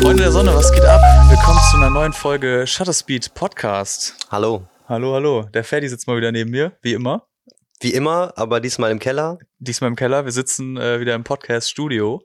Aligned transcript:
Freunde 0.00 0.22
der 0.22 0.32
Sonne, 0.32 0.54
was 0.54 0.72
geht 0.72 0.86
ab? 0.86 1.02
Willkommen 1.28 1.60
zu 1.70 1.76
einer 1.76 1.90
neuen 1.90 2.14
Folge 2.14 2.66
Shutterspeed 2.66 3.34
Podcast. 3.34 4.16
Hallo. 4.30 4.66
Hallo, 4.88 5.12
hallo. 5.12 5.42
Der 5.52 5.64
Ferdi 5.64 5.90
sitzt 5.90 6.06
mal 6.06 6.16
wieder 6.16 6.32
neben 6.32 6.50
mir, 6.50 6.72
wie 6.80 6.94
immer. 6.94 7.26
Wie 7.80 7.92
immer, 7.92 8.32
aber 8.36 8.60
diesmal 8.60 8.90
im 8.90 8.98
Keller. 8.98 9.38
Diesmal 9.58 9.90
im 9.90 9.96
Keller. 9.96 10.24
Wir 10.24 10.32
sitzen 10.32 10.78
äh, 10.78 11.00
wieder 11.00 11.14
im 11.14 11.24
Podcast-Studio. 11.24 12.22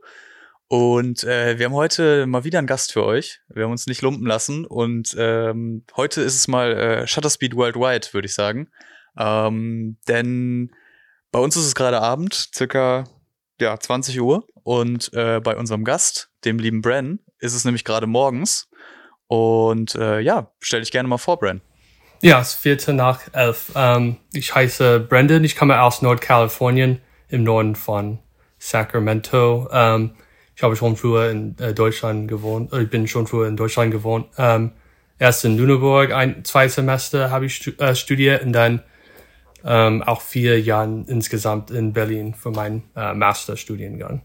Und 0.69 1.25
äh, 1.25 1.59
wir 1.59 1.65
haben 1.65 1.73
heute 1.73 2.25
mal 2.25 2.45
wieder 2.45 2.59
einen 2.59 2.67
Gast 2.67 2.93
für 2.93 3.03
euch. 3.03 3.41
Wir 3.49 3.65
haben 3.65 3.71
uns 3.71 3.85
nicht 3.85 4.01
lumpen 4.01 4.25
lassen. 4.25 4.65
Und 4.65 5.13
ähm, 5.19 5.83
heute 5.97 6.21
ist 6.21 6.35
es 6.35 6.47
mal 6.47 6.71
äh, 6.71 7.05
Shutterspeed 7.05 7.53
Worldwide, 7.57 8.07
würde 8.13 8.27
ich 8.27 8.33
sagen. 8.33 8.69
Ähm, 9.17 9.97
denn 10.07 10.71
bei 11.31 11.39
uns 11.39 11.55
ist 11.55 11.65
es 11.65 11.75
gerade 11.75 12.01
Abend, 12.01 12.49
circa 12.55 13.05
ja, 13.59 13.77
20 13.79 14.19
Uhr. 14.21 14.47
Und 14.63 15.11
äh, 15.13 15.39
bei 15.39 15.55
unserem 15.55 15.83
Gast, 15.83 16.29
dem 16.45 16.59
lieben 16.59 16.81
Bren, 16.81 17.19
ist 17.39 17.55
es 17.55 17.65
nämlich 17.65 17.83
gerade 17.83 18.07
morgens. 18.07 18.69
Und 19.27 19.95
äh, 19.95 20.19
ja, 20.19 20.51
stell 20.59 20.81
dich 20.81 20.91
gerne 20.91 21.07
mal 21.07 21.17
vor, 21.17 21.39
Bren. 21.39 21.61
Ja, 22.21 22.41
es 22.41 22.49
ist 22.49 22.61
Viertel 22.61 22.95
nach 22.95 23.21
elf. 23.31 23.71
Ähm, 23.75 24.17
ich 24.33 24.53
heiße 24.53 24.99
Brendan, 24.99 25.43
ich 25.43 25.55
komme 25.55 25.81
aus 25.81 26.01
Nordkalifornien 26.01 27.01
im 27.29 27.43
Norden 27.43 27.75
von 27.75 28.19
Sacramento. 28.57 29.69
Ähm, 29.71 30.15
ich 30.55 30.63
habe 30.63 30.75
schon 30.75 30.97
früher 30.97 31.29
in 31.29 31.57
äh, 31.59 31.73
Deutschland 31.73 32.27
gewohnt, 32.27 32.73
äh, 32.73 32.81
ich 32.81 32.89
bin 32.89 33.07
schon 33.07 33.27
früher 33.27 33.47
in 33.47 33.55
Deutschland 33.55 33.91
gewohnt. 33.91 34.27
Ähm, 34.37 34.73
erst 35.17 35.45
in 35.45 35.57
Lüneburg 35.57 36.11
ein, 36.11 36.43
zwei 36.43 36.67
Semester 36.67 37.31
habe 37.31 37.45
ich 37.45 37.55
stu 37.55 37.71
äh, 37.77 37.95
studiert 37.95 38.43
und 38.43 38.51
dann 38.51 38.83
ähm, 39.65 40.03
auch 40.03 40.21
vier 40.21 40.59
Jahre 40.59 41.03
insgesamt 41.07 41.71
in 41.71 41.93
Berlin 41.93 42.33
für 42.33 42.51
meinen 42.51 42.83
äh, 42.95 43.13
Masterstudiengang. 43.13 44.21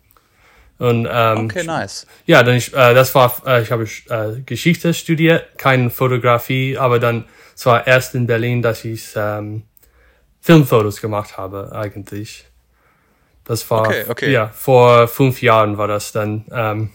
Und, 0.78 1.08
ähm, 1.10 1.44
okay, 1.44 1.62
nice. 1.64 2.06
Ja, 2.26 2.42
dann 2.42 2.56
ich, 2.56 2.72
äh, 2.74 2.94
das 2.94 3.14
war, 3.14 3.32
äh, 3.46 3.62
ich 3.62 3.70
habe 3.70 3.84
äh, 3.84 4.40
Geschichte 4.44 4.92
studiert, 4.92 5.56
keine 5.56 5.90
Fotografie, 5.90 6.76
aber 6.76 6.98
dann 6.98 7.24
es 7.54 7.66
war 7.66 7.86
erst 7.86 8.14
in 8.14 8.26
Berlin, 8.26 8.62
dass 8.62 8.84
ich 8.84 9.12
ähm, 9.14 9.62
Filmfotos 10.40 11.00
gemacht 11.00 11.36
habe 11.36 11.70
eigentlich. 11.72 12.46
Das 13.44 13.70
war 13.70 13.86
okay, 13.86 14.04
okay. 14.08 14.32
ja 14.32 14.48
vor 14.48 15.06
fünf 15.06 15.42
Jahren 15.42 15.78
war 15.78 15.86
das 15.86 16.12
dann, 16.12 16.44
ähm, 16.50 16.90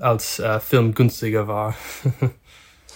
als 0.00 0.38
äh, 0.38 0.58
Film 0.60 0.94
günstiger 0.94 1.46
war. 1.46 1.74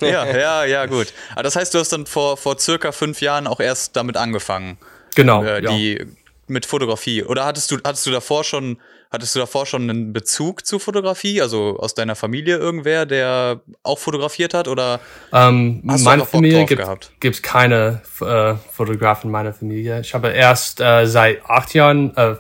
ja, 0.01 0.27
ja, 0.37 0.65
ja, 0.65 0.87
gut. 0.87 1.13
Aber 1.33 1.43
das 1.43 1.57
heißt, 1.57 1.75
du 1.75 1.79
hast 1.79 1.93
dann 1.93 2.07
vor, 2.07 2.37
vor 2.37 2.59
circa 2.59 2.93
fünf 2.93 3.21
Jahren 3.21 3.47
auch 3.47 3.61
erst 3.61 3.97
damit 3.97 4.17
angefangen. 4.17 4.79
Genau. 5.15 5.43
Äh, 5.43 5.63
die, 5.63 5.99
ja. 5.99 6.05
Mit 6.47 6.65
Fotografie. 6.65 7.25
Oder 7.25 7.45
hattest 7.45 7.71
du, 7.71 7.77
hattest 7.85 8.07
du 8.07 8.11
davor 8.11 8.43
schon, 8.43 8.79
hattest 9.11 9.35
du 9.35 9.41
davor 9.41 9.67
schon 9.67 9.83
einen 9.83 10.13
Bezug 10.15 10.65
zu 10.65 10.79
Fotografie? 10.79 11.43
Also 11.43 11.77
aus 11.79 11.95
deiner 11.95 12.15
Familie 12.15 12.57
irgendwer, 12.57 13.05
der 13.05 13.61
auch 13.83 13.99
fotografiert 13.99 14.55
hat? 14.55 14.67
Oder 14.67 15.01
ähm, 15.31 15.83
hast 15.87 16.05
meine 16.05 16.25
Familie 16.25 16.65
gibt 16.65 17.35
es 17.37 17.43
keine 17.43 18.01
äh, 18.23 18.55
Fotografen 18.73 19.29
in 19.29 19.33
meiner 19.33 19.53
Familie. 19.53 20.01
Ich 20.01 20.15
habe 20.15 20.31
erst 20.31 20.81
äh, 20.81 21.07
seit 21.07 21.45
acht 21.45 21.75
Jahren 21.75 22.17
äh, 22.17 22.37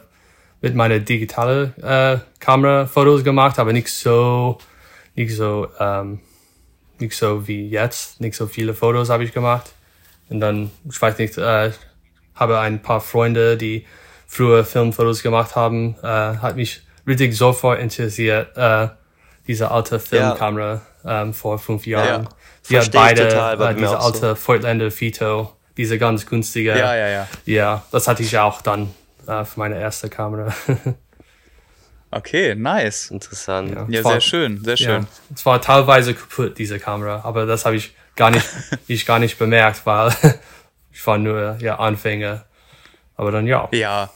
mit 0.61 0.75
meiner 0.75 0.98
digitalen 0.98 1.75
äh, 1.83 2.19
Kamera 2.41 2.86
Fotos 2.86 3.25
gemacht, 3.25 3.59
aber 3.59 3.73
nicht 3.73 3.91
so, 3.91 4.59
nicht 5.14 5.34
so, 5.34 5.69
ähm, 5.79 6.20
nicht 7.01 7.17
so 7.17 7.47
wie 7.47 7.69
jetzt. 7.69 8.21
Nicht 8.21 8.37
so 8.37 8.47
viele 8.47 8.75
Fotos 8.75 9.11
habe 9.11 9.25
ich 9.25 9.33
gemacht. 9.33 9.73
Und 10.29 10.41
dann, 10.41 10.71
ich 10.89 11.01
weiß 11.01 11.19
nicht, 11.19 11.39
äh, 11.39 11.73
habe 12.35 12.59
ein 12.61 12.83
paar 12.83 13.01
Freunde, 13.01 13.57
die 13.57 13.87
früher 14.27 14.65
Filmfotos 14.65 15.23
gemacht 15.23 15.57
haben, 15.57 15.97
äh, 16.03 16.07
hat 16.07 16.57
mich 16.57 16.83
richtig 17.07 17.37
sofort 17.37 17.81
interessiert, 17.81 18.57
äh, 18.57 18.89
diese 19.47 19.71
alte 19.71 19.99
Filmkamera 19.99 20.83
ja. 21.05 21.23
ähm, 21.23 21.33
vor 21.33 21.58
fünf 21.58 21.87
Jahren. 21.87 22.25
Ja, 22.25 22.29
Sie 22.63 22.79
hat 22.79 22.92
beide 22.92 23.29
total, 23.29 23.61
äh, 23.61 23.75
diese 23.75 23.98
alte 23.98 24.19
so. 24.19 24.35
Voigtlander 24.35 24.91
Fito, 24.91 25.57
diese 25.79 25.98
ganz 25.98 26.27
günstige. 26.27 26.77
Ja, 26.77 26.95
ja, 26.95 27.08
ja. 27.08 27.29
Ja, 27.47 27.83
das 27.91 28.07
hatte 28.07 28.23
ich 28.23 28.37
auch 28.39 28.61
dann 28.61 28.95
äh, 29.27 29.45
für 29.45 29.58
meine 29.58 29.81
erste 29.81 30.11
Kamera. 30.11 30.53
okay, 32.11 32.55
nice. 32.55 33.11
Interessant. 33.11 33.70
Ja, 33.70 33.86
ja 33.89 34.05
war, 34.05 34.13
sehr 34.13 34.20
schön, 34.20 34.63
sehr 34.64 34.77
schön. 34.77 35.02
Ja, 35.02 35.08
es 35.35 35.46
war 35.46 35.61
teilweise 35.61 36.14
kaputt, 36.14 36.58
diese 36.58 36.79
Kamera, 36.79 37.23
aber 37.24 37.46
das 37.46 37.64
habe 37.64 37.77
ich 37.77 37.95
gar 38.17 38.30
nicht, 38.30 38.46
ich 38.86 39.07
gar 39.07 39.19
nicht 39.19 39.39
bemerkt, 39.39 39.86
weil 39.86 40.13
ich 40.92 41.07
war 41.07 41.19
nur 41.19 41.57
ja 41.61 41.79
Anfänger. 41.79 42.45
Aber 43.17 43.33
dann 43.33 43.46
ja. 43.46 43.69
Ja. 43.73 44.11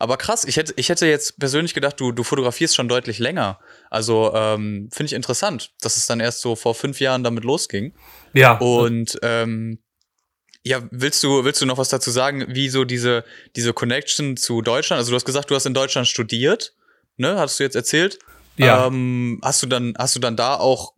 Aber 0.00 0.16
krass, 0.16 0.44
ich 0.44 0.56
hätte, 0.56 0.74
ich 0.76 0.90
hätte 0.90 1.06
jetzt 1.06 1.40
persönlich 1.40 1.74
gedacht, 1.74 1.98
du, 1.98 2.12
du 2.12 2.22
fotografierst 2.22 2.76
schon 2.76 2.88
deutlich 2.88 3.18
länger. 3.18 3.58
Also 3.90 4.32
ähm, 4.34 4.88
finde 4.92 5.06
ich 5.06 5.12
interessant, 5.12 5.72
dass 5.80 5.96
es 5.96 6.06
dann 6.06 6.20
erst 6.20 6.40
so 6.40 6.54
vor 6.54 6.74
fünf 6.74 7.00
Jahren 7.00 7.24
damit 7.24 7.42
losging. 7.42 7.92
Ja. 8.32 8.58
Und 8.58 9.18
ähm, 9.22 9.80
ja, 10.64 10.82
willst 10.90 11.22
du, 11.22 11.44
willst 11.44 11.60
du 11.62 11.66
noch 11.66 11.78
was 11.78 11.88
dazu 11.88 12.10
sagen, 12.10 12.44
wie 12.48 12.68
so 12.68 12.84
diese, 12.84 13.24
diese 13.56 13.72
Connection 13.72 14.36
zu 14.36 14.62
Deutschland? 14.62 14.98
Also 14.98 15.10
du 15.10 15.16
hast 15.16 15.24
gesagt, 15.24 15.50
du 15.50 15.54
hast 15.54 15.66
in 15.66 15.74
Deutschland 15.74 16.06
studiert, 16.08 16.74
ne? 17.16 17.38
Hattest 17.38 17.60
du 17.60 17.64
jetzt 17.64 17.76
erzählt? 17.76 18.18
Ja. 18.56 18.86
Ähm, 18.86 19.40
hast 19.42 19.62
du 19.62 19.66
dann, 19.66 19.94
hast 19.98 20.16
du 20.16 20.20
dann 20.20 20.36
da 20.36 20.56
auch 20.56 20.92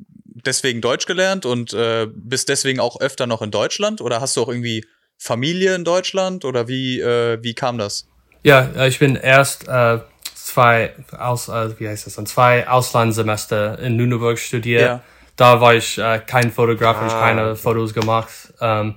deswegen 0.47 0.81
Deutsch 0.81 1.07
gelernt 1.07 1.47
und 1.47 1.73
äh, 1.73 2.09
bist 2.13 2.49
deswegen 2.49 2.81
auch 2.81 3.01
öfter 3.01 3.27
noch 3.27 3.43
in 3.43 3.51
Deutschland? 3.51 4.01
Oder 4.01 4.21
hast 4.21 4.37
du 4.37 4.43
auch 4.43 4.49
irgendwie 4.49 4.87
Familie 5.19 5.75
in 5.75 5.85
Deutschland? 5.85 6.45
Oder 6.45 6.69
wie, 6.69 7.01
äh, 7.01 7.39
wie 7.43 7.55
kam 7.55 7.79
das? 7.79 8.09
Ja, 8.43 8.71
äh, 8.77 8.89
ich 8.89 8.99
bin 8.99 9.17
erst 9.17 9.69
äh, 9.69 9.99
zwei 10.35 10.95
aus, 11.17 11.49
äh, 11.49 11.79
wie 11.79 11.87
heißt 11.87 12.07
das 12.07 12.15
dann, 12.15 12.27
zwei 12.27 12.67
Auslandssemester 12.67 13.79
in 13.79 13.99
Lüneburg 13.99 14.39
studiert. 14.39 14.83
Ja. 14.83 15.03
Da 15.37 15.61
war 15.61 15.75
ich 15.75 15.99
äh, 15.99 16.21
kein 16.27 16.51
Fotograf, 16.51 16.97
ah. 16.99 17.07
ich 17.07 17.13
keine 17.13 17.57
Fotos 17.57 17.95
gemacht. 17.95 18.31
Ähm, 18.61 18.97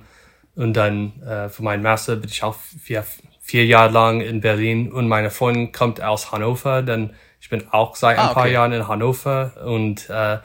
und 0.56 0.74
dann 0.74 1.20
äh, 1.22 1.48
für 1.48 1.62
meinen 1.62 1.82
Master 1.82 2.16
bin 2.16 2.30
ich 2.30 2.42
auch 2.42 2.56
vier, 2.82 3.04
vier 3.40 3.66
Jahre 3.66 3.92
lang 3.92 4.20
in 4.20 4.40
Berlin 4.40 4.92
und 4.92 5.08
meine 5.08 5.30
Freundin 5.30 5.72
kommt 5.72 6.00
aus 6.00 6.32
Hannover, 6.32 6.82
denn 6.82 7.10
ich 7.40 7.50
bin 7.50 7.64
auch 7.70 7.96
seit 7.96 8.18
ein 8.18 8.24
ah, 8.24 8.30
okay. 8.30 8.34
paar 8.34 8.48
Jahren 8.48 8.72
in 8.72 8.88
Hannover 8.88 9.52
und 9.64 10.08
äh, 10.08 10.38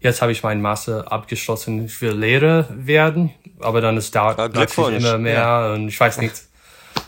jetzt 0.00 0.20
habe 0.20 0.32
ich 0.32 0.42
meinen 0.42 0.60
Master 0.60 1.10
abgeschlossen. 1.10 1.86
Ich 1.86 2.00
will 2.02 2.12
Lehrer 2.12 2.66
werden, 2.70 3.32
aber 3.60 3.80
dann 3.80 3.96
es 3.96 4.10
dauert 4.10 4.38
ja, 4.38 4.48
natürlich 4.48 5.02
immer 5.02 5.18
mehr 5.18 5.34
ja. 5.34 5.72
und 5.72 5.88
ich 5.88 5.98
weiß 5.98 6.18
nicht. 6.18 6.34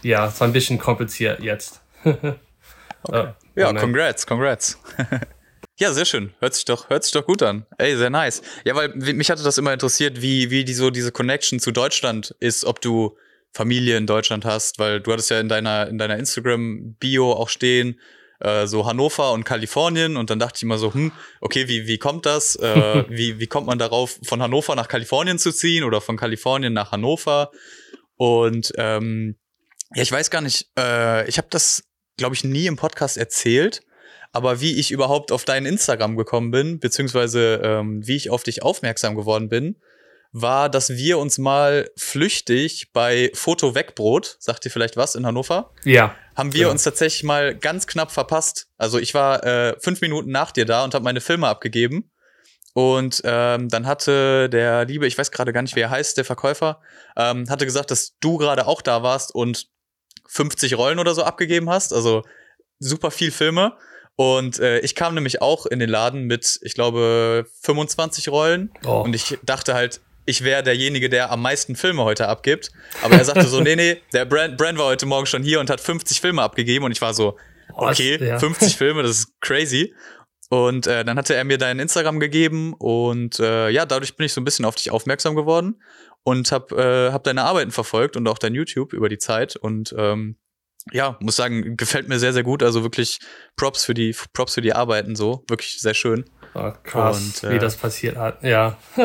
Ja, 0.02 0.26
es 0.26 0.34
ist 0.34 0.42
ein 0.42 0.52
bisschen 0.52 0.78
kompliziert 0.78 1.40
jetzt. 1.40 1.82
okay. 2.04 3.28
Ja, 3.54 3.72
congrats, 3.72 4.26
congrats. 4.26 4.78
Ja, 5.78 5.92
sehr 5.92 6.04
schön. 6.04 6.32
Hört 6.38 6.54
sich 6.54 6.64
doch, 6.64 6.88
hört 6.88 7.02
sich 7.02 7.12
doch 7.12 7.26
gut 7.26 7.42
an. 7.42 7.66
Ey, 7.78 7.96
sehr 7.96 8.10
nice. 8.10 8.42
Ja, 8.64 8.76
weil 8.76 8.90
mich 8.94 9.30
hatte 9.30 9.42
das 9.42 9.58
immer 9.58 9.72
interessiert, 9.72 10.22
wie, 10.22 10.50
wie 10.50 10.64
die 10.64 10.74
so 10.74 10.90
diese 10.90 11.10
Connection 11.10 11.58
zu 11.58 11.72
Deutschland 11.72 12.34
ist, 12.38 12.64
ob 12.64 12.80
du 12.80 13.16
Familie 13.52 13.96
in 13.96 14.06
Deutschland 14.06 14.44
hast, 14.44 14.78
weil 14.78 15.00
du 15.00 15.12
hattest 15.12 15.30
ja 15.30 15.40
in 15.40 15.48
deiner, 15.48 15.88
in 15.88 15.98
deiner 15.98 16.16
Instagram-Bio 16.16 17.32
auch 17.32 17.48
stehen, 17.48 18.00
äh, 18.40 18.66
so 18.66 18.86
Hannover 18.86 19.32
und 19.32 19.44
Kalifornien 19.44 20.16
und 20.16 20.30
dann 20.30 20.38
dachte 20.38 20.56
ich 20.56 20.62
immer 20.62 20.78
so, 20.78 20.92
hm, 20.92 21.12
okay, 21.40 21.68
wie, 21.68 21.86
wie 21.86 21.98
kommt 21.98 22.26
das? 22.26 22.56
Äh, 22.56 23.04
wie, 23.08 23.40
wie 23.40 23.46
kommt 23.46 23.66
man 23.66 23.78
darauf, 23.78 24.18
von 24.24 24.42
Hannover 24.42 24.76
nach 24.76 24.88
Kalifornien 24.88 25.38
zu 25.38 25.52
ziehen 25.52 25.82
oder 25.82 26.00
von 26.00 26.16
Kalifornien 26.16 26.72
nach 26.72 26.92
Hannover? 26.92 27.50
Und 28.16 28.72
ähm, 28.76 29.36
ja, 29.94 30.02
ich 30.02 30.12
weiß 30.12 30.30
gar 30.30 30.40
nicht, 30.40 30.68
äh, 30.78 31.28
ich 31.28 31.38
habe 31.38 31.48
das, 31.50 31.84
glaube 32.16 32.34
ich, 32.34 32.44
nie 32.44 32.66
im 32.66 32.76
Podcast 32.76 33.16
erzählt, 33.16 33.82
aber 34.34 34.60
wie 34.60 34.78
ich 34.78 34.90
überhaupt 34.90 35.30
auf 35.30 35.44
dein 35.44 35.64
Instagram 35.64 36.16
gekommen 36.16 36.50
bin, 36.50 36.80
beziehungsweise 36.80 37.60
ähm, 37.62 38.04
wie 38.04 38.16
ich 38.16 38.30
auf 38.30 38.42
dich 38.42 38.64
aufmerksam 38.64 39.14
geworden 39.14 39.48
bin, 39.48 39.76
war, 40.32 40.68
dass 40.68 40.90
wir 40.90 41.18
uns 41.18 41.38
mal 41.38 41.88
flüchtig 41.96 42.90
bei 42.92 43.30
Foto 43.34 43.76
Wegbrot, 43.76 44.36
sagt 44.40 44.64
ihr 44.64 44.72
vielleicht 44.72 44.96
was, 44.96 45.14
in 45.14 45.24
Hannover? 45.24 45.70
Ja. 45.84 46.16
Haben 46.34 46.52
wir 46.52 46.62
genau. 46.62 46.72
uns 46.72 46.82
tatsächlich 46.82 47.22
mal 47.22 47.54
ganz 47.54 47.86
knapp 47.86 48.10
verpasst. 48.10 48.66
Also 48.76 48.98
ich 48.98 49.14
war 49.14 49.44
äh, 49.44 49.76
fünf 49.78 50.00
Minuten 50.00 50.32
nach 50.32 50.50
dir 50.50 50.64
da 50.64 50.82
und 50.82 50.94
habe 50.94 51.04
meine 51.04 51.20
Filme 51.20 51.46
abgegeben. 51.46 52.10
Und 52.72 53.22
ähm, 53.24 53.68
dann 53.68 53.86
hatte 53.86 54.48
der 54.48 54.84
liebe, 54.84 55.06
ich 55.06 55.16
weiß 55.16 55.30
gerade 55.30 55.52
gar 55.52 55.62
nicht, 55.62 55.76
wie 55.76 55.80
er 55.80 55.90
heißt, 55.90 56.16
der 56.16 56.24
Verkäufer, 56.24 56.80
ähm, 57.16 57.48
hatte 57.48 57.66
gesagt, 57.66 57.92
dass 57.92 58.18
du 58.18 58.36
gerade 58.36 58.66
auch 58.66 58.82
da 58.82 59.04
warst 59.04 59.32
und 59.32 59.68
50 60.26 60.76
Rollen 60.76 60.98
oder 60.98 61.14
so 61.14 61.22
abgegeben 61.22 61.70
hast. 61.70 61.92
Also 61.92 62.24
super 62.80 63.12
viel 63.12 63.30
Filme. 63.30 63.78
Und 64.16 64.60
äh, 64.60 64.78
ich 64.80 64.94
kam 64.94 65.14
nämlich 65.14 65.42
auch 65.42 65.66
in 65.66 65.80
den 65.80 65.90
Laden 65.90 66.24
mit, 66.24 66.60
ich 66.62 66.74
glaube, 66.74 67.46
25 67.62 68.28
Rollen. 68.28 68.70
Oh. 68.86 69.02
Und 69.02 69.14
ich 69.14 69.38
dachte 69.42 69.74
halt, 69.74 70.00
ich 70.26 70.44
wäre 70.44 70.62
derjenige, 70.62 71.08
der 71.08 71.30
am 71.30 71.42
meisten 71.42 71.76
Filme 71.76 72.04
heute 72.04 72.28
abgibt. 72.28 72.70
Aber 73.02 73.16
er 73.16 73.24
sagte 73.24 73.46
so, 73.46 73.60
nee, 73.60 73.76
nee, 73.76 74.00
der 74.12 74.24
Brand, 74.24 74.56
Brand 74.56 74.78
war 74.78 74.86
heute 74.86 75.06
Morgen 75.06 75.26
schon 75.26 75.42
hier 75.42 75.60
und 75.60 75.68
hat 75.68 75.80
50 75.80 76.20
Filme 76.20 76.42
abgegeben. 76.42 76.84
Und 76.84 76.92
ich 76.92 77.02
war 77.02 77.12
so, 77.12 77.36
okay, 77.72 78.20
Was? 78.20 78.28
Ja. 78.28 78.38
50 78.38 78.76
Filme, 78.76 79.02
das 79.02 79.18
ist 79.18 79.40
crazy. 79.40 79.94
Und 80.48 80.86
äh, 80.86 81.04
dann 81.04 81.18
hatte 81.18 81.34
er 81.34 81.44
mir 81.44 81.58
dein 81.58 81.78
Instagram 81.78 82.20
gegeben 82.20 82.74
und 82.74 83.40
äh, 83.40 83.70
ja, 83.70 83.86
dadurch 83.86 84.14
bin 84.14 84.26
ich 84.26 84.32
so 84.32 84.40
ein 84.40 84.44
bisschen 84.44 84.64
auf 84.64 84.74
dich 84.76 84.90
aufmerksam 84.90 85.34
geworden 85.34 85.82
und 86.22 86.52
hab, 86.52 86.70
äh, 86.70 87.10
hab 87.10 87.24
deine 87.24 87.42
Arbeiten 87.42 87.70
verfolgt 87.70 88.16
und 88.16 88.28
auch 88.28 88.38
dein 88.38 88.54
YouTube 88.54 88.92
über 88.92 89.08
die 89.08 89.18
Zeit. 89.18 89.56
Und 89.56 89.94
ähm, 89.98 90.36
ja, 90.92 91.16
muss 91.20 91.36
sagen, 91.36 91.76
gefällt 91.76 92.08
mir 92.08 92.18
sehr, 92.18 92.32
sehr 92.32 92.42
gut. 92.42 92.62
Also 92.62 92.82
wirklich 92.82 93.18
Props 93.56 93.84
für 93.84 93.94
die, 93.94 94.14
Props 94.32 94.54
für 94.54 94.60
die 94.60 94.72
Arbeiten 94.72 95.16
so. 95.16 95.44
Wirklich 95.48 95.80
sehr 95.80 95.94
schön. 95.94 96.24
Oh, 96.54 96.72
krass, 96.84 97.42
Und, 97.42 97.50
äh, 97.50 97.54
wie 97.54 97.58
das 97.58 97.76
passiert 97.76 98.16
hat. 98.16 98.42
Ja. 98.42 98.76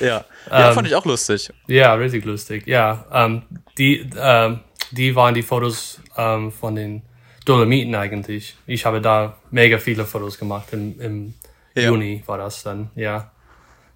ja. 0.00 0.24
Ja, 0.50 0.68
ähm, 0.68 0.74
fand 0.74 0.86
ich 0.86 0.94
auch 0.94 1.04
lustig. 1.04 1.50
Ja, 1.66 1.94
richtig 1.94 2.24
lustig. 2.24 2.66
Ja, 2.66 3.06
ähm, 3.12 3.42
die, 3.76 4.08
ähm, 4.16 4.60
die 4.92 5.16
waren 5.16 5.34
die 5.34 5.42
Fotos 5.42 6.00
ähm, 6.16 6.52
von 6.52 6.76
den 6.76 7.02
Dolomiten 7.44 7.94
eigentlich. 7.94 8.56
Ich 8.66 8.84
habe 8.84 9.00
da 9.00 9.36
mega 9.50 9.78
viele 9.78 10.04
Fotos 10.04 10.38
gemacht. 10.38 10.68
Im, 10.72 11.00
im 11.00 11.34
ja. 11.74 11.84
Juni 11.84 12.22
war 12.26 12.38
das 12.38 12.62
dann, 12.62 12.90
ja. 12.94 13.32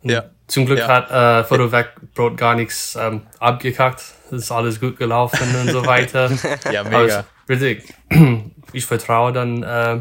ja. 0.03 0.25
Zum 0.51 0.67
Glück 0.67 0.81
ja. 0.81 0.89
hat 0.89 1.11
äh, 1.11 1.45
Fotowerkbrot 1.49 2.37
gar 2.37 2.55
nichts 2.55 2.97
ähm, 3.01 3.23
abgekackt. 3.39 4.03
Es 4.27 4.43
ist 4.43 4.53
alles 4.53 4.81
gut 4.81 4.97
gelaufen 4.99 5.55
und 5.61 5.71
so 5.71 5.87
weiter. 5.87 6.31
ja, 6.73 6.85
mega. 6.85 7.25
richtig. 7.49 7.85
Ich 8.73 8.87
vertraue 8.87 9.33
dann 9.33 9.65
äh, 9.65 10.01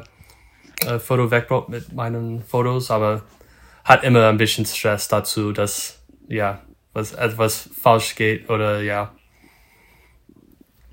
äh, 0.85 0.99
Fotowerkbrot 0.99 1.69
mit 1.69 1.91
meinen 1.91 2.43
Fotos, 2.43 2.91
aber 2.91 3.23
hat 3.83 4.03
immer 4.03 4.27
ein 4.27 4.37
bisschen 4.37 4.63
Stress 4.63 5.07
dazu, 5.07 5.53
dass 5.53 6.03
ja 6.27 6.59
was 6.93 7.13
etwas 7.13 7.67
falsch 7.81 8.13
geht 8.13 8.47
oder 8.47 8.81
ja 8.81 9.11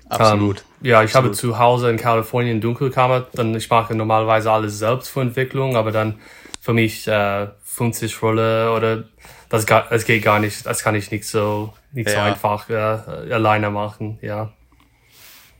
Absolut. 0.09 0.59
Ähm, 0.59 0.87
ja, 0.87 1.03
ich 1.03 1.09
Absolut. 1.09 1.25
habe 1.25 1.35
zu 1.35 1.59
Hause 1.59 1.89
in 1.89 1.97
Kalifornien 1.97 2.61
Dunkelkammer, 2.61 3.27
dann 3.33 3.55
ich 3.55 3.69
mache 3.69 3.93
normalerweise 3.93 4.51
alles 4.51 4.79
selbst 4.79 5.09
für 5.09 5.21
Entwicklung, 5.21 5.75
aber 5.75 5.91
dann 5.91 6.19
für 6.61 6.73
mich 6.73 7.07
äh, 7.07 7.47
50 7.63 8.21
Rolle 8.21 8.71
oder 8.73 9.03
das, 9.49 9.65
das 9.65 10.05
geht 10.05 10.23
gar 10.23 10.39
nicht, 10.39 10.65
das 10.65 10.83
kann 10.83 10.95
ich 10.95 11.11
nicht 11.11 11.25
so 11.25 11.73
nicht 11.91 12.09
ja. 12.09 12.15
so 12.15 12.19
einfach 12.19 12.69
äh, 12.69 13.33
alleine 13.33 13.69
machen, 13.69 14.19
ja. 14.21 14.53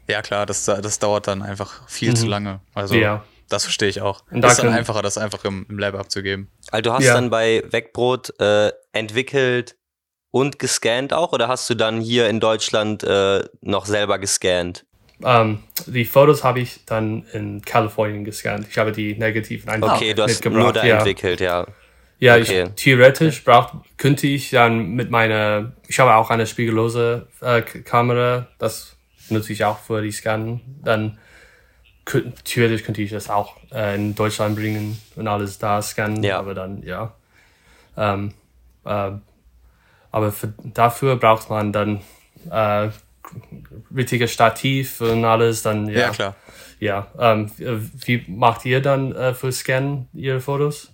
Ja 0.07 0.21
klar, 0.21 0.45
das, 0.45 0.65
das 0.65 0.99
dauert 0.99 1.27
dann 1.27 1.41
einfach 1.41 1.87
viel 1.89 2.11
mhm. 2.11 2.15
zu 2.15 2.27
lange. 2.27 2.61
Also 2.73 2.95
ja. 2.95 3.25
das 3.49 3.63
verstehe 3.63 3.89
ich 3.89 4.01
auch. 4.01 4.23
Und 4.31 4.41
das 4.41 4.53
ist 4.53 4.63
dann 4.63 4.73
einfacher, 4.73 5.01
das 5.01 5.17
einfach 5.17 5.43
im, 5.43 5.65
im 5.69 5.79
Lab 5.79 5.95
abzugeben. 5.95 6.49
Also 6.71 6.81
du 6.83 6.93
hast 6.93 7.03
ja. 7.03 7.13
dann 7.13 7.29
bei 7.29 7.63
Wegbrot 7.69 8.39
äh, 8.39 8.71
entwickelt 8.93 9.75
und 10.31 10.59
gescannt 10.59 11.13
auch 11.13 11.33
oder 11.33 11.47
hast 11.47 11.69
du 11.69 11.75
dann 11.75 11.99
hier 11.99 12.29
in 12.29 12.39
Deutschland 12.39 13.03
äh, 13.03 13.43
noch 13.61 13.85
selber 13.85 14.19
gescannt? 14.19 14.85
Um, 15.19 15.25
ähm, 15.27 15.63
die 15.87 16.05
Fotos 16.05 16.43
habe 16.43 16.59
ich 16.59 16.85
dann 16.85 17.25
in 17.33 17.63
Kalifornien 17.63 18.23
gescannt. 18.23 18.67
Ich 18.69 18.77
habe 18.77 18.91
die 18.91 19.15
negativen 19.15 19.67
einfach 19.67 19.95
Okay, 19.95 20.13
du 20.13 20.23
hast 20.23 20.45
nur 20.45 20.71
da 20.71 20.85
ja. 20.85 20.97
entwickelt, 20.97 21.41
ja. 21.41 21.65
Ja, 22.19 22.35
okay. 22.35 22.63
ich, 22.63 22.69
theoretisch 22.75 23.43
braucht, 23.43 23.73
könnte 23.97 24.27
ich 24.27 24.49
dann 24.49 24.91
mit 24.91 25.11
meiner, 25.11 25.73
ich 25.87 25.99
habe 25.99 26.15
auch 26.15 26.29
eine 26.29 26.47
spiegellose 26.47 27.27
äh, 27.41 27.61
Kamera, 27.61 28.47
das 28.57 28.95
nutze 29.29 29.53
ich 29.53 29.63
auch 29.65 29.79
für 29.79 30.01
die 30.01 30.11
Scannen. 30.11 30.61
Dann 30.83 31.19
könnte, 32.05 32.33
theoretisch 32.43 32.83
könnte 32.83 33.01
ich 33.01 33.11
das 33.11 33.29
auch 33.29 33.57
äh, 33.71 33.95
in 33.95 34.15
Deutschland 34.15 34.55
bringen 34.55 34.99
und 35.15 35.27
alles 35.27 35.59
da 35.59 35.81
scannen, 35.81 36.23
ja. 36.23 36.39
aber 36.39 36.55
dann, 36.55 36.81
ja. 36.83 37.13
Ähm, 37.95 38.33
äh, 38.85 39.11
aber 40.11 40.31
für, 40.31 40.53
dafür 40.63 41.17
braucht 41.17 41.49
man 41.49 41.71
dann 41.71 42.01
äh, 42.49 42.89
richtige 43.95 44.27
Stativ 44.27 45.01
und 45.01 45.25
alles. 45.25 45.61
Dann 45.61 45.87
ja, 45.87 45.99
ja 45.99 46.09
klar. 46.09 46.35
Ja, 46.79 47.07
ähm, 47.19 47.51
wie 47.57 48.23
macht 48.27 48.65
ihr 48.65 48.81
dann 48.81 49.13
äh, 49.13 49.33
für 49.33 49.51
Scannen 49.51 50.07
ihre 50.13 50.39
Fotos? 50.39 50.93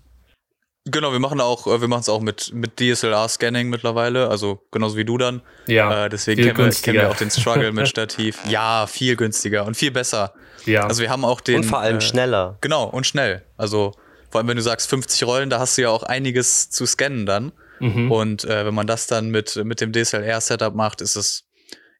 Genau, 0.85 1.13
wir 1.13 1.19
machen 1.19 1.39
auch, 1.39 1.65
äh, 1.67 1.79
wir 1.79 1.87
machen 1.87 2.01
es 2.01 2.09
auch 2.09 2.19
mit 2.19 2.53
mit 2.53 2.77
DSLR-Scanning 2.77 3.69
mittlerweile, 3.69 4.27
also 4.29 4.61
genauso 4.71 4.97
wie 4.97 5.05
du 5.05 5.17
dann. 5.17 5.41
Ja. 5.65 6.05
Äh, 6.05 6.09
deswegen 6.09 6.41
kennen 6.41 6.57
wir, 6.57 6.71
kennen 6.71 6.97
wir 6.97 7.09
auch 7.09 7.15
den 7.15 7.31
Struggle 7.31 7.71
mit 7.71 7.87
Stativ. 7.89 8.39
Ja, 8.47 8.85
viel 8.85 9.15
günstiger 9.15 9.65
und 9.65 9.75
viel 9.77 9.91
besser. 9.91 10.33
Ja. 10.65 10.85
Also 10.85 11.01
wir 11.01 11.09
haben 11.09 11.23
auch 11.23 11.39
den. 11.39 11.57
Und 11.57 11.63
vor 11.63 11.79
allem 11.79 11.97
äh, 11.97 12.01
schneller. 12.01 12.57
Genau 12.59 12.83
und 12.85 13.07
schnell. 13.07 13.43
Also 13.55 13.93
vor 14.29 14.39
allem 14.39 14.47
wenn 14.49 14.57
du 14.57 14.63
sagst 14.63 14.89
50 14.89 15.25
Rollen, 15.25 15.49
da 15.49 15.59
hast 15.59 15.77
du 15.77 15.83
ja 15.83 15.89
auch 15.89 16.03
einiges 16.03 16.69
zu 16.69 16.85
scannen 16.85 17.25
dann. 17.25 17.53
Mhm. 17.79 18.11
Und 18.11 18.43
äh, 18.43 18.65
wenn 18.65 18.73
man 18.73 18.87
das 18.87 19.07
dann 19.07 19.29
mit, 19.29 19.55
mit 19.63 19.79
dem 19.79 19.93
DSLR-Setup 19.93 20.75
macht, 20.75 21.01
ist 21.01 21.15
es 21.15 21.45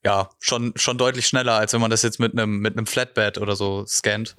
ja 0.04 0.30
schon, 0.40 0.74
schon 0.76 0.98
deutlich 0.98 1.28
schneller, 1.28 1.54
als 1.54 1.74
wenn 1.74 1.82
man 1.82 1.90
das 1.90 2.02
jetzt 2.02 2.20
mit 2.20 2.34
einem 2.34 2.60
mit 2.60 2.78
einem 2.78 2.86
Flatbed 2.86 3.38
oder 3.38 3.56
so 3.56 3.86
scannt. 3.86 4.36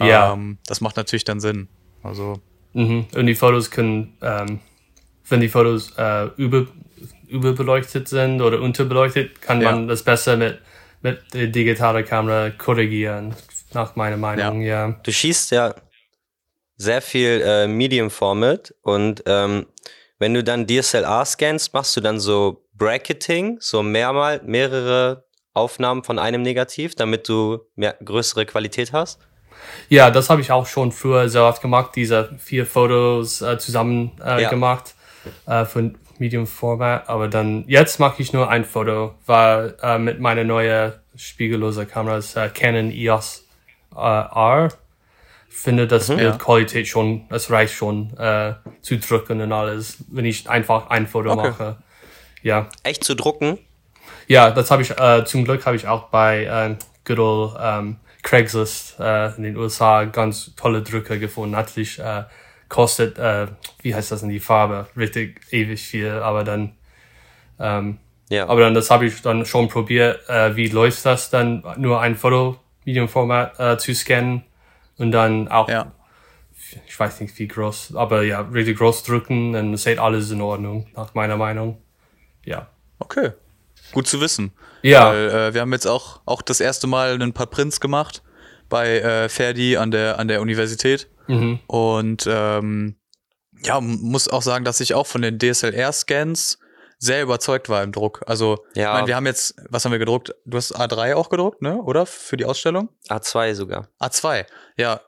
Ja. 0.00 0.32
Ähm, 0.32 0.58
das 0.66 0.80
macht 0.80 0.96
natürlich 0.96 1.24
dann 1.24 1.40
Sinn. 1.40 1.68
Also. 2.02 2.40
Mhm. 2.72 3.06
Und 3.14 3.26
die 3.26 3.34
Fotos 3.34 3.70
können, 3.70 4.16
ähm, 4.22 4.60
wenn 5.28 5.40
die 5.40 5.48
Fotos 5.48 5.92
äh, 5.96 6.28
über, 6.36 6.66
überbeleuchtet 7.28 8.08
sind 8.08 8.40
oder 8.40 8.60
unterbeleuchtet, 8.60 9.40
kann 9.40 9.62
man 9.62 9.88
das 9.88 10.02
besser 10.02 10.36
mit, 10.36 10.58
mit 11.02 11.20
der 11.34 11.48
digitalen 11.48 12.04
Kamera 12.04 12.50
korrigieren, 12.50 13.34
nach 13.72 13.96
meiner 13.96 14.16
Meinung, 14.16 14.62
ja. 14.62 14.88
ja. 14.88 15.00
Du 15.02 15.12
schießt 15.12 15.50
ja 15.52 15.74
sehr 16.76 17.02
viel 17.02 17.42
äh, 17.44 17.66
Medium 17.66 18.10
Format 18.10 18.74
und 18.82 19.22
ähm, 19.26 19.66
wenn 20.18 20.34
du 20.34 20.44
dann 20.44 20.66
DSLR 20.66 21.24
scannst, 21.24 21.74
machst 21.74 21.96
du 21.96 22.00
dann 22.00 22.20
so 22.20 22.64
Bracketing, 22.74 23.58
so 23.60 23.82
mehrmal, 23.82 24.40
mehrere 24.44 25.24
Aufnahmen 25.52 26.04
von 26.04 26.18
einem 26.18 26.42
Negativ, 26.42 26.94
damit 26.94 27.28
du 27.28 27.60
mehr, 27.74 27.96
größere 28.04 28.46
Qualität 28.46 28.92
hast? 28.92 29.20
Ja, 29.88 30.10
das 30.10 30.30
habe 30.30 30.40
ich 30.40 30.50
auch 30.50 30.66
schon 30.66 30.92
früher 30.92 31.28
sehr 31.28 31.44
oft 31.44 31.62
gemacht, 31.62 31.92
diese 31.96 32.30
vier 32.38 32.66
Fotos 32.66 33.42
äh, 33.42 33.58
zusammen 33.58 34.12
äh, 34.24 34.42
ja. 34.42 34.50
gemacht 34.50 34.94
äh, 35.46 35.64
für 35.64 35.92
Medium 36.18 36.46
Format. 36.46 37.08
Aber 37.08 37.28
dann 37.28 37.64
jetzt 37.66 38.00
mache 38.00 38.22
ich 38.22 38.32
nur 38.32 38.48
ein 38.48 38.64
Foto, 38.64 39.14
weil 39.26 39.74
äh, 39.82 39.98
mit 39.98 40.20
meiner 40.20 40.44
neuen 40.44 40.92
spiegellose 41.16 41.86
Kamera 41.86 42.18
äh, 42.18 42.48
Canon 42.48 42.90
EOS 42.90 43.44
äh, 43.94 43.98
R 43.98 44.68
finde 45.52 45.86
das 45.86 46.08
mhm, 46.08 46.16
Bildqualität 46.16 46.86
ja. 46.86 46.90
schon, 46.90 47.26
es 47.28 47.50
reicht 47.50 47.74
schon 47.74 48.16
äh, 48.16 48.54
zu 48.80 48.98
drucken 48.98 49.40
und 49.42 49.52
alles, 49.52 49.98
wenn 50.08 50.24
ich 50.24 50.48
einfach 50.48 50.88
ein 50.88 51.06
Foto 51.06 51.32
okay. 51.32 51.50
mache. 51.50 51.76
Ja. 52.42 52.68
Echt 52.82 53.04
zu 53.04 53.14
drucken? 53.14 53.58
Ja, 54.26 54.50
das 54.50 54.70
habe 54.70 54.82
ich, 54.82 54.98
äh, 54.98 55.24
zum 55.26 55.44
Glück 55.44 55.66
habe 55.66 55.76
ich 55.76 55.86
auch 55.86 56.04
bei 56.04 56.44
äh, 56.44 56.74
Good 57.04 57.18
old 57.18 57.54
ähm, 57.60 57.96
Craigslist 58.22 59.00
äh, 59.00 59.34
in 59.36 59.42
den 59.42 59.56
USA 59.56 60.04
ganz 60.04 60.54
tolle 60.56 60.82
Drucker 60.82 61.18
gefunden. 61.18 61.52
Natürlich 61.52 61.98
äh, 61.98 62.24
kostet, 62.68 63.18
äh, 63.18 63.48
wie 63.82 63.94
heißt 63.94 64.12
das 64.12 64.22
in 64.22 64.28
die 64.28 64.40
Farbe, 64.40 64.86
richtig 64.96 65.40
ewig 65.50 65.82
viel, 65.82 66.10
aber 66.10 66.44
dann 66.44 66.76
ähm, 67.58 67.98
ja. 68.32 68.48
Aber 68.48 68.60
dann, 68.60 68.72
das 68.72 68.90
habe 68.90 69.04
ich 69.04 69.20
dann 69.20 69.44
schon 69.44 69.68
probiert, 69.68 70.28
äh, 70.28 70.56
wie 70.56 70.68
läuft 70.68 71.04
das 71.04 71.28
dann, 71.28 71.62
nur 71.76 72.00
ein 72.00 72.16
Foto, 72.16 72.58
Medium-Format 72.86 73.60
äh, 73.60 73.76
zu 73.76 73.94
scannen 73.94 74.44
und 74.96 75.12
dann 75.12 75.48
auch, 75.48 75.68
ja. 75.68 75.92
ich 76.86 76.98
weiß 76.98 77.20
nicht 77.20 77.38
wie 77.38 77.46
groß, 77.46 77.94
aber 77.94 78.22
ja, 78.22 78.40
richtig 78.40 78.78
groß 78.78 79.04
drücken, 79.04 79.52
dann 79.52 79.76
sieht 79.76 79.98
alles 79.98 80.30
in 80.30 80.40
Ordnung, 80.40 80.88
nach 80.96 81.12
meiner 81.14 81.36
Meinung. 81.36 81.82
Ja. 82.44 82.68
Okay. 82.98 83.32
Gut 83.92 84.06
zu 84.06 84.20
wissen. 84.20 84.52
Ja. 84.82 85.10
Weil, 85.10 85.30
äh, 85.30 85.54
wir 85.54 85.60
haben 85.60 85.72
jetzt 85.72 85.86
auch, 85.86 86.20
auch 86.26 86.42
das 86.42 86.60
erste 86.60 86.86
Mal 86.86 87.20
ein 87.20 87.32
paar 87.32 87.46
Prints 87.46 87.80
gemacht 87.80 88.22
bei 88.68 89.00
äh, 89.00 89.28
Ferdi 89.28 89.76
an 89.76 89.90
der, 89.90 90.18
an 90.18 90.28
der 90.28 90.40
Universität. 90.40 91.08
Mhm. 91.28 91.60
Und 91.66 92.26
ähm, 92.28 92.96
ja, 93.62 93.80
muss 93.80 94.28
auch 94.28 94.42
sagen, 94.42 94.64
dass 94.64 94.80
ich 94.80 94.94
auch 94.94 95.06
von 95.06 95.22
den 95.22 95.38
DSLR-Scans 95.38 96.58
sehr 96.98 97.22
überzeugt 97.22 97.68
war 97.68 97.82
im 97.82 97.92
Druck. 97.92 98.22
Also, 98.26 98.64
ja. 98.74 98.90
ich 98.90 98.94
meine, 98.94 99.06
wir 99.08 99.16
haben 99.16 99.26
jetzt, 99.26 99.56
was 99.68 99.84
haben 99.84 99.92
wir 99.92 99.98
gedruckt? 99.98 100.34
Du 100.44 100.56
hast 100.56 100.76
A3 100.76 101.14
auch 101.14 101.30
gedruckt, 101.30 101.60
ne? 101.60 101.82
Oder? 101.82 102.06
Für 102.06 102.36
die 102.36 102.44
Ausstellung? 102.44 102.90
A2 103.08 103.54
sogar. 103.54 103.88
A2, 104.00 104.46
ja. 104.76 105.00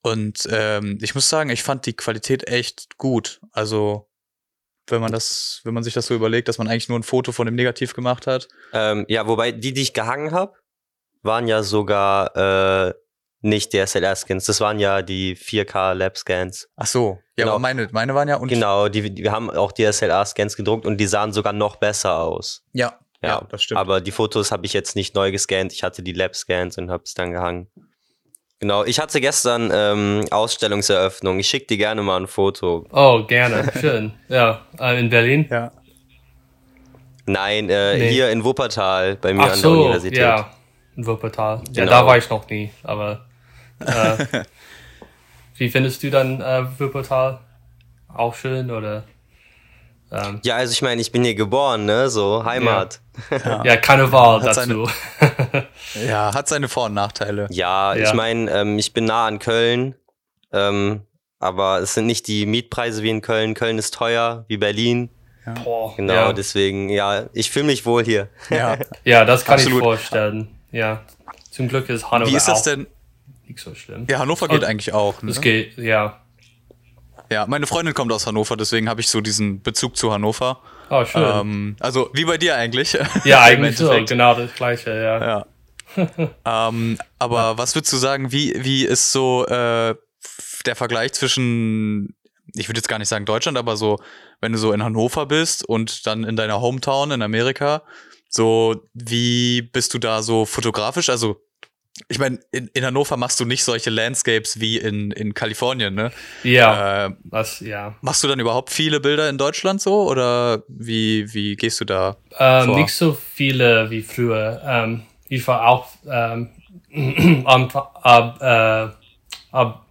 Und 0.00 0.48
ähm, 0.50 0.98
ich 1.02 1.14
muss 1.14 1.28
sagen, 1.28 1.50
ich 1.50 1.62
fand 1.62 1.84
die 1.86 1.92
Qualität 1.92 2.48
echt 2.48 2.96
gut. 2.96 3.40
Also, 3.52 4.08
wenn 4.86 5.00
man 5.00 5.12
das, 5.12 5.60
wenn 5.64 5.74
man 5.74 5.82
sich 5.82 5.94
das 5.94 6.06
so 6.06 6.14
überlegt, 6.14 6.48
dass 6.48 6.58
man 6.58 6.68
eigentlich 6.68 6.88
nur 6.88 6.98
ein 6.98 7.02
Foto 7.02 7.32
von 7.32 7.46
dem 7.46 7.54
Negativ 7.54 7.94
gemacht 7.94 8.26
hat. 8.26 8.48
Ähm, 8.72 9.04
ja, 9.08 9.26
wobei 9.26 9.52
die, 9.52 9.72
die 9.72 9.82
ich 9.82 9.92
gehangen 9.92 10.32
habe, 10.32 10.54
waren 11.22 11.46
ja 11.46 11.62
sogar 11.62 12.36
äh, 12.88 12.94
nicht 13.42 13.72
DSLR-Skins, 13.72 14.46
das 14.46 14.60
waren 14.60 14.78
ja 14.78 15.02
die 15.02 15.36
4K 15.36 15.94
Lab-Scans. 15.94 16.68
Ach 16.76 16.86
so, 16.86 17.18
ja, 17.36 17.44
genau. 17.44 17.50
aber 17.50 17.58
meine, 17.58 17.88
meine 17.92 18.14
waren 18.14 18.28
ja 18.28 18.36
und 18.36 18.48
Genau, 18.48 18.88
die, 18.88 19.16
wir 19.16 19.32
haben 19.32 19.50
auch 19.50 19.72
DSLR-Scans 19.72 20.56
gedruckt 20.56 20.86
und 20.86 20.98
die 20.98 21.06
sahen 21.06 21.32
sogar 21.32 21.52
noch 21.52 21.76
besser 21.76 22.18
aus. 22.18 22.64
Ja, 22.72 22.98
ja, 23.20 23.28
ja 23.28 23.46
das 23.48 23.62
stimmt. 23.64 23.80
Aber 23.80 24.00
die 24.00 24.12
Fotos 24.12 24.52
habe 24.52 24.64
ich 24.64 24.72
jetzt 24.72 24.96
nicht 24.96 25.14
neu 25.14 25.32
gescannt, 25.32 25.72
ich 25.72 25.82
hatte 25.82 26.02
die 26.02 26.12
Lab-Scans 26.12 26.78
und 26.78 26.90
habe 26.90 27.02
es 27.04 27.14
dann 27.14 27.32
gehangen. 27.32 27.68
Genau, 28.62 28.84
ich 28.84 29.00
hatte 29.00 29.20
gestern 29.20 29.72
ähm, 29.74 30.24
Ausstellungseröffnung. 30.30 31.40
Ich 31.40 31.48
schicke 31.48 31.66
dir 31.66 31.78
gerne 31.78 32.00
mal 32.00 32.20
ein 32.20 32.28
Foto. 32.28 32.86
Oh, 32.92 33.24
gerne, 33.26 33.72
schön. 33.80 34.12
ja, 34.28 34.60
äh, 34.78 35.00
in 35.00 35.10
Berlin? 35.10 35.48
Ja. 35.50 35.72
Nein, 37.26 37.68
äh, 37.68 37.98
nee. 37.98 38.10
hier 38.10 38.30
in 38.30 38.44
Wuppertal, 38.44 39.16
bei 39.16 39.34
mir 39.34 39.42
Ach 39.42 39.52
an 39.54 39.58
so, 39.58 39.74
der 39.74 39.84
Universität. 39.86 40.18
Ja, 40.18 40.50
in 40.96 41.04
Wuppertal. 41.04 41.62
Genau. 41.74 41.78
Ja, 41.80 41.86
da 41.86 42.06
war 42.06 42.16
ich 42.18 42.30
noch 42.30 42.48
nie, 42.48 42.70
aber 42.84 43.26
äh, 43.80 44.26
wie 45.56 45.68
findest 45.68 46.00
du 46.04 46.10
dann 46.10 46.40
äh, 46.40 46.64
Wuppertal? 46.78 47.40
Auch 48.14 48.36
schön 48.36 48.70
oder? 48.70 49.02
Ähm, 50.12 50.40
ja, 50.44 50.56
also 50.56 50.72
ich 50.72 50.82
meine, 50.82 51.00
ich 51.00 51.10
bin 51.10 51.24
hier 51.24 51.34
geboren, 51.34 51.86
ne? 51.86 52.10
So 52.10 52.44
Heimat. 52.44 53.00
Ja, 53.30 53.64
ja 53.64 53.76
keine 53.76 54.12
Wahl 54.12 54.42
hat 54.42 54.56
dazu. 54.56 54.86
Seine, 55.18 55.66
ja, 56.06 56.34
hat 56.34 56.48
seine 56.48 56.68
Vor- 56.68 56.86
und 56.86 56.94
Nachteile. 56.94 57.46
Ja, 57.50 57.94
ja. 57.94 58.04
ich 58.04 58.12
meine, 58.12 58.50
ähm, 58.50 58.78
ich 58.78 58.92
bin 58.92 59.06
nah 59.06 59.26
an 59.26 59.38
Köln, 59.38 59.94
ähm, 60.52 61.02
aber 61.38 61.80
es 61.80 61.94
sind 61.94 62.06
nicht 62.06 62.26
die 62.26 62.44
Mietpreise 62.44 63.02
wie 63.02 63.08
in 63.08 63.22
Köln. 63.22 63.54
Köln 63.54 63.78
ist 63.78 63.94
teuer, 63.94 64.44
wie 64.48 64.58
Berlin. 64.58 65.08
Ja. 65.46 65.54
Boah, 65.54 65.96
genau, 65.96 66.12
ja. 66.12 66.32
deswegen, 66.32 66.90
ja, 66.90 67.24
ich 67.32 67.50
fühle 67.50 67.64
mich 67.66 67.86
wohl 67.86 68.04
hier. 68.04 68.28
Ja, 68.50 68.76
ja 69.04 69.24
das 69.24 69.44
kann 69.44 69.54
Absolut. 69.54 69.78
ich 69.78 69.84
vorstellen. 69.84 70.48
Ja, 70.70 71.02
zum 71.50 71.68
Glück 71.68 71.88
ist 71.88 72.10
Hannover 72.10 72.30
Wie 72.30 72.36
ist 72.36 72.48
das 72.48 72.62
denn? 72.62 72.86
Nicht 73.46 73.58
so 73.58 73.74
schlimm. 73.74 74.06
Ja, 74.08 74.20
Hannover 74.20 74.46
geht 74.46 74.62
oh, 74.62 74.66
eigentlich 74.66 74.92
auch. 74.92 75.22
Ne? 75.22 75.30
Es 75.30 75.40
geht, 75.40 75.76
ja. 75.78 76.21
Ja, 77.32 77.46
meine 77.46 77.66
Freundin 77.66 77.94
kommt 77.94 78.12
aus 78.12 78.26
Hannover, 78.26 78.56
deswegen 78.56 78.88
habe 78.88 79.00
ich 79.00 79.08
so 79.08 79.20
diesen 79.20 79.62
Bezug 79.62 79.96
zu 79.96 80.12
Hannover. 80.12 80.60
Oh, 80.90 81.04
schön. 81.04 81.22
Ähm, 81.22 81.76
also 81.80 82.10
wie 82.12 82.24
bei 82.24 82.36
dir 82.36 82.56
eigentlich. 82.56 82.98
Ja, 83.24 83.40
eigentlich 83.42 83.78
so, 83.78 83.90
genau 84.04 84.34
das 84.34 84.54
gleiche, 84.54 84.90
ja. 84.90 85.44
ja. 85.96 86.08
ähm, 86.68 86.98
aber 87.18 87.36
ja. 87.36 87.58
was 87.58 87.74
würdest 87.74 87.92
du 87.92 87.96
sagen, 87.96 88.32
wie, 88.32 88.54
wie 88.62 88.84
ist 88.84 89.12
so 89.12 89.46
äh, 89.46 89.94
der 90.66 90.76
Vergleich 90.76 91.12
zwischen, 91.12 92.14
ich 92.54 92.68
würde 92.68 92.78
jetzt 92.78 92.88
gar 92.88 92.98
nicht 92.98 93.08
sagen 93.08 93.24
Deutschland, 93.24 93.56
aber 93.56 93.76
so, 93.76 93.98
wenn 94.40 94.52
du 94.52 94.58
so 94.58 94.72
in 94.72 94.82
Hannover 94.82 95.26
bist 95.26 95.64
und 95.66 96.06
dann 96.06 96.24
in 96.24 96.36
deiner 96.36 96.60
Hometown 96.60 97.12
in 97.12 97.22
Amerika, 97.22 97.82
so 98.28 98.88
wie 98.94 99.62
bist 99.62 99.94
du 99.94 99.98
da 99.98 100.22
so 100.22 100.44
fotografisch? 100.44 101.08
Also 101.08 101.40
ich 102.08 102.18
meine, 102.18 102.38
in, 102.50 102.68
in, 102.74 102.84
Hannover 102.84 103.16
machst 103.16 103.40
du 103.40 103.44
nicht 103.44 103.64
solche 103.64 103.90
Landscapes 103.90 104.60
wie 104.60 104.78
in, 104.78 105.10
in 105.12 105.34
Kalifornien, 105.34 105.94
ne? 105.94 106.10
Ja. 106.42 107.06
Äh, 107.06 107.10
was, 107.24 107.60
ja. 107.60 107.94
Machst 108.00 108.22
du 108.24 108.28
dann 108.28 108.40
überhaupt 108.40 108.70
viele 108.70 109.00
Bilder 109.00 109.28
in 109.28 109.38
Deutschland 109.38 109.80
so 109.80 110.08
oder 110.08 110.62
wie, 110.68 111.32
wie 111.32 111.56
gehst 111.56 111.80
du 111.80 111.84
da? 111.84 112.16
Ähm, 112.38 112.74
nicht 112.74 112.94
so 112.94 113.12
viele 113.12 113.90
wie 113.90 114.02
früher. 114.02 114.60
Ähm, 114.64 115.02
ich 115.28 115.46
war 115.46 115.66
auch 115.66 115.88
ähm, 116.08 116.50
ab, 117.46 118.38
äh, 118.40 118.88
ab 119.52 119.86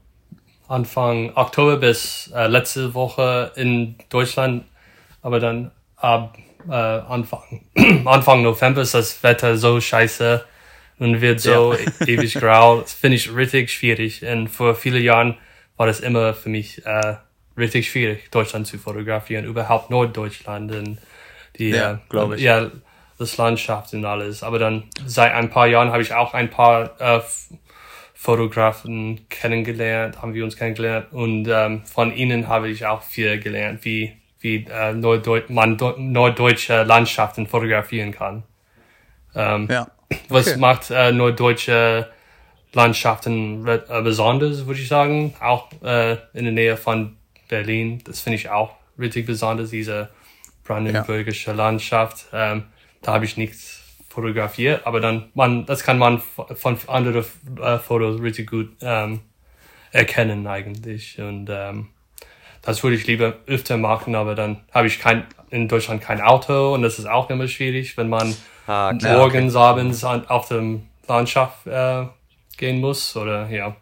Anfang 0.67 1.31
Oktober 1.35 1.77
bis 1.77 2.31
äh, 2.33 2.47
letzte 2.47 2.93
Woche 2.93 3.51
in 3.55 3.95
Deutschland, 4.09 4.65
aber 5.21 5.39
dann 5.39 5.71
ab 5.97 6.37
äh, 6.69 6.73
Anfang, 6.73 7.61
Anfang 8.05 8.43
November 8.43 8.81
ist 8.81 8.93
das 8.93 9.21
Wetter 9.23 9.57
so 9.57 9.81
scheiße 9.81 10.45
und 11.01 11.19
wird 11.19 11.39
so 11.39 11.73
ja. 11.73 11.79
ewig 12.07 12.35
grau. 12.35 12.81
Das 12.81 12.93
finde 12.93 13.15
ich 13.17 13.35
richtig 13.35 13.71
schwierig. 13.71 14.23
Und 14.23 14.49
vor 14.49 14.75
vielen 14.75 15.01
Jahren 15.01 15.35
war 15.75 15.87
das 15.87 15.99
immer 15.99 16.35
für 16.35 16.49
mich 16.49 16.85
äh, 16.85 17.15
richtig 17.57 17.89
schwierig, 17.89 18.29
Deutschland 18.29 18.67
zu 18.67 18.77
fotografieren, 18.77 19.45
überhaupt 19.45 19.89
Norddeutschland 19.89 20.71
und 20.71 20.99
die, 21.57 21.69
ja, 21.69 21.93
äh, 21.93 21.97
glaube 22.07 22.35
ich. 22.35 22.43
Ja, 22.43 22.69
das 23.17 23.35
Landschaft 23.37 23.95
und 23.95 24.05
alles. 24.05 24.43
Aber 24.43 24.59
dann 24.59 24.83
seit 25.07 25.33
ein 25.33 25.49
paar 25.49 25.65
Jahren 25.65 25.91
habe 25.91 26.03
ich 26.03 26.13
auch 26.13 26.35
ein 26.35 26.51
paar 26.51 27.01
äh, 27.01 27.21
Fotografen 28.13 29.27
kennengelernt, 29.29 30.21
haben 30.21 30.35
wir 30.35 30.43
uns 30.43 30.55
kennengelernt 30.55 31.07
und 31.11 31.47
ähm, 31.47 31.83
von 31.83 32.13
ihnen 32.13 32.47
habe 32.47 32.69
ich 32.69 32.85
auch 32.85 33.01
viel 33.01 33.39
gelernt, 33.39 33.83
wie 33.85 34.13
wie 34.39 34.67
äh, 34.69 34.93
Norddeut 34.93 35.49
man 35.49 35.77
norddeutsche 35.97 36.83
Landschaften 36.83 37.47
fotografieren 37.47 38.11
kann. 38.11 38.43
Ähm, 39.33 39.67
ja. 39.71 39.87
Was 40.29 40.47
okay. 40.47 40.59
macht 40.59 40.91
äh, 40.91 41.11
norddeutsche 41.11 42.09
Landschaften 42.73 43.67
äh, 43.67 44.01
besonders, 44.01 44.65
würde 44.65 44.79
ich 44.79 44.87
sagen. 44.87 45.33
Auch 45.39 45.69
äh, 45.83 46.13
in 46.33 46.45
der 46.45 46.53
Nähe 46.53 46.77
von 46.77 47.17
Berlin. 47.47 48.01
Das 48.05 48.21
finde 48.21 48.37
ich 48.37 48.49
auch 48.49 48.75
richtig 48.97 49.25
besonders, 49.25 49.71
diese 49.71 50.09
brandenburgische 50.63 51.51
ja. 51.51 51.57
Landschaft. 51.57 52.27
Ähm, 52.33 52.63
da 53.01 53.13
habe 53.13 53.25
ich 53.25 53.37
nichts 53.37 53.81
fotografiert, 54.09 54.85
aber 54.85 54.99
dann 54.99 55.29
man, 55.33 55.65
das 55.65 55.83
kann 55.83 55.97
man 55.97 56.21
von 56.55 56.77
anderen 56.87 57.25
äh, 57.61 57.77
Fotos 57.77 58.21
richtig 58.21 58.49
gut 58.49 58.69
ähm, 58.81 59.21
erkennen 59.91 60.47
eigentlich. 60.47 61.19
Und 61.19 61.49
ähm, 61.49 61.87
das 62.61 62.83
würde 62.83 62.95
ich 62.95 63.07
lieber 63.07 63.35
öfter 63.47 63.77
machen, 63.77 64.15
aber 64.15 64.35
dann 64.35 64.61
habe 64.71 64.87
ich 64.87 64.99
kein 64.99 65.25
in 65.49 65.67
Deutschland 65.67 66.01
kein 66.01 66.21
Auto 66.21 66.73
und 66.73 66.81
das 66.81 66.97
ist 66.97 67.07
auch 67.07 67.29
immer 67.29 67.47
schwierig, 67.47 67.97
wenn 67.97 68.07
man 68.07 68.33
ah, 68.67 68.93
morgens, 69.01 69.55
okay. 69.55 69.63
abends 69.63 70.03
an, 70.03 70.25
auf 70.27 70.47
dem 70.47 70.87
Landschaft 71.07 71.67
äh, 71.67 72.05
gehen 72.57 72.79
muss 72.79 73.15
oder 73.15 73.49
ja. 73.49 73.75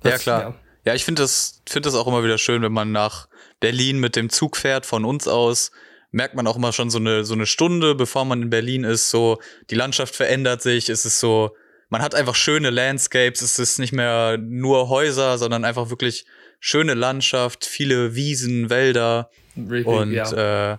Das, 0.00 0.12
ja, 0.12 0.18
klar. 0.18 0.40
Ja, 0.40 0.54
ja 0.86 0.94
ich 0.94 1.04
finde 1.04 1.22
das, 1.22 1.62
finde 1.68 1.88
das 1.88 1.94
auch 1.94 2.06
immer 2.06 2.24
wieder 2.24 2.38
schön, 2.38 2.62
wenn 2.62 2.72
man 2.72 2.92
nach 2.92 3.28
Berlin 3.60 3.98
mit 3.98 4.16
dem 4.16 4.30
Zug 4.30 4.56
fährt 4.56 4.86
von 4.86 5.04
uns 5.04 5.28
aus. 5.28 5.70
Merkt 6.12 6.34
man 6.34 6.46
auch 6.46 6.56
immer 6.56 6.72
schon 6.72 6.90
so 6.90 6.98
eine, 6.98 7.24
so 7.24 7.34
eine 7.34 7.46
Stunde, 7.46 7.94
bevor 7.94 8.24
man 8.24 8.42
in 8.42 8.50
Berlin 8.50 8.84
ist, 8.84 9.10
so, 9.10 9.38
die 9.70 9.76
Landschaft 9.76 10.16
verändert 10.16 10.60
sich, 10.60 10.88
es 10.88 11.04
ist 11.04 11.20
so, 11.20 11.54
man 11.88 12.02
hat 12.02 12.14
einfach 12.14 12.34
schöne 12.34 12.70
Landscapes, 12.70 13.42
es 13.42 13.58
ist 13.58 13.78
nicht 13.78 13.92
mehr 13.92 14.36
nur 14.38 14.88
Häuser, 14.88 15.38
sondern 15.38 15.64
einfach 15.64 15.90
wirklich 15.90 16.24
schöne 16.58 16.94
Landschaft, 16.94 17.64
viele 17.64 18.14
Wiesen, 18.14 18.70
Wälder. 18.70 19.30
Richtig, 19.56 19.86
und 19.86 20.12
ja. 20.12 20.72
äh, 20.72 20.78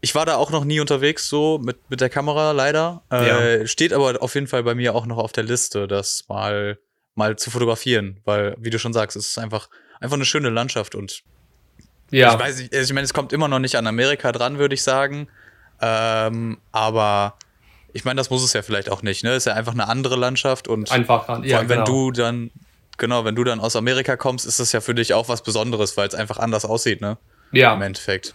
ich 0.00 0.14
war 0.14 0.26
da 0.26 0.36
auch 0.36 0.50
noch 0.50 0.64
nie 0.64 0.80
unterwegs, 0.80 1.28
so 1.28 1.58
mit, 1.58 1.78
mit 1.90 2.00
der 2.00 2.08
Kamera 2.08 2.52
leider. 2.52 3.02
Äh, 3.10 3.60
ja. 3.60 3.66
Steht 3.66 3.92
aber 3.92 4.22
auf 4.22 4.34
jeden 4.34 4.46
Fall 4.46 4.62
bei 4.62 4.74
mir 4.74 4.94
auch 4.94 5.06
noch 5.06 5.18
auf 5.18 5.32
der 5.32 5.44
Liste, 5.44 5.88
das 5.88 6.24
mal, 6.28 6.78
mal 7.14 7.36
zu 7.36 7.50
fotografieren, 7.50 8.20
weil, 8.24 8.54
wie 8.58 8.70
du 8.70 8.78
schon 8.78 8.92
sagst, 8.92 9.16
es 9.16 9.30
ist 9.30 9.38
einfach, 9.38 9.68
einfach 10.00 10.16
eine 10.16 10.24
schöne 10.24 10.50
Landschaft 10.50 10.94
und 10.94 11.22
ja. 12.10 12.32
ich 12.32 12.38
weiß 12.40 12.58
nicht, 12.58 12.74
also 12.74 12.90
ich 12.90 12.94
meine, 12.94 13.04
es 13.04 13.12
kommt 13.12 13.32
immer 13.32 13.48
noch 13.48 13.58
nicht 13.58 13.76
an 13.76 13.86
Amerika 13.86 14.32
dran, 14.32 14.58
würde 14.58 14.74
ich 14.74 14.82
sagen. 14.82 15.28
Ähm, 15.80 16.58
aber 16.72 17.36
ich 17.92 18.04
meine, 18.04 18.18
das 18.18 18.30
muss 18.30 18.42
es 18.42 18.52
ja 18.52 18.62
vielleicht 18.62 18.90
auch 18.90 19.02
nicht, 19.02 19.24
ne? 19.24 19.34
Ist 19.34 19.46
ja 19.46 19.54
einfach 19.54 19.72
eine 19.72 19.88
andere 19.88 20.16
Landschaft 20.16 20.68
und 20.68 20.90
einfach, 20.90 21.28
ja, 21.28 21.34
vor 21.34 21.58
allem, 21.58 21.68
wenn 21.68 21.84
genau. 21.84 21.84
du 21.84 22.10
dann, 22.12 22.50
genau, 22.96 23.24
wenn 23.24 23.34
du 23.34 23.44
dann 23.44 23.60
aus 23.60 23.76
Amerika 23.76 24.16
kommst, 24.16 24.46
ist 24.46 24.60
das 24.60 24.72
ja 24.72 24.80
für 24.80 24.94
dich 24.94 25.14
auch 25.14 25.28
was 25.28 25.42
Besonderes, 25.42 25.96
weil 25.96 26.08
es 26.08 26.14
einfach 26.14 26.38
anders 26.38 26.64
aussieht, 26.64 27.00
ne? 27.00 27.18
Ja. 27.52 27.74
Im 27.74 27.82
Endeffekt. 27.82 28.34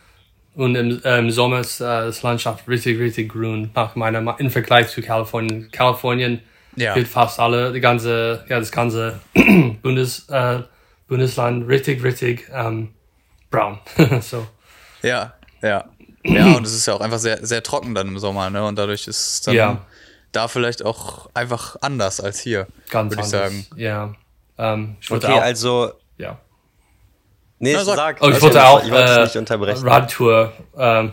Und 0.56 0.76
im, 0.76 1.02
äh, 1.04 1.18
im 1.18 1.32
Sommer 1.32 1.62
ist 1.62 1.82
äh, 1.82 1.86
das 1.86 2.22
Landschaft 2.22 2.68
richtig, 2.68 3.00
richtig 3.00 3.32
grün, 3.32 3.72
nach 3.74 3.96
meiner, 3.96 4.40
im 4.40 4.52
Vergleich 4.52 4.90
zu 4.90 5.02
Kalifornien. 5.02 5.72
Kalifornien 5.72 6.42
ja. 6.76 6.96
wird 6.96 7.08
fast 7.08 7.40
alle, 7.40 7.74
die 7.74 7.80
ganze, 7.80 8.46
ja, 8.48 8.60
das 8.60 8.72
ganze 8.72 9.20
Bundes, 9.82 10.30
äh, 10.30 10.60
Bundesland 11.08 11.68
richtig, 11.68 12.04
richtig 12.04 12.48
ähm, 12.54 12.90
braun. 13.50 13.80
so. 14.22 14.48
Ja, 15.02 15.34
ja. 15.62 15.86
Ja, 16.26 16.56
und 16.56 16.66
es 16.66 16.74
ist 16.74 16.86
ja 16.86 16.94
auch 16.94 17.02
einfach 17.02 17.20
sehr, 17.20 17.46
sehr 17.46 17.62
trocken 17.64 17.94
dann 17.94 18.08
im 18.08 18.18
Sommer, 18.18 18.50
ne? 18.50 18.66
Und 18.66 18.78
dadurch 18.78 19.08
ist 19.08 19.28
es 19.28 19.42
dann 19.42 19.56
ja. 19.56 19.86
da 20.32 20.48
vielleicht 20.48 20.86
auch 20.86 21.30
einfach 21.34 21.76
anders 21.82 22.22
als 22.22 22.40
hier, 22.40 22.68
würde 22.90 23.18
ich 23.20 23.26
sagen. 23.26 23.66
Ja. 23.76 24.14
Ähm, 24.58 24.96
ich 25.02 25.12
okay, 25.12 25.40
also. 25.40 25.92
Nee, 27.64 27.76
Na, 27.76 27.86
sag. 27.86 27.96
sag. 27.96 28.18
Oh, 28.22 28.28
ich 28.28 28.34
also, 28.34 28.48
wollte 28.48 28.66
auch 28.66 28.84
ich 28.84 28.92
äh, 28.92 29.88
Radtour 29.88 30.52
äh, 30.78 31.08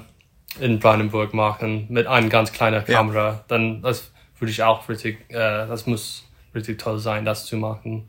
in 0.59 0.80
Brandenburg 0.80 1.33
machen 1.33 1.87
mit 1.88 2.09
einer 2.09 2.28
ganz 2.28 2.52
kleinen 2.52 2.85
Kamera. 2.85 3.28
Ja. 3.28 3.45
Dann 3.47 3.83
das 3.83 4.11
würde 4.40 4.50
ich 4.50 4.61
auch 4.61 4.88
richtig, 4.88 5.19
äh, 5.28 5.35
das 5.69 5.87
muss 5.87 6.25
richtig 6.52 6.80
toll 6.80 6.99
sein, 6.99 7.25
das 7.25 7.47
zu 7.47 7.57
machen. 7.57 8.09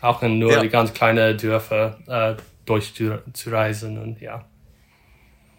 Auch 0.00 0.22
in 0.22 0.38
nur 0.38 0.52
ja. 0.52 0.60
die 0.60 0.70
ganz 0.70 0.94
kleinen 0.94 1.36
Dörfer 1.36 1.98
äh, 2.06 2.42
durchzureisen 2.64 3.98
und 3.98 4.18
ja. 4.22 4.46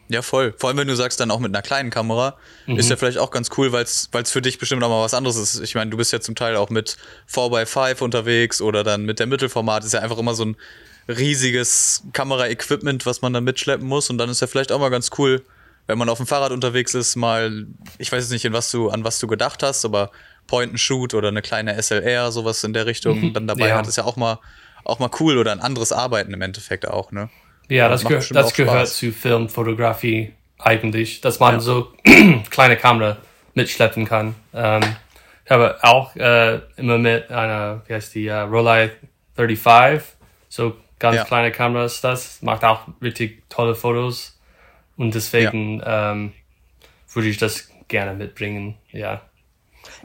Ja, 0.08 0.24
voll. 0.24 0.56
Vor 0.58 0.70
allem, 0.70 0.78
wenn 0.80 0.88
du 0.88 0.96
sagst, 0.96 1.20
dann 1.20 1.30
auch 1.30 1.40
mit 1.40 1.54
einer 1.54 1.62
kleinen 1.62 1.92
Kamera, 1.92 2.38
mhm. 2.66 2.78
ist 2.78 2.90
ja 2.90 2.96
vielleicht 2.96 3.20
auch 3.20 3.30
ganz 3.30 3.50
cool, 3.58 3.72
weil 3.72 3.84
es 3.84 4.10
für 4.32 4.42
dich 4.42 4.58
bestimmt 4.58 4.84
auch 4.84 4.90
mal 4.90 5.04
was 5.04 5.14
anderes 5.14 5.38
ist. 5.38 5.60
Ich 5.60 5.76
meine, 5.76 5.92
du 5.92 5.98
bist 5.98 6.12
ja 6.12 6.20
zum 6.20 6.34
Teil 6.34 6.56
auch 6.56 6.72
mit 6.72 6.98
4x5 7.32 8.02
unterwegs 8.02 8.62
oder 8.62 8.84
dann 8.84 9.06
mit 9.06 9.20
der 9.20 9.28
Mittelformat. 9.28 9.84
Ist 9.84 9.94
ja 9.94 10.00
einfach 10.00 10.18
immer 10.18 10.34
so 10.34 10.46
ein 10.46 10.58
riesiges 11.08 12.04
Kameraequipment, 12.14 13.06
was 13.06 13.22
man 13.22 13.34
dann 13.34 13.44
mitschleppen 13.44 13.88
muss. 13.88 14.10
Und 14.10 14.18
dann 14.18 14.30
ist 14.30 14.42
ja 14.42 14.48
vielleicht 14.48 14.72
auch 14.72 14.80
mal 14.80 14.90
ganz 14.90 15.12
cool, 15.18 15.44
wenn 15.88 15.98
man 15.98 16.10
auf 16.10 16.18
dem 16.18 16.28
Fahrrad 16.28 16.52
unterwegs 16.52 16.94
ist, 16.94 17.16
mal, 17.16 17.68
ich 17.98 18.12
weiß 18.12 18.24
jetzt 18.24 18.32
nicht, 18.32 18.46
in 18.46 18.54
was 18.54 18.72
du, 18.72 18.90
an 18.90 19.04
was 19.04 19.20
du 19.20 19.28
gedacht 19.28 19.62
hast, 19.62 19.86
aber 19.86 20.12
Point 20.48 20.72
and 20.72 20.80
Shoot 20.80 21.14
oder 21.14 21.28
eine 21.28 21.42
kleine 21.42 21.80
SLR, 21.82 22.32
sowas 22.32 22.64
in 22.64 22.74
der 22.74 22.86
Richtung 22.86 23.22
mhm. 23.22 23.34
dann 23.34 23.48
dabei 23.48 23.70
ja. 23.70 23.78
hat, 23.78 23.88
ist 23.88 23.98
ja 23.98 24.04
auch 24.04 24.16
mal, 24.16 24.40
auch 24.84 25.00
mal 25.00 25.10
cool 25.20 25.38
oder 25.38 25.52
ein 25.52 25.60
anderes 25.60 25.92
Arbeiten 25.92 26.34
im 26.34 26.42
Endeffekt 26.42 26.88
auch, 26.88 27.12
ne? 27.12 27.30
Ja, 27.68 27.90
das, 27.90 28.06
geh 28.06 28.20
das 28.32 28.54
gehört 28.54 28.88
zu 28.88 29.12
Filmfotografie 29.12 30.34
eigentlich, 30.60 31.22
dass 31.22 31.40
man 31.40 31.56
ja. 31.56 31.60
so 31.60 31.94
kleine 32.52 32.78
Kamera 32.78 33.18
mitschleppen 33.56 34.06
kann. 34.06 34.36
Ähm, 34.54 34.84
ich 35.46 35.52
habe 35.52 35.78
auch 35.82 36.16
äh, 36.16 36.60
immer 36.76 36.98
mit 36.98 37.30
einer, 37.32 37.82
wie 37.88 37.94
heißt 37.94 38.16
die, 38.16 38.30
uh, 38.30 38.44
Rolei 38.44 38.92
35, 39.36 40.16
so 40.50 40.76
ganz 41.00 41.18
ja. 41.18 41.24
kleine 41.26 41.52
Kameras 41.52 42.02
das, 42.02 42.42
macht 42.42 42.64
auch 42.64 42.88
richtig 43.02 43.44
tolle 43.50 43.76
Fotos 43.76 44.40
und 44.98 45.14
deswegen 45.14 45.80
ja. 45.80 46.12
ähm, 46.12 46.34
würde 47.14 47.30
ich 47.30 47.38
das 47.38 47.70
gerne 47.88 48.14
mitbringen, 48.14 48.76
ja. 48.92 49.22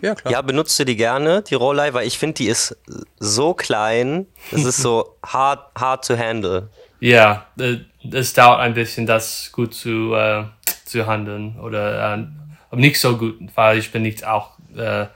Ja, 0.02 0.14
klar. 0.14 0.32
Ja, 0.32 0.42
benutzt 0.42 0.78
du 0.78 0.84
die 0.84 0.96
gerne, 0.96 1.42
die 1.42 1.54
Rollei, 1.54 1.94
weil 1.94 2.06
ich 2.06 2.18
finde, 2.18 2.34
die 2.34 2.46
ist 2.46 2.76
so 3.18 3.54
klein, 3.54 4.26
es 4.50 4.64
ist 4.64 4.78
so 4.78 5.16
hard, 5.26 5.70
hard 5.78 6.06
to 6.06 6.18
handle. 6.18 6.68
Ja, 7.00 7.46
äh, 7.58 7.78
es 8.12 8.34
dauert 8.34 8.60
ein 8.60 8.74
bisschen, 8.74 9.06
das 9.06 9.50
gut 9.52 9.74
zu, 9.74 10.14
äh, 10.14 10.44
zu 10.84 11.06
handeln 11.06 11.58
oder 11.60 12.14
äh, 12.14 12.76
nicht 12.76 13.00
so 13.00 13.16
gut, 13.16 13.38
weil 13.54 13.78
ich 13.78 13.90
bin 13.90 14.02
nicht 14.02 14.26
auch 14.26 14.58
äh, 14.76 15.06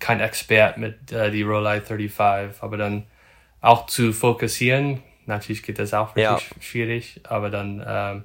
kein 0.00 0.20
Expert 0.20 0.78
mit 0.78 1.12
äh, 1.12 1.30
die 1.30 1.42
Rollei 1.42 1.80
35, 1.80 2.62
aber 2.62 2.76
dann 2.76 3.04
auch 3.60 3.86
zu 3.86 4.12
fokussieren, 4.12 5.02
natürlich 5.26 5.62
geht 5.62 5.78
das 5.78 5.94
auch 5.94 6.16
wirklich 6.16 6.50
ja. 6.50 6.62
schwierig, 6.62 7.20
aber 7.24 7.50
dann 7.50 7.80
äh, 7.80 8.20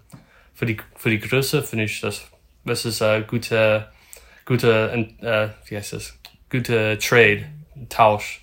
für 0.54 0.66
die 0.66 0.78
für 0.96 1.10
die 1.10 1.20
Größe 1.20 1.64
finde 1.64 1.86
ich 1.86 2.02
das 2.02 2.28
das 2.66 2.86
ist 2.86 3.02
ein 3.02 3.26
gute 3.28 3.88
gute 4.46 4.92
äh, 5.22 5.50
wie 5.70 5.78
heißt 5.78 5.94
das 5.94 6.18
gute 6.50 6.98
Trade 7.00 7.46
Tausch 7.90 8.42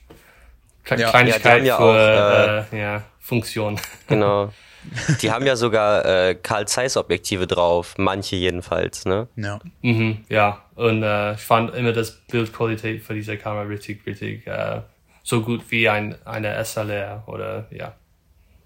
Kleinigkeit 0.97 1.65
ja, 1.65 1.77
für 1.77 1.83
auch, 1.83 2.73
äh, 2.73 2.77
äh, 2.77 2.81
ja, 2.81 3.03
Funktion. 3.21 3.79
Genau. 4.07 4.53
Die 5.21 5.31
haben 5.31 5.45
ja 5.45 5.55
sogar 5.57 6.07
äh, 6.07 6.35
Carl 6.35 6.67
Zeiss 6.67 6.97
Objektive 6.97 7.47
drauf, 7.47 7.95
manche 7.99 8.37
jedenfalls, 8.37 9.05
ne? 9.05 9.29
Ja. 9.37 9.59
Mhm, 9.83 10.25
ja, 10.31 10.63
und 10.77 11.03
äh, 11.03 11.35
ich 11.35 11.41
fand 11.41 11.75
immer 11.75 11.93
das 11.93 12.13
Bildqualität 12.13 13.03
für 13.03 13.13
diese 13.13 13.37
Kamera 13.37 13.65
richtig, 13.65 14.07
richtig 14.07 14.47
äh, 14.47 14.81
so 15.25 15.43
gut 15.43 15.63
wie 15.69 15.91
ein, 15.91 16.17
eine 16.25 16.65
SLR 16.65 17.25
oder 17.27 17.67
ja. 17.71 17.93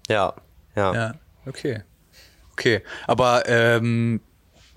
Ja, 0.07 0.33
ja. 0.75 0.93
Ja, 0.93 1.13
okay. 1.45 1.81
Okay, 2.53 2.81
aber 3.07 3.43
ähm, 3.47 4.21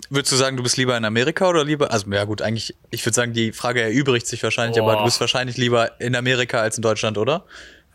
würdest 0.09 0.31
du 0.31 0.35
sagen, 0.35 0.57
du 0.57 0.63
bist 0.63 0.77
lieber 0.77 0.97
in 0.97 1.05
Amerika 1.05 1.47
oder 1.47 1.63
lieber, 1.63 1.91
also 1.91 2.09
ja 2.11 2.23
gut, 2.23 2.41
eigentlich, 2.41 2.75
ich 2.89 3.05
würde 3.05 3.13
sagen, 3.13 3.33
die 3.33 3.51
Frage 3.51 3.81
erübrigt 3.81 4.27
sich 4.27 4.41
wahrscheinlich, 4.43 4.79
Boah. 4.79 4.91
aber 4.91 4.99
du 4.99 5.05
bist 5.05 5.19
wahrscheinlich 5.19 5.57
lieber 5.57 5.99
in 5.99 6.15
Amerika 6.15 6.59
als 6.59 6.77
in 6.77 6.81
Deutschland, 6.81 7.17
oder? 7.17 7.45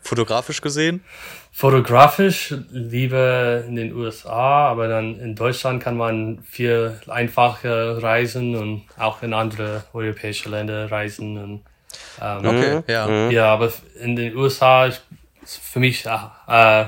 Fotografisch 0.01 0.61
gesehen? 0.61 1.03
Fotografisch 1.51 2.53
lieber 2.71 3.63
in 3.65 3.75
den 3.75 3.93
USA, 3.93 4.67
aber 4.69 4.87
dann 4.87 5.17
in 5.19 5.35
Deutschland 5.35 5.81
kann 5.81 5.95
man 5.95 6.43
viel 6.43 6.99
einfacher 7.07 8.03
reisen 8.03 8.55
und 8.55 8.83
auch 8.97 9.23
in 9.23 9.33
andere 9.33 9.83
europäische 9.93 10.49
Länder 10.49 10.91
reisen. 10.91 11.37
Und, 11.37 11.61
ähm, 12.21 12.45
okay, 12.45 12.83
ja. 12.87 13.07
Mhm. 13.07 13.31
Ja, 13.31 13.53
aber 13.53 13.71
in 14.01 14.15
den 14.17 14.35
USA 14.35 14.87
ist 14.87 15.03
für 15.43 15.79
mich 15.79 16.05
äh, 16.05 16.85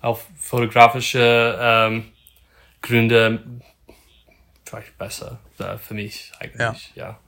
auf 0.00 0.26
fotografische 0.38 1.58
ähm, 1.60 2.12
Gründe 2.82 3.42
vielleicht 4.64 4.96
besser 4.98 5.38
äh, 5.58 5.76
für 5.78 5.94
mich 5.94 6.32
eigentlich, 6.38 6.92
ja. 6.94 7.08
ja. 7.08 7.18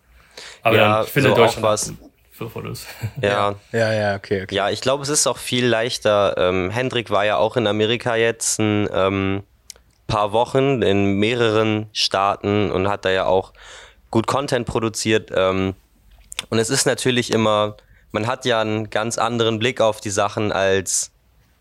Aber 0.63 0.77
ja, 0.77 0.95
dann, 0.97 1.05
ich 1.05 1.11
finde 1.11 1.31
so 1.31 1.35
Deutschland 1.35 1.63
was 1.63 1.93
für 2.31 2.49
Fotos. 2.49 2.87
Ja. 3.23 3.55
ja, 3.73 3.93
ja, 3.93 4.17
okay, 4.17 4.43
okay. 4.43 4.55
Ja, 4.55 4.71
ich 4.71 4.81
glaube, 4.81 5.03
es 5.03 5.09
ist 5.09 5.27
auch 5.27 5.37
viel 5.37 5.67
leichter. 5.67 6.35
Ähm, 6.39 6.71
Hendrik 6.71 7.11
war 7.11 7.25
ja 7.25 7.37
auch 7.37 7.57
in 7.57 7.67
Amerika 7.67 8.17
jetzt 8.17 8.59
ein 8.59 8.89
ähm, 8.93 9.43
paar 10.07 10.33
Wochen 10.33 10.83
in 10.83 11.19
mehreren 11.19 11.89
Staaten 11.93 12.71
und 12.71 12.89
hat 12.89 13.05
da 13.05 13.11
ja 13.11 13.27
auch 13.27 13.53
gut 14.11 14.27
Content 14.27 14.67
produziert. 14.67 15.31
Ähm, 15.35 15.75
und 16.49 16.59
es 16.59 16.71
ist 16.71 16.87
natürlich 16.87 17.31
immer, 17.31 17.77
man 18.13 18.27
hat 18.27 18.45
ja 18.45 18.61
einen 18.61 18.91
ganz 18.91 19.19
anderen 19.19 19.59
Blick 19.59 19.81
auf 19.81 20.01
die 20.01 20.11
Sachen 20.11 20.53
als 20.53 21.13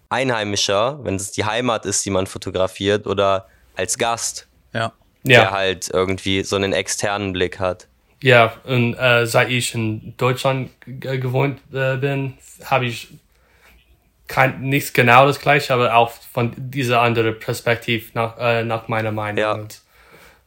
Einheimischer, 0.10 1.00
wenn 1.04 1.16
es 1.16 1.32
die 1.32 1.46
Heimat 1.46 1.86
ist, 1.86 2.06
die 2.06 2.10
man 2.10 2.28
fotografiert, 2.28 3.08
oder 3.08 3.48
als 3.76 3.98
Gast. 3.98 4.48
Ja. 4.74 4.92
Der 5.24 5.44
ja. 5.44 5.52
halt 5.52 5.90
irgendwie 5.90 6.44
so 6.44 6.56
einen 6.56 6.74
externen 6.74 7.34
Blick 7.34 7.60
hat. 7.60 7.88
Ja, 8.22 8.54
und 8.66 8.96
äh, 8.96 9.26
seit 9.26 9.50
ich 9.50 9.74
in 9.74 10.14
Deutschland 10.18 10.72
gewohnt 10.86 11.60
äh, 11.74 11.96
bin, 11.98 12.38
habe 12.66 12.86
ich 12.86 13.10
kein, 14.28 14.62
nichts 14.62 14.94
genau 14.94 15.26
das 15.26 15.40
gleiche, 15.40 15.74
aber 15.74 15.96
auch 15.96 16.12
von 16.12 16.54
dieser 16.56 17.02
anderen 17.02 17.38
Perspektive 17.40 18.06
nach, 18.14 18.38
äh, 18.38 18.64
nach 18.64 18.88
meiner 18.88 19.12
Meinung. 19.12 19.40
Ja. 19.40 19.54
Und, 19.54 19.82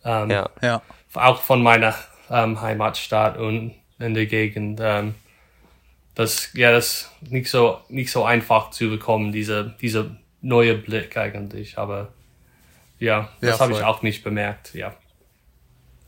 ähm, 0.05 0.31
ja. 0.31 0.51
ja. 0.61 0.83
Auch 1.15 1.43
von 1.43 1.63
meiner 1.63 1.95
ähm, 2.31 2.61
Heimatstadt 2.61 3.37
und 3.37 3.75
in 3.99 4.15
der 4.15 4.27
Gegend. 4.27 4.81
Ähm, 4.83 5.15
das, 6.15 6.51
ja, 6.55 6.73
das 6.73 7.11
ist 7.23 7.33
nicht 7.33 7.51
so, 7.51 7.81
nicht 7.89 8.11
so 8.11 8.25
einfach 8.25 8.71
zu 8.71 8.91
bekommen, 8.91 9.33
diese, 9.33 9.75
diese 9.81 10.17
neue 10.41 10.75
Blick 10.75 11.17
eigentlich, 11.17 11.79
aber 11.79 12.13
ja, 12.99 13.31
das 13.41 13.59
ja, 13.59 13.61
habe 13.61 13.73
ich 13.73 13.83
auch 13.83 14.03
nicht 14.03 14.23
bemerkt, 14.23 14.75
ja. 14.75 14.95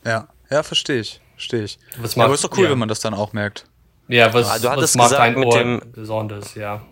Ja, 0.04 0.28
ja, 0.50 0.62
verstehe 0.62 1.00
ich. 1.00 1.20
Verstehe 1.32 1.64
ich. 1.64 1.78
Was 1.98 2.14
ja, 2.14 2.24
aber 2.24 2.34
ist 2.34 2.44
doch 2.44 2.56
cool, 2.56 2.64
ja. 2.64 2.70
wenn 2.70 2.78
man 2.78 2.88
das 2.88 3.00
dann 3.00 3.14
auch 3.14 3.32
merkt. 3.32 3.64
Ja, 4.08 4.32
was, 4.32 4.48
ah, 4.48 4.58
du 4.58 4.70
hattest 4.70 4.98
was 4.98 5.10
gesagt 5.10 5.36
mit 5.36 5.52
dem 5.54 5.82
besonders, 5.92 6.54
ja. 6.54 6.82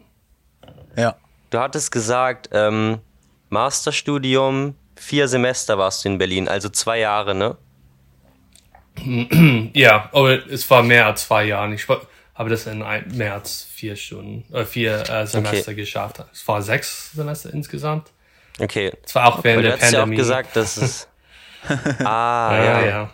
Ja. 0.97 1.17
Du 1.51 1.59
hattest 1.59 1.93
gesagt, 1.93 2.49
ähm, 2.53 2.99
Masterstudium, 3.51 4.75
vier 4.97 5.29
Semester 5.29 5.77
warst 5.77 6.05
du 6.05 6.09
in 6.09 6.19
Berlin, 6.19 6.49
also 6.49 6.71
zwei 6.71 7.01
Jahre, 7.01 7.35
ne? 7.35 7.57
ja, 9.75 10.09
aber 10.13 10.47
es 10.51 10.69
war 10.71 10.83
mehr 10.83 11.07
als 11.07 11.27
zwei 11.27 11.45
Jahre. 11.45 11.75
Ich 11.75 11.87
habe 12.43 12.51
das 12.51 12.67
in 12.67 12.85
mehr 13.15 13.35
als 13.35 13.63
vier 13.63 13.95
Stunden, 13.95 14.53
äh, 14.53 14.65
vier 14.65 15.09
äh, 15.09 15.27
Semester 15.27 15.71
okay. 15.71 15.75
geschafft. 15.75 16.25
Es 16.33 16.47
war 16.49 16.61
sechs 16.61 17.13
Semester 17.13 17.53
insgesamt. 17.53 18.11
Okay. 18.59 18.93
Es 19.05 19.15
war 19.15 19.29
auch 19.29 19.45
während 19.45 19.65
der 19.65 19.77
Pandemie. 19.77 20.17
Du 20.17 20.23
hast 20.23 20.29
ja 20.29 20.37
auch 20.37 20.41
gesagt, 20.43 20.57
dass 20.57 20.77
es. 20.77 21.09
ah, 22.05 22.51
ja, 22.53 22.65
ja. 22.65 22.87
ja. 22.87 23.11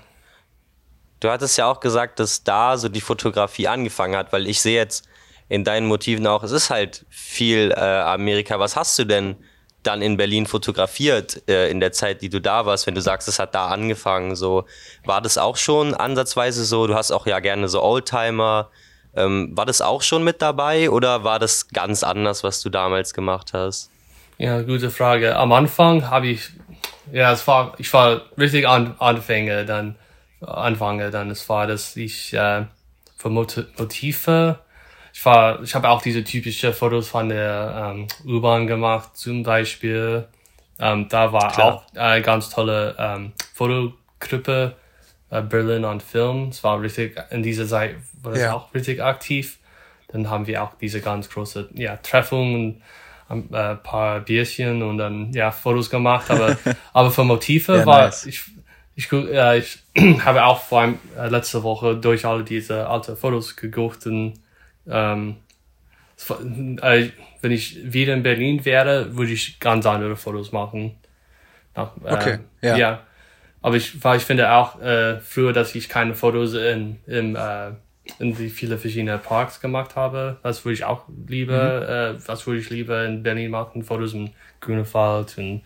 Du 1.21 1.29
hattest 1.29 1.59
ja 1.59 1.67
auch 1.67 1.81
gesagt, 1.81 2.21
dass 2.21 2.43
da 2.43 2.79
so 2.79 2.89
die 2.89 3.03
Fotografie 3.03 3.69
angefangen 3.69 4.17
hat, 4.17 4.33
weil 4.33 4.47
ich 4.47 4.63
sehe 4.63 4.77
jetzt 4.77 5.07
in 5.51 5.63
deinen 5.63 5.87
Motiven 5.87 6.27
auch, 6.27 6.43
es 6.43 6.53
ist 6.53 6.71
halt 6.71 7.05
viel 7.11 7.71
äh, 7.73 7.81
Amerika. 7.81 8.59
Was 8.59 8.77
hast 8.77 8.99
du 8.99 9.05
denn 9.05 9.37
dann 9.83 10.01
in 10.01 10.17
Berlin 10.17 10.47
fotografiert 10.47 11.43
äh, 11.51 11.71
in 11.71 11.81
der 11.81 11.93
Zeit, 11.93 12.23
die 12.23 12.31
du 12.31 12.41
da 12.41 12.65
warst, 12.65 12.87
wenn 12.87 12.95
du 12.95 13.03
sagst, 13.03 13.29
es 13.29 13.39
hat 13.39 13.55
da 13.55 13.69
angefangen? 13.69 14.37
So 14.37 14.65
war 15.05 15.21
das 15.21 15.37
auch 15.37 15.59
schon 15.59 15.95
ansatzweise 15.95 16.65
so? 16.65 16.87
Du 16.87 16.95
hast 16.95 17.11
auch 17.11 17.27
ja 17.27 17.41
gerne 17.41 17.69
so 17.69 17.83
Oldtimer. 17.83 18.71
Ähm, 19.15 19.51
war 19.57 19.67
das 19.67 19.81
auch 19.81 20.03
schon 20.03 20.25
mit 20.25 20.43
dabei 20.43 20.91
oder 20.91 21.25
war 21.25 21.39
das 21.39 21.69
ganz 21.69 22.03
anders, 22.03 22.45
was 22.45 22.63
du 22.63 22.71
damals 22.71 23.15
gemacht 23.15 23.53
hast? 23.53 23.91
Ja, 24.39 24.61
gute 24.63 24.91
Frage. 24.91 25.37
Am 25.37 25.53
Anfang 25.53 26.09
habe 26.09 26.29
ich, 26.29 26.51
ja, 27.13 27.33
es 27.33 27.47
war, 27.47 27.75
ich 27.79 27.93
war 27.93 28.23
richtig 28.39 28.69
an, 28.69 28.95
Anfänger 28.99 29.65
dann 29.65 29.97
anfange, 30.41 31.11
dann 31.11 31.31
es 31.31 31.49
war, 31.49 31.67
dass 31.67 31.97
ich 31.97 32.33
äh, 32.33 32.65
für 33.17 33.31
Motive, 33.31 34.61
ich 35.13 35.25
war, 35.25 35.61
ich 35.63 35.75
habe 35.75 35.89
auch 35.89 36.01
diese 36.01 36.23
typische 36.23 36.73
Fotos 36.73 37.09
von 37.09 37.29
der 37.29 37.93
ähm, 37.93 38.07
U-Bahn 38.25 38.69
gemacht, 38.69 39.17
zum 39.17 39.43
Beispiel. 39.43 40.29
Ähm, 40.79 41.09
da 41.09 41.33
war 41.33 41.51
Klar. 41.51 41.67
auch 41.67 41.83
eine 41.97 42.23
ganz 42.23 42.51
tolle 42.51 42.95
ähm, 42.97 43.33
Fotogruppe, 43.53 44.77
Berlin 45.31 45.85
on 45.85 46.01
Film. 46.01 46.49
Es 46.49 46.65
war 46.65 46.81
richtig, 46.81 47.17
in 47.31 47.43
dieser 47.43 47.67
Zeit 47.67 47.97
war 48.23 48.33
das 48.33 48.43
ja. 48.43 48.55
auch 48.55 48.73
richtig 48.75 49.03
aktiv. 49.03 49.59
Dann 50.09 50.31
haben 50.31 50.47
wir 50.47 50.63
auch 50.63 50.75
diese 50.81 51.01
ganz 51.01 51.29
große 51.29 51.69
ja, 51.75 51.97
Treffungen, 51.97 52.83
ein 53.29 53.53
äh, 53.53 53.75
paar 53.77 54.21
Bierchen 54.21 54.83
und 54.83 54.99
dann 54.99 55.33
ja 55.33 55.51
Fotos 55.51 55.91
gemacht. 55.91 56.31
Aber, 56.31 56.57
aber 56.93 57.11
für 57.11 57.25
Motive 57.25 57.79
ja, 57.79 57.87
war 57.87 58.05
nice. 58.05 58.27
ich 58.27 58.45
ich, 58.99 59.13
äh, 59.13 59.59
ich 59.59 59.79
habe 60.25 60.45
auch 60.45 60.61
vor 60.61 60.81
allem 60.81 60.99
äh, 61.17 61.29
letzte 61.29 61.63
Woche 61.63 61.97
durch 61.97 62.25
alle 62.27 62.43
diese 62.43 62.89
alten 62.89 63.17
Fotos 63.17 63.55
geguckt 63.55 64.05
und 64.07 64.35
ähm, 64.89 65.37
äh, 66.83 67.11
wenn 67.41 67.53
ich 67.53 67.93
wieder 67.93 68.15
in 68.15 68.25
Berlin 68.25 68.65
wäre, 68.65 69.17
würde 69.17 69.31
ich 69.31 69.61
ganz 69.61 69.87
andere 69.87 70.17
Fotos 70.17 70.51
machen. 70.51 70.97
Nach, 71.77 71.93
äh, 72.05 72.13
okay, 72.13 72.39
ja. 72.61 72.77
ja. 72.77 73.03
Aber 73.61 73.77
ich, 73.77 74.03
weil 74.05 74.19
ich 74.19 74.25
finde 74.25 74.53
auch 74.53 74.81
äh, 74.81 75.21
früher, 75.21 75.53
dass 75.53 75.75
ich 75.75 75.89
keine 75.89 76.15
Fotos 76.15 76.55
in, 76.55 76.99
in, 77.07 77.35
äh, 77.37 77.73
in 78.19 78.35
die 78.35 78.51
viele 78.51 78.79
verschiedene 78.79 79.19
Parks 79.19 79.61
gemacht 79.61 79.97
habe. 79.97 80.39
Das 80.43 80.65
würde 80.65 80.75
ich 80.75 80.85
auch 80.85 81.05
lieber, 81.27 82.13
mhm. 82.13 82.17
äh, 82.17 82.21
das 82.27 82.47
würde 82.47 82.61
ich 82.61 82.71
lieber 82.71 83.05
in 83.05 83.23
Berlin 83.23 83.51
machen, 83.51 83.83
Fotos 83.83 84.15
im 84.15 84.31
Grünewald 84.61 85.37
und 85.39 85.63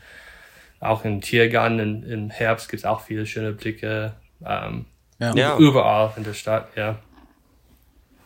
auch 0.81 1.05
im 1.05 1.21
Tiergarten 1.21 2.03
im 2.03 2.31
Herbst 2.31 2.69
gibt 2.69 2.81
es 2.81 2.85
auch 2.85 3.03
viele 3.03 3.25
schöne 3.27 3.53
Blicke. 3.53 4.15
Ähm, 4.45 4.87
ja. 5.21 5.57
Überall 5.57 6.13
in 6.17 6.25
der 6.25 6.35
Stadt, 6.35 6.69
ja. 6.75 6.99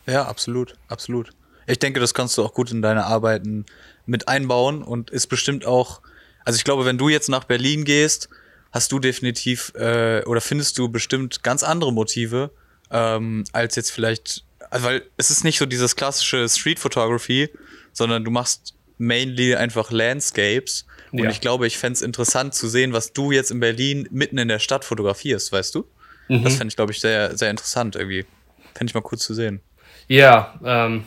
Ja, 0.07 0.25
absolut, 0.25 0.77
absolut. 0.89 1.33
Ich 1.67 1.79
denke, 1.79 2.01
das 2.01 2.15
kannst 2.15 2.39
du 2.39 2.45
auch 2.45 2.55
gut 2.55 2.71
in 2.71 2.81
deine 2.81 3.05
Arbeiten 3.05 3.67
mit 4.07 4.29
einbauen 4.29 4.83
und 4.83 5.11
ist 5.11 5.27
bestimmt 5.27 5.67
auch, 5.67 6.01
also 6.45 6.57
ich 6.57 6.65
glaube, 6.65 6.85
wenn 6.85 6.97
du 6.97 7.09
jetzt 7.09 7.29
nach 7.29 7.45
Berlin 7.45 7.85
gehst, 7.85 8.31
hast 8.77 8.93
du 8.93 8.99
definitiv 8.99 9.73
äh, 9.75 10.23
oder 10.27 10.43
findest 10.43 10.77
du 10.77 10.91
bestimmt 10.91 11.43
ganz 11.43 11.63
andere 11.63 11.95
Motive 11.95 12.51
ähm, 12.91 13.45
als 13.53 13.75
jetzt 13.75 13.91
vielleicht, 13.91 14.45
also 14.71 14.87
weil 14.87 15.03
es 15.17 15.31
ist 15.31 15.45
nicht 15.45 15.59
so 15.59 15.65
dieses 15.65 15.97
klassische 15.97 16.47
Street 16.47 16.79
Photography, 16.79 17.49
sondern 17.95 18.23
du 18.23 18.31
machst 18.31 18.75
mainly 18.99 19.55
einfach 19.55 19.91
Landscapes 19.91 20.85
und 21.11 21.25
ja. 21.25 21.31
ich 21.31 21.41
glaube, 21.41 21.67
ich 21.67 21.79
fände 21.79 21.95
es 21.95 22.03
interessant 22.03 22.55
zu 22.55 22.69
sehen, 22.69 22.93
was 22.93 23.15
du 23.15 23.33
jetzt 23.33 23.51
in 23.51 23.61
Berlin 23.61 24.09
mitten 24.11 24.37
in 24.37 24.49
der 24.49 24.59
Stadt 24.59 24.85
fotografierst, 24.85 25.53
weißt 25.53 25.75
du? 25.75 25.89
Mhm. 26.29 26.45
Das 26.45 26.57
fände 26.57 26.69
ich, 26.69 26.77
glaube 26.77 26.93
ich, 26.93 27.01
sehr, 27.01 27.35
sehr 27.35 27.51
interessant 27.51 27.97
irgendwie. 27.97 28.27
Fände 28.75 28.91
ich 28.91 28.95
mal 28.95 29.03
cool 29.11 29.17
zu 29.17 29.33
sehen. 29.33 29.61
Ja, 30.07 30.61
ähm, 30.63 31.05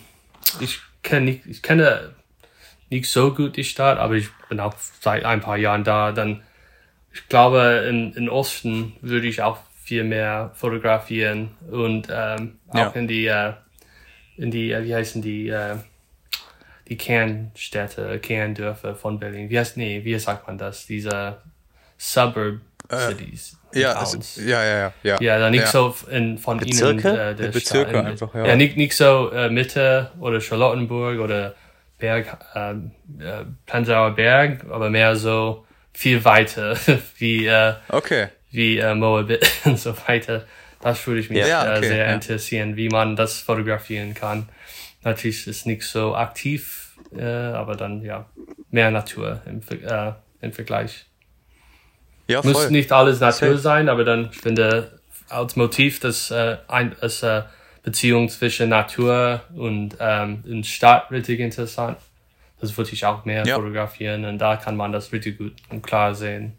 ich 0.60 0.79
kenne 1.03 1.39
ich 1.45 1.62
kenne 1.62 2.15
nicht 2.89 3.08
so 3.08 3.32
gut 3.32 3.58
die 3.58 3.63
Stadt, 3.63 3.99
aber 3.99 4.15
ich 4.15 4.29
bin 4.49 4.60
auch 4.60 4.73
seit 5.01 5.23
ein 5.23 5.41
paar 5.41 5.58
Jahren 5.58 5.84
da. 5.84 6.12
Dann, 6.12 6.41
ich 7.13 7.28
glaube, 7.28 7.86
in, 7.89 8.13
in 8.13 8.30
Osten 8.30 8.93
würde 9.02 9.28
ich 9.28 9.41
auch 9.41 9.58
viel 9.84 10.04
mehr 10.04 10.52
fotografieren 10.54 11.52
und 11.72 12.08
ähm, 12.12 12.60
auch 12.69 12.78
ja. 12.78 12.88
in 12.89 13.08
die, 13.08 13.26
äh, 13.26 13.54
in 14.38 14.52
die, 14.52 14.72
äh, 14.72 14.84
wie 14.84 14.93
heißen 14.93 15.22
die, 15.22 15.50
äh, 15.50 15.78
die 16.88 16.98
Kernstädte, 16.98 18.19
Kerndörfer 18.19 18.95
von 18.95 19.19
Berlin. 19.19 19.50
Wie 19.50 19.58
heißt, 19.58 19.78
nee, 19.78 20.04
wie 20.04 20.17
sagt 20.19 20.48
man 20.48 20.58
das? 20.58 20.86
Diese 20.86 21.38
Suburb 21.98 22.62
äh, 22.89 22.98
Cities. 22.98 23.58
Ja, 23.74 24.02
es, 24.02 24.36
ja, 24.36 24.63
ja, 24.63 24.78
ja, 24.78 24.93
ja. 25.04 25.17
Ja, 25.22 25.39
dann 25.39 25.52
nicht 25.52 25.62
ja. 25.62 25.67
so 25.67 25.95
in, 26.10 26.38
von 26.38 26.58
Bezirke? 26.58 27.10
ihnen. 27.10 27.17
Äh, 27.19 27.36
der 27.36 27.48
Bezirke 27.50 27.89
Stadt, 27.91 28.06
einfach, 28.06 28.34
ja. 28.34 28.48
Ja, 28.48 28.56
nicht, 28.56 28.78
nicht 28.78 28.95
so 28.95 29.32
äh, 29.32 29.50
Mitte 29.50 30.12
oder 30.19 30.41
Charlottenburg 30.41 31.19
oder 31.19 31.54
Berg, 32.00 32.38
äh, 32.56 32.72
äh, 32.72 33.45
Prenzlauer 33.65 34.12
Berg, 34.12 34.65
aber 34.69 34.89
mehr 34.89 35.15
so 35.15 35.65
viel 35.93 36.23
weiter 36.25 36.78
wie, 37.17 37.45
äh, 37.45 37.73
okay. 37.89 38.28
wie 38.52 38.78
äh, 38.78 38.95
Moabit 38.95 39.49
und 39.65 39.80
so 39.80 39.95
weiter. 40.08 40.45
Das 40.82 41.06
würde 41.08 41.19
ich 41.19 41.30
mich 41.30 41.39
ja, 41.39 41.75
äh, 41.75 41.78
okay, 41.78 41.88
sehr 41.88 42.08
ja. 42.08 42.13
interessieren, 42.13 42.75
wie 42.78 42.89
man 42.89 43.15
das 43.15 43.39
fotografieren 43.39 44.13
kann. 44.13 44.47
Natürlich 45.04 45.39
ist 45.39 45.47
es 45.47 45.65
nicht 45.65 45.84
so 45.84 46.15
aktiv, 46.15 46.97
äh, 47.15 47.23
aber 47.23 47.75
dann 47.75 48.02
ja 48.02 48.30
mehr 48.71 48.91
Natur 48.91 49.41
im, 49.45 49.62
äh, 49.86 50.13
im 50.41 50.54
Vergleich. 50.54 51.06
Ja, 52.28 52.41
voll. 52.41 52.54
Muss 52.54 52.69
nicht 52.69 52.91
alles 52.91 53.19
Natur 53.19 53.58
sein, 53.58 53.89
aber 53.89 54.04
dann, 54.04 54.30
ich 54.32 54.39
finde, 54.39 54.99
als 55.28 55.56
Motiv, 55.56 55.99
das, 55.99 56.32
äh, 56.32 56.58
ein, 56.67 56.95
das, 57.02 57.23
äh, 57.23 57.43
Beziehung 57.84 58.30
zwischen 58.30 58.69
Natur 58.69 59.41
und, 59.56 59.97
ähm, 59.99 60.43
und 60.45 60.65
Stadt 60.65 61.12
richtig 61.12 61.39
interessant. 61.39 61.97
Das 62.62 62.78
würde 62.78 62.91
ich 62.91 63.06
auch 63.06 63.26
mehr 63.26 63.45
ja. 63.45 63.56
fotografieren 63.56 64.26
und 64.26 64.38
da 64.39 64.58
kann 64.58 64.76
man 64.76 64.91
das 64.91 65.12
richtig 65.12 65.38
gut 65.38 65.54
und 65.69 65.82
klar 65.82 66.13
sehen. 66.13 66.54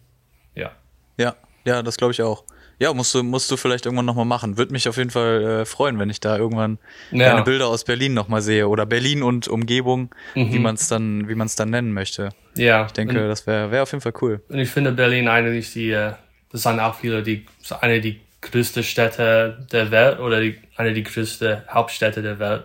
Ja. 0.55 0.73
Ja, 1.17 1.37
ja, 1.65 1.83
das 1.83 1.97
glaube 1.97 2.13
ich 2.13 2.23
auch. 2.23 2.45
Ja, 2.81 2.95
musst 2.95 3.15
du, 3.15 3.23
musst 3.23 3.51
du 3.51 3.59
vielleicht 3.59 3.85
irgendwann 3.85 4.07
nochmal 4.07 4.25
machen. 4.25 4.57
Würde 4.57 4.73
mich 4.73 4.89
auf 4.89 4.97
jeden 4.97 5.11
Fall 5.11 5.43
äh, 5.43 5.65
freuen, 5.67 5.99
wenn 5.99 6.09
ich 6.09 6.19
da 6.19 6.39
irgendwann 6.39 6.79
ja. 7.11 7.31
deine 7.31 7.43
Bilder 7.45 7.67
aus 7.67 7.85
Berlin 7.85 8.15
nochmal 8.15 8.41
sehe. 8.41 8.69
Oder 8.69 8.87
Berlin 8.87 9.23
und 9.23 9.49
Umgebung, 9.49 10.15
mhm. 10.35 10.51
wie 10.51 10.59
man 10.59 10.77
es 10.77 10.89
dann, 10.89 11.29
wie 11.29 11.35
man 11.35 11.47
es 11.47 11.57
dann 11.57 11.69
nennen 11.69 11.93
möchte. 11.93 12.31
Ja. 12.57 12.87
Ich 12.87 12.93
denke, 12.93 13.21
und, 13.23 13.29
das 13.29 13.47
wäre 13.47 13.71
wär 13.71 13.83
auf 13.83 13.93
jeden 13.93 14.01
Fall 14.01 14.15
cool. 14.23 14.41
Und 14.49 14.59
ich 14.59 14.71
finde 14.71 14.93
Berlin 14.93 15.29
eigentlich 15.29 15.75
die, 15.75 15.91
äh, 15.91 16.13
das 16.51 16.63
sind 16.63 16.81
auch 16.81 16.95
viele, 16.95 17.23
die, 17.23 17.45
eine 17.83 18.01
die 18.01 18.19
größte 18.41 18.83
Städte 18.83 19.67
der 19.71 19.91
Welt 19.91 20.19
oder 20.19 20.41
die, 20.41 20.59
eine 20.77 20.95
die 20.95 21.03
größte 21.03 21.67
Hauptstädte 21.69 22.23
der 22.23 22.39
Welt. 22.39 22.65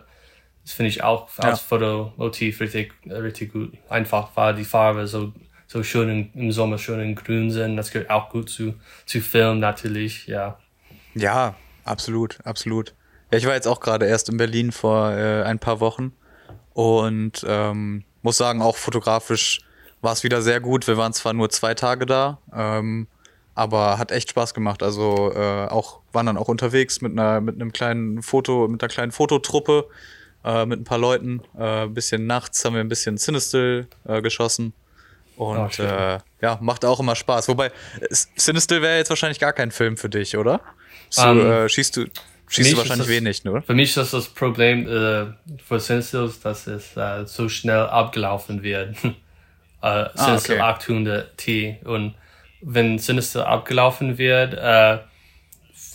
Das 0.65 0.73
finde 0.73 0.89
ich 0.89 1.03
auch 1.03 1.29
als 1.37 1.61
ja. 1.61 1.65
Fotomotiv 1.67 2.59
richtig, 2.59 2.93
richtig 3.07 3.53
gut. 3.53 3.71
Einfach 3.87 4.35
war 4.35 4.53
die 4.53 4.65
Farbe 4.65 5.07
so 5.07 5.31
so 5.67 5.83
schön 5.83 6.09
in, 6.09 6.33
im 6.33 6.51
Sommer 6.51 6.77
schön 6.77 6.99
in 6.99 7.15
grün 7.15 7.51
sind. 7.51 7.77
Das 7.77 7.91
gehört 7.91 8.09
auch 8.09 8.29
gut 8.29 8.49
zu, 8.49 8.75
zu 9.05 9.21
Film 9.21 9.59
natürlich, 9.59 10.27
ja. 10.27 10.57
Ja, 11.13 11.55
absolut, 11.83 12.37
absolut. 12.45 12.93
Ja, 13.31 13.37
ich 13.37 13.45
war 13.45 13.53
jetzt 13.55 13.67
auch 13.67 13.79
gerade 13.79 14.05
erst 14.05 14.29
in 14.29 14.37
Berlin 14.37 14.71
vor 14.71 15.11
äh, 15.11 15.43
ein 15.43 15.59
paar 15.59 15.79
Wochen 15.79 16.13
und 16.73 17.45
ähm, 17.47 18.03
muss 18.21 18.37
sagen, 18.37 18.61
auch 18.61 18.77
fotografisch 18.77 19.61
war 20.01 20.13
es 20.13 20.23
wieder 20.23 20.41
sehr 20.41 20.59
gut. 20.59 20.87
Wir 20.87 20.97
waren 20.97 21.13
zwar 21.13 21.33
nur 21.33 21.49
zwei 21.49 21.73
Tage 21.73 22.05
da, 22.05 22.39
ähm, 22.53 23.07
aber 23.55 23.97
hat 23.97 24.11
echt 24.11 24.29
Spaß 24.29 24.53
gemacht. 24.53 24.83
Also 24.83 25.31
äh, 25.33 25.67
auch 25.67 26.01
waren 26.11 26.27
dann 26.27 26.37
auch 26.37 26.47
unterwegs 26.47 27.01
mit 27.01 27.13
einer 27.13 27.41
mit 27.41 27.55
einem 27.55 27.73
kleinen 27.73 28.21
Foto, 28.21 28.67
mit 28.67 28.83
einer 28.83 28.89
kleinen 28.89 29.11
Fototruppe, 29.11 29.87
äh, 30.45 30.65
mit 30.65 30.79
ein 30.79 30.83
paar 30.83 30.99
Leuten. 30.99 31.41
Äh, 31.57 31.87
bisschen 31.87 32.27
nachts 32.27 32.63
haben 32.63 32.75
wir 32.75 32.81
ein 32.81 32.87
bisschen 32.87 33.17
Sinistil 33.17 33.87
äh, 34.07 34.21
geschossen. 34.21 34.73
Und 35.35 35.79
äh, 35.79 36.19
ja, 36.41 36.57
macht 36.61 36.85
auch 36.85 36.99
immer 36.99 37.15
Spaß. 37.15 37.49
Wobei, 37.49 37.71
Sinister 38.09 38.81
wäre 38.81 38.97
jetzt 38.97 39.09
wahrscheinlich 39.09 39.39
gar 39.39 39.51
kein 39.51 39.71
Film 39.71 39.97
für 39.97 40.07
dich, 40.07 40.37
oder? 40.37 40.61
So, 41.09 41.23
um, 41.23 41.39
ähm, 41.39 41.51
äh, 41.51 41.69
schießt 41.69 41.97
du, 41.97 42.05
schießt 42.47 42.71
du 42.71 42.77
wahrscheinlich 42.77 43.07
das, 43.07 43.15
wenig, 43.15 43.43
ne? 43.43 43.61
Für 43.61 43.73
mich 43.73 43.97
ist 43.97 44.13
das 44.13 44.29
Problem 44.29 44.87
äh, 44.87 45.25
für 45.61 45.79
Sinister, 45.79 46.29
dass 46.41 46.67
es 46.67 46.93
so 47.25 47.49
schnell 47.49 47.81
abgelaufen 47.87 48.63
wird. 48.63 48.95
äh, 49.81 50.05
Sinister 50.13 50.63
ah, 50.63 50.69
okay. 50.71 50.93
800 50.93 51.37
T. 51.37 51.79
Und 51.83 52.15
wenn 52.61 52.97
Sinister 52.97 53.45
abgelaufen 53.47 54.17
wird, 54.17 54.53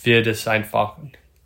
wird 0.03 0.27
es 0.27 0.47
einfach 0.47 0.97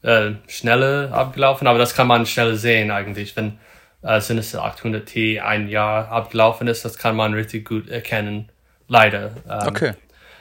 äh, 0.05 0.33
schneller 0.47 1.11
abgelaufen. 1.11 1.67
Aber 1.67 1.79
das 1.79 1.95
kann 1.95 2.07
man 2.07 2.25
schneller 2.25 2.55
sehen 2.55 2.91
eigentlich, 2.91 3.35
wenn 3.35 3.57
äh, 4.01 4.21
Sinister 4.21 4.63
800T 4.63 5.41
ein 5.41 5.67
Jahr 5.67 6.09
abgelaufen 6.09 6.67
ist, 6.67 6.85
das 6.85 6.97
kann 6.97 7.15
man 7.15 7.33
richtig 7.33 7.67
gut 7.67 7.89
erkennen. 7.89 8.49
Leider. 8.87 9.31
Ähm, 9.49 9.67
okay. 9.67 9.93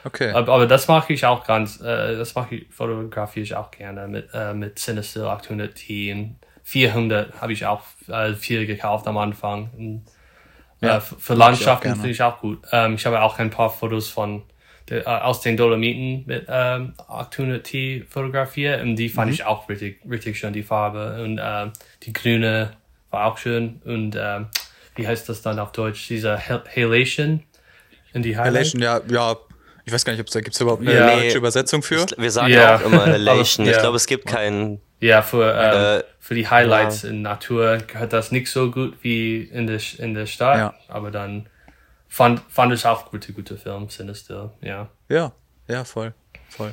Okay. 0.07 0.33
Aber, 0.33 0.53
aber, 0.53 0.67
das 0.67 0.87
mache 0.87 1.15
ich 1.15 1.25
auch 1.25 1.47
ganz, 1.47 1.81
äh, 1.81 2.17
das 2.17 2.35
mache 2.35 2.57
ich, 2.57 2.67
fotografiere 2.69 3.43
ich 3.43 3.55
auch 3.55 3.71
gerne 3.71 4.07
mit, 4.07 4.29
äh, 4.35 4.53
mit 4.53 4.79
Sinister 4.79 5.33
800T 5.33 6.13
und 6.13 6.37
400 6.63 7.41
habe 7.41 7.55
ich 7.55 7.65
auch 7.65 7.81
äh, 8.09 8.35
viel 8.35 8.67
gekauft 8.67 9.07
am 9.07 9.17
Anfang. 9.17 9.71
Und, 9.79 10.05
äh, 10.83 10.89
ja, 10.89 11.01
für 11.01 11.33
Landschaften 11.33 11.95
finde 11.95 12.11
ich 12.11 12.23
auch 12.23 12.39
gut. 12.39 12.59
Ähm, 12.71 12.97
ich 12.97 13.07
habe 13.07 13.23
auch 13.23 13.39
ein 13.39 13.49
paar 13.49 13.71
Fotos 13.71 14.11
von 14.11 14.43
der, 14.89 15.07
äh, 15.07 15.11
aus 15.11 15.41
den 15.41 15.57
Dolomiten 15.57 16.25
mit 16.27 16.47
ähm, 16.49 16.95
800T 17.09 18.05
fotografiert 18.09 18.83
und 18.83 18.97
die 18.97 19.09
fand 19.09 19.29
mhm. 19.29 19.35
ich 19.35 19.45
auch 19.45 19.69
richtig, 19.69 20.01
richtig 20.09 20.39
schön, 20.39 20.53
die 20.53 20.63
Farbe 20.63 21.23
und 21.23 21.39
äh, 21.39 21.71
die 22.03 22.13
grüne 22.13 22.77
war 23.11 23.27
auch 23.27 23.39
schön. 23.39 23.81
Und 23.85 24.17
ähm, 24.19 24.49
wie 24.97 25.07
heißt 25.07 25.29
das 25.29 25.43
dann 25.43 25.59
auf 25.59 25.73
Deutsch? 25.73 26.09
Dieser 26.09 26.39
Halation 26.39 27.43
in 28.13 28.23
die 28.23 28.37
Halation, 28.37 28.83
ja, 28.83 29.01
ja. 29.09 29.37
Ich 29.87 29.93
weiß 29.93 30.05
gar 30.05 30.13
nicht, 30.13 30.21
ob 30.21 30.29
es 30.29 30.33
da 30.33 30.41
gibt 30.41 30.59
überhaupt 30.59 30.81
eine 30.81 30.95
ja. 30.95 31.15
deutsche 31.15 31.37
Übersetzung 31.37 31.83
für. 31.83 32.07
Ich, 32.07 32.17
wir 32.17 32.31
sagen 32.31 32.53
ja. 32.53 32.77
auch 32.77 32.81
immer 32.81 33.05
Halation. 33.07 33.67
ich 33.67 33.77
glaube, 33.79 33.97
es 33.97 34.07
gibt 34.07 34.27
keinen. 34.27 34.81
Ja, 35.01 35.21
für, 35.21 35.53
ähm, 35.53 36.01
äh, 36.01 36.05
für 36.21 36.35
die 36.35 36.49
Highlights 36.49 37.03
ja. 37.03 37.11
in 37.11 37.21
Natur 37.21 37.79
gehört 37.87 38.15
das 38.15 38.33
nicht 38.33 38.51
so 38.51 38.71
gut 38.71 38.97
wie 39.03 39.43
in 39.43 39.67
der, 39.67 39.81
in 39.99 40.15
der 40.15 40.25
Stadt. 40.25 40.57
Ja. 40.57 40.75
Aber 40.89 41.11
dann 41.11 41.47
fand, 42.15 42.43
fand 42.49 42.73
ich 42.73 42.87
auch 42.87 43.11
gute, 43.11 43.33
gute 43.33 43.57
Film, 43.59 43.89
Sinister, 43.89 44.53
ja. 44.61 44.89
Ja, 45.09 45.33
ja, 45.67 45.85
voll, 45.85 46.15
voll. 46.49 46.73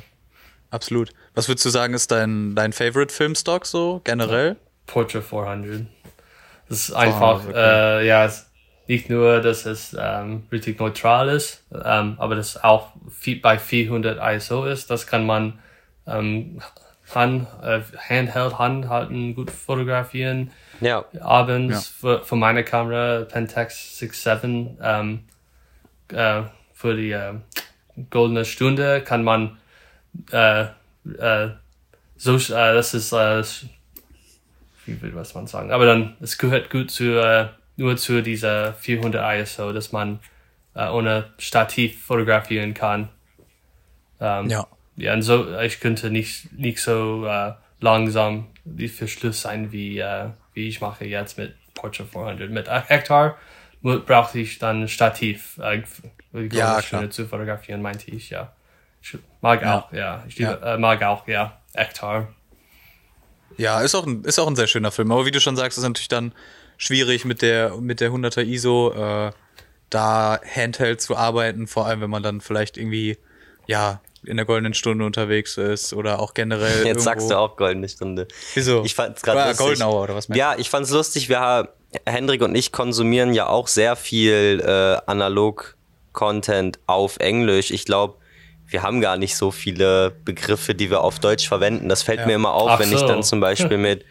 Absolut. 0.70 1.10
Was 1.34 1.48
würdest 1.48 1.66
du 1.66 1.70
sagen, 1.70 1.94
ist 1.94 2.12
dein, 2.12 2.54
dein 2.54 2.72
Favorite 2.72 3.12
Filmstock 3.12 3.66
so 3.66 4.00
generell? 4.04 4.56
Portrait 4.86 5.24
400. 5.24 5.86
Das 6.68 6.88
ist 6.88 6.92
einfach, 6.92 7.42
oh, 7.44 7.48
okay. 7.48 8.02
äh, 8.02 8.06
ja, 8.06 8.30
nicht 8.86 9.10
nur, 9.10 9.40
dass 9.40 9.66
es 9.66 9.96
ähm, 9.98 10.44
richtig 10.52 10.78
neutral 10.78 11.28
ist, 11.28 11.64
ähm, 11.72 12.14
aber 12.18 12.36
das 12.36 12.62
auch 12.62 12.92
viel, 13.10 13.40
bei 13.40 13.58
400 13.58 14.20
ISO 14.36 14.64
ist. 14.64 14.90
Das 14.90 15.08
kann 15.08 15.26
man 15.26 15.58
ähm, 16.06 16.60
Hand, 17.12 17.48
äh, 17.62 17.80
Handheld 17.98 18.58
Handhalten 18.60 19.34
gut 19.34 19.50
fotografieren. 19.50 20.52
Ja. 20.80 21.04
Abends 21.20 21.74
ja. 21.74 21.80
Für, 22.18 22.24
für 22.24 22.36
meine 22.36 22.62
Kamera 22.62 23.24
Pentax 23.24 23.98
67 23.98 24.78
ähm, 24.80 25.24
äh, 26.12 26.42
für 26.72 26.96
die 26.96 27.12
äh, 27.12 27.34
goldene 28.10 28.44
Stunde 28.44 29.02
kann 29.02 29.24
man 29.24 29.58
äh, 30.30 30.66
äh, 31.18 31.50
so 32.16 32.36
äh, 32.36 32.74
das 32.74 32.94
ist 32.94 33.12
äh, 33.12 33.42
wie 34.86 35.00
will 35.00 35.14
was 35.14 35.34
man 35.34 35.46
sagen. 35.46 35.70
Aber 35.70 35.86
dann, 35.86 36.16
es 36.20 36.38
gehört 36.38 36.70
gut 36.70 36.90
zu, 36.90 37.48
nur 37.76 37.96
zu 37.96 38.20
dieser 38.20 38.74
400 38.74 39.40
ISO, 39.40 39.72
dass 39.72 39.92
man 39.92 40.18
ohne 40.74 41.30
Stativ 41.38 42.04
fotografieren 42.04 42.74
kann. 42.74 43.08
Ähm, 44.20 44.48
ja. 44.48 44.66
Ja, 44.96 45.14
und 45.14 45.22
so, 45.22 45.56
ich 45.60 45.78
könnte 45.78 46.10
nicht, 46.10 46.52
nicht 46.52 46.80
so 46.80 47.28
langsam 47.80 48.48
wie 48.64 48.88
Verschluss 48.88 49.42
sein, 49.42 49.70
wie, 49.70 50.04
wie 50.52 50.68
ich 50.68 50.80
mache 50.80 51.04
jetzt 51.04 51.38
mit 51.38 51.54
Portrait 51.74 52.08
400. 52.08 52.50
Mit 52.50 52.68
Hektar 52.68 53.38
brauchte 53.82 54.38
ich 54.38 54.58
dann 54.58 54.88
Stativ, 54.88 55.58
äh, 55.58 55.82
die 56.32 56.56
ja, 56.56 56.80
Stunde 56.82 57.10
zu 57.10 57.26
fotografieren, 57.26 57.82
meinte 57.82 58.10
ich, 58.10 58.30
ja. 58.30 58.52
Ich 59.02 59.18
mag 59.40 59.62
ja. 59.62 59.78
auch, 59.78 59.92
ja. 59.92 60.24
Ich 60.28 60.38
liebe, 60.38 60.58
ja. 60.62 60.74
Äh, 60.74 60.78
mag 60.78 61.02
auch, 61.02 61.26
ja, 61.26 61.60
Hektar. 61.74 62.28
Ja, 63.56 63.80
ist 63.80 63.94
auch, 63.94 64.06
ein, 64.06 64.24
ist 64.24 64.38
auch 64.38 64.46
ein 64.46 64.56
sehr 64.56 64.66
schöner 64.66 64.92
Film. 64.92 65.10
Aber 65.10 65.26
wie 65.26 65.30
du 65.30 65.40
schon 65.40 65.56
sagst, 65.56 65.76
ist 65.76 65.84
natürlich 65.84 66.08
dann 66.08 66.32
schwierig 66.78 67.24
mit 67.24 67.42
der, 67.42 67.76
mit 67.76 68.00
der 68.00 68.10
100er 68.10 68.44
ISO 68.44 68.92
äh, 68.92 69.32
da 69.90 70.40
Handheld 70.42 71.00
zu 71.00 71.16
arbeiten, 71.16 71.66
vor 71.66 71.86
allem 71.86 72.00
wenn 72.00 72.10
man 72.10 72.22
dann 72.22 72.40
vielleicht 72.40 72.76
irgendwie, 72.76 73.18
ja, 73.66 74.00
in 74.24 74.36
der 74.36 74.46
goldenen 74.46 74.72
Stunde 74.72 75.04
unterwegs 75.04 75.56
ist 75.56 75.92
oder 75.92 76.20
auch 76.20 76.32
generell. 76.32 76.70
Jetzt 76.76 76.86
irgendwo. 76.86 77.02
sagst 77.02 77.30
du 77.30 77.36
auch 77.36 77.56
goldene 77.56 77.88
Stunde. 77.88 78.28
Wieso? 78.54 78.84
Ich 78.84 78.94
fand's 78.94 79.22
gerade 79.22 79.40
ja, 79.40 79.52
Golden 79.52 79.82
Hour 79.82 80.04
oder 80.04 80.14
was 80.14 80.28
Ja, 80.28 80.54
ich 80.56 80.70
fand's 80.70 80.90
lustig. 80.90 81.28
Wir, 81.28 81.74
Hendrik 82.06 82.42
und 82.42 82.54
ich 82.54 82.72
konsumieren 82.72 83.34
ja 83.34 83.48
auch 83.48 83.68
sehr 83.68 83.96
viel 83.96 84.62
äh, 84.64 85.10
Analog-Content 85.10 86.78
auf 86.86 87.18
Englisch. 87.18 87.70
Ich 87.70 87.84
glaube, 87.84 88.16
wir 88.66 88.82
haben 88.82 89.00
gar 89.00 89.16
nicht 89.16 89.36
so 89.36 89.50
viele 89.50 90.10
Begriffe, 90.24 90.74
die 90.74 90.90
wir 90.90 91.02
auf 91.02 91.18
Deutsch 91.18 91.46
verwenden. 91.46 91.88
Das 91.88 92.02
fällt 92.02 92.20
ja. 92.20 92.26
mir 92.26 92.34
immer 92.34 92.54
auf, 92.54 92.70
Ach 92.70 92.78
wenn 92.78 92.88
so. 92.88 92.96
ich 92.96 93.02
dann 93.02 93.22
zum 93.22 93.40
Beispiel 93.40 93.78
mit 93.78 94.04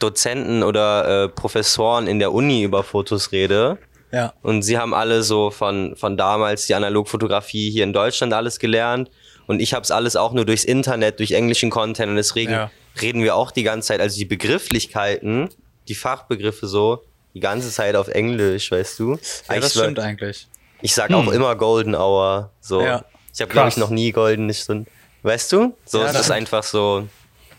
Dozenten 0.00 0.62
oder 0.62 1.24
äh, 1.24 1.28
Professoren 1.28 2.06
in 2.06 2.18
der 2.18 2.32
Uni 2.32 2.62
über 2.62 2.82
Fotos 2.82 3.32
rede. 3.32 3.78
Ja. 4.10 4.32
Und 4.42 4.62
sie 4.62 4.78
haben 4.78 4.94
alle 4.94 5.22
so 5.22 5.50
von, 5.50 5.94
von 5.96 6.16
damals 6.16 6.66
die 6.66 6.74
Analogfotografie 6.74 7.70
hier 7.70 7.84
in 7.84 7.92
Deutschland 7.92 8.32
alles 8.32 8.58
gelernt. 8.58 9.10
Und 9.46 9.60
ich 9.60 9.74
habe 9.74 9.82
es 9.82 9.90
alles 9.90 10.16
auch 10.16 10.32
nur 10.32 10.44
durchs 10.44 10.64
Internet, 10.64 11.18
durch 11.20 11.32
englischen 11.32 11.70
Content. 11.70 12.10
Und 12.10 12.16
deswegen 12.16 12.52
ja. 12.52 12.70
reden 13.00 13.22
wir 13.22 13.36
auch 13.36 13.50
die 13.50 13.62
ganze 13.62 13.88
Zeit, 13.88 14.00
also 14.00 14.16
die 14.16 14.24
Begrifflichkeiten, 14.24 15.48
die 15.88 15.94
Fachbegriffe 15.94 16.66
so, 16.66 17.02
die 17.34 17.40
ganze 17.40 17.70
Zeit 17.70 17.96
auf 17.96 18.08
Englisch, 18.08 18.70
weißt 18.70 18.98
du? 18.98 19.18
Ja, 19.48 19.60
das 19.60 19.72
stimmt 19.72 19.98
eigentlich. 19.98 20.46
Ich 20.80 20.94
sag 20.94 21.08
hm. 21.10 21.16
auch 21.16 21.32
immer 21.32 21.56
Golden 21.56 21.94
Hour. 21.94 22.50
So. 22.60 22.82
Ja. 22.82 23.04
Ich 23.34 23.40
habe, 23.40 23.52
glaube 23.52 23.68
ich, 23.68 23.76
noch 23.76 23.90
nie 23.90 24.12
goldene 24.12 24.54
Stunden. 24.54 24.86
Weißt 25.22 25.52
du? 25.52 25.76
So, 25.84 26.00
ja, 26.00 26.10
es 26.10 26.18
ist 26.18 26.30
einfach 26.30 26.62
so, 26.62 27.08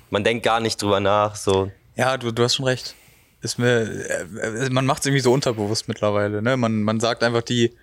man 0.09 0.23
denkt 0.23 0.43
gar 0.43 0.59
nicht 0.59 0.81
drüber 0.81 0.99
nach. 0.99 1.35
So. 1.35 1.71
Ja, 1.95 2.17
du, 2.17 2.31
du 2.31 2.43
hast 2.43 2.55
schon 2.55 2.65
recht. 2.65 2.95
Ist 3.41 3.57
mir, 3.57 3.81
äh, 3.81 4.69
man 4.69 4.85
macht 4.85 5.01
es 5.01 5.05
irgendwie 5.05 5.21
so 5.21 5.31
unterbewusst 5.31 5.87
mittlerweile. 5.87 6.41
Ne? 6.41 6.57
Man, 6.57 6.83
man 6.83 6.99
sagt 6.99 7.23
einfach 7.23 7.41
die, 7.41 7.73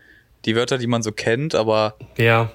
die 0.44 0.56
Wörter, 0.56 0.78
die 0.78 0.86
man 0.86 1.02
so 1.02 1.12
kennt, 1.12 1.54
aber. 1.54 1.96
Ja. 2.16 2.50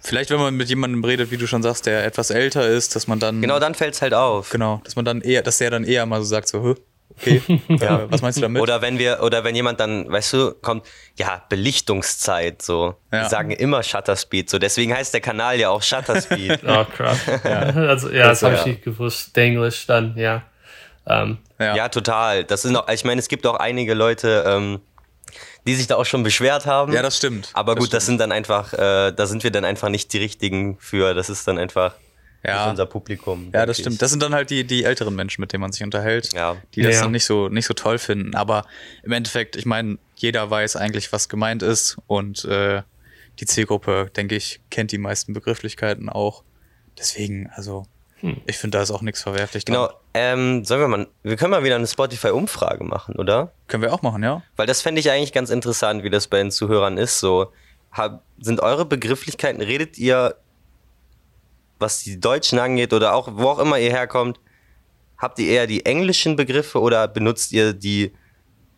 Vielleicht, 0.00 0.30
wenn 0.30 0.38
man 0.38 0.54
mit 0.54 0.68
jemandem 0.68 1.02
redet, 1.02 1.30
wie 1.30 1.36
du 1.36 1.46
schon 1.46 1.62
sagst, 1.62 1.86
der 1.86 2.04
etwas 2.04 2.30
älter 2.30 2.66
ist, 2.68 2.94
dass 2.94 3.06
man 3.06 3.20
dann. 3.20 3.40
Genau, 3.40 3.58
dann 3.58 3.74
fällt 3.74 3.94
es 3.94 4.02
halt 4.02 4.14
auf. 4.14 4.50
Genau, 4.50 4.80
dass 4.84 4.96
man 4.96 5.04
dann 5.04 5.20
eher, 5.20 5.42
dass 5.42 5.58
der 5.58 5.70
dann 5.70 5.84
eher 5.84 6.04
mal 6.06 6.20
so 6.20 6.26
sagt, 6.26 6.48
so, 6.48 6.76
okay, 7.10 7.42
ja. 7.68 8.10
Was 8.10 8.22
meinst 8.22 8.38
du 8.38 8.42
damit? 8.42 8.62
Oder 8.62 8.82
wenn 8.82 8.98
wir, 8.98 9.22
oder 9.22 9.44
wenn 9.44 9.54
jemand 9.54 9.80
dann, 9.80 10.10
weißt 10.10 10.32
du, 10.32 10.54
kommt, 10.54 10.86
ja, 11.16 11.42
Belichtungszeit, 11.48 12.62
so. 12.62 12.96
Ja. 13.12 13.22
Wir 13.22 13.28
sagen 13.28 13.50
immer 13.50 13.82
Shutter 13.82 14.16
Speed, 14.16 14.50
so. 14.50 14.58
Deswegen 14.58 14.94
heißt 14.94 15.14
der 15.14 15.20
Kanal 15.20 15.58
ja 15.58 15.70
auch 15.70 15.82
Shutter 15.82 16.20
Speed. 16.20 16.60
oh, 16.66 16.84
krass. 16.84 17.18
ja, 17.44 17.60
also, 17.60 18.10
ja 18.10 18.28
das, 18.28 18.40
das 18.40 18.42
habe 18.42 18.56
ich 18.56 18.66
nicht 18.66 18.82
gewusst. 18.82 19.36
Englisch 19.36 19.86
dann, 19.86 20.16
ja. 20.16 20.42
Ähm, 21.06 21.38
ja. 21.58 21.76
ja. 21.76 21.88
total. 21.88 22.44
Das 22.44 22.62
sind 22.62 22.76
auch, 22.76 22.88
ich 22.88 23.04
meine, 23.04 23.18
es 23.18 23.28
gibt 23.28 23.46
auch 23.46 23.56
einige 23.56 23.94
Leute, 23.94 24.44
ähm, 24.46 24.80
die 25.66 25.74
sich 25.74 25.86
da 25.86 25.96
auch 25.96 26.04
schon 26.06 26.22
beschwert 26.22 26.66
haben. 26.66 26.92
Ja, 26.92 27.02
das 27.02 27.16
stimmt. 27.16 27.50
Aber 27.54 27.74
das 27.74 27.80
gut, 27.80 27.88
stimmt. 27.88 27.94
das 27.94 28.06
sind 28.06 28.20
dann 28.20 28.32
einfach, 28.32 28.72
äh, 28.72 29.12
da 29.12 29.26
sind 29.26 29.44
wir 29.44 29.50
dann 29.50 29.64
einfach 29.64 29.88
nicht 29.88 30.12
die 30.12 30.18
richtigen 30.18 30.76
für. 30.78 31.14
Das 31.14 31.28
ist 31.30 31.48
dann 31.48 31.58
einfach 31.58 31.94
ja. 32.44 32.70
unser 32.70 32.86
Publikum. 32.86 33.50
Ja, 33.52 33.66
das 33.66 33.78
stimmt. 33.78 34.02
Das 34.02 34.10
sind 34.10 34.22
dann 34.22 34.34
halt 34.34 34.50
die, 34.50 34.64
die 34.64 34.84
älteren 34.84 35.14
Menschen, 35.14 35.40
mit 35.40 35.52
denen 35.52 35.62
man 35.62 35.72
sich 35.72 35.82
unterhält, 35.82 36.32
ja. 36.32 36.56
die 36.74 36.82
das 36.82 36.96
ja. 36.96 37.02
dann 37.02 37.12
nicht 37.12 37.24
so, 37.24 37.48
nicht 37.48 37.66
so 37.66 37.74
toll 37.74 37.98
finden. 37.98 38.34
Aber 38.34 38.66
im 39.02 39.12
Endeffekt, 39.12 39.56
ich 39.56 39.66
meine, 39.66 39.98
jeder 40.16 40.50
weiß 40.50 40.76
eigentlich, 40.76 41.12
was 41.12 41.28
gemeint 41.28 41.62
ist 41.62 41.96
und 42.06 42.44
äh, 42.44 42.82
die 43.40 43.46
Zielgruppe, 43.46 44.10
denke 44.16 44.36
ich, 44.36 44.60
kennt 44.70 44.92
die 44.92 44.98
meisten 44.98 45.32
Begrifflichkeiten 45.32 46.08
auch. 46.08 46.44
Deswegen, 46.98 47.50
also 47.54 47.86
hm. 48.24 48.40
Ich 48.46 48.56
finde, 48.56 48.78
da 48.78 48.82
ist 48.82 48.90
auch 48.90 49.02
nichts 49.02 49.22
verwerflich 49.22 49.66
dran. 49.66 49.74
Genau, 49.74 49.90
ähm, 50.14 50.64
sollen 50.64 50.80
wir 50.80 50.88
mal, 50.88 51.06
wir 51.22 51.36
können 51.36 51.50
mal 51.50 51.62
wieder 51.62 51.76
eine 51.76 51.86
Spotify-Umfrage 51.86 52.82
machen, 52.82 53.16
oder? 53.16 53.52
Können 53.68 53.82
wir 53.82 53.92
auch 53.92 54.00
machen, 54.00 54.22
ja. 54.22 54.42
Weil 54.56 54.66
das 54.66 54.80
fände 54.80 54.98
ich 54.98 55.10
eigentlich 55.10 55.34
ganz 55.34 55.50
interessant, 55.50 56.04
wie 56.04 56.10
das 56.10 56.28
bei 56.28 56.38
den 56.38 56.50
Zuhörern 56.50 56.96
ist. 56.96 57.20
So, 57.20 57.52
hab, 57.92 58.22
sind 58.40 58.60
eure 58.60 58.86
Begrifflichkeiten, 58.86 59.60
redet 59.60 59.98
ihr, 59.98 60.36
was 61.78 62.02
die 62.02 62.18
Deutschen 62.20 62.58
angeht 62.58 62.92
oder 62.92 63.14
auch 63.14 63.28
wo 63.32 63.48
auch 63.48 63.58
immer 63.58 63.78
ihr 63.78 63.90
herkommt, 63.90 64.40
habt 65.18 65.38
ihr 65.38 65.48
eher 65.48 65.66
die 65.66 65.84
englischen 65.84 66.36
Begriffe 66.36 66.80
oder 66.80 67.08
benutzt 67.08 67.52
ihr 67.52 67.72
die 67.72 68.12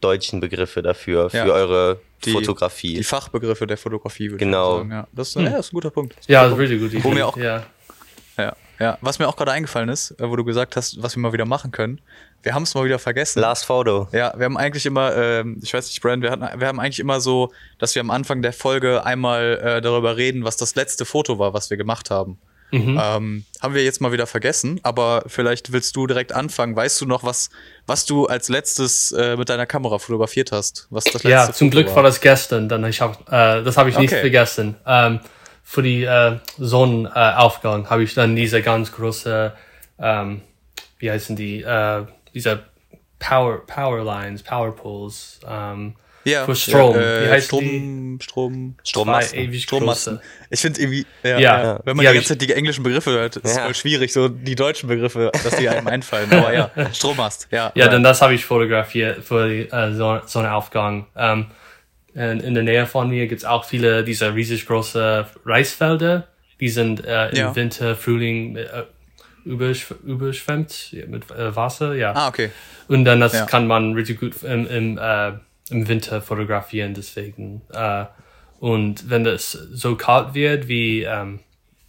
deutschen 0.01 0.41
Begriffe 0.41 0.83
dafür, 0.83 1.31
für 1.31 1.39
ja. 1.39 1.47
eure 1.47 2.01
die, 2.25 2.33
Fotografie? 2.33 2.95
Die 2.95 3.05
Fachbegriffe 3.05 3.67
der 3.67 3.77
Fotografie, 3.77 4.31
würde 4.31 4.45
genau. 4.45 4.75
ich 4.75 4.79
sagen. 4.79 4.91
Ja. 4.93 5.09
Das, 5.13 5.35
hm. 5.35 5.45
ja, 5.45 5.51
das 5.51 5.67
ist 5.67 5.73
ein 5.73 5.77
guter 5.77 5.91
Punkt. 5.91 6.17
Ja, 6.27 6.45
das 6.45 6.53
ist 6.53 6.59
richtig 6.59 6.93
gut. 6.93 7.05
Wo 7.05 7.11
mir 7.11 7.27
auch, 7.27 7.37
ja. 7.37 7.65
Ja, 8.37 8.55
ja. 8.79 8.99
Was 9.01 9.19
mir 9.19 9.29
auch 9.29 9.37
gerade 9.37 9.53
eingefallen 9.53 9.89
ist, 9.89 10.13
äh, 10.21 10.29
wo 10.29 10.37
du 10.37 10.45
gesagt 10.45 10.77
hast, 10.77 11.03
was 11.03 11.17
wir 11.17 11.21
mal 11.23 11.33
wieder 11.33 11.47
machen 11.47 11.71
können. 11.71 12.01
Wir 12.43 12.55
haben 12.55 12.65
es 12.65 12.75
mal 12.75 12.85
wieder 12.85 12.99
vergessen. 12.99 13.41
Last 13.41 13.65
Photo. 13.65 14.09
Ja, 14.13 14.33
wir 14.37 14.45
haben 14.45 14.57
eigentlich 14.57 14.87
immer, 14.87 15.17
äh, 15.17 15.45
ich 15.63 15.73
weiß 15.73 15.89
nicht, 15.89 16.01
Brand, 16.03 16.23
wir, 16.23 16.31
hatten, 16.31 16.61
wir 16.61 16.67
haben 16.67 16.79
eigentlich 16.79 17.01
immer 17.01 17.21
so, 17.21 17.53
dass 17.79 17.95
wir 17.95 18.01
am 18.01 18.11
Anfang 18.11 18.43
der 18.43 18.53
Folge 18.53 19.05
einmal 19.05 19.59
äh, 19.63 19.81
darüber 19.81 20.17
reden, 20.17 20.45
was 20.45 20.57
das 20.57 20.75
letzte 20.75 21.05
Foto 21.05 21.39
war, 21.39 21.55
was 21.55 21.71
wir 21.71 21.77
gemacht 21.77 22.11
haben. 22.11 22.39
Mhm. 22.71 23.01
Ähm, 23.01 23.45
haben 23.61 23.75
wir 23.75 23.85
jetzt 23.85 24.01
mal 24.01 24.13
wieder 24.13 24.27
vergessen, 24.27 24.81
aber 24.83 25.23
vielleicht 25.27 25.73
willst 25.73 25.95
du 25.97 26.07
direkt 26.07 26.33
anfangen. 26.33 26.75
Weißt 26.75 27.01
du 27.01 27.07
noch, 27.07 27.23
was, 27.23 27.51
was 27.87 28.07
du 28.07 28.27
als 28.27 28.49
letztes 28.49 29.13
äh, 29.13 29.37
mit 29.37 29.49
deiner 29.49 29.67
Kamera 29.67 29.99
fotografiert 29.99 30.53
hast? 30.53 30.87
Was 30.91 31.05
das 31.05 31.23
ja, 31.23 31.45
zum 31.53 31.69
Foto 31.69 31.71
Glück 31.71 31.89
war? 31.89 31.97
war 31.97 32.03
das 32.03 32.21
gestern, 32.21 32.69
dann 32.69 32.85
ich 32.85 33.01
hab, 33.01 33.21
äh, 33.29 33.63
das 33.63 33.77
habe 33.77 33.91
ich 33.91 33.99
nicht 33.99 34.13
vergessen. 34.13 34.77
Ähm, 34.87 35.21
für 35.63 35.83
die 35.83 36.05
äh, 36.05 36.39
Sonnenaufgang 36.59 37.91
habe 37.91 38.03
ich 38.05 38.15
dann 38.15 38.37
diese 38.37 38.63
ganz 38.63 38.93
große, 38.93 39.53
ähm, 39.99 40.43
wie 40.99 41.11
heißen 41.11 41.35
die, 41.35 41.63
äh, 41.63 42.05
diese 42.35 42.65
Power, 43.19 43.67
Power 43.67 44.05
Lines, 44.05 44.43
Power 44.43 44.75
Poles, 44.75 45.41
ähm, 45.49 45.97
ja, 46.27 46.45
für 46.45 46.55
Strom. 46.55 46.95
Ja, 46.95 47.01
äh, 47.01 47.25
wie 47.25 47.31
heißt 47.31 47.47
Strom, 47.47 47.61
die? 48.19 48.25
Strom, 48.25 48.75
Strommasten. 48.83 49.55
Strommasten. 49.55 50.21
Ich 50.51 50.61
finde 50.61 50.81
irgendwie, 50.81 51.07
ja, 51.23 51.39
ja, 51.39 51.39
ja, 51.39 51.81
wenn 51.85 51.97
man 51.97 52.05
die, 52.05 52.11
die 52.11 52.15
ganze 52.15 52.29
Zeit 52.31 52.43
die 52.43 52.53
englischen 52.53 52.83
Begriffe 52.83 53.11
hört, 53.11 53.37
ist 53.37 53.45
es 53.45 53.59
voll 53.59 53.75
schwierig, 53.75 54.13
so 54.13 54.29
die 54.29 54.55
deutschen 54.55 54.89
Begriffe, 54.89 55.31
dass 55.33 55.57
die 55.57 55.69
einem 55.69 55.87
einfallen. 55.87 56.31
Aber 56.33 56.53
ja, 56.53 56.71
Strommast, 56.93 57.49
ja. 57.51 57.73
Ja, 57.75 57.89
dann 57.89 58.03
das 58.03 58.23
habe 58.23 58.35
ich 58.35 58.45
fotografiert 58.45 59.25
für 59.25 59.49
die 59.49 59.69
äh, 59.71 59.95
Sonnenaufgang. 59.95 61.07
Ähm, 61.17 61.47
in, 62.15 62.41
in 62.41 62.55
der 62.55 62.63
Nähe 62.63 62.87
von 62.87 63.11
mir 63.11 63.27
gibt's 63.27 63.45
auch 63.45 63.65
viele 63.65 64.03
dieser 64.03 64.35
riesig 64.35 64.67
große 64.67 65.27
Reisfelder. 65.45 66.27
Die 66.61 66.71
sind 66.71 67.05
äh, 67.05 67.29
im 67.29 67.37
ja. 67.37 67.55
Winter, 67.55 67.95
Frühling 67.95 68.57
äh, 68.57 68.85
übersch 69.45 69.95
überschwemmt 70.05 70.97
mit 71.09 71.31
äh, 71.31 71.55
Wasser. 71.55 71.95
Ja. 71.95 72.13
Ah, 72.15 72.29
okay. 72.29 72.51
Und 72.89 73.05
dann 73.05 73.21
das 73.21 73.35
ja. 73.35 73.47
kann 73.47 73.67
man 73.67 73.95
richtig 73.95 74.21
gut 74.21 74.43
im, 74.43 74.67
im, 74.67 74.99
äh, 74.99 75.33
im 75.71 75.89
Winter 75.89 76.21
fotografieren. 76.21 76.95
Deswegen. 76.95 77.63
Äh, 77.73 78.07
und 78.59 79.11
wenn 79.11 79.27
es 79.27 79.53
so 79.53 79.97
kalt 79.97 80.35
wird 80.35 80.69
wie 80.69 81.03
ähm, 81.03 81.41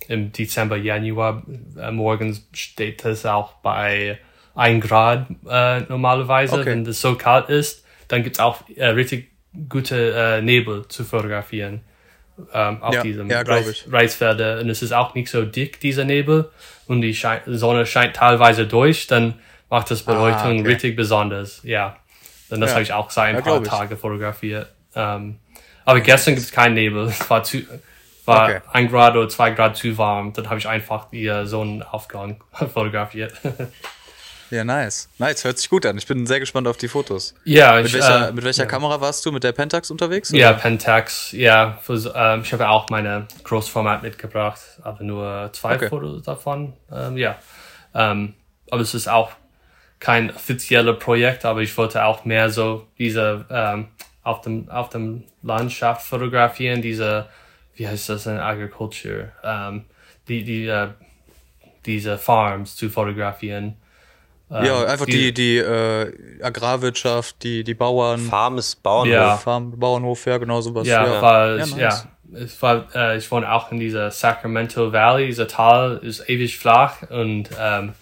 im 0.08 0.32
Dezember, 0.32 0.78
Januar, 0.78 1.44
äh, 1.78 1.92
morgens 1.92 2.48
steht 2.54 3.06
es 3.06 3.26
auch 3.26 3.54
bei 3.56 4.20
ein 4.56 4.82
Grad 4.82 5.28
äh, 5.48 5.82
normalerweise. 5.82 6.56
Okay. 6.56 6.72
Wenn 6.72 6.86
es 6.86 7.00
so 7.00 7.16
kalt 7.16 7.50
ist, 7.50 7.86
dann 8.08 8.24
gibt's 8.24 8.40
auch 8.40 8.64
äh, 8.76 8.88
richtig 8.88 9.32
gute 9.70 10.14
äh, 10.14 10.42
Nebel 10.42 10.88
zu 10.88 11.04
fotografieren 11.04 11.82
ähm, 12.54 12.82
auf 12.82 12.94
ja, 12.94 13.02
diesem 13.02 13.30
ja, 13.30 13.42
Reis, 13.42 13.86
Reisfelder. 13.90 14.60
Und 14.60 14.70
es 14.70 14.82
ist 14.82 14.94
auch 14.94 15.16
nicht 15.16 15.30
so 15.30 15.44
dick, 15.44 15.80
dieser 15.80 16.06
Nebel. 16.06 16.50
Und 16.88 17.02
die 17.02 17.14
Schein 17.14 17.42
Sonne 17.46 17.86
scheint 17.86 18.16
teilweise 18.16 18.68
durch, 18.68 19.08
dann 19.08 19.36
macht 19.70 19.92
das 19.92 20.04
Beleuchtung 20.04 20.58
ah, 20.58 20.60
okay. 20.60 20.68
richtig 20.68 20.96
besonders. 20.96 21.62
Ja. 21.64 21.98
Dann 22.50 22.62
das 22.62 22.70
ja. 22.70 22.76
habe 22.76 22.84
ich 22.84 22.94
auch 22.94 23.10
seit 23.10 23.36
ein 23.36 23.44
paar 23.44 23.64
Tage 23.64 23.98
fotografiert. 23.98 24.72
Ähm, 24.96 25.40
aber 25.86 26.02
gestern 26.02 26.36
gibt 26.36 26.46
es 26.46 26.52
keinen 26.52 26.74
Nebel. 26.74 27.08
Es 27.08 27.30
war 27.30 27.44
zu, 27.44 27.62
war 28.26 28.46
okay. 28.46 28.62
ein 28.74 28.90
Grad 28.90 29.16
oder 29.16 29.30
zwei 29.30 29.52
Grad 29.52 29.78
zu 29.78 29.98
warm. 29.98 30.34
Dann 30.34 30.50
habe 30.50 30.60
ich 30.60 30.68
einfach 30.68 31.10
die 31.10 31.28
äh, 31.28 31.46
Sonnenaufgang 31.46 32.44
fotografiert. 32.74 33.34
Ja, 34.50 34.64
nice. 34.64 35.10
Nice, 35.18 35.44
hört 35.44 35.58
sich 35.58 35.70
gut 35.70 35.86
an. 35.86 35.98
Ich 35.98 36.08
bin 36.08 36.26
sehr 36.26 36.40
gespannt 36.40 36.70
auf 36.70 36.78
die 36.78 36.88
Fotos. 36.88 37.36
Ja, 37.44 37.76
mit 37.76 37.88
ich, 37.88 37.94
welcher, 37.94 38.30
äh, 38.30 38.32
mit 38.32 38.46
welcher 38.46 38.64
ja. 38.64 38.70
Kamera 38.70 39.02
warst 39.02 39.26
du? 39.26 39.32
Mit 39.34 39.44
der 39.44 39.52
Pentax 39.52 39.92
unterwegs? 39.92 40.32
Oder? 40.32 40.40
Ja, 40.40 40.54
Pentax, 40.54 41.34
ja. 41.34 41.78
Für, 41.82 41.96
äh, 42.16 42.40
ich 42.40 42.54
habe 42.54 42.70
auch 42.70 42.90
meine 42.90 43.28
Großformat 43.44 44.04
mitgebracht, 44.04 44.62
aber 44.84 45.04
nur 45.04 45.50
zwei 45.52 45.76
okay. 45.76 45.90
Fotos 45.90 46.24
davon. 46.24 46.74
Ähm, 46.90 47.18
ja. 47.18 47.38
Ähm, 47.94 48.36
aber 48.72 48.82
es 48.82 48.94
ist 48.94 49.10
auch 49.10 49.32
kein 50.00 50.30
offizielles 50.34 51.00
Projekt, 51.00 51.46
aber 51.46 51.62
ich 51.62 51.76
wollte 51.78 52.06
auch 52.06 52.26
mehr 52.26 52.50
so 52.50 52.88
diese 52.98 53.46
ähm, 53.50 53.88
auf 54.24 54.42
dem 54.42 54.70
auf 54.70 54.90
dem 54.90 55.24
Landschaft 55.42 56.06
fotografieren, 56.06 56.82
diese 56.82 57.28
wie 57.76 57.88
heißt 57.88 58.10
das 58.10 58.26
in 58.26 58.38
Agriculture, 58.38 59.32
ähm, 59.44 59.86
die 60.28 60.44
die 60.44 60.68
äh, 60.68 60.90
diese 61.86 62.18
Farms 62.18 62.76
zu 62.76 62.90
fotografieren. 62.90 63.78
Ähm, 64.50 64.66
ja, 64.66 64.86
einfach 64.86 65.06
die, 65.06 65.34
die, 65.34 65.34
die 65.34 65.58
äh, 65.58 66.42
Agrarwirtschaft, 66.42 67.44
die, 67.44 67.64
die 67.64 67.74
Bauern. 67.74 68.20
Farm 68.20 68.58
ist 68.58 68.82
Bauernhof. 68.82 69.14
Ja. 69.14 69.38
Farm, 69.38 69.78
Bauernhof, 69.78 70.26
ja, 70.26 70.38
genau 70.38 70.62
sowas. 70.62 70.88
Ja, 70.88 71.06
ja. 71.06 71.22
Weil, 71.22 71.60
ja, 71.60 71.66
nice. 71.66 71.78
ja. 71.78 72.04
Es 72.34 72.62
war, 72.62 72.86
äh, 72.94 73.18
ich 73.18 73.30
wohne 73.32 73.52
auch 73.52 73.72
in 73.72 73.80
dieser 73.80 74.12
Sacramento 74.12 74.92
Valley. 74.92 75.28
Dieser 75.28 75.48
Tal 75.48 75.98
ist 75.98 76.30
ewig 76.30 76.58
flach 76.58 77.10
und 77.10 77.50
ähm, 77.60 77.94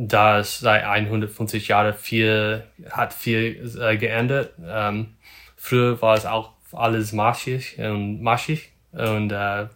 da 0.00 0.38
ist 0.38 0.60
seit 0.60 0.84
150 0.84 1.66
Jahren 1.66 1.92
viel, 1.92 2.62
hat 2.88 3.12
viel 3.12 3.68
äh, 3.80 3.96
geändert. 3.96 4.52
Ähm, 4.64 5.16
früher 5.56 6.00
war 6.00 6.16
es 6.16 6.24
auch 6.24 6.52
alles 6.70 7.12
marschig 7.12 7.76
und 7.78 8.22
marschig 8.22 8.70
und 8.92 9.32
äh, 9.32 9.66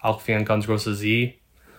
auch 0.00 0.20
wie 0.26 0.34
ein 0.34 0.44
ganz 0.44 0.66
großer 0.66 0.92
See. 0.92 1.38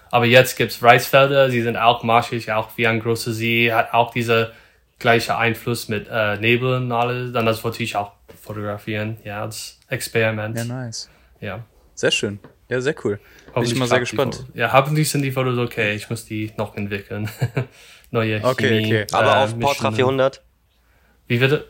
Aber 0.10 0.26
jetzt 0.26 0.58
gibt's 0.58 0.82
Reisfelder, 0.82 1.52
sie 1.52 1.62
sind 1.62 1.78
auch 1.78 2.02
marschig, 2.02 2.52
auch 2.52 2.69
wie 2.76 2.88
ein 2.88 3.00
großer 3.00 3.34
See, 3.34 3.71
hat 3.71 3.93
auch 3.93 4.12
diese 4.12 4.52
gleiche 4.98 5.38
Einfluss 5.38 5.88
mit 5.88 6.08
äh, 6.10 6.38
Nebel 6.38 6.78
und 6.78 6.91
alles. 6.91 7.34
Dann 7.34 7.45
das 7.45 7.63
wollte 7.63 7.84
ich 7.84 7.95
auch 7.95 8.13
fotografieren, 8.41 9.17
ja, 9.24 9.43
als 9.43 9.80
Experiment. 9.89 10.58
Ja, 10.58 10.63
nice. 10.65 11.08
Ja. 11.39 11.63
Sehr 11.93 12.12
schön. 12.12 12.39
Ja, 12.67 12.82
sehr 12.82 12.95
cool. 13.04 13.19
Bin 13.55 13.63
ich 13.63 13.75
mal 13.75 13.87
sehr 13.87 13.99
gespannt. 13.99 14.45
Ja, 14.53 14.73
hoffentlich 14.73 15.09
sind 15.09 15.21
die 15.21 15.31
Fotos 15.31 15.57
okay. 15.57 15.95
Ich 15.95 16.09
muss 16.09 16.25
die 16.25 16.51
noch 16.57 16.75
entwickeln. 16.75 17.29
Neue 18.11 18.43
okay, 18.43 18.67
Chemie. 18.67 18.85
Okay. 18.85 19.07
Aber 19.11 19.35
äh, 19.35 19.43
auf 19.43 19.59
Portra 19.59 19.91
400? 19.91 20.43
Wie 21.27 21.37
bitte? 21.37 21.65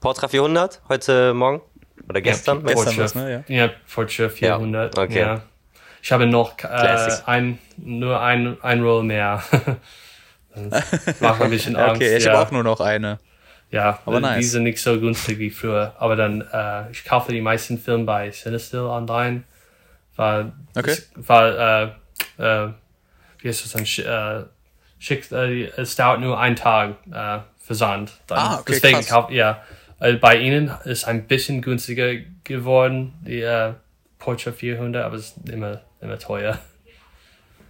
Portra 0.00 0.28
400 0.28 0.82
heute 0.88 1.34
Morgen? 1.34 1.62
Oder 2.08 2.20
gestern? 2.20 2.66
Ja, 2.66 2.74
gestern 2.74 2.98
was, 2.98 3.14
ne? 3.14 3.44
Ja, 3.48 3.54
ja 3.54 3.70
Porsche 3.92 4.30
400. 4.30 4.96
Ja, 4.96 5.02
okay. 5.02 5.20
Ja. 5.20 5.42
Ich 6.02 6.12
habe 6.12 6.26
noch 6.26 6.58
äh, 6.62 7.10
ein, 7.26 7.58
nur 7.76 8.20
ein, 8.20 8.56
ein 8.62 8.82
Roll 8.82 9.04
mehr. 9.04 9.42
macht 11.20 11.42
ein 11.42 11.50
bisschen 11.50 11.76
Angst. 11.76 11.96
okay, 11.96 12.16
ich 12.16 12.24
ja. 12.24 12.32
habe 12.32 12.46
auch 12.46 12.50
nur 12.50 12.64
noch 12.64 12.80
eine. 12.80 13.18
Ja, 13.70 14.00
aber 14.04 14.20
nice. 14.20 14.38
die 14.38 14.44
sind 14.44 14.64
nicht 14.64 14.82
so 14.82 14.98
günstig 14.98 15.38
wie 15.38 15.50
früher. 15.50 15.94
Aber 15.98 16.16
dann, 16.16 16.40
äh, 16.52 16.90
ich 16.90 17.04
kaufe 17.04 17.32
die 17.32 17.40
meisten 17.40 17.78
Filme 17.78 18.04
bei 18.04 18.30
Cinestill 18.30 18.80
online, 18.80 19.44
weil, 20.20 20.52
okay. 20.76 20.98
weil 21.14 21.94
äh, 22.38 22.42
äh, 22.42 22.72
wie 23.38 23.48
heißt 23.48 23.64
das 23.64 23.72
dann, 23.72 23.84
äh, 23.84 24.44
schickt, 24.98 25.32
äh, 25.32 25.64
es 25.78 25.96
dauert 25.96 26.20
nur 26.20 26.38
einen 26.38 26.56
Tag 26.56 26.96
äh, 27.10 27.38
Versand. 27.56 28.12
Dann. 28.26 28.38
Ah, 28.38 28.58
okay, 28.60 28.74
Deswegen 28.74 28.96
krass. 28.98 29.08
Kauf, 29.08 29.30
ja, 29.30 29.62
äh, 29.98 30.12
bei 30.14 30.36
ihnen 30.36 30.70
ist 30.84 31.04
ein 31.04 31.26
bisschen 31.26 31.62
günstiger 31.62 32.16
geworden, 32.44 33.14
die 33.26 33.40
äh, 33.40 33.72
Porsche 34.18 34.52
400, 34.52 35.02
aber 35.02 35.16
es 35.16 35.28
ist 35.28 35.48
immer, 35.48 35.80
immer 36.02 36.18
teuer. 36.18 36.58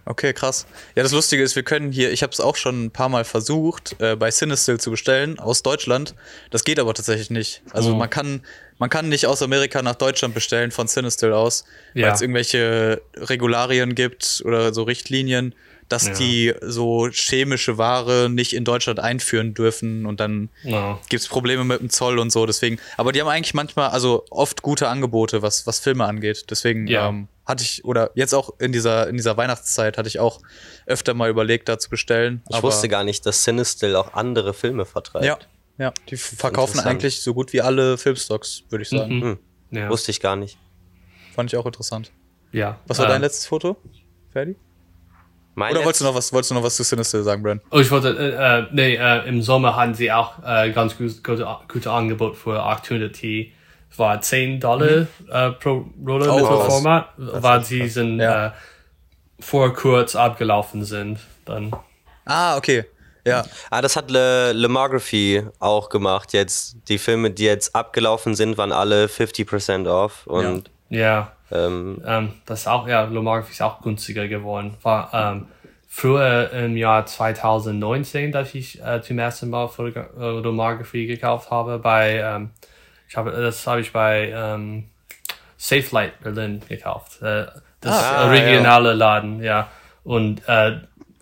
Okay, 0.03 0.33
krass. 0.33 0.65
Ja, 0.95 1.03
das 1.03 1.13
Lustige 1.13 1.43
ist, 1.43 1.55
wir 1.55 1.63
können 1.63 1.91
hier, 1.91 2.11
ich 2.11 2.23
habe 2.23 2.33
es 2.33 2.41
auch 2.41 2.57
schon 2.57 2.85
ein 2.85 2.91
paar 2.91 3.07
Mal 3.07 3.23
versucht, 3.23 3.95
äh, 4.01 4.15
bei 4.15 4.29
Cinestill 4.29 4.79
zu 4.79 4.91
bestellen 4.91 5.39
aus 5.39 5.63
Deutschland. 5.63 6.15
Das 6.49 6.65
geht 6.65 6.79
aber 6.79 6.93
tatsächlich 6.93 7.29
nicht. 7.29 7.61
Also 7.71 7.93
oh. 7.93 7.95
man 7.95 8.09
kann, 8.09 8.41
man 8.81 8.89
kann 8.89 9.09
nicht 9.09 9.27
aus 9.27 9.43
Amerika 9.43 9.83
nach 9.83 9.93
Deutschland 9.93 10.33
bestellen 10.33 10.71
von 10.71 10.87
Cinestill 10.87 11.33
aus, 11.33 11.65
ja. 11.93 12.07
weil 12.07 12.13
es 12.15 12.21
irgendwelche 12.21 13.03
Regularien 13.15 13.93
gibt 13.93 14.41
oder 14.43 14.73
so 14.73 14.81
Richtlinien 14.81 15.53
dass 15.91 16.07
ja. 16.07 16.13
die 16.13 16.53
so 16.61 17.09
chemische 17.11 17.77
Ware 17.77 18.29
nicht 18.29 18.53
in 18.53 18.63
Deutschland 18.63 19.01
einführen 19.01 19.53
dürfen 19.53 20.05
und 20.05 20.21
dann 20.21 20.49
ja. 20.63 20.97
gibt 21.09 21.21
es 21.21 21.27
Probleme 21.27 21.65
mit 21.65 21.81
dem 21.81 21.89
Zoll 21.89 22.17
und 22.17 22.31
so. 22.31 22.45
Deswegen, 22.45 22.79
aber 22.95 23.11
die 23.11 23.19
haben 23.19 23.27
eigentlich 23.27 23.53
manchmal, 23.53 23.89
also 23.89 24.23
oft 24.29 24.61
gute 24.61 24.87
Angebote, 24.87 25.41
was, 25.41 25.67
was 25.67 25.79
Filme 25.79 26.05
angeht. 26.05 26.45
Deswegen 26.49 26.87
ja. 26.87 27.09
ähm, 27.09 27.27
hatte 27.45 27.63
ich, 27.63 27.83
oder 27.83 28.11
jetzt 28.15 28.33
auch 28.33 28.53
in 28.59 28.71
dieser, 28.71 29.09
in 29.09 29.17
dieser 29.17 29.35
Weihnachtszeit 29.35 29.97
hatte 29.97 30.07
ich 30.07 30.19
auch 30.19 30.39
öfter 30.85 31.13
mal 31.13 31.29
überlegt, 31.29 31.67
da 31.67 31.77
zu 31.77 31.89
bestellen. 31.89 32.41
Ich 32.49 32.63
wusste 32.63 32.87
gar 32.87 33.03
nicht, 33.03 33.25
dass 33.25 33.43
Cinestill 33.43 33.97
auch 33.97 34.13
andere 34.13 34.53
Filme 34.53 34.85
vertreibt. 34.85 35.25
Ja, 35.25 35.37
ja. 35.77 35.93
Die 36.09 36.17
verkaufen 36.17 36.79
eigentlich 36.79 37.21
so 37.21 37.33
gut 37.33 37.53
wie 37.53 37.61
alle 37.61 37.97
Filmstocks, 37.97 38.63
würde 38.69 38.83
ich 38.83 38.89
sagen. 38.89 39.19
Mhm. 39.19 39.39
Ja. 39.71 39.89
Wusste 39.89 40.11
ich 40.11 40.19
gar 40.19 40.35
nicht. 40.35 40.57
Fand 41.33 41.51
ich 41.51 41.57
auch 41.57 41.65
interessant. 41.65 42.11
Ja. 42.51 42.79
Was 42.87 42.99
war 42.99 43.05
äh, 43.05 43.09
dein 43.09 43.21
letztes 43.21 43.45
Foto? 43.45 43.77
Ferdi? 44.31 44.55
Mein 45.55 45.73
Oder 45.73 45.83
wolltest 45.83 46.01
du 46.01 46.05
noch 46.05 46.15
was, 46.15 46.31
wolltest 46.31 46.51
du 46.51 46.55
noch 46.55 46.63
was 46.63 46.75
zu 46.75 46.83
Sinister 46.83 47.23
sagen, 47.23 47.43
Bren? 47.43 47.61
Oh, 47.71 47.79
ich 47.79 47.91
wollte, 47.91 48.09
äh, 48.17 48.59
äh, 48.59 48.67
nee, 48.71 48.95
äh, 48.95 49.27
im 49.27 49.41
Sommer 49.41 49.75
hatten 49.75 49.93
sie 49.93 50.11
auch 50.11 50.41
äh, 50.45 50.71
ganz 50.71 50.97
gut, 50.97 51.23
gute, 51.23 51.47
gute 51.67 51.91
Angebot 51.91 52.37
für 52.37 52.63
800 52.63 53.13
T. 53.13 53.51
War 53.97 54.21
10 54.21 54.61
Dollar 54.61 55.01
mhm. 55.01 55.07
äh, 55.29 55.51
pro 55.51 55.85
Roller 56.05 56.33
oh, 56.33 56.61
Format, 56.61 57.09
weil 57.17 57.63
sie 57.65 57.89
sind 57.89 58.19
ja. 58.21 58.47
äh, 58.47 58.51
vor 59.39 59.73
kurz 59.73 60.15
abgelaufen 60.15 60.85
sind. 60.85 61.19
Dann. 61.43 61.75
Ah, 62.23 62.55
okay. 62.55 62.85
Ja. 63.25 63.43
Ah, 63.69 63.81
das 63.81 63.95
hat 63.95 64.09
Le 64.09 64.53
Lemography 64.53 65.43
auch 65.59 65.89
gemacht. 65.89 66.33
Jetzt 66.33 66.77
die 66.87 66.97
Filme, 66.97 67.31
die 67.31 67.45
jetzt 67.45 67.75
abgelaufen 67.75 68.35
sind, 68.35 68.57
waren 68.57 68.71
alle 68.71 69.05
50% 69.05 69.87
off 69.87 70.25
und 70.27 70.69
ja. 70.89 70.99
ja. 70.99 71.31
Ähm, 71.51 72.01
ähm, 72.05 72.33
das 72.45 72.61
ist 72.61 72.67
auch, 72.67 72.87
ja, 72.87 73.03
Lomography 73.03 73.51
ist 73.51 73.61
auch 73.61 73.81
günstiger 73.81 74.27
geworden. 74.27 74.77
War 74.83 75.09
ähm, 75.13 75.47
früher 75.87 76.51
im 76.51 76.77
Jahr 76.77 77.05
2019, 77.05 78.31
dass 78.31 78.55
ich 78.55 78.81
äh, 78.81 79.01
zum 79.01 79.19
ersten 79.19 79.49
Mal 79.49 79.69
Lomography 80.17 81.07
gekauft 81.07 81.51
habe. 81.51 81.79
Bei, 81.79 82.19
ähm, 82.19 82.51
ich 83.09 83.17
habe, 83.17 83.31
das 83.31 83.67
habe 83.67 83.81
ich 83.81 83.91
bei 83.91 84.31
ähm, 84.33 84.85
Safe 85.57 85.85
Light 85.91 86.21
Berlin 86.21 86.61
gekauft. 86.67 87.21
Äh, 87.21 87.47
das 87.81 87.95
ah, 87.95 88.29
regionale 88.29 88.89
ja. 88.89 88.95
Laden, 88.95 89.43
ja. 89.43 89.67
Und 90.03 90.47
äh, 90.47 90.79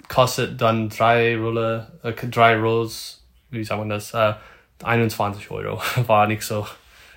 kostet 0.09 0.59
dann 0.59 0.89
drei 0.89 1.37
Rolle, 1.37 1.87
äh, 2.03 2.11
drei 2.27 2.57
Rolls, 2.57 3.23
wie 3.49 3.63
sagt 3.63 3.79
man 3.79 3.89
das, 3.89 4.13
äh, 4.13 4.33
21 4.83 5.49
Euro. 5.51 5.81
War 6.07 6.27
nicht 6.27 6.43
so, 6.43 6.67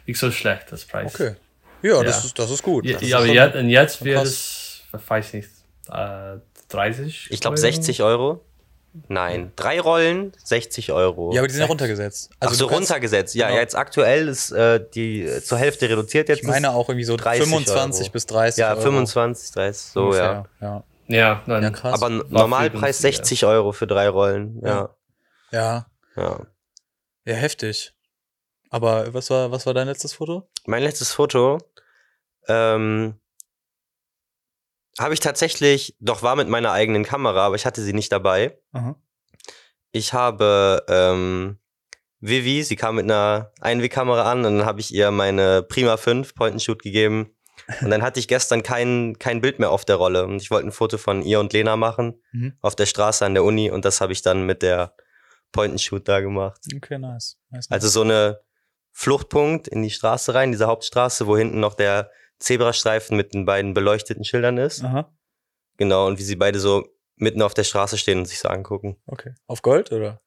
nicht 0.07 0.19
so 0.19 0.31
schlecht, 0.31 0.71
das 0.71 0.85
Preis. 0.85 1.15
Okay. 1.15 1.35
Ja, 1.83 1.97
ja. 1.97 2.03
Das, 2.05 2.25
ist, 2.25 2.39
das 2.39 2.51
ist 2.51 2.63
gut. 2.63 2.85
Ja, 2.85 2.93
das 2.99 3.09
ja 3.09 3.17
aber 3.17 3.27
jetzt, 3.27 3.57
und 3.57 3.69
jetzt 3.69 4.05
wird 4.05 4.23
es, 4.23 4.83
weiß 4.93 5.33
nicht, 5.33 5.49
äh, 5.91 6.37
30? 6.69 7.29
Ich 7.31 7.41
glaube 7.41 7.57
60 7.57 8.03
Euro. 8.03 8.45
Nein, 9.09 9.53
drei 9.57 9.81
Rollen, 9.81 10.33
60 10.45 10.93
Euro. 10.93 11.33
Ja, 11.33 11.41
aber 11.41 11.49
die 11.49 11.55
sind 11.55 11.63
ja 11.63 11.67
runtergesetzt. 11.67 12.31
Also 12.41 12.53
Ach 12.53 12.59
so, 12.59 12.67
runtergesetzt. 12.67 13.35
Ja, 13.35 13.49
genau. 13.49 13.59
jetzt 13.59 13.75
aktuell 13.75 14.29
ist 14.29 14.51
äh, 14.51 14.85
die 14.95 15.23
äh, 15.23 15.41
zur 15.43 15.57
Hälfte 15.57 15.89
reduziert 15.89 16.29
jetzt. 16.29 16.43
Ich 16.43 16.47
meine 16.47 16.73
auch 16.73 16.91
irgendwie 16.91 17.07
so 17.07 17.17
25 17.17 18.03
Euro. 18.03 18.13
bis 18.13 18.27
30 18.27 18.59
Ja, 18.59 18.77
25, 18.77 19.51
30, 19.53 19.83
so, 19.83 20.03
Ungefähr. 20.03 20.45
ja. 20.61 20.67
Ja, 20.67 20.85
ja, 21.13 21.43
dann, 21.47 21.63
ja 21.63 21.71
krass. 21.71 21.95
Aber 21.95 22.09
Normalpreis 22.11 22.99
60 22.99 23.45
Euro 23.47 23.73
für 23.73 23.87
drei 23.87 24.09
Rollen, 24.09 24.61
ja. 24.65 24.95
Ja. 25.51 25.87
Ja. 26.17 26.47
Ja, 27.25 27.35
heftig. 27.35 27.95
Aber 28.71 29.13
was 29.13 29.31
war, 29.31 29.51
was 29.53 29.67
war 29.67 29.75
dein 29.75 29.87
letztes 29.87 30.15
Foto? 30.15 30.49
Mein 30.67 30.83
letztes 30.83 31.13
Foto 31.13 31.59
ähm, 32.49 33.21
habe 34.99 35.15
ich 35.15 35.21
tatsächlich, 35.21 35.97
doch 36.01 36.23
war 36.23 36.37
mit 36.37 36.49
meiner 36.49 36.73
eigenen 36.73 37.05
Kamera, 37.05 37.47
aber 37.47 37.57
ich 37.57 37.67
hatte 37.67 37.83
sie 37.83 37.93
nicht 37.93 38.13
dabei. 38.13 38.59
Aha. 38.73 38.97
Ich 39.93 40.13
habe 40.13 40.85
ähm, 40.89 41.59
Vivi, 42.21 42.63
sie 42.63 42.77
kam 42.77 42.97
mit 42.97 43.05
einer 43.05 43.53
Einwegkamera 43.61 44.31
an 44.31 44.45
und 44.45 44.59
dann 44.59 44.67
habe 44.67 44.81
ich 44.81 44.93
ihr 44.95 45.11
meine 45.11 45.63
Prima 45.63 45.97
5 45.97 46.35
Point 46.35 46.53
and 46.53 46.63
Shoot 46.63 46.83
gegeben. 46.83 47.37
Und 47.81 47.91
dann 47.91 48.03
hatte 48.03 48.21
ich 48.21 48.29
gestern 48.29 48.63
kein, 48.63 49.19
kein 49.19 49.41
Bild 49.41 49.59
mehr 49.59 49.71
auf 49.71 49.85
der 49.85 49.97
Rolle. 49.97 50.25
Und 50.25 50.43
ich 50.43 50.51
wollte 50.51 50.69
ein 50.69 50.73
Foto 50.73 50.99
von 50.99 51.23
ihr 51.23 51.41
und 51.41 51.53
Lena 51.53 51.77
machen 51.77 52.21
mhm. 52.33 52.55
auf 52.61 52.75
der 52.75 52.87
Straße 52.87 53.25
an 53.25 53.35
der 53.35 53.45
Uni 53.45 53.71
und 53.71 53.85
das 53.85 54.01
habe 54.01 54.13
ich 54.13 54.23
dann 54.23 54.47
mit 54.47 54.63
der 54.63 54.95
Point 55.53 55.73
and 55.73 55.81
Shoot 55.81 56.09
da 56.09 56.21
gemacht. 56.21 56.61
Okay, 56.75 56.99
nice. 56.99 57.39
nice, 57.51 57.69
nice. 57.69 57.71
Also 57.71 57.89
so 57.89 58.03
eine 58.03 58.41
Fluchtpunkt 58.93 59.69
in 59.69 59.83
die 59.83 59.91
Straße 59.91 60.35
rein, 60.35 60.53
diese 60.53 60.67
Hauptstraße, 60.67 61.27
wo 61.27 61.37
hinten 61.37 61.61
noch 61.61 61.75
der 61.75 62.11
Zebrastreifen 62.39 63.17
mit 63.17 63.35
den 63.35 63.45
beiden 63.45 63.75
beleuchteten 63.75 64.25
Schildern 64.25 64.59
ist. 64.59 64.83
Aha. 64.85 65.13
Genau, 65.77 66.07
und 66.07 66.19
wie 66.19 66.25
sie 66.25 66.37
beide 66.37 66.59
so 66.59 66.87
mitten 67.17 67.43
auf 67.43 67.55
der 67.55 67.65
Straße 67.65 67.99
stehen 67.99 68.19
und 68.19 68.27
sich 68.27 68.41
so 68.41 68.49
angucken. 68.49 68.97
Okay. 69.07 69.35
Auf 69.47 69.63
Gold 69.63 69.93
oder? 69.93 70.21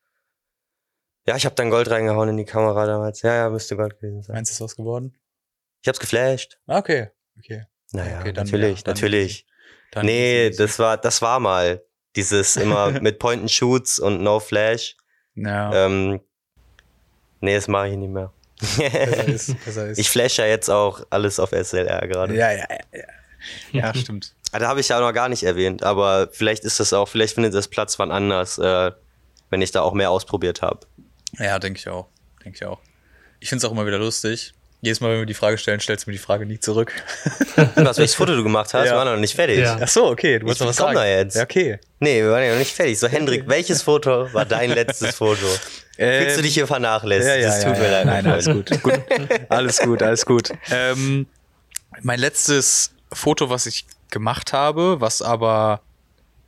Ja, 1.28 1.36
ich 1.36 1.46
habe 1.46 1.56
dann 1.56 1.70
Gold 1.70 1.90
reingehauen 1.90 2.30
in 2.30 2.38
die 2.38 2.46
Kamera 2.46 2.86
damals. 2.86 3.22
Ja, 3.22 3.36
ja, 3.36 3.50
müsste 3.50 3.76
Gold 3.76 3.98
gewesen 4.00 4.22
sein. 4.22 4.36
Meinst 4.36 4.52
du, 4.52 4.54
ist 4.54 4.62
was 4.62 4.76
geworden? 4.76 5.18
Ich 5.82 5.88
hab's 5.88 6.00
geflasht. 6.00 6.60
Ah, 6.68 6.80
okay. 6.80 7.10
Okay. 7.38 7.66
Naja, 7.92 8.20
okay, 8.20 8.34
dann, 8.34 8.46
natürlich, 8.46 8.80
ja, 8.80 8.84
dann 8.84 8.94
natürlich. 8.94 9.46
Dann 9.92 10.06
nee, 10.06 10.50
das 10.50 10.80
war, 10.80 10.98
das 10.98 11.22
war 11.22 11.40
mal 11.40 11.82
dieses 12.16 12.56
immer 12.58 12.92
mit 12.92 13.20
Point 13.20 13.42
and 13.42 13.52
Shoots 13.52 14.00
und 14.00 14.22
No 14.22 14.40
Flash. 14.40 14.96
Ja. 15.36 15.86
Ähm, 15.86 16.22
nee, 17.42 17.56
das 17.56 17.68
mache 17.68 17.90
ich 17.90 17.98
nicht 17.98 18.12
mehr. 18.12 18.32
Besser 18.60 19.28
ist, 19.28 19.56
besser 19.66 19.88
ist. 19.88 19.98
Ich 19.98 20.10
flash 20.10 20.38
ja 20.38 20.46
jetzt 20.46 20.70
auch 20.70 21.06
alles 21.10 21.40
auf 21.40 21.52
SLR 21.52 22.08
gerade. 22.08 22.36
Ja, 22.36 22.52
ja, 22.52 22.66
ja. 22.94 23.04
Ja, 23.72 23.94
stimmt. 23.94 24.34
Ah, 24.52 24.60
da 24.60 24.70
habe 24.70 24.80
ich 24.80 24.88
ja 24.88 25.02
noch 25.02 25.12
gar 25.12 25.28
nicht 25.28 25.44
erwähnt, 25.44 25.84
aber 25.84 26.30
vielleicht 26.32 26.64
ist 26.64 26.80
das 26.80 26.94
auch, 26.94 27.10
vielleicht 27.10 27.34
findet 27.36 27.54
das 27.54 27.68
Platz 27.68 28.00
wann 28.00 28.10
anders, 28.10 28.58
äh, 28.58 28.92
wenn 29.50 29.62
ich 29.62 29.72
da 29.72 29.82
auch 29.82 29.94
mehr 29.94 30.12
ausprobiert 30.12 30.62
habe. 30.62 30.88
Ja, 31.34 31.60
denke 31.60 31.78
ich 31.78 31.90
auch. 31.90 32.08
Denke 32.42 32.56
ich 32.56 32.66
auch. 32.66 32.80
Ich 33.42 33.50
finde 33.50 33.66
es 33.66 33.70
auch 33.70 33.74
immer 33.74 33.86
wieder 33.86 33.98
lustig. 33.98 34.54
Jedes 34.86 35.02
Mal, 35.02 35.14
wenn 35.14 35.20
wir 35.20 35.26
die 35.26 35.34
Frage 35.34 35.58
stellen, 35.58 35.80
stellst 35.80 36.06
du 36.06 36.12
mir 36.12 36.14
die 36.14 36.22
Frage 36.22 36.46
nie 36.46 36.60
zurück. 36.60 36.94
Was, 37.76 37.98
welches 37.98 38.14
Foto 38.14 38.36
du 38.36 38.44
gemacht 38.44 38.72
hast, 38.72 38.86
ja. 38.86 38.96
war 38.96 39.04
noch 39.04 39.18
nicht 39.18 39.34
fertig. 39.34 39.58
Ja. 39.58 39.80
Ach 39.82 39.88
so, 39.88 40.06
okay, 40.06 40.38
du 40.38 40.46
wolltest 40.46 40.62
noch 40.62 40.68
was 40.68 40.76
sagen. 40.76 40.94
Da 40.94 41.08
jetzt. 41.08 41.36
Ja, 41.36 41.42
okay. 41.42 41.80
Nee, 42.00 42.22
wir 42.22 42.30
waren 42.30 42.44
ja 42.44 42.52
noch 42.52 42.60
nicht 42.60 42.76
fertig. 42.76 43.00
So, 43.00 43.08
Hendrik, 43.08 43.48
welches 43.48 43.82
Foto 43.82 44.32
war 44.32 44.46
dein 44.46 44.70
letztes 44.70 45.16
Foto? 45.16 45.48
Ähm, 45.98 46.26
Willst 46.26 46.38
du 46.38 46.44
dich 46.44 46.54
hier 46.54 46.68
vernachlässigen? 46.68 47.36
Ja, 47.36 47.42
ja, 47.42 47.48
das 47.48 47.64
tut 47.64 47.74
ja, 47.74 47.80
mir 47.80 47.90
leid. 47.90 48.06
Nein, 48.06 48.28
alles 48.28 48.46
gut. 48.46 48.70
gut. 48.84 49.02
Alles 49.50 49.80
gut, 49.80 50.04
alles 50.04 50.24
gut. 50.24 50.52
Ähm, 50.70 51.26
mein 52.04 52.20
letztes 52.20 52.92
Foto, 53.12 53.50
was 53.50 53.66
ich 53.66 53.88
gemacht 54.12 54.54
habe, 54.54 55.02
was 55.02 55.24
aber 55.24 55.82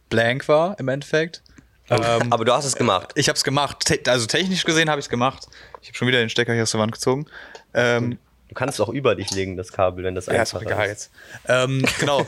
blank 0.10 0.48
war 0.48 0.80
im 0.80 0.90
Endeffekt. 0.90 1.42
Ähm, 1.90 2.32
aber 2.32 2.46
du 2.46 2.54
hast 2.54 2.66
es 2.66 2.76
gemacht. 2.76 3.14
Ich 3.16 3.30
habe 3.30 3.38
es 3.38 3.44
gemacht. 3.44 3.86
Te 3.86 4.00
also 4.12 4.28
technisch 4.28 4.64
gesehen 4.64 4.92
habe 4.92 5.00
ich 5.00 5.06
es 5.06 5.10
gemacht. 5.10 5.48
Ich 5.82 5.88
habe 5.88 5.98
schon 5.98 6.08
wieder 6.08 6.20
den 6.20 6.30
Stecker 6.30 6.54
hier 6.54 6.64
aus 6.64 6.72
der 6.72 6.82
Wand 6.82 6.92
gezogen. 6.92 7.26
Ähm, 7.74 8.20
du 8.48 8.56
kannst 8.56 8.80
es 8.80 8.80
auch 8.80 8.90
über 8.90 9.16
dich 9.16 9.32
legen, 9.32 9.58
das 9.58 9.72
Kabel, 9.72 10.04
wenn 10.04 10.16
das 10.16 10.28
ja, 10.28 10.34
einfach 10.34 10.62
ist. 10.62 10.68
Egal 10.68 10.88
jetzt. 10.88 11.12
Ähm, 11.48 11.84
genau. 12.00 12.26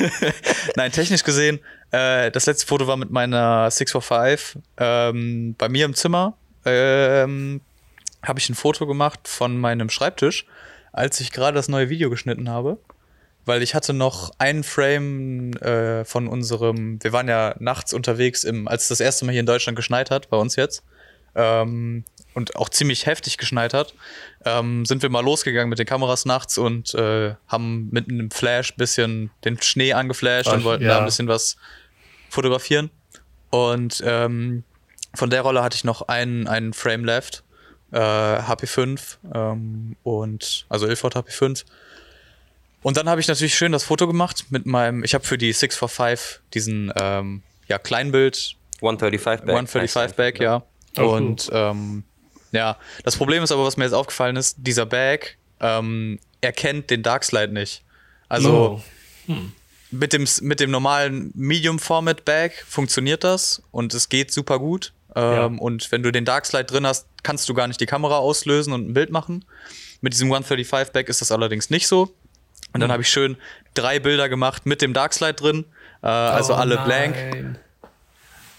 Nein, 0.76 0.92
technisch 0.92 1.24
gesehen, 1.24 1.60
äh, 1.90 2.30
das 2.30 2.46
letzte 2.46 2.66
Foto 2.66 2.86
war 2.86 2.96
mit 2.96 3.10
meiner 3.10 3.70
645 3.70 4.62
ähm, 4.78 5.54
bei 5.56 5.68
mir 5.68 5.84
im 5.84 5.94
Zimmer. 5.94 6.36
Ähm, 6.64 7.60
habe 8.22 8.38
ich 8.40 8.48
ein 8.48 8.54
Foto 8.54 8.86
gemacht 8.86 9.20
von 9.28 9.58
meinem 9.58 9.88
Schreibtisch, 9.88 10.46
als 10.92 11.20
ich 11.20 11.30
gerade 11.30 11.54
das 11.54 11.68
neue 11.68 11.88
Video 11.88 12.10
geschnitten 12.10 12.48
habe. 12.48 12.78
Weil 13.44 13.62
ich 13.62 13.76
hatte 13.76 13.92
noch 13.92 14.32
einen 14.38 14.64
Frame 14.64 15.52
äh, 15.58 16.04
von 16.04 16.26
unserem, 16.26 16.98
wir 17.02 17.12
waren 17.12 17.28
ja 17.28 17.54
nachts 17.60 17.94
unterwegs, 17.94 18.42
im, 18.42 18.66
als 18.66 18.84
es 18.84 18.88
das 18.88 19.00
erste 19.00 19.24
Mal 19.24 19.32
hier 19.32 19.40
in 19.40 19.46
Deutschland 19.46 19.76
geschneit 19.76 20.10
hat, 20.10 20.28
bei 20.30 20.36
uns 20.36 20.56
jetzt. 20.56 20.82
Ähm, 21.36 22.02
und 22.36 22.54
auch 22.54 22.68
ziemlich 22.68 23.06
heftig 23.06 23.38
geschneit 23.38 23.72
hat, 23.72 23.94
ähm, 24.44 24.84
sind 24.84 25.00
wir 25.00 25.08
mal 25.08 25.24
losgegangen 25.24 25.70
mit 25.70 25.78
den 25.78 25.86
Kameras 25.86 26.26
nachts 26.26 26.58
und 26.58 26.94
äh, 26.94 27.34
haben 27.48 27.88
mit 27.90 28.10
einem 28.10 28.30
Flash 28.30 28.72
ein 28.72 28.76
bisschen 28.76 29.30
den 29.46 29.60
Schnee 29.62 29.94
angeflasht 29.94 30.48
Ach, 30.50 30.52
und 30.52 30.64
wollten 30.64 30.84
ja. 30.84 30.90
da 30.90 30.98
ein 30.98 31.06
bisschen 31.06 31.28
was 31.28 31.56
fotografieren. 32.28 32.90
Und 33.48 34.02
ähm, 34.04 34.64
von 35.14 35.30
der 35.30 35.40
Rolle 35.40 35.62
hatte 35.62 35.76
ich 35.76 35.84
noch 35.84 36.02
einen, 36.08 36.46
einen 36.46 36.74
Frame 36.74 37.06
left, 37.06 37.42
äh, 37.92 37.96
HP5 37.96 39.16
ähm, 39.34 39.96
und 40.02 40.66
also 40.68 40.86
Ilford 40.86 41.16
HP5. 41.16 41.64
Und 42.82 42.98
dann 42.98 43.08
habe 43.08 43.18
ich 43.18 43.28
natürlich 43.28 43.54
schön 43.54 43.72
das 43.72 43.84
Foto 43.84 44.06
gemacht 44.06 44.44
mit 44.50 44.66
meinem, 44.66 45.04
ich 45.04 45.14
habe 45.14 45.24
für 45.24 45.38
die 45.38 45.54
645 45.54 46.42
diesen 46.52 46.92
ähm, 47.00 47.42
ja, 47.66 47.78
Kleinbild 47.78 48.56
135 48.82 49.46
Back. 49.46 49.54
135 49.54 50.16
Back, 50.16 50.38
ja. 50.38 50.62
Oh, 50.98 51.16
und 51.16 51.48
ähm, 51.50 52.04
ja, 52.56 52.76
das 53.04 53.16
Problem 53.16 53.42
ist 53.42 53.52
aber, 53.52 53.64
was 53.64 53.76
mir 53.76 53.84
jetzt 53.84 53.92
aufgefallen 53.92 54.36
ist, 54.36 54.56
dieser 54.58 54.86
Bag 54.86 55.36
ähm, 55.60 56.18
erkennt 56.40 56.90
den 56.90 57.02
Darkslide 57.02 57.52
nicht. 57.52 57.82
Also 58.28 58.82
oh. 59.28 59.30
hm. 59.32 59.52
mit, 59.90 60.12
dem, 60.12 60.26
mit 60.40 60.60
dem 60.60 60.70
normalen 60.70 61.30
Medium 61.34 61.78
Format 61.78 62.24
Bag 62.24 62.52
funktioniert 62.66 63.24
das 63.24 63.62
und 63.70 63.94
es 63.94 64.08
geht 64.08 64.32
super 64.32 64.58
gut. 64.58 64.92
Ähm, 65.14 65.32
ja. 65.32 65.44
Und 65.46 65.90
wenn 65.92 66.02
du 66.02 66.10
den 66.10 66.24
Darkslide 66.24 66.64
drin 66.64 66.86
hast, 66.86 67.06
kannst 67.22 67.48
du 67.48 67.54
gar 67.54 67.68
nicht 67.68 67.80
die 67.80 67.86
Kamera 67.86 68.18
auslösen 68.18 68.72
und 68.72 68.88
ein 68.88 68.94
Bild 68.94 69.10
machen. 69.10 69.44
Mit 70.00 70.12
diesem 70.12 70.28
135 70.28 70.92
Back 70.92 71.08
ist 71.08 71.20
das 71.20 71.32
allerdings 71.32 71.70
nicht 71.70 71.88
so. 71.88 72.14
Und 72.72 72.80
dann 72.80 72.84
hm. 72.84 72.92
habe 72.92 73.02
ich 73.02 73.08
schön 73.08 73.36
drei 73.74 73.98
Bilder 73.98 74.28
gemacht 74.28 74.66
mit 74.66 74.82
dem 74.82 74.92
Darkslide 74.92 75.34
drin, 75.34 75.64
äh, 76.02 76.06
also 76.06 76.54
oh 76.54 76.56
alle 76.56 76.76
nein. 76.76 76.84
blank. 76.84 77.58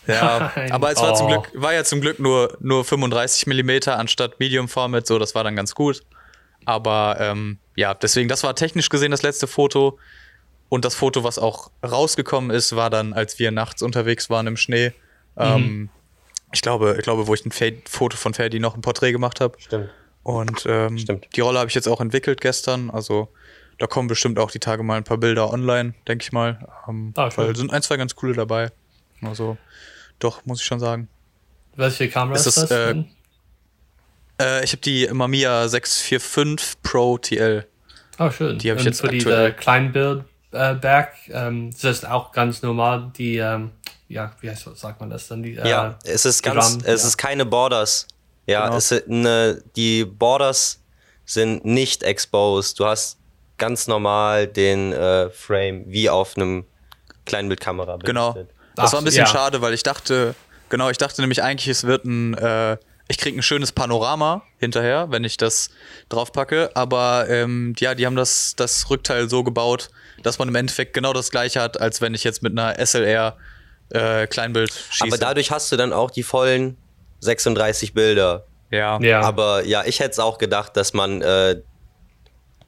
Ja, 0.07 0.51
Nein. 0.55 0.71
aber 0.71 0.91
es 0.91 0.99
war 0.99 1.13
oh. 1.13 1.15
zum 1.15 1.27
Glück, 1.27 1.51
war 1.53 1.73
ja 1.73 1.83
zum 1.83 2.01
Glück 2.01 2.19
nur, 2.19 2.57
nur 2.59 2.83
35 2.85 3.47
mm 3.47 3.89
anstatt 3.89 4.39
Medium 4.39 4.67
Format, 4.67 5.07
so, 5.07 5.19
das 5.19 5.35
war 5.35 5.43
dann 5.43 5.55
ganz 5.55 5.75
gut. 5.75 6.03
Aber 6.65 7.17
ähm, 7.19 7.59
ja, 7.75 7.93
deswegen, 7.93 8.27
das 8.27 8.43
war 8.43 8.55
technisch 8.55 8.89
gesehen 8.89 9.11
das 9.11 9.21
letzte 9.21 9.47
Foto. 9.47 9.99
Und 10.69 10.83
das 10.83 10.95
Foto, 10.95 11.23
was 11.23 11.39
auch 11.39 11.71
rausgekommen 11.81 12.51
ist, 12.51 12.75
war 12.75 12.89
dann, 12.89 13.13
als 13.13 13.39
wir 13.39 13.51
nachts 13.51 13.81
unterwegs 13.81 14.29
waren 14.29 14.47
im 14.47 14.57
Schnee. 14.57 14.89
Mhm. 15.35 15.41
Ähm, 15.43 15.89
ich 16.51 16.61
glaube, 16.61 16.95
ich 16.97 17.03
glaube, 17.03 17.27
wo 17.27 17.33
ich 17.33 17.45
ein 17.45 17.51
Fade 17.51 17.81
Foto 17.87 18.17
von 18.17 18.33
Ferdi 18.33 18.59
noch 18.59 18.75
ein 18.75 18.81
Porträt 18.81 19.11
gemacht 19.11 19.39
habe. 19.39 19.57
Stimmt. 19.59 19.89
Und 20.23 20.65
ähm, 20.67 20.97
Stimmt. 20.97 21.27
die 21.35 21.41
Rolle 21.41 21.59
habe 21.59 21.69
ich 21.69 21.75
jetzt 21.75 21.87
auch 21.87 22.01
entwickelt 22.01 22.41
gestern. 22.41 22.89
Also 22.89 23.29
da 23.79 23.87
kommen 23.87 24.07
bestimmt 24.09 24.39
auch 24.39 24.51
die 24.51 24.59
Tage 24.59 24.83
mal 24.83 24.97
ein 24.97 25.03
paar 25.03 25.17
Bilder 25.17 25.53
online, 25.53 25.93
denke 26.07 26.23
ich 26.23 26.31
mal. 26.31 26.67
Ähm, 26.87 27.13
ah, 27.15 27.29
weil 27.35 27.55
sind 27.55 27.71
ein, 27.71 27.81
zwei 27.81 27.95
ganz 27.95 28.15
coole 28.15 28.33
dabei. 28.33 28.71
Also 29.21 29.57
doch, 30.19 30.45
muss 30.45 30.59
ich 30.59 30.65
schon 30.65 30.79
sagen. 30.79 31.07
Welche 31.75 32.09
Kamera 32.09 32.35
ist, 32.35 32.47
ist 32.47 32.57
das? 32.57 32.71
Äh, 32.71 33.03
äh, 34.39 34.63
ich 34.63 34.71
habe 34.71 34.81
die 34.81 35.07
Mamiya 35.11 35.67
645 35.67 36.81
Pro 36.81 37.17
TL. 37.17 37.67
Oh, 38.19 38.31
schön. 38.31 38.57
Die 38.57 38.69
habe 38.69 38.79
ich 38.79 38.85
jetzt 38.85 39.01
für 39.01 39.09
aktuell. 39.09 39.51
die 39.51 39.57
Kleinbild 39.57 40.23
äh, 40.51 40.73
Back, 40.75 41.13
ähm, 41.29 41.71
das 41.71 41.97
ist 41.97 42.07
auch 42.07 42.31
ganz 42.31 42.61
normal, 42.61 43.11
die, 43.17 43.37
ähm, 43.37 43.71
ja, 44.07 44.31
wie 44.41 44.49
heißt, 44.49 44.67
sagt 44.75 44.99
man 44.99 45.09
das 45.09 45.27
dann? 45.27 45.43
Die, 45.43 45.55
äh, 45.55 45.69
ja, 45.69 45.99
es 46.03 46.25
ist 46.25 46.41
ganz, 46.41 46.73
Drum, 46.73 46.83
es 46.85 47.01
ja. 47.01 47.07
ist 47.07 47.17
keine 47.17 47.45
Borders. 47.45 48.07
Ja, 48.45 48.65
genau. 48.65 48.77
es 48.77 48.89
sind 48.89 49.09
eine, 49.09 49.61
die 49.75 50.05
Borders 50.05 50.81
sind 51.25 51.65
nicht 51.65 52.03
exposed. 52.03 52.79
Du 52.79 52.85
hast 52.85 53.17
ganz 53.57 53.87
normal 53.87 54.47
den 54.47 54.93
äh, 54.93 55.29
Frame 55.29 55.83
wie 55.87 56.09
auf 56.09 56.37
einem 56.37 56.65
Kleinbildkamera. 57.25 57.97
Genau. 57.97 58.35
Das 58.77 58.89
Ach, 58.89 58.93
war 58.93 59.01
ein 59.01 59.05
bisschen 59.05 59.25
ja. 59.25 59.27
schade, 59.27 59.61
weil 59.61 59.73
ich 59.73 59.81
dachte, 59.81 60.35
genau, 60.69 60.89
ich 60.89 60.97
dachte 60.97 61.21
nämlich 61.21 61.41
eigentlich, 61.41 61.67
es 61.67 61.83
wird 61.83 62.05
ein, 62.05 62.35
äh, 62.35 62.77
ich 63.07 63.17
krieg 63.17 63.35
ein 63.35 63.41
schönes 63.41 63.71
Panorama 63.71 64.43
hinterher, 64.59 65.07
wenn 65.09 65.23
ich 65.23 65.37
das 65.37 65.71
draufpacke. 66.09 66.69
Aber 66.75 67.27
ähm, 67.27 67.73
ja, 67.79 67.95
die 67.95 68.05
haben 68.05 68.15
das, 68.15 68.53
das 68.55 68.89
Rückteil 68.89 69.29
so 69.29 69.43
gebaut, 69.43 69.89
dass 70.21 70.37
man 70.37 70.47
im 70.47 70.55
Endeffekt 70.55 70.93
genau 70.93 71.11
das 71.11 71.31
gleiche 71.31 71.59
hat, 71.59 71.81
als 71.81 72.01
wenn 72.01 72.13
ich 72.13 72.23
jetzt 72.23 72.43
mit 72.43 72.51
einer 72.57 72.77
SLR 72.85 73.35
äh, 73.89 74.27
Kleinbild 74.27 74.71
schieße. 74.71 75.05
Aber 75.05 75.17
dadurch 75.17 75.49
hast 75.49 75.71
du 75.71 75.75
dann 75.75 75.91
auch 75.91 76.11
die 76.11 76.23
vollen 76.23 76.77
36 77.21 77.93
Bilder. 77.95 78.45
Ja. 78.69 78.99
ja. 79.01 79.21
Aber 79.21 79.63
ja, 79.65 79.85
ich 79.85 79.99
hätte 79.99 80.11
es 80.11 80.19
auch 80.19 80.37
gedacht, 80.37 80.77
dass 80.77 80.93
man 80.93 81.23
äh, 81.23 81.61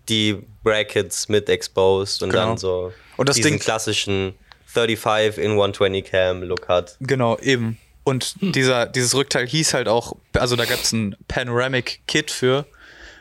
die 0.08 0.42
Brackets 0.64 1.30
mit 1.30 1.50
exposed 1.50 2.24
und 2.24 2.32
genau. 2.32 2.48
dann 2.48 2.58
so 2.58 2.94
und 3.18 3.30
das 3.30 3.36
diesen 3.36 3.52
Ding, 3.52 3.60
klassischen 3.60 4.34
35 4.74 5.44
in 5.44 5.52
120 5.52 6.06
Cam 6.06 6.44
Look 6.44 6.68
hat. 6.68 6.98
Genau, 7.00 7.38
eben. 7.40 7.78
Und 8.04 8.36
hm. 8.40 8.52
dieser, 8.52 8.86
dieses 8.86 9.16
Rückteil 9.16 9.48
hieß 9.48 9.74
halt 9.74 9.88
auch, 9.88 10.16
also 10.34 10.56
da 10.56 10.66
gab 10.66 10.80
es 10.80 10.92
ein 10.92 11.16
Panoramic 11.28 12.02
Kit 12.08 12.32
für. 12.32 12.66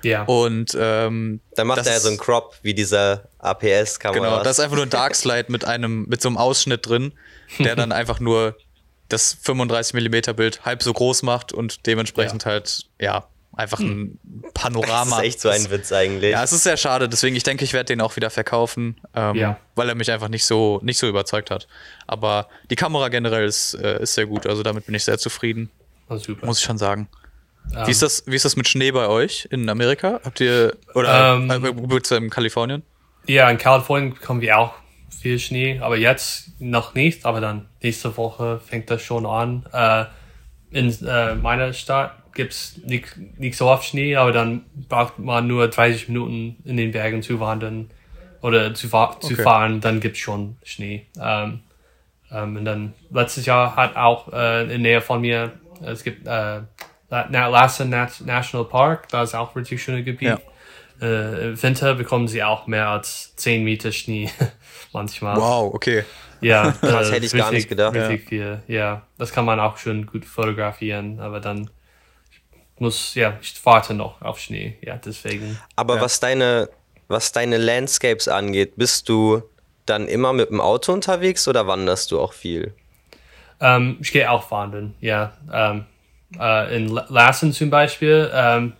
Ja. 0.02 0.24
Und 0.24 0.76
ähm, 0.78 1.40
dann 1.56 1.66
macht 1.66 1.84
er 1.84 1.92
ja 1.92 2.00
so 2.00 2.08
einen 2.08 2.18
Crop 2.18 2.56
wie 2.62 2.72
dieser 2.72 3.28
APS-Kamera. 3.38 4.24
Genau, 4.24 4.42
das 4.42 4.58
ist 4.58 4.64
einfach 4.64 4.76
nur 4.76 4.86
ein 4.86 4.90
Darkslide 4.90 5.50
mit 5.50 5.64
einem, 5.64 6.06
mit 6.08 6.22
so 6.22 6.28
einem 6.28 6.36
Ausschnitt 6.36 6.86
drin, 6.86 7.12
der 7.58 7.74
dann 7.74 7.92
einfach 7.92 8.20
nur 8.20 8.56
das 9.08 9.36
35 9.42 9.94
mm 9.94 10.36
Bild 10.36 10.64
halb 10.64 10.82
so 10.82 10.92
groß 10.92 11.22
macht 11.22 11.52
und 11.52 11.86
dementsprechend 11.86 12.44
ja. 12.44 12.50
halt, 12.50 12.86
ja, 13.00 13.26
einfach 13.58 13.80
ein 13.80 14.18
Panorama. 14.54 15.16
Das 15.16 15.18
ist 15.18 15.24
echt 15.24 15.40
so 15.40 15.48
ein 15.48 15.70
Witz 15.70 15.92
eigentlich. 15.92 16.30
Ja, 16.30 16.44
es 16.44 16.52
ist 16.52 16.62
sehr 16.62 16.76
schade. 16.76 17.08
Deswegen, 17.08 17.34
ich 17.34 17.42
denke, 17.42 17.64
ich 17.64 17.72
werde 17.72 17.86
den 17.86 18.00
auch 18.00 18.14
wieder 18.14 18.30
verkaufen, 18.30 19.00
ähm, 19.14 19.34
ja. 19.34 19.58
weil 19.74 19.88
er 19.88 19.96
mich 19.96 20.10
einfach 20.12 20.28
nicht 20.28 20.44
so, 20.44 20.78
nicht 20.82 20.96
so 20.96 21.08
überzeugt 21.08 21.50
hat. 21.50 21.66
Aber 22.06 22.48
die 22.70 22.76
Kamera 22.76 23.08
generell 23.08 23.44
ist, 23.44 23.74
äh, 23.74 24.00
ist 24.00 24.14
sehr 24.14 24.26
gut. 24.26 24.46
Also 24.46 24.62
damit 24.62 24.86
bin 24.86 24.94
ich 24.94 25.04
sehr 25.04 25.18
zufrieden. 25.18 25.70
Oh, 26.08 26.16
super. 26.16 26.46
Muss 26.46 26.60
ich 26.60 26.64
schon 26.64 26.78
sagen. 26.78 27.08
Um. 27.74 27.86
Wie, 27.86 27.90
ist 27.90 28.00
das, 28.00 28.22
wie 28.26 28.36
ist 28.36 28.44
das 28.44 28.54
mit 28.54 28.68
Schnee 28.68 28.92
bei 28.92 29.08
euch 29.08 29.48
in 29.50 29.68
Amerika? 29.68 30.20
Habt 30.24 30.40
ihr, 30.40 30.76
oder 30.94 31.34
um, 31.34 31.50
ähm. 31.50 31.90
äh, 31.90 32.16
in 32.16 32.30
Kalifornien? 32.30 32.84
Ja, 33.26 33.50
in 33.50 33.58
Kalifornien 33.58 34.14
bekommen 34.14 34.40
wir 34.40 34.56
auch 34.56 34.74
viel 35.20 35.40
Schnee, 35.40 35.80
aber 35.80 35.96
jetzt 35.96 36.52
noch 36.60 36.94
nicht. 36.94 37.26
Aber 37.26 37.40
dann 37.40 37.68
nächste 37.82 38.16
Woche 38.16 38.60
fängt 38.64 38.88
das 38.88 39.02
schon 39.02 39.26
an. 39.26 39.66
Äh, 39.72 40.04
in 40.70 40.94
äh, 41.06 41.34
meiner 41.34 41.72
Stadt 41.72 42.17
gibt's 42.38 42.80
nicht, 42.84 43.16
nicht 43.36 43.56
so 43.56 43.66
oft 43.66 43.84
Schnee, 43.84 44.14
aber 44.14 44.30
dann 44.30 44.64
braucht 44.88 45.18
man 45.18 45.48
nur 45.48 45.66
30 45.66 46.06
Minuten 46.06 46.56
in 46.64 46.76
den 46.76 46.92
Bergen 46.92 47.20
zu 47.20 47.40
wandern 47.40 47.90
oder 48.42 48.72
zu, 48.74 48.88
zu 48.88 48.94
okay. 48.94 49.42
fahren, 49.42 49.80
dann 49.80 49.98
gibt's 49.98 50.20
schon 50.20 50.56
Schnee. 50.62 51.06
Ähm, 51.20 51.60
ähm, 52.30 52.56
und 52.56 52.64
dann 52.64 52.94
letztes 53.10 53.44
Jahr 53.44 53.74
hat 53.74 53.96
auch 53.96 54.32
äh, 54.32 54.72
in 54.72 54.82
Nähe 54.82 55.00
von 55.00 55.20
mir, 55.20 55.52
es 55.82 56.04
gibt 56.04 56.28
äh, 56.28 56.60
Lassen 57.10 57.90
National 57.90 58.68
Park, 58.68 59.08
da 59.08 59.24
ist 59.24 59.34
auch 59.34 59.56
richtig 59.56 59.82
schönes 59.82 60.04
Gebiet. 60.04 60.28
Ja. 60.28 60.38
Äh, 61.02 61.48
Im 61.48 61.60
Winter 61.60 61.96
bekommen 61.96 62.28
sie 62.28 62.44
auch 62.44 62.68
mehr 62.68 62.88
als 62.88 63.34
10 63.34 63.64
Meter 63.64 63.90
Schnee 63.90 64.30
manchmal. 64.92 65.36
Wow, 65.36 65.74
okay. 65.74 66.04
Ja, 66.40 66.70
das 66.80 67.10
äh, 67.10 67.14
hätte 67.14 67.26
ich 67.26 67.34
richtig, 67.34 67.40
gar 67.40 67.50
nicht 67.50 67.68
gedacht. 67.68 67.96
Richtig 67.96 68.20
ja. 68.22 68.28
viel, 68.28 68.62
ja. 68.68 69.02
Das 69.18 69.32
kann 69.32 69.44
man 69.44 69.58
auch 69.58 69.76
schön 69.76 70.06
gut 70.06 70.24
fotografieren, 70.24 71.18
aber 71.18 71.40
dann 71.40 71.68
muss, 72.80 73.14
ja, 73.14 73.38
ich 73.40 73.54
warte 73.64 73.94
noch 73.94 74.20
auf 74.22 74.38
Schnee, 74.38 74.76
ja, 74.80 74.96
deswegen. 74.96 75.58
Aber 75.76 75.96
ja. 75.96 76.00
was 76.02 76.20
deine, 76.20 76.68
was 77.08 77.32
deine 77.32 77.56
Landscapes 77.56 78.28
angeht, 78.28 78.76
bist 78.76 79.08
du 79.08 79.42
dann 79.86 80.08
immer 80.08 80.32
mit 80.32 80.50
dem 80.50 80.60
Auto 80.60 80.92
unterwegs 80.92 81.48
oder 81.48 81.66
wanderst 81.66 82.10
du 82.10 82.20
auch 82.20 82.32
viel? 82.32 82.74
Ähm, 83.60 83.98
ich 84.00 84.12
gehe 84.12 84.30
auch 84.30 84.50
wandern, 84.50 84.94
ja. 85.00 85.32
Ähm, 85.52 85.86
äh, 86.38 86.76
in 86.76 86.88
Lassen 86.88 87.52
zum 87.52 87.70
Beispiel, 87.70 88.30
ähm, 88.32 88.74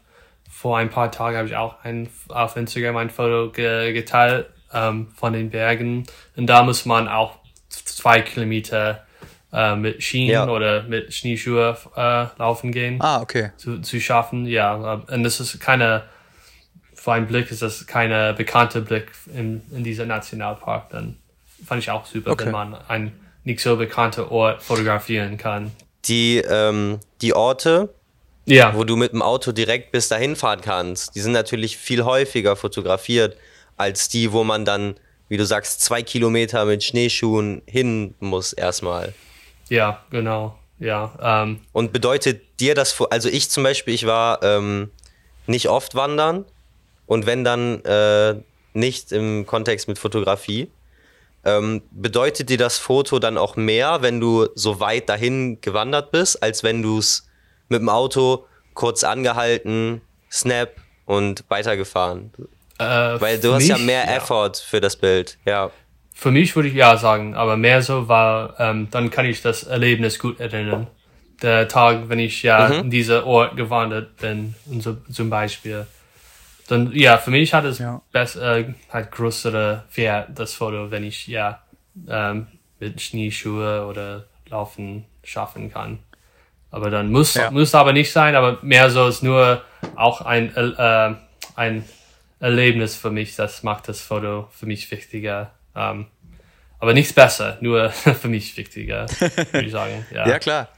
vor 0.50 0.78
ein 0.78 0.90
paar 0.90 1.10
Tagen 1.10 1.36
habe 1.36 1.48
ich 1.48 1.56
auch 1.56 1.76
ein, 1.84 2.08
auf 2.28 2.56
Instagram 2.56 2.96
ein 2.96 3.10
Foto 3.10 3.50
ge 3.50 3.92
geteilt 3.92 4.46
ähm, 4.72 5.08
von 5.14 5.32
den 5.32 5.50
Bergen. 5.50 6.04
Und 6.36 6.46
da 6.46 6.62
muss 6.62 6.84
man 6.84 7.08
auch 7.08 7.38
zwei 7.68 8.20
Kilometer 8.20 9.06
äh, 9.52 9.76
mit 9.76 10.02
Schienen 10.02 10.30
ja. 10.30 10.48
oder 10.48 10.82
mit 10.82 11.12
Schneeschuhe 11.12 11.76
äh, 11.96 12.26
laufen 12.38 12.72
gehen. 12.72 12.98
Ah, 13.00 13.20
okay. 13.20 13.50
Zu, 13.56 13.80
zu 13.80 14.00
schaffen, 14.00 14.46
ja. 14.46 14.74
Und 14.74 15.22
das 15.22 15.40
ist 15.40 15.58
keine, 15.60 16.04
für 16.94 17.12
einen 17.12 17.26
Blick 17.26 17.50
ist 17.50 17.62
das 17.62 17.86
keine 17.86 18.34
bekannte 18.34 18.80
Blick 18.82 19.10
in, 19.34 19.62
in 19.70 19.84
dieser 19.84 20.06
Nationalpark. 20.06 20.90
Dann 20.90 21.16
fand 21.64 21.82
ich 21.82 21.90
auch 21.90 22.06
super, 22.06 22.32
okay. 22.32 22.46
wenn 22.46 22.52
man 22.52 22.74
einen 22.88 23.12
nicht 23.44 23.60
so 23.60 23.76
bekannten 23.76 24.22
Ort 24.22 24.62
fotografieren 24.62 25.38
kann. 25.38 25.72
Die, 26.04 26.38
ähm, 26.38 27.00
die 27.22 27.34
Orte, 27.34 27.94
ja. 28.44 28.74
wo 28.74 28.84
du 28.84 28.96
mit 28.96 29.12
dem 29.12 29.22
Auto 29.22 29.52
direkt 29.52 29.92
bis 29.92 30.08
dahin 30.08 30.36
fahren 30.36 30.60
kannst, 30.60 31.14
die 31.14 31.20
sind 31.20 31.32
natürlich 31.32 31.78
viel 31.78 32.04
häufiger 32.04 32.56
fotografiert 32.56 33.36
als 33.76 34.08
die, 34.08 34.32
wo 34.32 34.44
man 34.44 34.64
dann, 34.64 34.96
wie 35.28 35.36
du 35.36 35.46
sagst, 35.46 35.80
zwei 35.80 36.02
Kilometer 36.02 36.64
mit 36.66 36.84
Schneeschuhen 36.84 37.62
hin 37.66 38.14
muss 38.20 38.52
erstmal. 38.52 39.14
Ja, 39.68 40.02
genau. 40.10 40.58
Ja. 40.78 41.42
Ähm. 41.42 41.60
Und 41.72 41.92
bedeutet 41.92 42.60
dir 42.60 42.74
das, 42.74 43.00
also 43.10 43.28
ich 43.28 43.50
zum 43.50 43.62
Beispiel, 43.62 43.94
ich 43.94 44.06
war 44.06 44.42
ähm, 44.42 44.90
nicht 45.46 45.68
oft 45.68 45.94
wandern 45.94 46.44
und 47.06 47.26
wenn 47.26 47.44
dann 47.44 47.84
äh, 47.84 48.36
nicht 48.74 49.12
im 49.12 49.46
Kontext 49.46 49.88
mit 49.88 49.98
Fotografie. 49.98 50.70
Ähm, 51.44 51.82
bedeutet 51.90 52.48
dir 52.50 52.58
das 52.58 52.78
Foto 52.78 53.18
dann 53.18 53.38
auch 53.38 53.56
mehr, 53.56 54.02
wenn 54.02 54.20
du 54.20 54.48
so 54.54 54.80
weit 54.80 55.08
dahin 55.08 55.60
gewandert 55.60 56.10
bist, 56.10 56.42
als 56.42 56.62
wenn 56.62 56.82
du 56.82 56.98
es 56.98 57.28
mit 57.68 57.80
dem 57.80 57.88
Auto 57.88 58.46
kurz 58.74 59.04
angehalten, 59.04 60.00
Snap 60.30 60.70
und 61.06 61.44
weitergefahren. 61.48 62.32
Äh, 62.78 62.84
Weil 62.84 63.40
du 63.40 63.54
hast 63.54 63.62
mich, 63.62 63.68
ja 63.68 63.78
mehr 63.78 64.04
ja. 64.04 64.16
Effort 64.16 64.56
für 64.56 64.80
das 64.80 64.96
Bild, 64.96 65.38
ja. 65.44 65.70
Für 66.20 66.32
mich 66.32 66.56
würde 66.56 66.68
ich 66.68 66.74
ja 66.74 66.96
sagen, 66.96 67.36
aber 67.36 67.56
mehr 67.56 67.80
so, 67.80 68.08
weil 68.08 68.52
ähm, 68.58 68.88
dann 68.90 69.08
kann 69.08 69.24
ich 69.24 69.40
das 69.40 69.62
Erlebnis 69.62 70.18
gut 70.18 70.40
erinnern. 70.40 70.88
Der 71.42 71.68
Tag, 71.68 72.08
wenn 72.08 72.18
ich 72.18 72.42
ja 72.42 72.66
mhm. 72.68 72.74
in 72.80 72.90
dieser 72.90 73.24
Ort 73.24 73.56
gewandert 73.56 74.16
bin, 74.16 74.56
und 74.66 74.82
so, 74.82 74.96
zum 75.12 75.30
Beispiel. 75.30 75.86
Dann, 76.66 76.90
ja, 76.92 77.18
für 77.18 77.30
mich 77.30 77.54
hat 77.54 77.64
es 77.66 77.78
ja. 77.78 78.02
besser, 78.10 78.56
äh, 78.56 78.74
halt 78.92 79.12
größere 79.12 79.84
Wert, 79.94 80.30
das 80.34 80.54
Foto, 80.54 80.90
wenn 80.90 81.04
ich 81.04 81.28
ja 81.28 81.62
ähm, 82.08 82.48
mit 82.80 83.00
Schneeschuhe 83.00 83.86
oder 83.86 84.24
Laufen 84.50 85.04
schaffen 85.22 85.72
kann. 85.72 86.00
Aber 86.72 86.90
dann 86.90 87.12
muss, 87.12 87.34
ja. 87.34 87.52
muss 87.52 87.76
aber 87.76 87.92
nicht 87.92 88.10
sein, 88.10 88.34
aber 88.34 88.58
mehr 88.62 88.90
so 88.90 89.06
ist 89.06 89.22
nur 89.22 89.62
auch 89.94 90.22
ein, 90.22 90.52
äh, 90.56 91.14
ein 91.54 91.84
Erlebnis 92.40 92.96
für 92.96 93.12
mich, 93.12 93.36
das 93.36 93.62
macht 93.62 93.88
das 93.88 94.00
Foto 94.00 94.48
für 94.50 94.66
mich 94.66 94.90
wichtiger. 94.90 95.52
Ähm, 95.74 96.06
aber 96.78 96.94
nichts 96.94 97.12
besser, 97.12 97.58
nur 97.60 97.90
für 97.90 98.28
mich 98.28 98.56
wichtiger, 98.56 99.06
würde 99.08 99.66
ich 99.66 99.72
sagen. 99.72 100.06
Ja. 100.12 100.28
ja, 100.28 100.38
klar. 100.38 100.68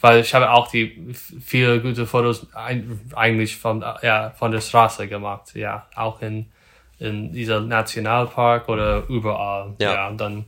Weil 0.00 0.20
ich 0.20 0.34
habe 0.34 0.50
auch 0.50 0.68
die 0.68 1.12
viele 1.12 1.80
gute 1.80 2.06
Fotos 2.06 2.46
eigentlich 2.54 3.56
von, 3.56 3.84
ja, 4.02 4.30
von 4.30 4.50
der 4.50 4.62
Straße 4.62 5.08
gemacht. 5.08 5.54
Ja, 5.54 5.88
auch 5.94 6.22
in, 6.22 6.50
in 6.98 7.32
dieser 7.32 7.60
Nationalpark 7.60 8.68
oder 8.70 9.06
überall. 9.08 9.74
Ja, 9.78 9.94
ja 9.94 10.10
dann. 10.12 10.46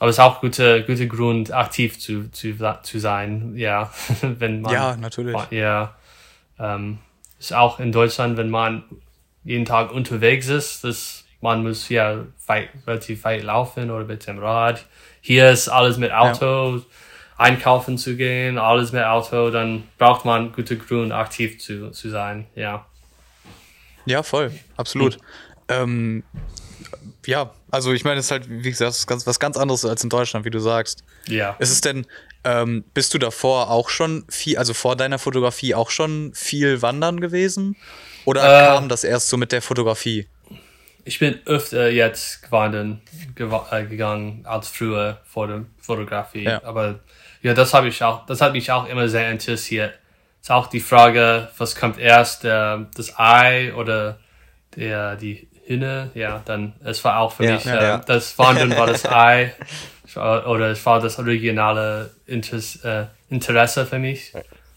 Aber 0.00 0.10
es 0.10 0.16
ist 0.16 0.20
auch 0.20 0.40
gute, 0.40 0.84
gute 0.84 1.06
Grund, 1.06 1.52
aktiv 1.52 2.00
zu, 2.00 2.32
zu, 2.32 2.56
zu 2.82 2.98
sein. 2.98 3.52
Ja, 3.54 3.92
wenn 4.22 4.60
man. 4.60 4.72
Ja, 4.72 4.96
natürlich. 4.96 5.36
Ja. 5.50 5.94
Ähm, 6.58 6.98
ist 7.38 7.54
auch 7.54 7.78
in 7.78 7.92
Deutschland, 7.92 8.36
wenn 8.36 8.50
man 8.50 8.82
jeden 9.44 9.64
Tag 9.64 9.92
unterwegs 9.92 10.48
ist, 10.48 10.82
das 10.82 11.21
man 11.42 11.62
muss 11.62 11.88
ja 11.88 12.24
weit, 12.46 12.70
relativ 12.86 13.24
weit 13.24 13.42
laufen 13.42 13.90
oder 13.90 14.04
mit 14.04 14.26
dem 14.26 14.38
Rad. 14.38 14.86
Hier 15.20 15.50
ist 15.50 15.68
alles 15.68 15.98
mit 15.98 16.12
Auto, 16.12 16.76
ja. 16.76 16.82
einkaufen 17.36 17.98
zu 17.98 18.16
gehen, 18.16 18.58
alles 18.58 18.92
mit 18.92 19.04
Auto, 19.04 19.50
dann 19.50 19.82
braucht 19.98 20.24
man 20.24 20.52
gute 20.52 20.78
Grund, 20.78 21.12
aktiv 21.12 21.60
zu, 21.60 21.90
zu 21.90 22.08
sein, 22.08 22.46
ja. 22.54 22.86
Ja, 24.06 24.22
voll, 24.22 24.52
absolut. 24.76 25.14
Hm. 25.14 25.20
Ähm, 25.68 26.22
ja, 27.26 27.52
also 27.70 27.92
ich 27.92 28.04
meine, 28.04 28.20
es 28.20 28.26
ist 28.26 28.30
halt, 28.30 28.48
wie 28.48 28.70
gesagt, 28.70 29.06
ganz, 29.06 29.26
was 29.26 29.38
ganz 29.40 29.56
anderes 29.56 29.84
als 29.84 30.02
in 30.04 30.10
Deutschland, 30.10 30.44
wie 30.44 30.50
du 30.50 30.58
sagst. 30.60 31.04
Ja. 31.26 31.56
Ist 31.58 31.70
es 31.70 31.80
denn, 31.80 32.06
ähm, 32.44 32.84
bist 32.94 33.14
du 33.14 33.18
davor 33.18 33.70
auch 33.70 33.88
schon 33.88 34.24
viel, 34.28 34.58
also 34.58 34.74
vor 34.74 34.96
deiner 34.96 35.18
Fotografie 35.18 35.74
auch 35.74 35.90
schon 35.90 36.32
viel 36.34 36.82
wandern 36.82 37.20
gewesen? 37.20 37.76
Oder 38.24 38.42
äh, 38.42 38.66
kam 38.66 38.88
das 38.88 39.04
erst 39.04 39.28
so 39.28 39.36
mit 39.36 39.52
der 39.52 39.62
Fotografie? 39.62 40.28
Ich 41.04 41.18
bin 41.18 41.40
öfter 41.46 41.90
jetzt 41.90 42.42
gewandert 42.42 42.98
äh, 43.70 43.84
gegangen 43.84 44.44
als 44.44 44.68
früher 44.68 45.18
vor 45.24 45.48
der 45.48 45.64
Fotografie. 45.80 46.44
Ja. 46.44 46.62
Aber 46.64 47.00
ja, 47.42 47.54
das 47.54 47.74
habe 47.74 47.88
ich 47.88 48.02
auch, 48.02 48.26
das 48.26 48.40
hat 48.40 48.52
mich 48.52 48.70
auch 48.70 48.88
immer 48.88 49.08
sehr 49.08 49.30
interessiert. 49.30 49.94
Ist 50.40 50.50
auch 50.50 50.66
die 50.66 50.80
Frage, 50.80 51.48
was 51.58 51.76
kommt 51.76 51.98
erst, 51.98 52.44
der, 52.44 52.86
das 52.96 53.18
Ei 53.18 53.72
oder 53.74 54.18
der, 54.76 55.16
die 55.16 55.48
Hühner? 55.66 56.10
Ja, 56.14 56.42
dann, 56.44 56.74
es 56.84 57.04
war 57.04 57.18
auch 57.18 57.32
für 57.32 57.44
ja, 57.44 57.54
mich, 57.54 57.64
ja, 57.64 57.96
äh, 57.96 58.00
das 58.04 58.38
Wandern 58.38 58.76
war 58.76 58.86
das 58.86 59.04
Ei 59.06 59.54
oder 60.14 60.70
es 60.70 60.84
war 60.84 61.00
das 61.00 61.18
originale 61.18 62.10
Interesse, 62.26 63.08
äh, 63.30 63.32
Interesse 63.32 63.86
für 63.86 63.98
mich. 63.98 64.32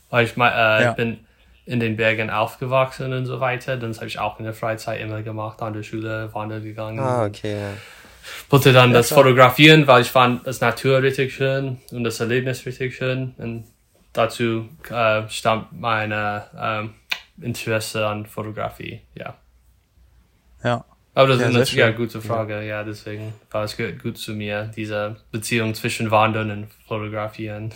Weil 0.09 0.26
ich, 0.26 0.38
äh, 0.38 0.89
ich 0.89 0.95
bin 0.95 1.24
in 1.66 1.80
den 1.80 1.97
Bergen 1.97 2.30
aufgewachsen 2.30 3.11
und 3.13 3.26
so 3.26 3.39
weiter. 3.39 3.78
Das 3.78 3.97
habe 3.97 4.07
ich 4.07 4.20
auch 4.20 4.39
in 4.39 4.45
der 4.45 4.53
Freizeit 4.53 5.01
immer 5.01 5.22
gemacht, 5.24 5.61
an 5.61 5.74
der 5.74 5.84
Schule 5.84 6.30
wandern 6.34 6.63
gegangen. 6.63 6.99
Ah, 6.99 7.26
okay. 7.26 7.59
Ja. 7.59 7.74
Wollte 8.49 8.74
dann 8.74 8.91
ja, 8.91 8.97
das 8.97 9.07
klar. 9.07 9.24
fotografieren, 9.24 9.88
weil 9.88 10.01
ich 10.01 10.09
fand 10.09 10.45
das 10.47 10.61
Natur 10.61 11.01
richtig 11.01 11.34
schön 11.34 11.80
und 11.91 12.03
das 12.03 12.20
Erlebnis 12.20 12.66
richtig 12.66 12.95
schön. 12.95 13.34
Und 13.38 13.66
dazu 14.13 14.70
äh, 14.89 15.24
stammt 15.30 15.80
meine 15.80 16.45
ähm, 16.59 16.93
Interesse 17.41 18.05
an 18.07 18.26
Fotografie, 18.26 19.01
ja. 19.16 19.36
Ja. 20.63 20.86
Aber 21.13 21.30
das 21.30 21.39
ja, 21.39 21.47
ist 21.47 21.72
eine 21.72 21.80
ja, 21.80 21.91
gute 21.91 22.22
Frage, 22.22 22.55
ja. 22.55 22.61
ja, 22.61 22.84
deswegen 22.84 23.34
war 23.49 23.63
es 23.63 23.78
gut 23.78 24.18
zu 24.18 24.34
mir, 24.34 24.70
diese 24.76 25.16
Beziehung 25.32 25.74
zwischen 25.74 26.11
Wandern 26.11 26.51
und 26.51 26.68
Fotografieren. 26.88 27.72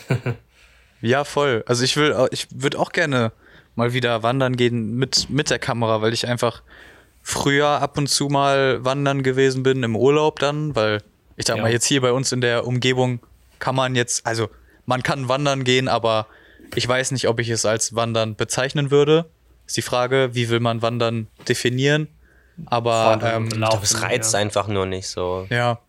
ja, 1.02 1.24
voll. 1.24 1.64
Also 1.66 1.86
ich 1.86 1.96
will, 1.96 2.28
ich 2.32 2.48
würde 2.52 2.78
auch 2.78 2.92
gerne 2.92 3.32
mal 3.80 3.94
wieder 3.94 4.22
wandern 4.22 4.56
gehen 4.56 4.96
mit, 4.96 5.30
mit 5.30 5.50
der 5.50 5.58
Kamera, 5.58 6.02
weil 6.02 6.14
ich 6.14 6.28
einfach 6.28 6.62
früher 7.24 7.68
ab 7.68 7.98
und 7.98 8.08
zu 8.08 8.28
mal 8.28 8.84
wandern 8.84 9.24
gewesen 9.24 9.64
bin 9.64 9.84
im 9.84 9.96
Urlaub 9.96 10.40
dann, 10.40 10.76
weil 10.76 11.02
ich 11.38 11.48
sag 11.48 11.58
ja. 11.58 11.64
mal, 11.64 11.72
jetzt 11.72 11.86
hier 11.86 12.02
bei 12.02 12.12
uns 12.12 12.32
in 12.32 12.42
der 12.42 12.68
Umgebung 12.68 13.20
kann 13.60 13.76
man 13.76 13.96
jetzt, 13.96 14.26
also 14.26 14.50
man 14.86 15.04
kann 15.04 15.30
wandern 15.30 15.64
gehen, 15.64 15.88
aber 15.88 16.28
ich 16.76 16.88
weiß 16.88 17.12
nicht, 17.12 17.28
ob 17.28 17.40
ich 17.40 17.50
es 17.50 17.66
als 17.66 17.96
Wandern 17.96 18.36
bezeichnen 18.36 18.92
würde. 18.92 19.30
Ist 19.66 19.78
die 19.78 19.82
Frage, 19.82 20.32
wie 20.34 20.50
will 20.50 20.60
man 20.60 20.82
Wandern 20.82 21.28
definieren? 21.48 22.08
Aber 22.66 23.20
ähm, 23.24 23.48
ich 23.48 23.54
glaube, 23.54 23.84
es 23.84 24.02
reizt 24.02 24.34
ja. 24.34 24.40
einfach 24.40 24.68
nur 24.68 24.86
nicht 24.86 25.08
so. 25.08 25.48
Ja, 25.50 25.80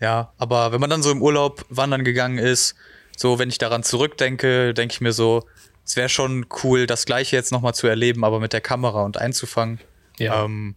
ja. 0.00 0.32
Aber 0.38 0.72
wenn 0.72 0.80
man 0.80 0.90
dann 0.90 1.02
so 1.02 1.10
im 1.10 1.22
Urlaub 1.22 1.64
wandern 1.70 2.04
gegangen 2.04 2.38
ist, 2.38 2.76
so 3.16 3.38
wenn 3.38 3.48
ich 3.48 3.58
daran 3.58 3.82
zurückdenke, 3.82 4.74
denke 4.74 4.92
ich 4.92 5.00
mir 5.00 5.12
so, 5.12 5.44
es 5.84 5.96
wäre 5.96 6.08
schon 6.08 6.46
cool, 6.62 6.86
das 6.86 7.04
gleiche 7.04 7.36
jetzt 7.36 7.52
nochmal 7.52 7.74
zu 7.74 7.86
erleben, 7.86 8.24
aber 8.24 8.40
mit 8.40 8.52
der 8.52 8.60
Kamera 8.60 9.02
und 9.02 9.18
einzufangen. 9.18 9.80
Ja. 10.18 10.44
Ähm, 10.44 10.74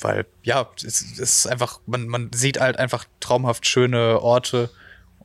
weil, 0.00 0.26
ja, 0.42 0.68
es, 0.78 1.00
es, 1.02 1.18
ist 1.18 1.46
einfach, 1.46 1.80
man, 1.86 2.06
man 2.06 2.30
sieht 2.32 2.60
halt 2.60 2.78
einfach 2.78 3.04
traumhaft 3.20 3.66
schöne 3.66 4.20
Orte 4.20 4.70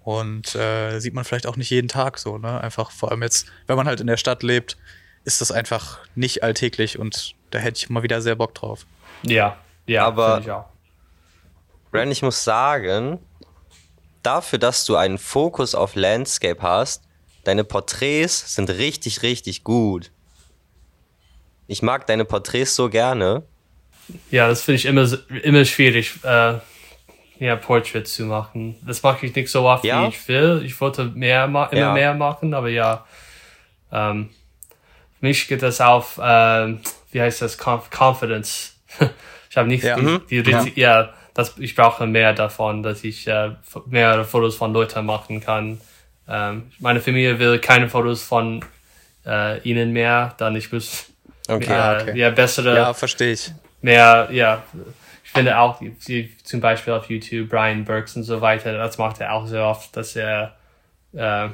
und 0.03 0.55
äh, 0.55 0.99
sieht 0.99 1.13
man 1.13 1.23
vielleicht 1.23 1.47
auch 1.47 1.57
nicht 1.57 1.69
jeden 1.69 1.87
Tag 1.87 2.17
so, 2.17 2.37
ne? 2.37 2.61
Einfach 2.61 2.91
vor 2.91 3.11
allem 3.11 3.21
jetzt, 3.21 3.47
wenn 3.67 3.75
man 3.75 3.87
halt 3.87 3.99
in 3.99 4.07
der 4.07 4.17
Stadt 4.17 4.43
lebt, 4.43 4.77
ist 5.23 5.41
das 5.41 5.51
einfach 5.51 5.99
nicht 6.15 6.43
alltäglich 6.43 6.97
und 6.97 7.35
da 7.51 7.59
hätte 7.59 7.77
ich 7.77 7.89
mal 7.89 8.03
wieder 8.03 8.21
sehr 8.21 8.35
Bock 8.35 8.55
drauf. 8.55 8.85
Ja, 9.23 9.57
ja, 9.85 10.05
aber 10.05 10.39
ich 10.39 10.49
auch. 10.49 10.65
Ren, 11.93 12.09
ich 12.09 12.21
muss 12.21 12.43
sagen, 12.43 13.19
dafür, 14.23 14.57
dass 14.57 14.85
du 14.85 14.95
einen 14.95 15.17
Fokus 15.17 15.75
auf 15.75 15.95
Landscape 15.95 16.61
hast, 16.61 17.03
Deine 17.43 17.63
Porträts 17.63 18.55
sind 18.55 18.69
richtig, 18.69 19.23
richtig 19.23 19.63
gut. 19.63 20.11
Ich 21.67 21.81
mag 21.81 22.05
deine 22.05 22.25
Porträts 22.25 22.75
so 22.75 22.89
gerne. 22.89 23.43
Ja, 24.29 24.47
das 24.47 24.61
finde 24.61 24.75
ich 24.75 24.85
immer, 24.85 25.07
immer 25.43 25.65
schwierig, 25.65 26.13
äh, 26.23 26.55
ja, 27.39 27.55
Portraits 27.55 28.13
zu 28.13 28.25
machen. 28.25 28.75
Das 28.85 29.01
mache 29.01 29.25
ich 29.25 29.35
nicht 29.35 29.49
so 29.49 29.63
oft, 29.63 29.83
ja? 29.83 30.03
wie 30.03 30.09
ich 30.09 30.27
will. 30.27 30.61
Ich 30.65 30.79
wollte 30.79 31.05
mehr 31.05 31.45
immer 31.45 31.73
ja. 31.73 31.93
mehr 31.93 32.13
machen, 32.13 32.53
aber 32.53 32.69
ja. 32.69 33.05
Ähm, 33.91 34.29
für 35.19 35.25
mich 35.25 35.47
geht 35.47 35.63
das 35.63 35.81
auf, 35.81 36.17
äh, 36.17 36.75
wie 37.11 37.21
heißt 37.21 37.41
das, 37.41 37.57
Conf 37.57 37.89
Confidence. 37.89 38.75
ich 39.49 39.57
habe 39.57 39.67
nicht 39.67 39.83
ja. 39.83 39.95
die, 39.95 40.01
mhm. 40.01 40.21
die, 40.29 40.43
die 40.43 40.79
ja. 40.79 41.13
das, 41.33 41.57
ich 41.57 41.75
brauche 41.75 42.05
mehr 42.05 42.33
davon, 42.33 42.83
dass 42.83 43.03
ich 43.03 43.27
äh, 43.27 43.51
mehr 43.87 44.23
Fotos 44.25 44.55
von 44.55 44.73
Leuten 44.73 45.05
machen 45.05 45.41
kann 45.41 45.79
ähm, 46.27 46.71
meine 46.79 47.01
Familie 47.01 47.39
will 47.39 47.59
keine 47.59 47.89
Fotos 47.89 48.23
von 48.23 48.63
äh, 49.25 49.59
ihnen 49.61 49.91
mehr, 49.91 50.33
dann 50.37 50.55
ich 50.55 50.71
muss 50.71 51.11
okay, 51.47 51.73
äh, 51.73 52.01
okay. 52.01 52.17
ja 52.17 52.29
bessere. 52.29 52.75
Ja, 52.75 52.93
verstehe 52.93 53.33
ich. 53.33 53.51
Mehr, 53.81 54.29
ja. 54.31 54.63
Ich 55.23 55.31
finde 55.31 55.57
auch, 55.57 55.81
zum 56.43 56.59
Beispiel 56.59 56.93
auf 56.93 57.09
YouTube, 57.09 57.49
Brian 57.49 57.85
Burks 57.85 58.15
und 58.15 58.23
so 58.23 58.41
weiter, 58.41 58.77
das 58.77 58.97
macht 58.97 59.21
er 59.21 59.33
auch 59.33 59.47
sehr 59.47 59.65
oft, 59.65 59.95
dass 59.95 60.15
er 60.15 60.55
äh, 61.13 61.47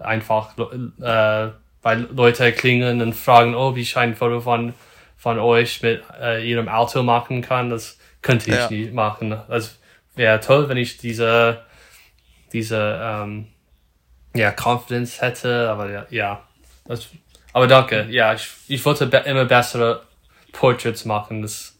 einfach 0.00 0.56
äh, 0.56 1.48
bei 1.82 1.94
Leute 1.94 2.52
klingeln 2.52 3.00
und 3.02 3.14
fragen, 3.14 3.54
oh, 3.54 3.74
wie 3.74 3.82
ich 3.82 3.96
ein 3.96 4.14
Foto 4.14 4.40
von, 4.40 4.74
von 5.16 5.38
euch 5.38 5.82
mit 5.82 6.02
äh, 6.20 6.48
ihrem 6.48 6.68
Auto 6.68 7.02
machen 7.02 7.42
kann. 7.42 7.70
Das 7.70 7.98
könnte 8.22 8.50
ich 8.50 8.56
ja. 8.56 8.70
nicht 8.70 8.92
machen. 8.92 9.32
Also 9.48 9.70
wäre 10.14 10.40
toll, 10.40 10.68
wenn 10.68 10.76
ich 10.76 10.98
diese, 10.98 11.62
diese 12.52 13.00
ähm, 13.02 13.48
ja, 14.34 14.52
Confidence 14.52 15.20
hätte, 15.20 15.68
aber 15.70 15.90
ja, 15.90 16.06
ja. 16.10 16.42
Das, 16.84 17.06
aber 17.52 17.66
danke, 17.66 18.06
ja, 18.10 18.34
ich, 18.34 18.48
ich 18.68 18.84
wollte 18.84 19.06
be 19.06 19.18
immer 19.18 19.44
bessere 19.44 20.02
Portraits 20.52 21.04
machen. 21.04 21.42
Das, 21.42 21.76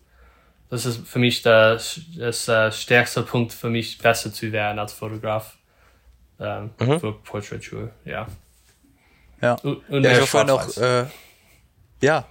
das 0.70 0.86
ist 0.86 1.06
für 1.06 1.18
mich 1.18 1.42
der, 1.42 1.74
das, 2.16 2.44
der 2.46 2.72
stärkste 2.72 3.22
Punkt 3.22 3.52
für 3.52 3.70
mich, 3.70 3.98
besser 3.98 4.32
zu 4.32 4.52
werden 4.52 4.78
als 4.78 4.92
Fotograf. 4.92 5.56
Ähm, 6.40 6.70
mhm. 6.78 7.00
Für 7.00 7.12
Portraiture, 7.12 7.90
ja. 8.04 8.26
Ja, 9.40 9.54
und, 9.62 9.88
und 9.88 10.04
ja 10.04 10.12
ich 10.12 10.20
war 10.20 10.26
vorhin 10.26 10.50
auch, 10.50 10.76
äh, 10.76 11.06
ja, 12.00 12.26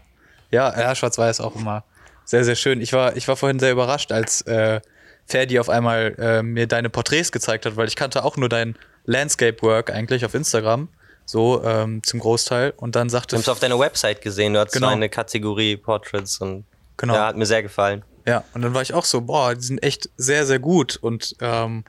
ja, 0.51 0.79
ja, 0.79 0.95
schwarz-weiß 0.95 1.41
auch 1.41 1.55
immer 1.55 1.83
sehr, 2.27 2.43
sehr 2.43 2.55
schön. 2.55 2.81
Ich 2.81 2.93
war, 2.93 3.15
ich 3.15 3.27
war 3.27 3.37
vorhin 3.37 3.57
sehr 3.57 3.71
überrascht, 3.71 4.11
als 4.11 4.41
äh, 4.41 4.81
Ferdi 5.25 5.59
auf 5.59 5.69
einmal 5.69 6.13
äh, 6.19 6.43
mir 6.43 6.67
deine 6.67 6.89
Porträts 6.89 7.31
gezeigt 7.31 7.65
hat, 7.65 7.77
weil 7.77 7.87
ich 7.87 7.95
kannte 7.95 8.23
auch 8.23 8.35
nur 8.35 8.49
dein 8.49 8.77
Landscape 9.07 9.59
Work 9.63 9.89
eigentlich 9.89 10.23
auf 10.23 10.35
Instagram. 10.35 10.89
so 11.25 11.63
ähm, 11.63 12.03
zum 12.03 12.19
Großteil. 12.19 12.73
Und 12.77 12.95
dann 12.95 13.09
sagte. 13.09 13.35
Ich 13.35 13.39
habe 13.39 13.41
es 13.41 13.49
auf 13.49 13.59
deiner 13.59 13.79
Website 13.79 14.21
gesehen, 14.21 14.53
du 14.53 14.59
hast 14.59 14.71
genau. 14.71 14.89
so 14.89 14.93
eine 14.93 15.09
Kategorie 15.09 15.75
Portraits 15.75 16.37
und 16.37 16.63
genau. 16.95 17.15
ja, 17.15 17.27
hat 17.27 17.35
mir 17.35 17.45
sehr 17.45 17.63
gefallen. 17.63 18.03
Ja, 18.25 18.43
und 18.53 18.61
dann 18.61 18.73
war 18.73 18.81
ich 18.81 18.93
auch 18.93 19.05
so, 19.05 19.21
boah, 19.21 19.55
die 19.55 19.63
sind 19.63 19.81
echt 19.81 20.09
sehr, 20.17 20.45
sehr 20.45 20.59
gut. 20.59 20.97
Und 20.97 21.35
ähm, 21.39 21.85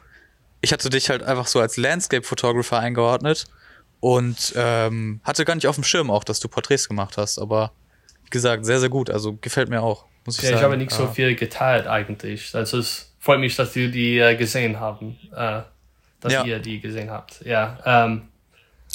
ich 0.61 0.73
hatte 0.73 0.89
dich 0.89 1.11
halt 1.11 1.23
einfach 1.23 1.47
so 1.47 1.61
als 1.61 1.77
Landscape-Photographer 1.77 2.79
eingeordnet 2.79 3.47
und 4.01 4.53
ähm, 4.57 5.21
hatte 5.25 5.45
gar 5.45 5.55
nicht 5.55 5.67
auf 5.67 5.75
dem 5.75 5.85
Schirm 5.85 6.11
auch, 6.11 6.25
dass 6.25 6.41
du 6.41 6.49
Porträts 6.49 6.89
gemacht 6.89 7.17
hast. 7.17 7.39
Aber 7.39 7.73
wie 8.25 8.31
gesagt, 8.31 8.65
sehr, 8.65 8.79
sehr 8.79 8.89
gut. 8.89 9.11
Also 9.11 9.37
gefällt 9.41 9.69
mir 9.69 9.83
auch. 9.83 10.05
Muss 10.25 10.39
ich 10.39 10.45
ja, 10.45 10.51
sagen. 10.51 10.59
ich 10.59 10.65
habe 10.65 10.77
nicht 10.77 10.93
so 10.93 11.09
viel 11.09 11.35
geteilt 11.35 11.87
eigentlich. 11.87 12.55
Also 12.55 12.79
es 12.79 13.13
freut 13.19 13.41
mich, 13.41 13.57
dass 13.57 13.73
du 13.73 13.89
die 13.91 14.19
äh, 14.19 14.37
gesehen 14.37 14.79
haben, 14.79 15.19
äh, 15.35 15.63
dass 16.21 16.33
ja. 16.33 16.45
ihr 16.45 16.59
die 16.59 16.81
gesehen 16.81 17.11
habt. 17.11 17.45
Ja. 17.45 17.79
Ähm, 17.85 18.29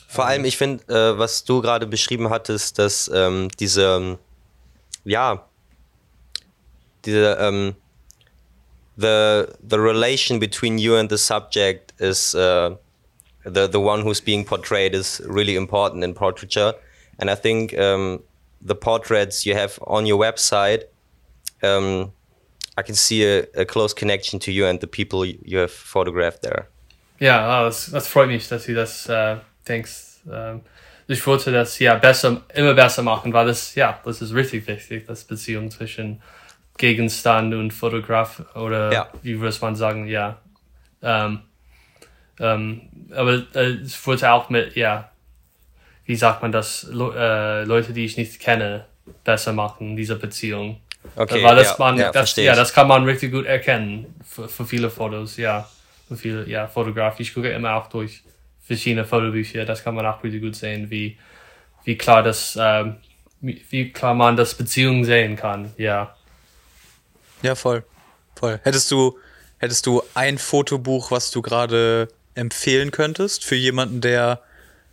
Vor 0.07 0.25
allem, 0.25 0.45
ich 0.45 0.57
finde, 0.57 0.83
äh, 0.93 1.17
was 1.17 1.43
du 1.43 1.61
gerade 1.61 1.87
beschrieben 1.87 2.29
hattest, 2.29 2.79
dass 2.79 3.09
ähm, 3.13 3.49
diese, 3.59 4.17
ja, 5.05 5.45
diese, 7.05 7.37
ähm, 7.39 7.75
the 8.95 9.47
the 9.67 9.77
relation 9.77 10.39
between 10.39 10.77
you 10.77 10.95
and 10.95 11.09
the 11.09 11.17
subject 11.17 11.93
is 11.99 12.35
uh, 12.35 12.75
the 13.43 13.67
the 13.67 13.79
one 13.79 14.03
who's 14.03 14.21
being 14.21 14.45
portrayed 14.45 14.93
is 14.93 15.21
really 15.25 15.55
important 15.55 16.03
in 16.03 16.13
portraiture, 16.13 16.75
and 17.17 17.29
I 17.29 17.35
think 17.35 17.73
um, 17.77 18.21
the 18.61 18.75
portraits 18.75 19.45
you 19.45 19.55
have 19.55 19.79
on 19.87 20.05
your 20.05 20.19
website, 20.19 20.83
um, 21.63 22.11
I 22.77 22.83
can 22.83 22.95
see 22.95 23.23
a, 23.25 23.45
a, 23.55 23.65
close 23.65 23.93
connection 23.93 24.39
to 24.39 24.51
you 24.51 24.65
and 24.65 24.79
the 24.79 24.87
people 24.87 25.25
you 25.25 25.57
have 25.57 25.71
photographed 25.71 26.41
there. 26.41 26.69
Ja, 27.23 27.61
oh, 27.61 27.65
das, 27.65 27.89
das 27.89 28.09
freut 28.09 28.27
mich, 28.27 28.49
dass 28.49 28.65
du 28.65 28.73
das 28.73 29.07
äh, 29.07 29.37
denkst. 29.65 30.23
Ähm, 30.29 30.59
ich 31.07 31.25
wollte 31.25 31.53
das 31.53 31.79
ja 31.79 31.95
besser, 31.95 32.41
immer 32.53 32.73
besser 32.73 33.01
machen, 33.01 33.31
weil 33.31 33.47
das, 33.47 33.75
ja, 33.75 33.97
das 34.03 34.21
ist 34.21 34.33
richtig 34.33 34.67
wichtig, 34.67 35.05
das 35.07 35.23
Beziehung 35.23 35.71
zwischen 35.71 36.21
Gegenstand 36.77 37.53
und 37.53 37.71
Fotograf 37.71 38.43
oder 38.55 38.91
ja. 38.91 39.09
wie 39.21 39.39
würde 39.39 39.57
man 39.61 39.73
sagen, 39.77 40.05
ja. 40.05 40.41
Ähm, 41.01 41.39
ähm, 42.41 42.81
aber 43.15 43.43
äh, 43.55 43.77
es 43.81 44.05
wurde 44.05 44.29
auch 44.29 44.49
mit, 44.49 44.75
ja, 44.75 45.09
wie 46.05 46.17
sagt 46.17 46.41
man 46.41 46.51
das, 46.51 46.87
Le 46.91 47.13
äh, 47.15 47.63
Leute, 47.63 47.93
die 47.93 48.03
ich 48.03 48.17
nicht 48.17 48.37
kenne, 48.41 48.83
besser 49.23 49.53
machen, 49.53 49.95
diese 49.95 50.17
Beziehung. 50.17 50.81
Okay, 51.15 51.41
Weil 51.41 51.55
das, 51.55 51.69
ja, 51.69 51.75
man, 51.79 51.97
ja, 51.97 52.11
das, 52.11 52.35
ja, 52.35 52.53
das 52.53 52.73
kann 52.73 52.89
man 52.89 53.05
richtig 53.05 53.31
gut 53.31 53.45
erkennen 53.45 54.13
für, 54.29 54.49
für 54.49 54.65
viele 54.65 54.89
Fotos, 54.89 55.37
ja. 55.37 55.69
Für 56.15 56.21
viele, 56.21 56.49
ja, 56.49 56.67
Fotografie. 56.67 57.23
Ich 57.23 57.33
gucke 57.33 57.49
immer 57.49 57.75
auch 57.75 57.87
durch 57.87 58.23
verschiedene 58.61 59.05
Fotobücher, 59.05 59.65
das 59.65 59.83
kann 59.83 59.95
man 59.95 60.05
auch 60.05 60.23
richtig 60.23 60.41
gut 60.41 60.55
sehen, 60.55 60.89
wie, 60.89 61.17
wie 61.83 61.97
klar 61.97 62.23
das, 62.23 62.57
ähm, 62.59 62.95
wie 63.41 63.91
klar 63.91 64.13
man 64.13 64.37
das 64.37 64.55
Beziehung 64.55 65.03
sehen 65.03 65.35
kann, 65.35 65.73
ja. 65.77 66.15
Ja, 67.41 67.55
voll. 67.55 67.83
Voll. 68.35 68.59
Hättest 68.63 68.89
du, 68.89 69.17
hättest 69.57 69.85
du 69.85 70.01
ein 70.13 70.37
Fotobuch, 70.37 71.11
was 71.11 71.29
du 71.31 71.41
gerade 71.41 72.07
empfehlen 72.35 72.91
könntest 72.91 73.43
für 73.43 73.55
jemanden, 73.55 73.99
der 74.01 74.41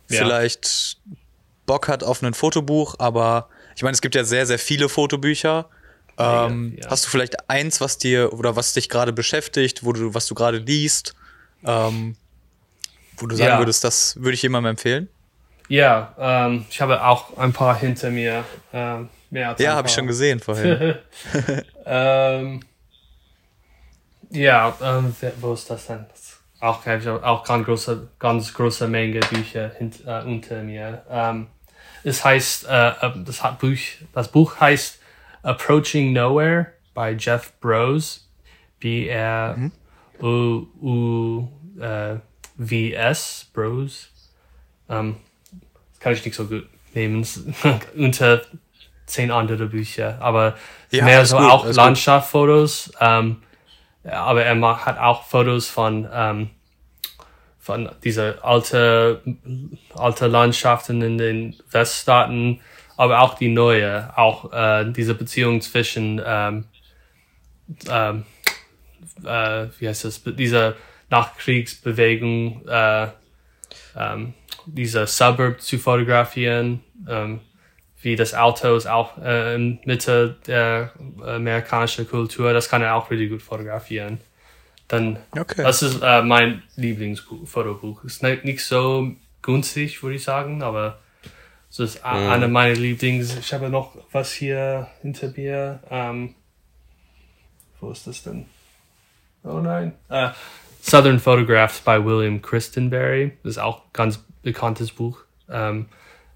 ja. 0.09 0.19
vielleicht 0.19 0.97
Bock 1.65 1.87
hat 1.87 2.03
auf 2.03 2.21
ein 2.21 2.33
Fotobuch, 2.33 2.95
aber 2.99 3.49
ich 3.75 3.83
meine, 3.83 3.93
es 3.93 4.01
gibt 4.01 4.15
ja 4.15 4.25
sehr, 4.25 4.45
sehr 4.45 4.59
viele 4.59 4.89
Fotobücher. 4.89 5.69
Ähm, 6.17 6.77
ja. 6.81 6.89
Hast 6.89 7.05
du 7.05 7.09
vielleicht 7.09 7.49
eins, 7.49 7.81
was 7.81 7.97
dir 7.97 8.33
oder 8.33 8.55
was 8.55 8.73
dich 8.73 8.89
gerade 8.89 9.13
beschäftigt, 9.13 9.83
wo 9.83 9.93
du, 9.93 10.13
was 10.13 10.27
du 10.27 10.35
gerade 10.35 10.57
liest, 10.57 11.15
ähm, 11.65 12.15
wo 13.17 13.27
du 13.27 13.35
sagen 13.35 13.51
ja. 13.51 13.59
würdest, 13.59 13.83
das 13.83 14.15
würde 14.17 14.33
ich 14.33 14.41
jemandem 14.41 14.71
empfehlen? 14.71 15.07
Ja, 15.67 16.15
ähm, 16.19 16.65
ich 16.69 16.81
habe 16.81 17.03
auch 17.03 17.37
ein 17.37 17.53
paar 17.53 17.77
hinter 17.77 18.09
mir. 18.09 18.43
Ähm, 18.73 19.09
Mehr 19.29 19.55
ja, 19.59 19.75
habe 19.75 19.87
ich 19.87 19.93
schon 19.93 20.07
gesehen 20.07 20.41
vorhin. 20.41 20.95
ähm, 21.85 22.59
ja, 24.29 24.75
ähm, 24.81 25.15
wo 25.39 25.53
ist 25.53 25.69
das 25.69 25.87
denn? 25.87 26.05
Auch, 26.59 26.85
auch 27.23 27.43
ganz 27.45 27.65
große, 27.65 28.09
ganz 28.19 28.53
große 28.53 28.87
Menge 28.89 29.21
Bücher 29.21 29.71
hint, 29.77 30.05
äh, 30.05 30.21
unter 30.23 30.61
mir. 30.63 31.03
Ähm, 31.09 31.47
es 32.03 32.23
heißt, 32.23 32.67
äh, 32.67 32.89
äh 32.89 33.11
das, 33.25 33.41
Buch, 33.57 33.77
das 34.13 34.27
Buch 34.27 34.59
heißt 34.59 34.99
Approaching 35.43 36.13
Nowhere 36.13 36.73
bei 36.93 37.13
Jeff 37.13 37.53
Bros. 37.59 38.27
B-R-O-U-V-S, 38.81 39.71
Bros. 43.53 44.09
Ähm, 44.89 45.15
das 45.91 45.99
kann 45.99 46.13
ich 46.13 46.25
nicht 46.25 46.35
so 46.35 46.45
gut 46.47 46.67
nehmen. 46.93 47.25
unter 47.95 48.41
zehn 49.05 49.31
andere 49.31 49.67
Bücher, 49.67 50.17
aber 50.19 50.55
ja, 50.89 51.05
mehr 51.05 51.25
so 51.25 51.37
gut, 51.37 51.45
auch 51.45 51.65
Landschaftsfotos. 51.65 52.91
Ähm, 52.99 53.43
aber 54.03 54.43
er 54.43 54.55
macht, 54.55 54.85
hat 54.85 54.97
auch 54.97 55.23
Fotos 55.23 55.69
von 55.69 56.09
ähm, 56.11 56.49
von 57.59 57.89
dieser 58.03 58.43
alte 58.43 59.21
alte 59.93 60.27
Landschaften 60.27 61.01
in 61.03 61.17
den 61.19 61.55
Weststaaten, 61.69 62.59
aber 62.97 63.21
auch 63.21 63.35
die 63.35 63.49
neue, 63.49 64.17
auch 64.17 64.51
äh, 64.51 64.91
diese 64.91 65.13
Beziehung 65.13 65.61
zwischen 65.61 66.21
ähm, 66.25 66.65
ähm, 67.89 68.25
äh, 69.23 69.67
wie 69.79 69.87
heißt 69.87 70.05
das, 70.05 70.21
diese 70.23 70.75
Nachkriegsbewegung, 71.09 72.67
äh, 72.67 73.07
ähm, 73.95 74.33
diese 74.65 75.07
Suburb 75.07 75.61
zu 75.61 75.77
fotografieren. 75.77 76.81
Ähm, 77.07 77.41
wie 78.03 78.15
das 78.15 78.33
Auto 78.33 78.75
ist 78.75 78.87
auch 78.87 79.17
äh, 79.19 79.55
in 79.55 79.79
Mitte 79.85 80.37
der 80.47 80.91
amerikanischen 81.23 82.09
Kultur. 82.09 82.51
Das 82.51 82.67
kann 82.67 82.81
er 82.81 82.95
auch 82.95 83.11
richtig 83.11 83.29
gut 83.29 83.43
fotografieren. 83.43 84.19
Dann, 84.87 85.19
okay. 85.37 85.61
das 85.61 85.83
ist 85.83 86.01
äh, 86.01 86.23
mein 86.23 86.63
Lieblingsfotobuch. 86.75 88.03
Ist 88.03 88.23
nicht, 88.23 88.43
nicht 88.43 88.65
so 88.65 89.11
günstig, 89.43 90.01
würde 90.01 90.15
ich 90.15 90.23
sagen, 90.23 90.63
aber 90.63 90.99
es 91.71 91.79
ist 91.79 92.03
mm. 92.03 92.05
einer 92.05 92.47
meiner 92.49 92.75
Lieblings. 92.75 93.37
Ich 93.37 93.53
habe 93.53 93.69
noch 93.69 93.95
was 94.11 94.33
hier 94.33 94.87
hinter 95.01 95.29
mir. 95.29 95.79
Ähm, 95.89 96.35
wo 97.79 97.91
ist 97.91 98.05
das 98.05 98.23
denn? 98.23 98.45
Oh 99.43 99.59
nein. 99.59 99.93
Uh, 100.09 100.29
Southern 100.81 101.19
Photographs 101.19 101.79
by 101.79 102.03
William 102.03 102.41
Christenberry. 102.41 103.37
Das 103.43 103.51
ist 103.51 103.57
auch 103.57 103.77
ein 103.77 103.89
ganz 103.93 104.19
bekanntes 104.43 104.91
Buch. 104.91 105.19
Ähm, 105.49 105.87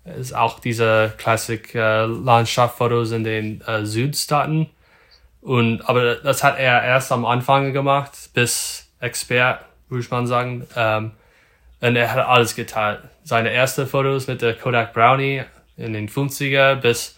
ist 0.05 0.33
auch 0.33 0.59
diese 0.59 1.13
Klassik 1.17 1.75
äh, 1.75 2.05
Landschaftsfotos 2.05 3.11
in 3.11 3.23
den 3.25 3.61
äh, 3.61 3.85
Südstaaten. 3.85 4.69
Und, 5.41 5.81
aber 5.89 6.15
das 6.15 6.43
hat 6.43 6.57
er 6.57 6.81
erst 6.81 7.11
am 7.11 7.25
Anfang 7.25 7.73
gemacht, 7.73 8.29
bis 8.33 8.87
Expert, 8.99 9.65
würde 9.89 10.07
man 10.09 10.27
sagen. 10.27 10.65
Ähm, 10.75 11.11
und 11.81 11.95
er 11.95 12.11
hat 12.11 12.25
alles 12.25 12.55
geteilt. 12.55 12.99
Seine 13.23 13.51
ersten 13.51 13.87
Fotos 13.87 14.27
mit 14.27 14.41
der 14.41 14.53
Kodak 14.53 14.93
Brownie 14.93 15.43
in 15.77 15.93
den 15.93 16.07
50er 16.07 16.75
bis 16.75 17.17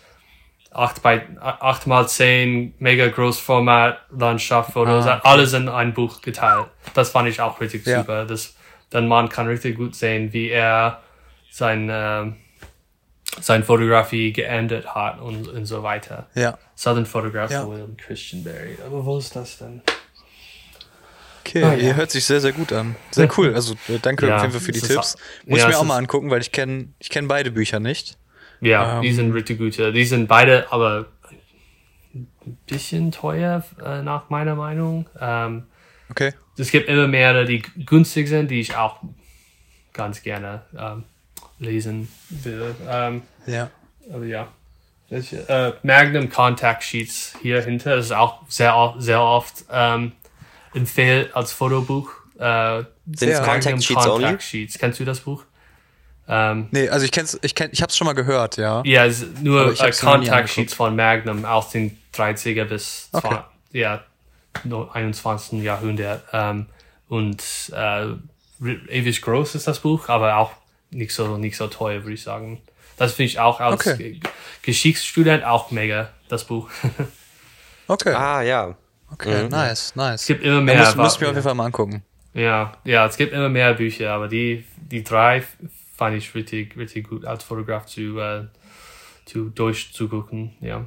8 0.71 1.01
bei 1.01 1.25
8 1.39 1.87
mal 1.87 2.07
10 2.07 2.75
mega 2.79 3.07
Großformat 3.07 3.99
Landschaftsfotos, 4.11 5.05
ah, 5.05 5.17
okay. 5.17 5.27
alles 5.27 5.53
in 5.53 5.69
ein 5.69 5.93
Buch 5.93 6.21
geteilt. 6.21 6.67
Das 6.93 7.09
fand 7.09 7.29
ich 7.29 7.41
auch 7.41 7.59
richtig 7.59 7.85
ja. 7.85 7.99
super. 7.99 8.25
Das, 8.25 8.55
dann 8.89 9.07
man 9.07 9.29
kann 9.29 9.47
richtig 9.47 9.77
gut 9.77 9.95
sehen, 9.95 10.33
wie 10.33 10.49
er 10.49 11.01
sein, 11.49 11.89
äh, 11.89 12.31
sein 13.41 13.63
Fotografie 13.63 14.31
geändert 14.33 14.93
hat 14.93 15.19
und, 15.19 15.47
und 15.47 15.65
so 15.65 15.83
weiter. 15.83 16.27
Ja. 16.35 16.57
Southern 16.75 17.05
Photographs 17.05 17.53
ja. 17.53 17.67
William 17.67 17.97
Christian 17.97 18.43
Barry. 18.43 18.77
Aber 18.85 19.03
wo 19.03 19.17
ist 19.17 19.35
das 19.35 19.57
denn? 19.57 19.81
Okay, 21.47 21.63
ah, 21.63 21.73
ja. 21.73 21.93
hört 21.93 22.11
sich 22.11 22.25
sehr, 22.25 22.41
sehr 22.41 22.51
gut 22.51 22.73
an. 22.73 22.95
Sehr 23.11 23.29
cool. 23.37 23.53
Also 23.53 23.75
äh, 23.87 23.99
danke 24.01 24.27
ja, 24.27 24.35
auf 24.35 24.41
jeden 24.41 24.51
Fall 24.51 24.61
für 24.61 24.71
die 24.73 24.81
Tipps. 24.81 25.15
Muss 25.45 25.59
ja, 25.59 25.65
ich 25.65 25.73
mir 25.73 25.79
auch 25.79 25.85
mal 25.85 25.97
angucken, 25.97 26.29
weil 26.29 26.41
ich 26.41 26.51
kenne 26.51 26.89
ich 26.99 27.09
kenn 27.09 27.27
beide 27.27 27.51
Bücher 27.51 27.79
nicht. 27.79 28.17
Ja, 28.59 28.97
ähm, 28.97 29.01
die 29.03 29.13
sind 29.13 29.31
richtig 29.31 29.57
gut. 29.57 29.77
Die 29.77 30.05
sind 30.05 30.27
beide 30.27 30.71
aber 30.71 31.05
ein 32.13 32.57
bisschen 32.67 33.11
teuer, 33.11 33.63
äh, 33.83 34.01
nach 34.01 34.29
meiner 34.29 34.55
Meinung. 34.55 35.09
Ähm, 35.19 35.63
okay. 36.09 36.33
Es 36.57 36.71
gibt 36.71 36.89
immer 36.89 37.07
mehrere, 37.07 37.45
die 37.45 37.61
günstig 37.61 38.27
sind, 38.27 38.51
die 38.51 38.59
ich 38.59 38.75
auch 38.75 38.97
ganz 39.93 40.23
gerne 40.23 40.63
ähm, 40.77 41.03
lesen 41.59 42.09
will. 42.29 42.75
Ähm, 42.89 43.21
ja. 43.45 43.69
Aber 44.11 44.25
ja. 44.25 44.47
Ich, 45.09 45.31
äh, 45.31 45.71
Magnum 45.83 46.29
Contact 46.29 46.83
Sheets 46.83 47.35
hier 47.41 47.61
hinter 47.61 47.95
ist 47.95 48.11
auch 48.11 48.41
sehr, 48.49 48.95
sehr 48.97 49.21
oft 49.21 49.63
ähm, 49.71 50.11
empfehlt 50.73 51.35
als 51.35 51.51
Fotobuch. 51.51 52.11
Äh, 52.39 52.83
Sind 53.13 53.29
es 53.29 53.41
Contact 53.41 53.83
Sheets 53.83 54.03
Contact 54.03 54.25
only? 54.25 54.39
Sheets. 54.39 54.77
Kennst 54.77 54.99
du 54.99 55.05
das 55.05 55.19
Buch? 55.21 55.43
Ähm, 56.29 56.67
nee, 56.71 56.89
also 56.89 57.05
ich 57.05 57.11
kenn's, 57.11 57.39
ich 57.41 57.55
kenn, 57.55 57.69
ich 57.71 57.81
hab's 57.81 57.95
schon 57.95 58.05
mal 58.05 58.13
gehört, 58.13 58.57
ja. 58.57 58.81
Ja, 58.85 59.05
es 59.05 59.21
ist 59.21 59.41
nur 59.41 59.71
äh, 59.79 59.91
Contact 59.91 60.49
Sheets 60.49 60.73
von 60.73 60.95
Magnum 60.95 61.45
aus 61.45 61.69
den 61.69 61.97
30er 62.13 62.65
bis 62.65 63.09
okay. 63.13 63.29
20, 63.29 63.45
ja, 63.71 64.03
21. 64.93 65.63
Jahrhundert. 65.63 66.23
Ähm, 66.33 66.67
und 67.07 67.41
äh, 67.73 68.07
ewig 68.59 69.21
groß 69.21 69.55
ist 69.55 69.67
das 69.67 69.79
Buch, 69.79 70.09
aber 70.09 70.37
auch 70.37 70.51
nicht 70.91 71.13
so, 71.13 71.37
nicht 71.37 71.55
so 71.55 71.67
teuer, 71.67 72.03
würde 72.03 72.13
ich 72.13 72.23
sagen. 72.23 72.61
Das 72.97 73.13
finde 73.13 73.31
ich 73.31 73.39
auch 73.39 73.59
als 73.59 73.87
okay. 73.87 74.19
Geschichtsstudent 74.63 75.45
auch 75.45 75.71
mega, 75.71 76.09
das 76.27 76.43
Buch. 76.43 76.69
okay. 77.87 78.13
Ah, 78.13 78.41
ja. 78.41 78.75
Okay, 79.11 79.43
mhm. 79.43 79.49
nice, 79.49 79.95
nice. 79.95 80.21
Es 80.21 80.27
gibt 80.27 80.43
immer 80.43 80.61
mehr. 80.61 80.77
Das 80.77 80.95
muss 80.95 81.15
ich 81.15 81.21
mir 81.21 81.27
auf 81.27 81.33
jeden 81.33 81.43
Fall 81.43 81.55
mal 81.55 81.65
angucken. 81.65 82.03
Ja, 82.33 82.77
ja, 82.83 83.05
es 83.05 83.17
gibt 83.17 83.33
immer 83.33 83.49
mehr 83.49 83.73
Bücher, 83.73 84.11
aber 84.11 84.27
die, 84.27 84.63
die 84.77 85.03
drei 85.03 85.43
fand 85.95 86.15
ich 86.15 86.35
richtig, 86.35 86.77
richtig 86.77 87.09
gut 87.09 87.25
als 87.25 87.43
Fotograf 87.43 87.87
zu, 87.87 88.19
äh, 88.19 88.45
zu 89.25 89.49
durchzugucken, 89.49 90.55
ja. 90.61 90.85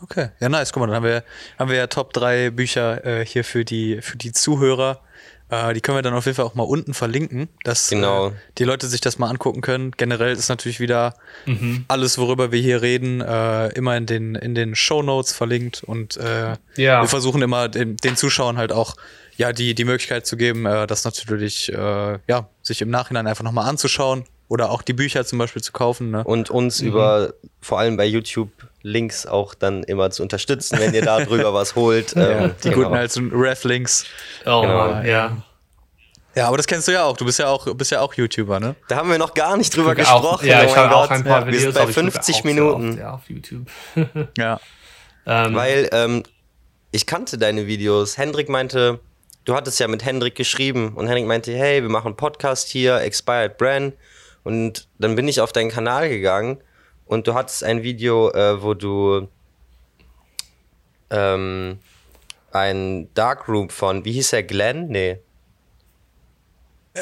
Okay, 0.00 0.30
ja, 0.40 0.48
nice. 0.48 0.72
Guck 0.72 0.80
mal, 0.80 0.86
dann 0.86 0.96
haben 0.96 1.04
wir, 1.04 1.24
haben 1.58 1.70
wir 1.70 1.76
ja 1.76 1.86
Top 1.86 2.12
3 2.12 2.50
Bücher 2.50 3.04
äh, 3.04 3.24
hier 3.24 3.44
für 3.44 3.64
die, 3.64 4.00
für 4.00 4.16
die 4.16 4.32
Zuhörer. 4.32 5.00
Äh, 5.50 5.74
die 5.74 5.80
können 5.80 5.98
wir 5.98 6.02
dann 6.02 6.14
auf 6.14 6.26
jeden 6.26 6.36
Fall 6.36 6.44
auch 6.44 6.54
mal 6.54 6.64
unten 6.64 6.94
verlinken, 6.94 7.48
dass 7.64 7.90
genau. 7.90 8.28
äh, 8.28 8.32
die 8.58 8.64
Leute 8.64 8.86
sich 8.86 9.00
das 9.00 9.18
mal 9.18 9.28
angucken 9.28 9.60
können. 9.60 9.92
Generell 9.92 10.32
ist 10.32 10.48
natürlich 10.48 10.80
wieder 10.80 11.14
mhm. 11.46 11.84
alles, 11.88 12.18
worüber 12.18 12.52
wir 12.52 12.60
hier 12.60 12.82
reden, 12.82 13.20
äh, 13.20 13.68
immer 13.68 13.96
in 13.96 14.06
den, 14.06 14.34
in 14.34 14.54
den 14.54 14.74
Show 14.74 15.02
Notes 15.02 15.32
verlinkt 15.32 15.82
und 15.82 16.16
äh, 16.16 16.56
ja. 16.76 17.02
wir 17.02 17.08
versuchen 17.08 17.42
immer 17.42 17.68
den, 17.68 17.96
den 17.98 18.16
Zuschauern 18.16 18.56
halt 18.56 18.72
auch 18.72 18.96
ja, 19.36 19.52
die, 19.52 19.74
die 19.74 19.84
Möglichkeit 19.84 20.26
zu 20.26 20.36
geben, 20.36 20.64
äh, 20.64 20.86
das 20.86 21.04
natürlich, 21.04 21.72
äh, 21.72 22.18
ja, 22.26 22.48
sich 22.62 22.80
im 22.82 22.90
Nachhinein 22.90 23.26
einfach 23.26 23.44
nochmal 23.44 23.68
anzuschauen 23.68 24.24
oder 24.48 24.70
auch 24.70 24.82
die 24.82 24.92
Bücher 24.92 25.24
zum 25.24 25.38
Beispiel 25.38 25.62
zu 25.62 25.72
kaufen. 25.72 26.10
Ne? 26.10 26.24
Und 26.24 26.50
uns 26.50 26.80
mhm. 26.80 26.88
über, 26.88 27.34
vor 27.60 27.78
allem 27.78 27.96
bei 27.96 28.04
YouTube, 28.04 28.50
Links 28.82 29.26
auch 29.26 29.54
dann 29.54 29.82
immer 29.84 30.10
zu 30.10 30.22
unterstützen, 30.22 30.78
wenn 30.78 30.92
ihr 30.92 31.02
da 31.02 31.20
drüber 31.24 31.54
was 31.54 31.74
holt. 31.74 32.14
Ähm, 32.16 32.54
die 32.62 32.68
genau. 32.68 32.82
guten 32.82 32.94
alten 32.94 33.30
Ref-Links. 33.32 34.04
Oh, 34.44 34.60
genau. 34.60 35.00
ja. 35.02 35.36
Ja, 36.34 36.48
aber 36.48 36.56
das 36.56 36.66
kennst 36.66 36.88
du 36.88 36.92
ja 36.92 37.04
auch. 37.04 37.16
Du 37.16 37.24
bist 37.24 37.38
ja 37.38 37.48
auch, 37.48 37.72
bist 37.74 37.92
ja 37.92 38.00
auch 38.00 38.12
YouTuber, 38.12 38.58
ne? 38.58 38.74
Da 38.88 38.96
haben 38.96 39.08
wir 39.08 39.18
noch 39.18 39.34
gar 39.34 39.56
nicht 39.56 39.74
drüber 39.74 39.94
gesprochen. 39.94 40.26
Auch, 40.26 40.42
ja, 40.42 40.62
oh 40.62 40.66
ich 40.66 40.76
habe 40.76 40.96
auch 40.96 41.10
ein 41.10 41.22
paar 41.22 41.42
ja, 41.42 41.46
Videos. 41.46 41.62
Wir 41.62 41.72
sind 41.72 41.86
bei 41.86 41.92
50 41.92 42.44
Minuten. 42.44 42.90
Oft, 42.90 42.98
ja, 42.98 43.14
auf 43.14 43.30
YouTube. 43.30 43.66
ja. 44.36 44.60
Ähm, 45.26 45.54
Weil 45.54 45.88
ähm, 45.92 46.24
ich 46.90 47.06
kannte 47.06 47.38
deine 47.38 47.66
Videos. 47.66 48.18
Hendrik 48.18 48.48
meinte, 48.48 48.98
du 49.44 49.54
hattest 49.54 49.78
ja 49.78 49.86
mit 49.86 50.04
Hendrik 50.04 50.34
geschrieben 50.34 50.94
und 50.94 51.06
Hendrik 51.06 51.26
meinte, 51.26 51.52
hey, 51.52 51.82
wir 51.82 51.88
machen 51.88 52.08
einen 52.08 52.16
Podcast 52.16 52.68
hier, 52.68 53.00
Expired 53.00 53.56
Brand. 53.56 53.94
Und 54.44 54.88
dann 54.98 55.16
bin 55.16 55.26
ich 55.26 55.40
auf 55.40 55.52
deinen 55.52 55.70
Kanal 55.70 56.08
gegangen 56.08 56.58
und 57.06 57.26
du 57.26 57.34
hattest 57.34 57.64
ein 57.64 57.82
Video, 57.82 58.30
äh, 58.30 58.62
wo 58.62 58.74
du 58.74 59.28
ähm, 61.10 61.78
ein 62.52 63.12
Darkroom 63.14 63.70
von, 63.70 64.04
wie 64.04 64.12
hieß 64.12 64.34
er, 64.34 64.42
Glenn? 64.42 64.88
Nee. 64.88 65.18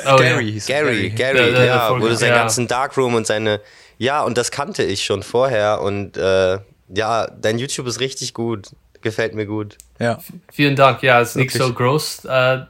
Oh, 0.06 0.16
Gary, 0.16 0.50
ja. 0.50 0.62
Gary, 0.66 1.10
Gary, 1.10 1.10
Gary, 1.10 1.52
ja, 1.52 1.64
ja, 1.64 1.90
wo 1.90 1.98
du 1.98 2.16
seinen 2.16 2.30
ja. 2.30 2.36
ganzen 2.36 2.66
Darkroom 2.66 3.14
und 3.14 3.26
seine, 3.26 3.60
ja, 3.98 4.22
und 4.22 4.38
das 4.38 4.50
kannte 4.50 4.82
ich 4.84 5.04
schon 5.04 5.22
vorher 5.22 5.82
und 5.82 6.16
äh, 6.16 6.58
ja, 6.88 7.26
dein 7.26 7.58
YouTube 7.58 7.86
ist 7.86 8.00
richtig 8.00 8.32
gut, 8.32 8.70
gefällt 9.02 9.34
mir 9.34 9.44
gut. 9.44 9.76
Ja. 9.98 10.18
Vielen 10.50 10.76
Dank, 10.76 11.02
ja, 11.02 11.20
ist 11.20 11.36
Wirklich. 11.36 11.54
nicht 11.54 11.62
so 11.62 11.74
groß, 11.74 12.24
äh, 12.24 12.60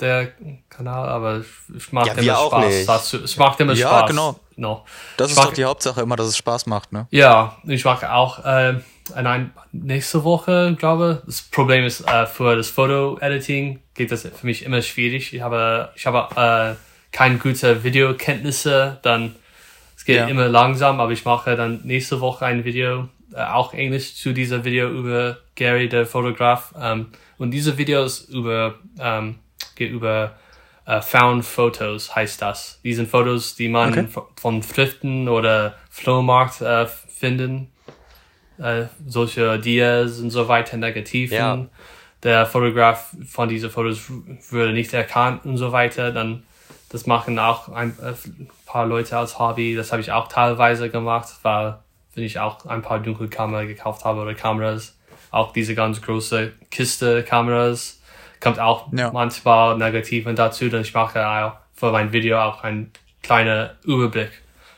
der 0.00 0.28
Kanal, 0.80 1.08
aber 1.08 1.42
ich 1.76 1.92
mag 1.92 2.06
ja, 2.06 2.14
immer 2.14 2.48
Spaß. 2.48 2.86
Das, 2.86 3.12
es 3.12 3.36
macht 3.36 3.60
immer 3.60 3.74
ja, 3.74 3.88
Spaß. 3.88 4.00
Ja, 4.00 4.06
genau. 4.06 4.40
No. 4.56 4.84
Das 5.16 5.30
ist 5.30 5.36
mag, 5.36 5.46
doch 5.46 5.52
die 5.52 5.64
Hauptsache 5.64 6.00
immer, 6.00 6.16
dass 6.16 6.28
es 6.28 6.36
Spaß 6.38 6.66
macht, 6.66 6.92
ne? 6.92 7.06
Ja, 7.10 7.56
ich 7.64 7.84
mag 7.84 8.02
auch 8.04 8.44
äh, 8.44 8.74
nein, 9.14 9.52
nächste 9.72 10.24
Woche, 10.24 10.74
glaube 10.78 11.22
Das 11.26 11.42
Problem 11.42 11.84
ist, 11.84 12.00
äh, 12.08 12.26
für 12.26 12.56
das 12.56 12.68
Foto-Editing 12.68 13.80
geht 13.94 14.10
das 14.10 14.22
für 14.22 14.46
mich 14.46 14.64
immer 14.64 14.80
schwierig. 14.80 15.34
Ich 15.34 15.42
habe, 15.42 15.90
ich 15.96 16.06
habe 16.06 16.76
äh, 16.76 17.14
keine 17.14 17.38
gute 17.38 17.84
Videokenntnisse, 17.84 18.98
dann 19.02 19.36
es 19.96 20.06
geht 20.06 20.16
ja. 20.16 20.28
immer 20.28 20.48
langsam, 20.48 20.98
aber 20.98 21.12
ich 21.12 21.26
mache 21.26 21.56
dann 21.56 21.80
nächste 21.84 22.20
Woche 22.20 22.46
ein 22.46 22.64
Video, 22.64 23.08
äh, 23.34 23.42
auch 23.42 23.74
Englisch 23.74 24.14
zu 24.16 24.32
dieser 24.32 24.64
Video 24.64 24.88
über 24.88 25.36
Gary, 25.56 25.90
der 25.90 26.06
Fotograf. 26.06 26.72
Ähm, 26.80 27.08
und 27.36 27.50
diese 27.50 27.76
Videos 27.76 28.20
über 28.20 28.76
ähm, 28.98 29.36
geht 29.76 29.90
über 29.90 30.32
äh, 30.86 31.00
Found 31.00 31.44
Photos, 31.44 32.14
heißt 32.14 32.42
das. 32.42 32.80
Die 32.82 32.94
sind 32.94 33.08
Fotos, 33.08 33.54
die 33.54 33.68
man 33.68 33.90
okay. 33.90 34.06
von 34.36 34.62
Thriften 34.62 35.28
oder 35.28 35.74
Flohmarkt 35.90 36.60
äh, 36.60 36.86
finden. 36.86 37.70
Äh, 38.58 38.86
solche 39.06 39.58
Dias 39.58 40.20
und 40.20 40.30
so 40.30 40.48
weiter, 40.48 40.76
Negativen. 40.76 41.36
Ja. 41.36 41.66
Der 42.22 42.46
Fotograf 42.46 43.14
von 43.26 43.48
diesen 43.48 43.70
Fotos 43.70 44.10
würde 44.50 44.72
nicht 44.72 44.92
erkannt 44.92 45.46
und 45.46 45.56
so 45.56 45.72
weiter. 45.72 46.12
Dann, 46.12 46.44
das 46.90 47.06
machen 47.06 47.38
auch 47.38 47.68
ein, 47.70 47.96
paar 48.66 48.86
Leute 48.86 49.16
als 49.16 49.38
Hobby. 49.38 49.74
Das 49.74 49.90
habe 49.90 50.00
ich 50.00 50.12
auch 50.12 50.28
teilweise 50.28 50.90
gemacht, 50.90 51.28
weil 51.42 51.78
wenn 52.14 52.24
ich 52.24 52.38
auch 52.38 52.66
ein 52.66 52.82
paar 52.82 53.00
Dunkelkamera 53.00 53.64
gekauft 53.64 54.04
habe 54.04 54.20
oder 54.20 54.34
Kameras, 54.34 54.98
auch 55.30 55.52
diese 55.52 55.74
ganz 55.74 56.02
große 56.02 56.52
Kiste 56.70 57.22
Kameras 57.24 57.99
kommt 58.40 58.58
auch 58.58 58.92
ja. 58.92 59.10
manchmal 59.12 59.76
Negativen 59.76 60.34
dazu, 60.34 60.68
denn 60.68 60.82
ich 60.82 60.94
mache 60.94 61.26
auch 61.26 61.52
für 61.74 61.92
mein 61.92 62.12
Video 62.12 62.40
auch 62.40 62.62
einen 62.64 62.92
kleinen 63.22 63.70
Überblick 63.84 64.30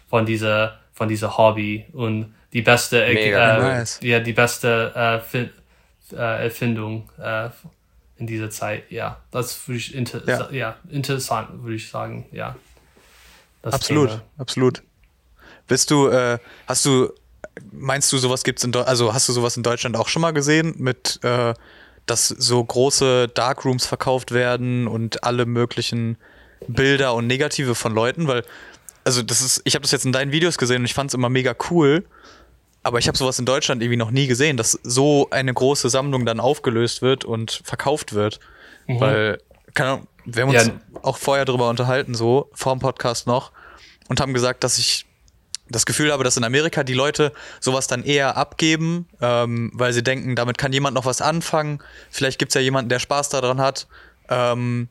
von 0.09 0.27
dieser, 0.27 0.79
von 0.93 1.09
dieser 1.09 1.37
Hobby 1.37 1.87
und 1.93 2.35
die 2.53 2.63
beste, 2.63 3.07
Mega, 3.07 3.57
äh, 3.57 3.61
nice. 3.61 4.01
ja, 4.03 4.21
die 4.21 4.33
beste 4.33 5.21
äh, 5.35 5.39
äh, 6.15 6.45
Erfindung 6.45 7.09
äh, 7.19 7.49
in 8.19 8.27
dieser 8.27 8.51
Zeit. 8.51 8.91
Ja, 8.91 9.19
das 9.31 9.67
würde 9.67 9.79
ich 9.79 9.95
inter 9.95 10.23
ja. 10.29 10.51
ja. 10.51 10.77
interessant, 10.91 11.63
würde 11.63 11.77
ich 11.77 11.89
sagen. 11.89 12.27
Ja. 12.31 12.57
Das 13.63 13.75
absolut, 13.75 14.11
Thema. 14.11 14.23
absolut. 14.39 14.83
Bist 15.67 15.91
du, 15.91 16.09
äh, 16.09 16.39
hast 16.67 16.85
du, 16.85 17.13
meinst 17.71 18.13
du, 18.13 18.19
sowas 18.19 18.45
gibt's 18.45 18.65
in, 18.65 18.75
also 18.75 19.15
hast 19.15 19.29
du 19.29 19.33
sowas 19.33 19.57
in 19.57 19.63
Deutschland 19.63 19.97
auch 19.97 20.09
schon 20.09 20.23
mal 20.23 20.33
gesehen 20.33 20.75
mit 20.79 21.21
äh, 21.23 21.55
dass 22.07 22.29
so 22.29 22.63
große 22.63 23.29
Darkrooms 23.29 23.87
verkauft 23.87 24.33
werden 24.33 24.87
und 24.89 25.25
alle 25.25 25.47
möglichen 25.47 26.17
Bilder 26.69 27.15
und 27.15 27.27
Negative 27.27 27.75
von 27.75 27.95
Leuten, 27.95 28.29
weil, 28.29 28.45
also 29.05 29.23
das 29.23 29.41
ist, 29.41 29.63
ich 29.65 29.75
habe 29.75 29.83
das 29.83 29.93
jetzt 29.93 30.05
in 30.05 30.13
deinen 30.13 30.33
Videos 30.33 30.59
gesehen 30.59 30.83
und 30.83 30.85
ich 30.85 30.95
fand 30.95 31.11
es 31.11 31.15
immer 31.15 31.29
mega 31.29 31.55
cool, 31.71 32.05
aber 32.83 32.99
ich 32.99 33.09
habe 33.09 33.17
sowas 33.17 33.39
in 33.39 33.47
Deutschland 33.47 33.83
irgendwie 33.83 33.97
noch 33.97 34.11
nie 34.11 34.27
gesehen, 34.27 34.57
dass 34.57 34.79
so 34.83 35.29
eine 35.31 35.55
große 35.55 35.89
Sammlung 35.89 36.27
dann 36.27 36.41
aufgelöst 36.41 37.03
wird 37.03 37.25
und 37.25 37.63
verkauft 37.65 38.13
wird. 38.13 38.41
Mhm. 38.87 39.01
Weil, 39.01 39.39
keine 39.75 39.91
Ahnung, 39.91 40.09
wir 40.25 40.43
haben 40.43 40.51
uns 40.51 40.67
ja. 40.67 40.73
auch 41.03 41.17
vorher 41.17 41.45
darüber 41.45 41.69
unterhalten, 41.69 42.15
so, 42.15 42.51
vor 42.53 42.75
dem 42.75 42.81
Podcast 42.81 43.27
noch, 43.27 43.53
und 44.09 44.21
haben 44.21 44.35
gesagt, 44.35 44.65
dass 44.65 44.79
ich 44.79 45.07
das 45.73 45.87
Gefühl 45.87 46.13
habe, 46.13 46.25
dass 46.25 46.37
in 46.37 46.45
Amerika 46.45 46.85
die 46.85 46.95
Leute 46.95 47.33
sowas 47.61 47.87
dann 47.87 48.05
eher 48.05 48.37
abgeben, 48.37 49.09
ähm, 49.21 49.71
weil 49.75 49.93
sie 49.93 50.03
denken, 50.03 50.37
damit 50.37 50.59
kann 50.59 50.73
jemand 50.73 50.95
noch 50.95 51.05
was 51.05 51.21
anfangen. 51.21 51.83
Vielleicht 52.11 52.39
gibt 52.39 52.51
es 52.51 52.55
ja 52.55 52.61
jemanden, 52.61 52.89
der 52.89 52.99
Spaß 52.99 53.31
daran 53.31 53.61
hat. 53.61 53.87
Ähm, 54.29 54.89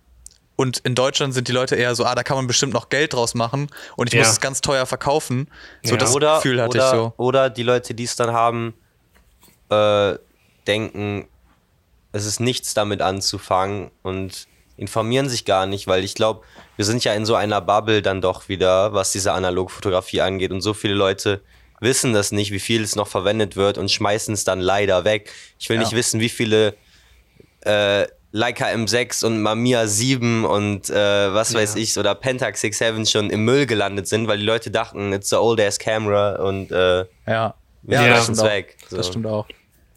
und 0.56 0.80
in 0.80 0.94
Deutschland 0.94 1.34
sind 1.34 1.48
die 1.48 1.54
Leute 1.54 1.76
eher 1.76 1.96
so, 1.96 2.06
ah, 2.06 2.14
da 2.14 2.24
kann 2.24 2.38
man 2.38 2.46
bestimmt 2.46 2.74
noch 2.74 2.90
Geld 2.90 3.14
draus 3.14 3.34
machen 3.34 3.68
und 3.96 4.08
ich 4.08 4.14
ja. 4.14 4.20
muss 4.20 4.34
es 4.34 4.42
ganz 4.42 4.62
teuer 4.62 4.86
verkaufen. 4.86 5.48
So 5.82 5.94
ja. 5.94 5.98
das 5.98 6.14
oder, 6.14 6.36
Gefühl 6.36 6.62
hatte 6.62 6.78
oder, 6.78 6.86
ich 6.86 6.92
so. 6.92 7.14
Oder 7.18 7.50
die 7.50 7.64
Leute, 7.64 7.94
die 7.94 8.04
es 8.04 8.16
dann 8.16 8.32
haben, 8.32 8.76
äh, 9.70 10.20
denken, 10.68 11.28
es 12.12 12.26
ist 12.26 12.40
nichts 12.40 12.74
damit 12.74 13.02
anzufangen 13.02 13.90
und 14.04 14.48
informieren 14.82 15.30
sich 15.30 15.46
gar 15.46 15.68
nicht, 15.68 15.86
weil 15.86 16.04
ich 16.04 16.16
glaube, 16.16 16.42
wir 16.76 16.86
sind 16.86 17.04
ja 17.04 17.14
in 17.14 17.24
so 17.24 17.36
einer 17.36 17.62
Bubble 17.62 18.02
dann 18.02 18.20
doch 18.20 18.50
wieder, 18.50 18.94
was 18.94 19.12
diese 19.12 19.32
Analogfotografie 19.32 20.22
angeht. 20.22 20.52
Und 20.52 20.62
so 20.62 20.74
viele 20.74 20.96
Leute 20.96 21.42
wissen 21.80 22.14
das 22.14 22.32
nicht, 22.32 22.52
wie 22.52 22.60
viel 22.60 22.82
es 22.82 22.96
noch 22.96 23.08
verwendet 23.08 23.56
wird 23.56 23.78
und 23.78 23.92
schmeißen 23.92 24.34
es 24.34 24.44
dann 24.44 24.60
leider 24.60 25.06
weg. 25.06 25.32
Ich 25.60 25.70
will 25.70 25.76
ja. 25.76 25.84
nicht 25.84 25.94
wissen, 25.94 26.20
wie 26.20 26.30
viele 26.30 26.74
äh, 27.64 28.08
Leica 28.32 28.66
M6 28.70 29.24
und 29.24 29.44
Mamiya 29.44 29.86
7 29.86 30.46
und 30.46 30.90
äh, 30.90 30.94
was 31.32 31.54
weiß 31.54 31.76
ja. 31.76 31.82
ich, 31.82 31.96
oder 32.00 32.16
Pentax 32.16 32.62
67 32.62 33.12
schon 33.12 33.30
im 33.30 33.46
Müll 33.46 33.68
gelandet 33.68 34.08
sind, 34.08 34.28
weil 34.28 34.40
die 34.40 34.46
Leute 34.46 34.72
dachten, 34.72 35.14
it's 35.14 35.32
a 35.32 35.38
old 35.38 35.62
ass 35.62 35.78
camera 35.78 36.38
und 36.38 36.72
äh, 36.72 37.06
ja, 37.28 37.54
ja, 37.84 38.10
das, 38.10 38.24
stimmt 38.24 38.42
weg. 38.42 38.78
So. 38.90 38.98
das 38.98 39.08
stimmt 39.08 39.28
auch. 39.28 39.46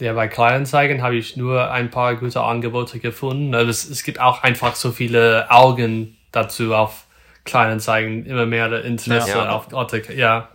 Ja, 0.01 0.12
bei 0.12 0.26
Kleinanzeigen 0.26 1.03
habe 1.03 1.16
ich 1.16 1.36
nur 1.36 1.70
ein 1.70 1.90
paar 1.90 2.16
gute 2.16 2.40
Angebote 2.40 2.99
gefunden. 2.99 3.55
Also 3.55 3.70
es, 3.70 3.88
es 3.88 4.03
gibt 4.03 4.20
auch 4.20 4.42
einfach 4.42 4.74
so 4.74 4.90
viele 4.90 5.51
Augen 5.51 6.16
dazu 6.32 6.74
auf 6.74 7.07
Kleinanzeigen, 7.45 8.26
immer 8.26 8.47
mehr 8.47 8.84
Interesse 8.84 9.30
ja. 9.30 9.51
auf 9.51 9.72
Orte. 9.72 10.03
Ja, 10.14 10.49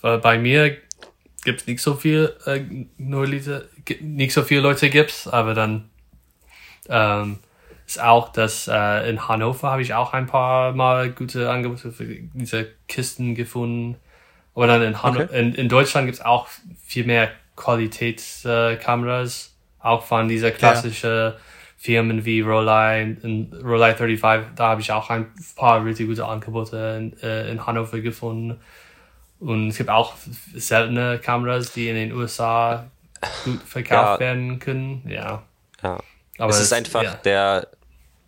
weil 0.00 0.18
bei 0.18 0.38
mir 0.38 0.76
gibt 1.44 1.60
es 1.62 1.66
nicht 1.66 1.82
so 1.82 1.94
viel, 1.94 2.34
äh, 2.46 2.60
nur 2.96 3.26
Leute, 3.26 3.68
nicht 4.00 4.32
so 4.32 4.42
viele 4.42 4.60
Leute 4.60 4.90
gibt's, 4.90 5.28
aber 5.28 5.54
dann 5.54 5.88
ähm, 6.88 7.38
ist 7.86 8.00
auch, 8.00 8.30
dass 8.30 8.68
äh, 8.68 9.08
in 9.08 9.28
Hannover 9.28 9.70
habe 9.70 9.82
ich 9.82 9.94
auch 9.94 10.12
ein 10.12 10.26
paar 10.26 10.72
Mal 10.72 11.10
gute 11.10 11.50
Angebote 11.50 11.92
für 11.92 12.04
diese 12.06 12.68
Kisten 12.88 13.34
gefunden. 13.34 13.96
Aber 14.54 14.66
dann 14.66 14.82
in, 14.82 15.02
Han 15.02 15.16
okay. 15.16 15.38
in, 15.38 15.54
in 15.54 15.68
Deutschland 15.68 16.06
gibt's 16.06 16.20
auch 16.20 16.48
viel 16.84 17.04
mehr 17.04 17.30
Qualitätskameras, 17.60 19.54
auch 19.78 20.04
von 20.04 20.28
dieser 20.28 20.50
klassischen 20.50 21.10
ja. 21.10 21.34
Firmen 21.76 22.24
wie 22.24 22.40
Rolei 22.40 23.16
und 23.22 23.52
Rolei 23.62 23.94
35, 23.94 24.48
da 24.56 24.68
habe 24.68 24.80
ich 24.80 24.90
auch 24.92 25.10
ein 25.10 25.32
paar 25.56 25.84
richtig 25.84 26.08
gute 26.08 26.26
Angebote 26.26 26.76
in, 26.98 27.22
äh, 27.22 27.50
in 27.50 27.66
Hannover 27.66 28.00
gefunden. 28.00 28.60
Und 29.38 29.68
es 29.68 29.76
gibt 29.78 29.90
auch 29.90 30.14
seltene 30.54 31.18
Kameras, 31.18 31.72
die 31.72 31.88
in 31.88 31.94
den 31.94 32.12
USA 32.12 32.90
gut 33.44 33.62
verkauft 33.62 34.20
ja. 34.20 34.26
werden 34.26 34.58
können. 34.58 35.02
Ja. 35.08 35.42
ja. 35.82 35.98
Aber 36.38 36.50
es 36.50 36.60
ist 36.60 36.72
einfach 36.72 37.02
ja. 37.02 37.14
der 37.24 37.68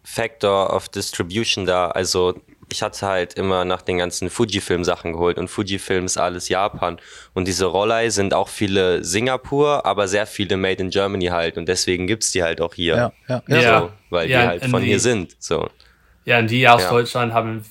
Factor 0.05 0.75
of 0.75 0.89
Distribution 0.89 1.67
da. 1.67 1.89
Also 1.89 2.41
ich 2.73 2.83
hatte 2.83 3.07
halt 3.07 3.35
immer 3.35 3.65
nach 3.65 3.83
den 3.83 3.99
ganzen 3.99 4.31
Fujifilm-Sachen 4.31 5.13
geholt 5.13 5.39
und 5.39 5.49
Fujifilm 5.49 6.07
ist 6.07 6.17
alles 6.17 6.49
Japan. 6.49 6.99
Und 7.35 7.47
diese 7.47 7.67
Rollei 7.67 8.09
sind 8.09 8.35
auch 8.35 8.49
viele 8.49 9.05
Singapur, 9.05 9.87
aber 9.87 10.09
sehr 10.09 10.27
viele 10.27 10.57
Made 10.57 10.83
in 10.83 10.91
Germany 10.91 11.27
halt. 11.27 11.59
Und 11.59 11.69
deswegen 11.69 12.07
gibt 12.07 12.25
es 12.25 12.33
die 12.33 12.43
halt 12.43 12.61
auch 12.61 12.75
hier. 12.75 13.13
Ja, 13.29 13.43
ja, 13.47 13.61
ja. 13.61 13.81
So, 13.81 13.93
weil 14.11 14.31
ja, 14.31 14.41
die 14.41 14.49
halt 14.49 14.65
von 14.67 14.81
die, 14.81 14.89
hier 14.89 15.01
sind. 15.01 15.37
So. 15.39 15.69
Ja, 16.25 16.39
und 16.39 16.51
die 16.51 16.67
aus 16.67 16.89
Deutschland 16.89 17.33
haben 17.35 17.65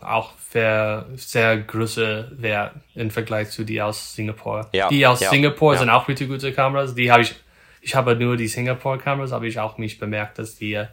auch 0.00 0.32
sehr, 0.50 1.06
sehr 1.16 1.56
große 1.56 2.32
Wert 2.38 2.72
im 2.94 3.10
Vergleich 3.10 3.50
zu 3.50 3.64
die 3.64 3.80
aus 3.80 4.14
Singapur. 4.14 4.68
Ja, 4.72 4.88
die 4.88 5.06
aus 5.06 5.20
Singapur 5.20 5.76
sind 5.76 5.90
auch 5.90 6.06
richtig 6.06 6.28
gute 6.28 6.52
Kameras. 6.52 6.94
Die 6.94 7.10
habe 7.10 7.22
ich, 7.22 7.34
ich 7.80 7.94
habe 7.94 8.14
nur 8.14 8.36
die 8.36 8.48
Singapur-Kameras, 8.48 9.32
aber 9.32 9.46
ich 9.46 9.58
auch 9.58 9.78
nicht 9.78 9.98
bemerkt, 9.98 10.38
dass 10.38 10.56
die 10.56 10.74
äh, 10.74 10.86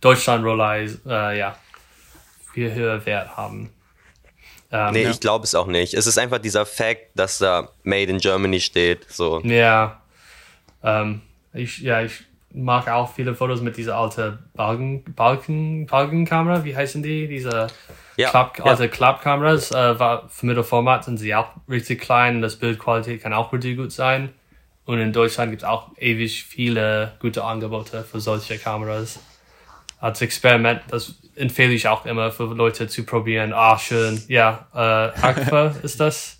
Deutschland-Rollei, 0.00 0.88
äh, 1.06 1.38
ja, 1.38 1.56
viel 2.52 2.72
höher 2.74 3.04
Wert 3.06 3.36
haben. 3.36 3.70
Ähm, 4.70 4.92
nee, 4.94 5.02
ja. 5.02 5.10
ich 5.10 5.20
glaube 5.20 5.44
es 5.44 5.54
auch 5.54 5.66
nicht. 5.66 5.94
Es 5.94 6.06
ist 6.06 6.18
einfach 6.18 6.38
dieser 6.38 6.64
Fact, 6.64 7.10
dass 7.14 7.38
da 7.38 7.68
Made 7.82 8.10
in 8.10 8.18
Germany 8.18 8.60
steht. 8.60 9.10
So. 9.10 9.40
Ja. 9.40 10.00
Ähm, 10.82 11.20
ich, 11.52 11.80
ja, 11.80 12.02
ich 12.02 12.24
mag 12.54 12.88
auch 12.88 13.12
viele 13.12 13.34
Fotos 13.34 13.60
mit 13.60 13.76
dieser 13.76 13.96
alten 13.96 14.38
Balken, 14.54 15.04
Balken, 15.14 15.86
Balkenkamera. 15.86 16.64
Wie 16.64 16.74
heißen 16.74 17.02
die? 17.02 17.28
Diese 17.28 17.66
ja, 18.16 18.30
Klapp, 18.30 18.58
ja. 18.58 18.64
alte 18.64 18.88
Klappkameras. 18.88 19.72
Äh, 19.72 19.98
war, 19.98 20.28
für 20.30 20.46
Mittelformat 20.46 21.04
sind 21.04 21.18
sie 21.18 21.34
auch 21.34 21.48
richtig 21.68 22.00
klein. 22.00 22.40
Das 22.40 22.56
Bildqualität 22.56 23.22
kann 23.22 23.34
auch 23.34 23.52
richtig 23.52 23.76
gut 23.76 23.92
sein. 23.92 24.30
Und 24.84 24.98
in 24.98 25.12
Deutschland 25.12 25.50
gibt 25.52 25.62
es 25.62 25.68
auch 25.68 25.90
ewig 25.98 26.44
viele 26.44 27.12
gute 27.20 27.44
Angebote 27.44 28.02
für 28.04 28.20
solche 28.20 28.58
Kameras. 28.58 29.20
Als 30.00 30.20
Experiment, 30.20 30.80
das 30.88 31.14
empfehle 31.34 31.72
ich 31.72 31.88
auch 31.88 32.06
immer 32.06 32.30
für 32.30 32.44
Leute 32.54 32.88
zu 32.88 33.04
probieren. 33.04 33.52
Ah, 33.52 33.78
schön. 33.78 34.22
Ja, 34.28 34.66
äh, 34.74 34.78
Aqua 35.20 35.74
ist 35.82 36.00
das? 36.00 36.38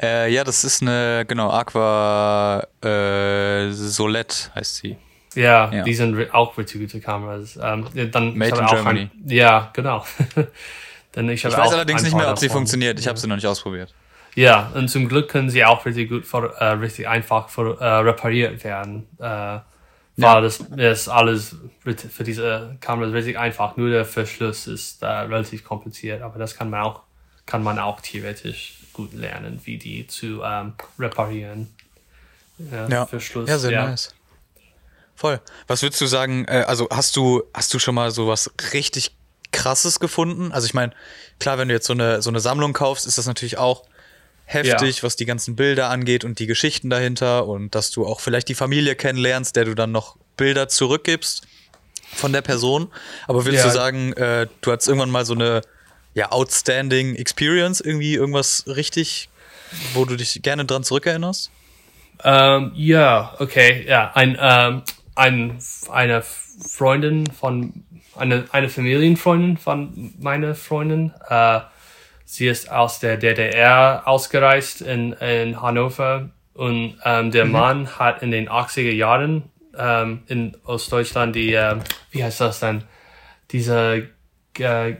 Äh, 0.00 0.32
ja, 0.32 0.44
das 0.44 0.64
ist 0.64 0.82
eine, 0.82 1.24
genau, 1.26 1.50
Aqua 1.50 2.66
äh, 2.82 3.70
Solette 3.70 4.54
heißt 4.54 4.76
sie. 4.76 4.96
Ja, 5.34 5.70
ja, 5.70 5.82
die 5.82 5.94
sind 5.94 6.34
auch 6.34 6.56
richtig 6.56 6.80
gute 6.80 7.00
Kameras. 7.00 7.58
Ähm, 7.62 7.86
dann, 8.10 8.36
Made 8.36 8.58
in 8.58 8.66
Germany. 8.66 9.00
Ein, 9.00 9.10
ja, 9.26 9.70
genau. 9.72 10.04
Denn 11.14 11.28
ich, 11.28 11.44
ich 11.44 11.56
weiß 11.56 11.72
allerdings 11.72 12.02
nicht 12.02 12.16
mehr, 12.16 12.30
ob 12.30 12.38
sie 12.38 12.48
funktioniert. 12.48 12.98
Ich 12.98 13.06
habe 13.06 13.18
sie 13.18 13.26
noch 13.26 13.36
nicht 13.36 13.46
ausprobiert. 13.46 13.94
Ja, 14.34 14.70
und 14.74 14.88
zum 14.88 15.08
Glück 15.08 15.28
können 15.28 15.48
sie 15.48 15.64
auch 15.64 15.84
richtig 15.86 16.10
gut, 16.10 16.26
für, 16.26 16.54
äh, 16.58 16.64
richtig 16.72 17.08
einfach 17.08 17.48
für, 17.48 17.80
äh, 17.80 17.84
repariert 17.84 18.62
werden. 18.64 19.06
War 20.16 20.36
ja. 20.36 20.40
das 20.40 20.60
ist 20.60 21.08
alles 21.08 21.56
für 21.84 22.24
diese 22.24 22.76
Kamera 22.80 23.10
richtig 23.10 23.38
einfach. 23.38 23.76
Nur 23.76 23.90
der 23.90 24.06
Verschluss 24.06 24.66
ist 24.66 25.02
äh, 25.02 25.06
relativ 25.06 25.62
kompliziert, 25.62 26.22
aber 26.22 26.38
das 26.38 26.56
kann 26.56 26.70
man 26.70 26.80
auch 26.80 27.02
kann 27.44 27.62
man 27.62 27.78
auch 27.78 28.00
theoretisch 28.00 28.78
gut 28.92 29.12
lernen, 29.12 29.60
wie 29.64 29.78
die 29.78 30.06
zu 30.06 30.42
ähm, 30.42 30.74
reparieren. 30.98 31.72
Ja, 32.58 32.88
ja. 32.88 33.06
Verschluss. 33.06 33.48
Ja, 33.48 33.58
sehr 33.58 33.70
ja. 33.70 33.88
nice. 33.88 34.14
Voll. 35.14 35.40
Was 35.66 35.82
würdest 35.82 36.00
du 36.00 36.06
sagen? 36.06 36.44
Äh, 36.46 36.64
also 36.66 36.88
hast 36.90 37.16
du 37.16 37.44
hast 37.54 37.72
du 37.72 37.78
schon 37.78 37.94
mal 37.94 38.10
sowas 38.10 38.50
richtig 38.72 39.14
krasses 39.52 40.00
gefunden? 40.00 40.50
Also 40.52 40.66
ich 40.66 40.74
meine, 40.74 40.92
klar, 41.38 41.58
wenn 41.58 41.68
du 41.68 41.74
jetzt 41.74 41.86
so 41.86 41.92
eine 41.92 42.20
so 42.20 42.30
eine 42.30 42.40
Sammlung 42.40 42.72
kaufst, 42.72 43.06
ist 43.06 43.18
das 43.18 43.26
natürlich 43.26 43.58
auch 43.58 43.84
heftig, 44.46 44.98
ja. 44.98 45.02
was 45.02 45.16
die 45.16 45.26
ganzen 45.26 45.56
Bilder 45.56 45.90
angeht 45.90 46.24
und 46.24 46.38
die 46.38 46.46
Geschichten 46.46 46.88
dahinter 46.88 47.46
und 47.46 47.74
dass 47.74 47.90
du 47.90 48.06
auch 48.06 48.20
vielleicht 48.20 48.48
die 48.48 48.54
Familie 48.54 48.94
kennenlernst, 48.94 49.56
der 49.56 49.66
du 49.66 49.74
dann 49.74 49.92
noch 49.92 50.16
Bilder 50.36 50.68
zurückgibst 50.68 51.46
von 52.14 52.32
der 52.32 52.42
Person. 52.42 52.88
Aber 53.26 53.44
willst 53.44 53.64
ja. 53.64 53.70
du 53.70 53.74
sagen, 53.74 54.12
äh, 54.14 54.46
du 54.60 54.72
hattest 54.72 54.88
irgendwann 54.88 55.10
mal 55.10 55.24
so 55.24 55.34
eine 55.34 55.62
ja, 56.14 56.30
outstanding 56.32 57.16
Experience, 57.16 57.80
irgendwie 57.80 58.14
irgendwas 58.14 58.64
richtig, 58.68 59.28
wo 59.92 60.04
du 60.04 60.16
dich 60.16 60.40
gerne 60.42 60.64
dran 60.64 60.84
zurückerinnerst? 60.84 61.50
Ähm, 62.24 62.72
ja, 62.74 63.34
okay, 63.38 63.84
ja, 63.86 64.12
ein, 64.14 64.38
ähm, 64.40 64.82
ein, 65.14 65.58
eine 65.90 66.22
Freundin 66.22 67.26
von, 67.26 67.84
eine, 68.16 68.44
eine 68.52 68.68
Familienfreundin 68.70 69.58
von 69.58 70.14
meiner 70.18 70.54
Freundin, 70.54 71.12
äh, 71.28 71.60
Sie 72.28 72.48
ist 72.48 72.70
aus 72.70 72.98
der 72.98 73.16
DDR 73.16 74.02
ausgereist 74.04 74.82
in, 74.82 75.12
in 75.12 75.62
Hannover 75.62 76.30
und 76.54 76.98
ähm, 77.04 77.30
der 77.30 77.44
mhm. 77.44 77.52
Mann 77.52 77.98
hat 77.98 78.20
in 78.20 78.32
den 78.32 78.48
80er 78.48 78.90
Jahren 78.90 79.44
ähm, 79.78 80.24
in 80.26 80.56
Ostdeutschland 80.64 81.36
die, 81.36 81.54
äh, 81.54 81.76
wie 82.10 82.24
heißt 82.24 82.40
das 82.40 82.58
denn, 82.58 82.82
diese 83.52 84.08
äh, 84.58 84.96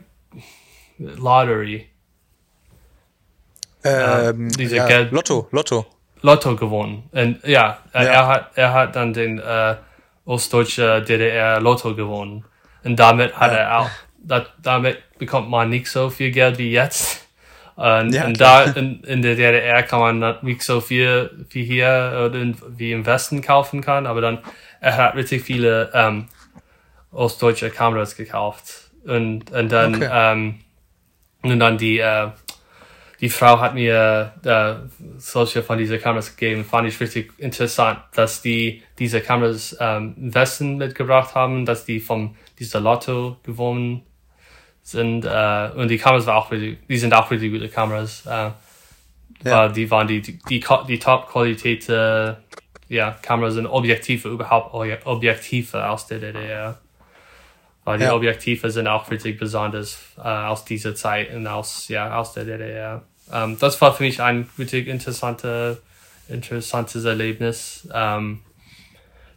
Lottery. 0.98 1.88
Ähm, 3.82 4.48
diese 4.50 4.76
ja, 4.76 4.86
Geld 4.86 5.10
Lotto, 5.10 5.48
Lotto. 5.50 5.84
Lotto 6.22 6.54
gewonnen. 6.54 7.08
Und 7.10 7.42
ja, 7.44 7.78
ja. 7.92 8.00
er 8.00 8.26
hat 8.28 8.50
er 8.54 8.72
hat 8.72 8.96
dann 8.96 9.12
den 9.12 9.40
äh, 9.40 9.74
ostdeutsche 10.24 11.02
DDR 11.02 11.60
Lotto 11.60 11.96
gewonnen. 11.96 12.44
Und 12.84 12.96
damit 12.96 13.36
hat 13.36 13.50
ja. 13.50 13.58
er 13.58 13.78
auch 13.80 13.90
da, 14.26 14.46
damit 14.62 14.98
bekommt 15.18 15.48
man 15.48 15.70
nicht 15.70 15.90
so 15.90 16.10
viel 16.10 16.30
Geld 16.30 16.58
wie 16.58 16.70
jetzt. 16.70 17.26
Und, 17.76 18.14
ja, 18.14 18.24
und 18.24 18.40
da 18.40 18.64
in, 18.64 19.02
in 19.04 19.20
der 19.20 19.34
DDR 19.34 19.82
kann 19.82 20.00
man 20.00 20.38
nicht 20.40 20.62
so 20.62 20.80
viel 20.80 21.46
wie 21.50 21.62
hier 21.62 22.26
oder 22.26 22.40
in, 22.40 22.56
wie 22.68 22.92
im 22.92 23.04
Westen 23.04 23.42
kaufen 23.42 23.82
kann, 23.82 24.06
aber 24.06 24.22
dann 24.22 24.38
er 24.80 24.96
hat 24.96 25.14
richtig 25.14 25.42
viele 25.42 25.90
ähm, 25.92 26.26
ostdeutsche 27.12 27.68
Kameras 27.68 28.16
gekauft 28.16 28.90
und 29.04 29.50
und 29.50 29.70
dann 29.70 29.96
okay. 29.96 30.08
ähm, 30.10 30.60
und 31.42 31.58
dann 31.58 31.76
die 31.76 31.98
äh, 31.98 32.28
die 33.20 33.28
Frau 33.28 33.60
hat 33.60 33.74
mir 33.74 34.32
äh, 34.42 34.74
solche 35.18 35.62
von 35.62 35.78
diesen 35.78 36.00
Kameras 36.00 36.36
gegeben. 36.36 36.64
Fand 36.64 36.88
ich 36.88 36.98
richtig 36.98 37.32
interessant, 37.38 37.98
dass 38.14 38.40
die 38.40 38.82
diese 38.98 39.20
Kameras 39.20 39.76
ähm, 39.80 40.14
im 40.16 40.34
Westen 40.34 40.78
mitgebracht 40.78 41.34
haben, 41.34 41.66
dass 41.66 41.84
die 41.84 42.00
vom 42.00 42.36
dieser 42.58 42.80
Lotto 42.80 43.36
gewonnen 43.42 44.05
sind 44.86 45.24
äh, 45.24 45.70
und 45.74 45.88
die 45.88 45.98
Kameras 45.98 46.26
war 46.26 46.36
auch 46.36 46.50
really, 46.52 46.78
die 46.88 46.96
sind 46.96 47.12
auch 47.12 47.28
really 47.30 47.50
gute 47.50 47.68
Kameras. 47.68 48.24
Äh, 48.24 48.50
ja. 49.44 49.68
Die 49.68 49.90
waren 49.90 50.06
die 50.06 50.22
die, 50.22 50.38
die, 50.38 50.64
die 50.88 50.98
Top-Qualität 50.98 51.88
äh, 51.88 52.34
ja, 52.88 53.10
Kameras 53.20 53.56
und 53.56 53.66
Objektive 53.66 54.28
überhaupt 54.28 54.72
Objektive 55.04 55.88
aus 55.88 56.06
der 56.06 56.20
DDR. 56.20 56.78
Weil 57.82 57.98
die 57.98 58.04
ja. 58.04 58.14
Objektive 58.14 58.70
sind 58.70 58.86
auch 58.86 59.10
wirklich 59.10 59.36
besonders 59.36 59.98
äh, 60.18 60.22
aus 60.22 60.64
dieser 60.64 60.94
Zeit 60.94 61.34
und 61.34 61.48
aus, 61.48 61.88
ja, 61.88 62.16
aus 62.16 62.32
der 62.32 62.44
DDR. 62.44 63.02
Ähm, 63.32 63.56
das 63.58 63.80
war 63.80 63.92
für 63.92 64.04
mich 64.04 64.22
ein 64.22 64.48
wirklich 64.56 64.86
interessante, 64.86 65.82
interessantes 66.28 67.04
Erlebnis. 67.04 67.88
Ähm, 67.92 68.40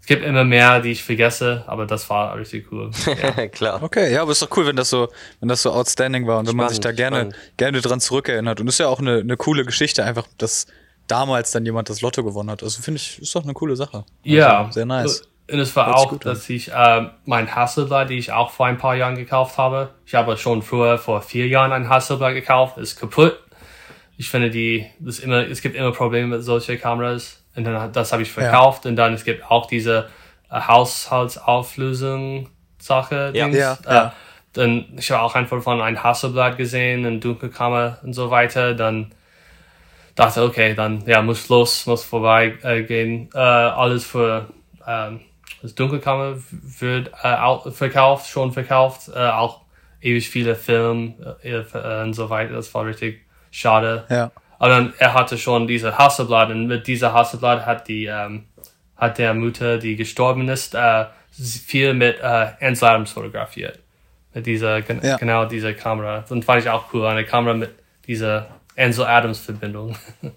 gibt 0.09 0.25
immer 0.25 0.43
mehr, 0.43 0.81
die 0.81 0.91
ich 0.91 1.03
vergesse, 1.03 1.63
aber 1.67 1.85
das 1.85 2.09
war 2.09 2.35
richtig 2.35 2.69
cool. 2.71 2.89
Ja. 3.05 3.47
Klar. 3.47 3.81
Okay, 3.81 4.11
ja, 4.11 4.23
aber 4.23 4.31
ist 4.31 4.41
doch 4.41 4.49
cool, 4.57 4.65
wenn 4.65 4.75
das 4.75 4.89
so, 4.89 5.07
wenn 5.39 5.47
das 5.47 5.61
so 5.61 5.71
outstanding 5.71 6.25
war 6.27 6.39
und 6.39 6.47
spannend, 6.47 6.57
wenn 6.59 6.65
man 6.65 6.69
sich 6.69 6.79
da 6.79 6.91
gerne, 6.91 7.17
spannend. 7.17 7.35
gerne 7.57 7.81
dran 7.81 7.99
zurückerinnert. 8.01 8.59
Und 8.59 8.67
ist 8.67 8.79
ja 8.79 8.87
auch 8.87 8.99
eine, 8.99 9.19
eine 9.19 9.37
coole 9.37 9.63
Geschichte, 9.65 10.03
einfach, 10.03 10.25
dass 10.39 10.65
damals 11.07 11.51
dann 11.51 11.63
jemand 11.63 11.89
das 11.89 12.01
Lotto 12.01 12.23
gewonnen 12.23 12.49
hat. 12.49 12.63
Also 12.63 12.81
finde 12.81 12.97
ich, 12.97 13.21
ist 13.21 13.35
doch 13.35 13.43
eine 13.43 13.53
coole 13.53 13.75
Sache. 13.75 13.97
Also 13.97 14.05
ja. 14.23 14.67
Sehr 14.71 14.85
nice. 14.85 15.29
Und 15.51 15.59
es 15.59 15.75
war 15.75 15.87
Hört 15.87 15.95
auch, 15.95 16.17
dass 16.17 16.49
ich 16.49 16.71
äh, 16.71 17.09
mein 17.25 17.55
Hasselblad, 17.55 18.09
die 18.09 18.17
ich 18.17 18.31
auch 18.31 18.49
vor 18.49 18.65
ein 18.65 18.77
paar 18.77 18.95
Jahren 18.95 19.15
gekauft 19.15 19.57
habe. 19.57 19.91
Ich 20.05 20.15
habe 20.15 20.37
schon 20.37 20.61
früher 20.61 20.97
vor 20.97 21.21
vier 21.21 21.47
Jahren 21.47 21.71
ein 21.71 21.87
Hasselblad 21.87 22.33
gekauft, 22.33 22.77
ist 22.77 22.99
kaputt. 22.99 23.39
Ich 24.17 24.29
finde 24.29 24.49
die, 24.49 24.85
das 24.99 25.19
immer, 25.19 25.47
es 25.47 25.61
gibt 25.61 25.75
immer 25.75 25.91
Probleme 25.91 26.27
mit 26.35 26.43
solchen 26.43 26.79
Kameras. 26.79 27.38
Und 27.55 27.63
dann 27.63 27.91
das 27.91 28.11
habe 28.13 28.21
ich 28.21 28.31
verkauft 28.31 28.85
ja. 28.85 28.89
und 28.89 28.95
dann 28.95 29.13
es 29.13 29.23
gibt 29.23 29.49
auch 29.49 29.65
diese 29.65 30.09
äh, 30.51 30.59
Haushaltsauflösung 30.59 32.49
Sache. 32.77 33.31
Ja, 33.33 33.47
ja, 33.47 33.77
äh, 33.85 33.93
ja. 33.93 34.13
Dann 34.53 34.85
ich 34.97 35.11
habe 35.11 35.21
auch 35.23 35.35
einfach 35.35 35.61
von 35.61 35.81
ein 35.81 36.01
Hasselblatt 36.01 36.57
gesehen, 36.57 37.05
eine 37.05 37.19
Dunkelkammer 37.19 37.97
und 38.03 38.13
so 38.13 38.31
weiter. 38.31 38.73
Dann 38.73 39.11
dachte 40.15 40.43
okay, 40.43 40.73
dann 40.73 41.03
ja 41.05 41.21
muss 41.21 41.49
los, 41.49 41.85
muss 41.85 42.03
vorbei 42.03 42.57
äh, 42.63 42.83
gehen. 42.83 43.29
Äh, 43.33 43.39
alles 43.39 44.05
für 44.05 44.47
ähm, 44.87 45.21
das 45.61 45.75
Dunkelkammer 45.75 46.35
wird 46.51 47.11
äh, 47.21 47.71
verkauft, 47.71 48.29
schon 48.29 48.51
verkauft. 48.51 49.09
Äh, 49.13 49.29
auch 49.29 49.61
ewig 50.01 50.29
viele 50.29 50.55
Filme 50.55 51.37
äh, 51.43 51.57
äh, 51.57 52.03
und 52.03 52.13
so 52.13 52.29
weiter. 52.29 52.53
Das 52.53 52.73
war 52.73 52.85
richtig 52.85 53.25
schade. 53.51 54.05
Ja. 54.09 54.31
Aber 54.59 54.69
dann, 54.69 54.93
er 54.99 55.13
hatte 55.13 55.37
schon 55.37 55.67
diese 55.67 55.97
Hasselblatt 55.97 56.51
und 56.51 56.67
mit 56.67 56.85
dieser 56.85 57.13
Hasselblatt 57.13 57.65
hat 57.65 57.87
die, 57.87 58.05
ähm, 58.05 58.43
hat 58.97 59.17
der 59.17 59.33
Mutter, 59.33 59.77
die 59.77 59.95
gestorben 59.95 60.49
ist, 60.49 60.75
äh, 60.75 61.05
viel 61.31 61.93
mit 61.93 62.19
äh, 62.19 62.47
Ansel 62.59 62.89
Adams 62.89 63.11
fotografiert. 63.11 63.79
Mit 64.33 64.45
dieser, 64.45 64.79
ja. 65.01 65.17
genau 65.17 65.45
dieser 65.45 65.73
Kamera. 65.73 66.25
Und 66.29 66.43
fand 66.45 66.61
ich 66.61 66.69
auch 66.69 66.93
cool. 66.93 67.07
Eine 67.07 67.25
Kamera 67.25 67.55
mit 67.55 67.71
dieser 68.05 68.47
Ansel 68.77 69.05
Adams 69.05 69.39
Verbindung. 69.39 69.95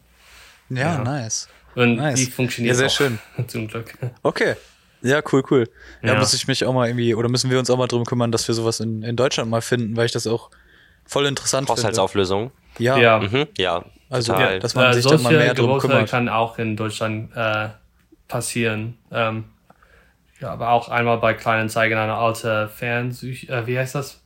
Ja, 0.74 0.94
ja. 0.94 0.98
nice. 1.04 1.48
Und 1.74 1.96
nice. 1.96 2.14
die 2.18 2.30
funktioniert 2.30 2.76
ja, 2.76 2.78
sehr 2.78 2.86
auch, 2.86 2.90
schön. 2.90 3.18
zum 3.46 3.68
Glück. 3.68 3.92
Okay. 4.22 4.54
Ja, 5.02 5.20
cool, 5.30 5.42
cool. 5.50 5.68
Ja, 6.00 6.14
ja, 6.14 6.18
muss 6.18 6.32
ich 6.32 6.46
mich 6.48 6.64
auch 6.64 6.72
mal 6.72 6.88
irgendwie, 6.88 7.14
oder 7.14 7.28
müssen 7.28 7.50
wir 7.50 7.58
uns 7.58 7.68
auch 7.68 7.76
mal 7.76 7.88
drum 7.88 8.06
kümmern, 8.06 8.32
dass 8.32 8.48
wir 8.48 8.54
sowas 8.54 8.80
in, 8.80 9.02
in 9.02 9.14
Deutschland 9.14 9.50
mal 9.50 9.60
finden, 9.60 9.94
weil 9.98 10.06
ich 10.06 10.12
das 10.12 10.26
auch 10.26 10.48
voll 11.04 11.26
interessant 11.26 11.66
finde. 11.66 11.82
Haushaltsauflösung. 11.82 12.52
Ja. 12.78 12.96
Ja. 12.96 13.18
Mhm. 13.18 13.48
ja 13.58 13.84
also, 14.12 14.32
total. 14.32 14.58
dass 14.60 14.74
man 14.74 14.90
äh, 14.90 14.94
sich 14.94 15.06
da 15.06 15.18
mal 15.18 15.32
mehr 15.32 15.54
drum 15.54 15.78
kümmert. 15.78 16.10
kann 16.10 16.28
auch 16.28 16.58
in 16.58 16.76
Deutschland 16.76 17.34
äh, 17.34 17.68
passieren. 18.28 18.98
Ähm, 19.10 19.44
ja, 20.40 20.50
aber 20.50 20.70
auch 20.70 20.88
einmal 20.88 21.18
bei 21.18 21.34
Kleinanzeigen 21.34 21.96
eine 21.96 22.14
alte 22.14 22.68
Fernseh, 22.68 23.46
äh, 23.48 23.66
wie 23.66 23.78
heißt 23.78 23.94
das? 23.94 24.22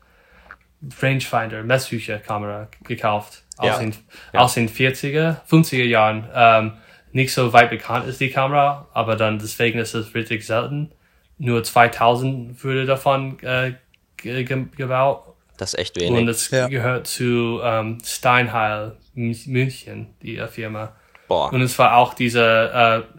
Rangefinder, 1.01 1.63
Messhücherkamera 1.63 2.69
gekauft. 2.85 3.43
Ja. 3.63 3.73
Aus, 3.73 3.79
den, 3.79 3.95
ja. 4.33 4.41
aus 4.41 4.55
den 4.55 4.69
40er, 4.69 5.37
50er 5.49 5.85
Jahren. 5.85 6.29
Ähm, 6.35 6.73
nicht 7.13 7.33
so 7.33 7.53
weit 7.53 7.71
bekannt 7.71 8.07
ist 8.07 8.21
die 8.21 8.31
Kamera, 8.31 8.89
aber 8.93 9.17
dann 9.17 9.39
deswegen 9.39 9.79
ist 9.79 9.95
es 9.95 10.15
richtig 10.15 10.45
selten. 10.45 10.93
Nur 11.39 11.63
2000 11.63 12.63
wurde 12.63 12.87
davon 12.87 13.39
äh, 13.41 13.75
gebaut. 14.17 15.23
Das 15.57 15.75
ist 15.75 15.79
echt 15.79 16.01
wenig. 16.01 16.21
Und 16.21 16.29
es 16.29 16.51
ja. 16.51 16.69
gehört 16.69 17.07
zu 17.07 17.61
ähm, 17.63 17.99
Steinheil 18.05 18.97
München, 19.17 20.15
die 20.23 20.41
Firma. 20.51 20.93
Boah. 21.29 21.53
Und 21.53 21.63
es 21.63 21.79
war 21.79 21.97
auch 21.97 22.15
diese, 22.15 23.05
äh, 23.09 23.17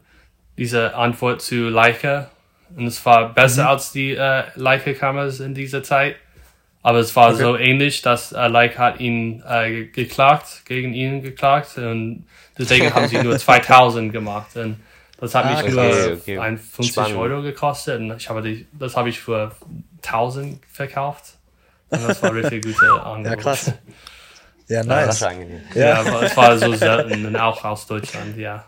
diese 0.57 0.95
Antwort 0.95 1.41
zu 1.41 1.69
Leica. 1.69 2.29
Und 2.75 2.85
es 2.85 3.05
war 3.05 3.33
besser 3.33 3.63
mhm. 3.63 3.69
als 3.69 3.91
die 3.91 4.11
äh, 4.11 4.43
Leica-Kameras 4.55 5.39
in 5.39 5.53
dieser 5.53 5.83
Zeit. 5.83 6.15
Aber 6.83 6.99
es 6.99 7.15
war 7.15 7.33
okay. 7.33 7.43
so 7.43 7.57
ähnlich, 7.57 8.01
dass 8.01 8.31
äh, 8.31 8.47
Leica 8.47 8.83
hat 8.83 8.99
ihn 8.99 9.43
äh, 9.47 9.85
geklagt, 9.85 10.63
gegen 10.65 10.93
ihn 10.93 11.21
geklagt. 11.21 11.77
Und 11.77 12.25
deswegen 12.57 12.93
haben 12.93 13.07
sie 13.07 13.21
nur 13.21 13.37
2000 13.39 14.13
gemacht. 14.13 14.55
Und 14.55 14.79
das 15.19 15.33
hat 15.33 15.45
ah, 15.45 15.49
mich 15.51 15.63
okay, 15.63 15.71
nur 15.71 16.17
okay. 16.17 16.57
50 16.57 16.91
Spannend. 16.91 17.17
Euro 17.17 17.41
gekostet. 17.41 17.99
Und 17.99 18.15
ich 18.17 18.29
habe 18.29 18.41
die, 18.41 18.67
das 18.71 18.95
habe 18.95 19.09
ich 19.09 19.19
für 19.19 19.51
1000 20.05 20.59
verkauft. 20.71 21.33
Und 21.89 22.07
das 22.07 22.21
war 22.21 22.33
richtig 22.35 22.63
gute 22.65 22.89
Angebot. 23.03 23.25
Ja, 23.25 23.35
krass. 23.35 23.73
Ja, 24.67 24.83
nice. 24.83 25.19
Ja, 25.21 25.31
ja. 25.75 26.03
ja 26.03 26.21
es 26.21 26.35
war 26.35 26.57
so 26.57 26.73
selten 26.73 27.35
auch 27.37 27.63
aus 27.63 27.87
Deutschland, 27.87 28.37
ja. 28.37 28.65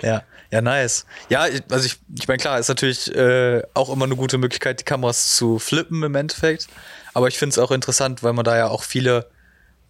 Ja, 0.00 0.22
ja, 0.50 0.60
nice. 0.62 1.06
Ja, 1.28 1.46
also 1.70 1.86
ich, 1.86 1.98
ich 2.18 2.28
meine, 2.28 2.38
klar, 2.38 2.58
ist 2.58 2.68
natürlich 2.68 3.14
äh, 3.14 3.62
auch 3.74 3.90
immer 3.90 4.04
eine 4.04 4.16
gute 4.16 4.38
Möglichkeit, 4.38 4.80
die 4.80 4.84
Kameras 4.84 5.36
zu 5.36 5.58
flippen 5.58 6.02
im 6.02 6.14
Endeffekt. 6.14 6.68
Aber 7.14 7.28
ich 7.28 7.38
finde 7.38 7.52
es 7.52 7.58
auch 7.58 7.70
interessant, 7.70 8.22
weil 8.22 8.32
man 8.32 8.44
da 8.44 8.56
ja 8.56 8.68
auch 8.68 8.84
viele 8.84 9.26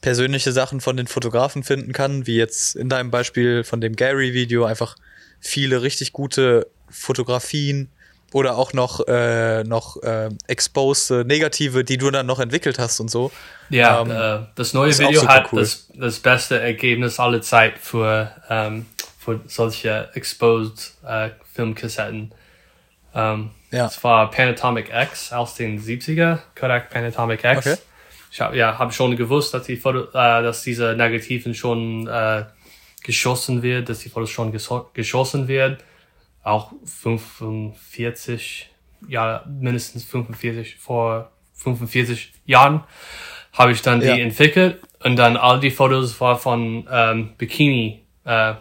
persönliche 0.01 0.53
Sachen 0.53 0.81
von 0.81 0.97
den 0.97 1.07
Fotografen 1.07 1.63
finden 1.63 1.93
kann, 1.93 2.27
wie 2.27 2.37
jetzt 2.37 2.75
in 2.75 2.89
deinem 2.89 3.11
Beispiel 3.11 3.65
von 3.65 3.81
dem 3.81 3.95
Gary-Video 3.95 4.65
einfach 4.65 4.97
viele 5.41 5.83
richtig 5.83 6.13
gute 6.13 6.67
Fotografien 6.91 7.89
oder 8.33 8.57
auch 8.57 8.73
noch, 8.73 9.07
äh, 9.07 9.65
noch 9.65 10.03
äh, 10.03 10.31
exposed 10.47 11.27
negative, 11.27 11.85
die 11.85 11.99
du 11.99 12.11
dann 12.11 12.27
noch 12.27 12.41
entwickelt 12.41 12.79
hast 12.79 13.01
und 13.01 13.11
so. 13.11 13.31
Ja, 13.69 14.03
ähm, 14.03 14.11
äh, 14.11 14.47
das 14.55 14.75
neue 14.75 14.97
Video 14.99 15.27
hat 15.27 15.53
cool. 15.53 15.61
das, 15.61 15.89
das 15.95 16.19
beste 16.19 16.61
Ergebnis 16.61 17.19
aller 17.21 17.43
Zeit 17.43 17.79
für, 17.79 18.31
ähm, 18.49 18.87
für 19.19 19.41
solche 19.47 20.11
exposed 20.15 20.95
äh, 21.07 21.31
Filmkassetten. 21.53 22.33
Ähm, 23.15 23.51
ja. 23.71 23.85
Das 23.85 24.03
war 24.05 24.31
Panatomic 24.31 24.91
X 24.93 25.33
aus 25.33 25.55
den 25.55 25.81
70er, 25.81 26.39
Kodak 26.55 26.91
Panatomic 26.91 27.45
X. 27.45 27.59
Okay. 27.59 27.77
Ich 28.31 28.41
habe 28.41 28.57
ja, 28.57 28.79
hab 28.79 28.95
schon 28.95 29.17
gewusst, 29.17 29.53
dass, 29.53 29.65
die 29.65 29.77
Foto, 29.77 30.05
äh, 30.09 30.43
dass 30.43 30.63
diese 30.63 30.95
Negativen 30.97 31.55
schon 31.55 32.07
äh, 32.07 32.45
geschossen 33.03 33.63
wird, 33.63 33.89
dass 33.89 33.99
die 33.99 34.09
Fotos 34.09 34.31
schon 34.31 34.53
geschossen 34.95 35.49
werden 35.49 35.79
auch 36.43 36.73
45, 36.85 38.71
ja, 39.09 39.45
mindestens 39.47 40.05
45, 40.05 40.77
vor 40.77 41.31
45 41.55 42.33
Jahren 42.47 42.85
habe 43.53 43.73
ich 43.73 43.83
dann 43.83 44.01
die 44.01 44.07
ja. 44.07 44.17
entwickelt 44.17 44.81
und 45.01 45.17
dann 45.17 45.37
all 45.37 45.61
die 45.61 45.71
Fotos 45.71 46.21
war 46.21 46.39
von 46.39 46.87
ähm, 46.91 47.35
Bikini, 47.37 48.03
äh, 48.25 48.55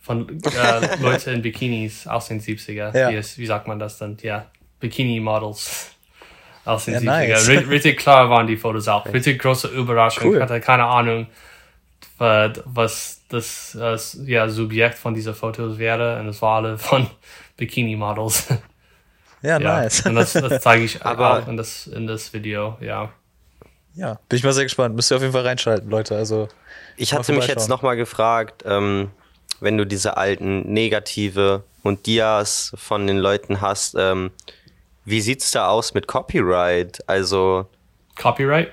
von 0.00 0.28
äh, 0.28 0.96
Leute 1.00 1.30
in 1.30 1.42
Bikinis 1.42 2.06
aus 2.06 2.28
den 2.28 2.40
70er. 2.40 2.96
Ja. 2.96 3.10
Wie, 3.10 3.16
ist, 3.16 3.38
wie 3.38 3.46
sagt 3.46 3.66
man 3.66 3.78
das 3.78 3.98
dann? 3.98 4.18
Ja, 4.22 4.46
Bikini-Models 4.80 5.94
aus 6.64 6.84
den 6.84 6.94
ja, 6.94 7.00
70er. 7.00 7.28
Nice. 7.28 7.48
Richtig 7.68 7.98
klar 7.98 8.28
waren 8.30 8.46
die 8.46 8.56
Fotos 8.56 8.88
auch. 8.88 9.06
Richtig 9.06 9.40
große 9.40 9.68
Überraschung. 9.68 10.28
Cool. 10.28 10.36
Ich 10.36 10.42
hatte 10.42 10.60
keine 10.60 10.84
Ahnung, 10.84 11.26
was 12.20 13.22
das 13.28 13.74
äh, 13.74 13.96
ja, 14.30 14.48
Subjekt 14.48 14.98
von 14.98 15.14
dieser 15.14 15.34
Fotos 15.34 15.78
wäre. 15.78 16.20
Und 16.20 16.28
es 16.28 16.42
war 16.42 16.56
alle 16.56 16.78
von 16.78 17.06
Bikini-Models. 17.56 18.46
Ja, 19.42 19.58
ja, 19.58 19.58
nice. 19.58 20.04
Und 20.04 20.16
das, 20.16 20.34
das 20.34 20.62
zeige 20.62 20.84
ich 20.84 21.02
aber 21.06 21.38
auch 21.38 21.48
in 21.48 21.56
das, 21.56 21.86
in 21.86 22.06
das 22.06 22.34
Video, 22.34 22.76
ja. 22.82 23.10
Ja, 23.94 24.18
bin 24.28 24.36
ich 24.36 24.44
mal 24.44 24.52
sehr 24.52 24.64
gespannt. 24.64 24.94
Müsst 24.94 25.10
ihr 25.10 25.16
auf 25.16 25.22
jeden 25.22 25.32
Fall 25.32 25.46
reinschalten, 25.46 25.88
Leute. 25.88 26.14
Also, 26.14 26.48
ich 26.98 27.14
hatte 27.14 27.32
mich 27.32 27.46
jetzt 27.46 27.70
nochmal 27.70 27.96
gefragt, 27.96 28.64
ähm, 28.66 29.10
wenn 29.60 29.78
du 29.78 29.86
diese 29.86 30.18
alten 30.18 30.70
Negative 30.70 31.64
und 31.82 32.04
Dias 32.04 32.72
von 32.76 33.06
den 33.06 33.16
Leuten 33.16 33.62
hast, 33.62 33.94
ähm, 33.98 34.30
wie 35.06 35.22
sieht's 35.22 35.52
da 35.52 35.68
aus 35.68 35.94
mit 35.94 36.06
Copyright? 36.06 37.02
Also. 37.08 37.66
Copyright? 38.16 38.72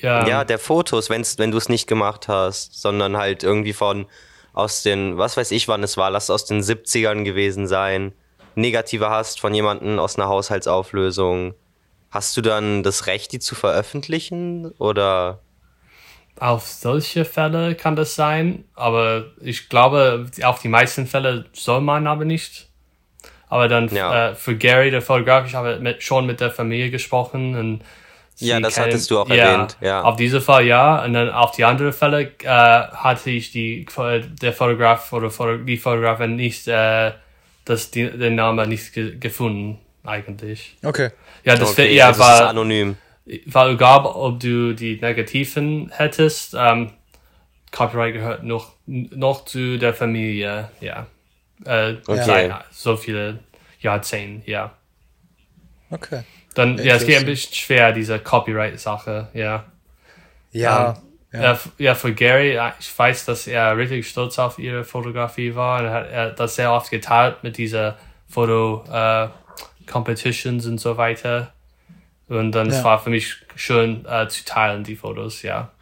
Ja, 0.00 0.26
ja 0.26 0.44
der 0.44 0.58
Fotos, 0.58 1.10
wenn's, 1.10 1.38
wenn 1.38 1.50
du 1.50 1.58
es 1.58 1.68
nicht 1.68 1.86
gemacht 1.86 2.28
hast, 2.28 2.80
sondern 2.80 3.16
halt 3.16 3.42
irgendwie 3.42 3.72
von 3.72 4.06
aus 4.52 4.82
den, 4.82 5.18
was 5.18 5.36
weiß 5.36 5.50
ich, 5.50 5.68
wann 5.68 5.82
es 5.82 5.96
war, 5.96 6.10
lass 6.10 6.30
aus 6.30 6.46
den 6.46 6.62
70ern 6.62 7.24
gewesen 7.24 7.66
sein, 7.66 8.12
negative 8.54 9.10
hast 9.10 9.38
von 9.38 9.54
jemandem 9.54 9.98
aus 9.98 10.16
einer 10.16 10.28
Haushaltsauflösung. 10.28 11.54
Hast 12.10 12.36
du 12.36 12.40
dann 12.40 12.82
das 12.82 13.06
Recht, 13.06 13.32
die 13.32 13.38
zu 13.38 13.54
veröffentlichen 13.54 14.70
oder? 14.78 15.40
Auf 16.38 16.66
solche 16.66 17.24
Fälle 17.24 17.74
kann 17.74 17.96
das 17.96 18.14
sein, 18.14 18.64
aber 18.74 19.26
ich 19.40 19.68
glaube, 19.68 20.26
auf 20.42 20.60
die 20.60 20.68
meisten 20.68 21.06
Fälle 21.06 21.46
soll 21.52 21.82
man 21.82 22.06
aber 22.06 22.24
nicht. 22.24 22.68
Aber 23.48 23.68
dann 23.68 23.88
ja. 23.94 24.30
äh, 24.30 24.34
für 24.34 24.56
Gary, 24.56 24.90
der 24.90 25.02
Fotograf, 25.02 25.46
ich 25.46 25.54
habe 25.54 25.78
mit, 25.80 26.02
schon 26.02 26.26
mit 26.26 26.40
der 26.40 26.50
Familie 26.50 26.90
gesprochen 26.90 27.56
und 27.56 27.82
ja, 28.38 28.60
das 28.60 28.74
kennen, 28.74 28.86
hattest 28.86 29.10
du 29.10 29.18
auch 29.18 29.28
ja, 29.28 29.36
erwähnt. 29.36 29.76
Ja. 29.80 30.02
Auf 30.02 30.16
diese 30.16 30.40
Fall 30.40 30.64
ja. 30.66 31.04
Und 31.04 31.14
dann 31.14 31.30
auf 31.30 31.52
die 31.52 31.64
andere 31.64 31.92
Fälle 31.92 32.32
äh, 32.42 32.48
hatte 32.48 33.30
ich 33.30 33.50
die 33.52 33.86
der 34.42 34.52
Fotograf 34.52 35.12
oder 35.12 35.58
die 35.58 35.76
Fotografin 35.76 36.36
nicht 36.36 36.68
äh, 36.68 37.12
das 37.64 37.90
die, 37.90 38.10
den 38.10 38.34
Namen 38.34 38.68
nicht 38.68 38.92
ge 38.92 39.16
gefunden 39.18 39.78
eigentlich. 40.04 40.76
Okay. 40.82 41.10
Ja, 41.44 41.56
das 41.56 41.70
okay, 41.70 41.94
ja 41.94 42.08
also 42.08 42.20
war 42.20 42.48
anonym. 42.48 42.96
War 43.46 43.70
egal, 43.70 44.06
ob 44.06 44.38
du 44.40 44.74
die 44.74 45.00
Negativen 45.00 45.90
hättest. 45.94 46.54
Ähm, 46.56 46.92
Copyright 47.72 48.14
gehört 48.14 48.44
noch 48.44 48.72
noch 48.86 49.44
zu 49.44 49.78
der 49.78 49.94
Familie. 49.94 50.70
Ja. 50.80 51.06
Äh, 51.64 51.96
okay. 52.06 52.54
So 52.70 52.96
viele 52.96 53.40
Jahrzehnte. 53.80 54.50
Ja. 54.50 54.74
Okay. 55.90 56.22
Dann, 56.56 56.78
ja, 56.78 56.94
es 56.94 57.04
geht 57.04 57.18
ein 57.18 57.26
bisschen 57.26 57.54
schwer, 57.54 57.92
diese 57.92 58.18
Copyright-Sache, 58.18 59.28
ja. 59.34 59.64
Ja. 60.52 60.96
Ähm, 61.32 61.42
ja. 61.42 61.58
ja, 61.76 61.94
für 61.94 62.14
Gary, 62.14 62.58
ich 62.80 62.98
weiß, 62.98 63.26
dass 63.26 63.46
er 63.46 63.76
richtig 63.76 64.08
stolz 64.08 64.38
auf 64.38 64.58
ihre 64.58 64.84
Fotografie 64.84 65.54
war 65.54 65.80
und 65.80 65.84
er 65.84 65.92
hat 65.92 66.10
er 66.10 66.30
das 66.30 66.56
sehr 66.56 66.72
oft 66.72 66.90
geteilt 66.90 67.42
mit 67.42 67.58
dieser 67.58 67.98
Foto-Competitions 68.30 70.64
äh, 70.64 70.68
und 70.68 70.78
so 70.78 70.96
weiter. 70.96 71.52
Und 72.26 72.52
dann 72.52 72.70
ja. 72.70 72.78
es 72.78 72.84
war 72.84 73.00
für 73.00 73.10
mich 73.10 73.36
schön 73.54 74.06
äh, 74.06 74.26
zu 74.28 74.46
teilen, 74.46 74.82
die 74.82 74.96
Fotos, 74.96 75.42
ja. 75.42 75.72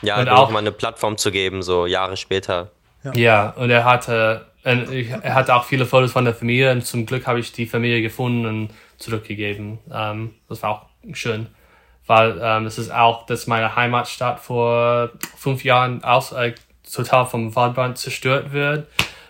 Ja, 0.00 0.20
und 0.20 0.28
auch 0.28 0.50
mal 0.50 0.60
eine 0.60 0.70
Plattform 0.70 1.16
zu 1.16 1.32
geben, 1.32 1.62
so 1.62 1.86
Jahre 1.86 2.16
später. 2.16 2.70
Ja, 3.02 3.12
ja 3.14 3.50
und 3.50 3.70
er 3.70 3.84
hatte, 3.84 4.46
er 4.62 5.34
hatte 5.34 5.56
auch 5.56 5.64
viele 5.64 5.86
Fotos 5.86 6.12
von 6.12 6.24
der 6.24 6.34
Familie 6.34 6.70
und 6.70 6.86
zum 6.86 7.04
Glück 7.04 7.26
habe 7.26 7.40
ich 7.40 7.50
die 7.50 7.66
Familie 7.66 8.00
gefunden 8.00 8.46
und 8.46 8.70
zurückgegeben. 9.00 9.78
Ähm, 9.92 10.34
das 10.48 10.62
war 10.62 10.70
auch 10.70 10.86
schön, 11.14 11.48
weil 12.06 12.38
ähm, 12.40 12.66
es 12.66 12.78
ist 12.78 12.92
auch, 12.92 13.26
dass 13.26 13.46
meine 13.46 13.74
Heimatstadt 13.74 14.38
vor 14.38 15.10
fünf 15.36 15.64
Jahren 15.64 16.04
aus, 16.04 16.32
äh, 16.32 16.54
total 16.92 17.26
vom 17.26 17.54
Waldbrand 17.56 17.98
zerstört 17.98 18.52
wird. 18.52 18.86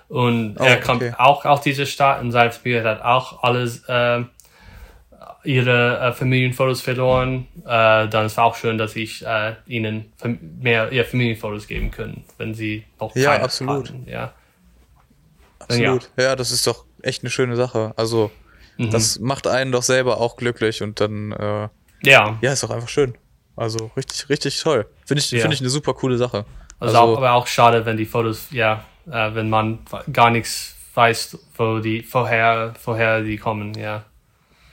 Und 0.09 0.57
oh, 0.59 0.65
er 0.65 0.81
kommt 0.81 1.03
okay. 1.03 1.15
auch 1.19 1.45
aus 1.45 1.63
dieser 1.63 1.87
Stadt 1.87 2.21
und 2.21 2.33
seine 2.33 2.51
Familie 2.51 2.83
hat 2.83 3.01
auch 3.03 3.45
alles 3.45 3.85
äh, 3.89 4.25
ihre 5.45 5.99
äh, 5.99 6.13
Familienfotos 6.13 6.81
verloren. 6.81 7.47
Äh, 7.65 8.09
dann 8.09 8.27
ist 8.27 8.33
es 8.33 8.39
auch 8.39 8.57
schön, 8.57 8.77
dass 8.77 8.97
ich 8.97 9.25
äh, 9.25 9.55
ihnen 9.67 10.13
mehr 10.61 10.91
ihre 10.91 11.05
Familienfotos 11.05 11.69
geben 11.69 11.93
können, 11.93 12.25
wenn 12.39 12.55
sie 12.55 12.85
noch 12.99 13.15
ja, 13.15 13.41
absolut. 13.41 13.89
Hatten. 13.89 14.09
Ja, 14.09 14.33
absolut. 15.61 16.11
Ja. 16.17 16.25
ja, 16.25 16.37
das 16.37 16.51
ist 16.51 16.67
doch 16.67 16.85
echt 17.03 17.23
eine 17.23 17.31
schöne 17.31 17.55
Sache. 17.55 17.93
Also 17.97 18.33
Mhm. 18.81 18.91
Das 18.91 19.19
macht 19.19 19.47
einen 19.47 19.73
doch 19.73 19.83
selber 19.83 20.21
auch 20.21 20.37
glücklich 20.37 20.83
und 20.83 21.01
dann, 21.01 21.33
äh, 21.33 21.69
ja. 22.03 22.39
Ja, 22.41 22.53
ist 22.53 22.63
doch 22.63 22.71
einfach 22.71 22.89
schön. 22.89 23.15
Also 23.57 23.91
richtig, 23.97 24.29
richtig 24.31 24.59
toll. 24.61 24.87
Finde 25.05 25.23
ich, 25.23 25.31
ja. 25.31 25.41
finde 25.41 25.55
ich 25.55 25.61
eine 25.61 25.69
super 25.69 25.93
coole 25.93 26.17
Sache. 26.17 26.47
Also, 26.79 26.97
also 26.97 27.13
auch, 27.13 27.17
aber 27.19 27.33
auch 27.33 27.47
schade, 27.47 27.85
wenn 27.85 27.99
die 27.99 28.07
Fotos, 28.07 28.47
ja, 28.51 28.85
äh, 29.07 29.35
wenn 29.35 29.51
man 29.51 29.81
gar 30.13 30.31
nichts 30.31 30.75
weiß, 30.95 31.39
wo 31.57 31.79
die 31.81 32.03
vorher, 32.03 32.73
vorher 32.81 33.23
die 33.23 33.37
kommen, 33.37 33.75
ja. 33.75 34.05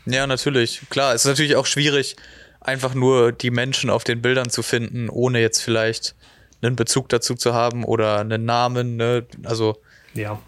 Ja, 0.05 0.26
natürlich. 0.26 0.84
Klar, 0.89 1.14
es 1.14 1.26
ist 1.26 1.30
natürlich 1.32 1.58
auch 1.58 1.66
schwierig, 1.66 2.16
einfach 2.62 2.93
nur 2.93 3.34
die 3.34 3.51
Menschen 3.51 3.89
auf 3.89 4.05
den 4.05 4.22
Bildern 4.22 4.49
zu 4.49 4.64
finden, 4.64 5.10
ohne 5.10 5.41
jetzt 5.41 5.62
vielleicht 5.62 6.16
einen 6.62 6.78
Bezug 6.78 7.10
dazu 7.10 7.36
zu 7.36 7.53
haben 7.53 7.84
oder 7.84 8.20
einen 8.20 8.45
Namen, 8.45 8.95
ne? 8.95 9.26
Also. 9.43 9.82
Ja. 10.14 10.39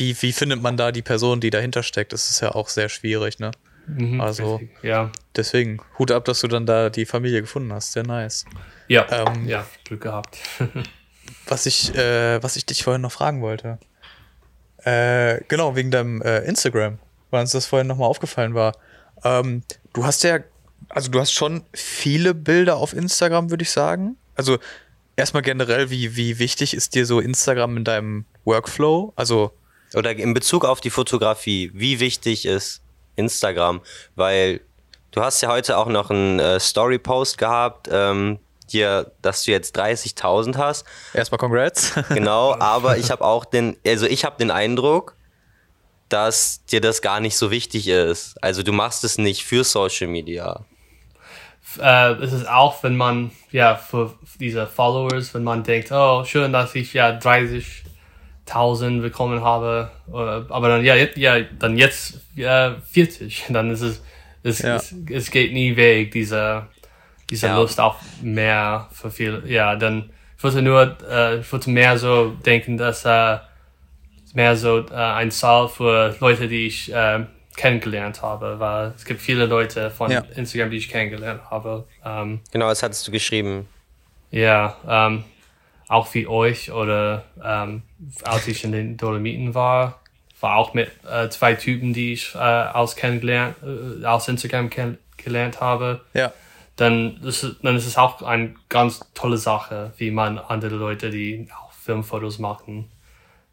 Wie, 0.00 0.16
wie 0.22 0.32
findet 0.32 0.62
man 0.62 0.78
da 0.78 0.92
die 0.92 1.02
Person, 1.02 1.40
die 1.40 1.50
dahinter 1.50 1.82
steckt? 1.82 2.14
Das 2.14 2.30
ist 2.30 2.40
ja 2.40 2.54
auch 2.54 2.70
sehr 2.70 2.88
schwierig, 2.88 3.38
ne? 3.38 3.50
Mhm, 3.86 4.20
also, 4.20 4.56
richtig. 4.56 4.82
ja. 4.82 5.10
Deswegen, 5.36 5.78
Hut 5.98 6.10
ab, 6.10 6.24
dass 6.24 6.40
du 6.40 6.48
dann 6.48 6.64
da 6.64 6.88
die 6.88 7.04
Familie 7.04 7.42
gefunden 7.42 7.70
hast. 7.72 7.92
Sehr 7.92 8.06
nice. 8.06 8.46
Ja, 8.88 9.06
ähm, 9.10 9.46
ja, 9.46 9.66
Glück 9.84 10.00
gehabt. 10.00 10.38
was, 11.46 11.66
ich, 11.66 11.94
äh, 11.94 12.42
was 12.42 12.56
ich 12.56 12.64
dich 12.64 12.82
vorhin 12.82 13.02
noch 13.02 13.12
fragen 13.12 13.42
wollte. 13.42 13.78
Äh, 14.78 15.42
genau, 15.48 15.76
wegen 15.76 15.90
deinem 15.90 16.22
äh, 16.22 16.38
Instagram, 16.40 16.98
weil 17.30 17.42
uns 17.42 17.52
das 17.52 17.66
vorhin 17.66 17.86
nochmal 17.86 18.08
aufgefallen 18.08 18.54
war. 18.54 18.76
Ähm, 19.22 19.62
du 19.92 20.06
hast 20.06 20.22
ja, 20.24 20.38
also 20.88 21.10
du 21.10 21.20
hast 21.20 21.32
schon 21.32 21.62
viele 21.74 22.32
Bilder 22.32 22.76
auf 22.76 22.94
Instagram, 22.94 23.50
würde 23.50 23.62
ich 23.62 23.70
sagen. 23.70 24.16
Also 24.34 24.58
erstmal 25.16 25.42
generell, 25.42 25.90
wie, 25.90 26.16
wie 26.16 26.38
wichtig 26.38 26.72
ist 26.72 26.94
dir 26.94 27.04
so 27.04 27.20
Instagram 27.20 27.76
in 27.76 27.84
deinem 27.84 28.24
Workflow? 28.44 29.12
Also 29.16 29.52
oder 29.94 30.12
in 30.16 30.34
Bezug 30.34 30.64
auf 30.64 30.80
die 30.80 30.90
Fotografie, 30.90 31.70
wie 31.74 32.00
wichtig 32.00 32.46
ist 32.46 32.82
Instagram? 33.16 33.80
Weil 34.14 34.60
du 35.10 35.20
hast 35.20 35.40
ja 35.40 35.48
heute 35.48 35.76
auch 35.76 35.88
noch 35.88 36.10
einen 36.10 36.38
äh, 36.38 36.60
Story-Post 36.60 37.38
gehabt, 37.38 37.88
ähm, 37.90 38.38
dir, 38.72 39.12
dass 39.22 39.44
du 39.44 39.50
jetzt 39.50 39.78
30.000 39.78 40.56
hast. 40.56 40.86
Erstmal 41.12 41.38
Congrats. 41.38 41.92
genau, 42.10 42.54
aber 42.58 42.98
ich 42.98 43.10
habe 43.10 43.24
auch 43.24 43.44
den, 43.44 43.76
also 43.86 44.06
ich 44.06 44.24
habe 44.24 44.36
den 44.38 44.50
Eindruck, 44.50 45.16
dass 46.08 46.64
dir 46.66 46.80
das 46.80 47.02
gar 47.02 47.20
nicht 47.20 47.36
so 47.36 47.50
wichtig 47.50 47.88
ist. 47.88 48.42
Also 48.42 48.62
du 48.62 48.72
machst 48.72 49.04
es 49.04 49.18
nicht 49.18 49.44
für 49.44 49.64
Social 49.64 50.08
Media. 50.08 50.64
Äh, 51.78 52.14
es 52.14 52.32
ist 52.32 52.48
auch, 52.48 52.82
wenn 52.82 52.96
man, 52.96 53.30
ja, 53.52 53.76
für 53.76 54.14
diese 54.40 54.66
Followers, 54.66 55.34
wenn 55.34 55.44
man 55.44 55.62
denkt, 55.62 55.92
oh, 55.92 56.24
schön, 56.24 56.52
dass 56.52 56.74
ich 56.74 56.94
ja 56.94 57.12
30.000 58.50 59.00
bekommen 59.00 59.42
habe, 59.42 59.90
aber 60.10 60.68
dann, 60.68 60.84
ja, 60.84 60.94
ja, 60.94 61.40
dann 61.58 61.76
jetzt 61.76 62.20
ja, 62.34 62.76
40, 62.90 63.46
dann 63.50 63.70
ist 63.70 63.82
es, 63.82 64.02
es, 64.42 64.60
ja. 64.60 64.76
es, 64.76 64.94
es 65.10 65.30
geht 65.30 65.52
nie 65.52 65.76
weg, 65.76 66.12
dieser, 66.12 66.68
dieser 67.28 67.48
ja. 67.48 67.56
Lust 67.56 67.80
auf 67.80 67.96
mehr 68.22 68.88
für 68.92 69.10
viel, 69.10 69.42
ja, 69.46 69.76
dann, 69.76 70.10
ich 70.36 70.44
wollte 70.44 70.62
nur, 70.62 70.96
äh, 71.08 71.40
ich 71.40 71.52
wollte 71.52 71.70
mehr 71.70 71.98
so 71.98 72.30
denken, 72.44 72.76
dass, 72.76 73.04
äh, 73.04 73.38
mehr 74.34 74.56
so 74.56 74.86
äh, 74.90 74.94
ein 74.94 75.30
Zahl 75.30 75.68
für 75.68 76.16
Leute, 76.20 76.48
die 76.48 76.66
ich 76.66 76.92
äh, 76.92 77.24
kennengelernt 77.56 78.22
habe, 78.22 78.58
weil 78.58 78.92
es 78.96 79.04
gibt 79.04 79.20
viele 79.20 79.46
Leute 79.46 79.90
von 79.90 80.10
ja. 80.10 80.22
Instagram, 80.36 80.70
die 80.70 80.76
ich 80.78 80.88
kennengelernt 80.88 81.42
habe. 81.50 81.86
Ähm, 82.04 82.40
genau, 82.52 82.68
das 82.68 82.82
hattest 82.82 83.06
du 83.06 83.12
geschrieben. 83.12 83.68
Ja, 84.30 84.76
ähm, 84.88 85.24
auch 85.90 86.14
wie 86.14 86.28
euch 86.28 86.70
oder 86.70 87.24
ähm, 87.44 87.82
als 88.22 88.46
ich 88.46 88.62
in 88.62 88.70
den 88.70 88.96
Dolomiten 88.96 89.54
war, 89.56 90.00
war 90.38 90.56
auch 90.56 90.72
mit 90.72 90.88
äh, 91.04 91.28
zwei 91.30 91.54
Typen, 91.54 91.92
die 91.92 92.12
ich 92.12 92.32
äh, 92.36 92.38
aus 92.38 92.94
kennengelernt, 92.94 93.56
äh, 94.00 94.04
aus 94.06 94.28
Instagram 94.28 94.70
kennengelernt 94.70 95.60
habe. 95.60 96.02
Ja. 96.14 96.32
Dann, 96.76 97.20
ist, 97.24 97.56
dann 97.62 97.74
ist 97.74 97.86
es 97.86 97.98
auch 97.98 98.22
eine 98.22 98.54
ganz 98.68 99.00
tolle 99.14 99.36
Sache, 99.36 99.92
wie 99.98 100.12
man 100.12 100.38
andere 100.38 100.76
Leute, 100.76 101.10
die 101.10 101.48
auch 101.60 101.72
Filmfotos 101.72 102.38
machen, 102.38 102.88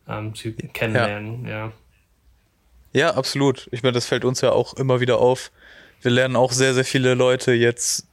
ähm, 0.08 0.36
zu 0.36 0.54
kennenlernen, 0.54 1.44
ja. 1.46 1.50
ja. 1.50 1.72
Ja, 2.94 3.16
absolut. 3.16 3.68
Ich 3.72 3.82
meine, 3.82 3.94
das 3.94 4.06
fällt 4.06 4.26
uns 4.26 4.42
ja 4.42 4.52
auch 4.52 4.76
immer 4.76 5.00
wieder 5.00 5.18
auf. 5.18 5.52
Wir 6.02 6.12
lernen 6.12 6.36
auch 6.36 6.52
sehr, 6.52 6.76
sehr 6.76 6.86
viele 6.86 7.16
Leute 7.16 7.52
jetzt, 7.52 8.08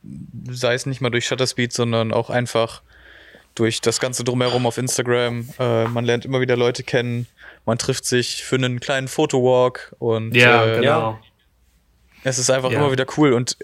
sei 0.50 0.74
es 0.74 0.86
nicht 0.86 1.02
mal 1.02 1.10
durch 1.10 1.26
Shutterspeed, 1.26 1.72
sondern 1.72 2.12
auch 2.12 2.28
einfach 2.30 2.82
durch 3.54 3.80
das 3.80 4.00
Ganze 4.00 4.24
drumherum 4.24 4.66
auf 4.66 4.78
Instagram. 4.78 5.48
Äh, 5.58 5.84
man 5.86 6.04
lernt 6.04 6.24
immer 6.24 6.40
wieder 6.40 6.56
Leute 6.56 6.82
kennen. 6.82 7.26
Man 7.66 7.78
trifft 7.78 8.04
sich 8.04 8.44
für 8.44 8.56
einen 8.56 8.80
kleinen 8.80 9.08
Fotowalk 9.08 9.94
und 9.98 10.34
ja, 10.34 10.64
äh, 10.66 10.80
genau. 10.80 11.18
Es 12.24 12.38
ist 12.38 12.50
einfach 12.50 12.70
ja. 12.70 12.78
immer 12.78 12.90
wieder 12.90 13.06
cool 13.16 13.32
und 13.32 13.56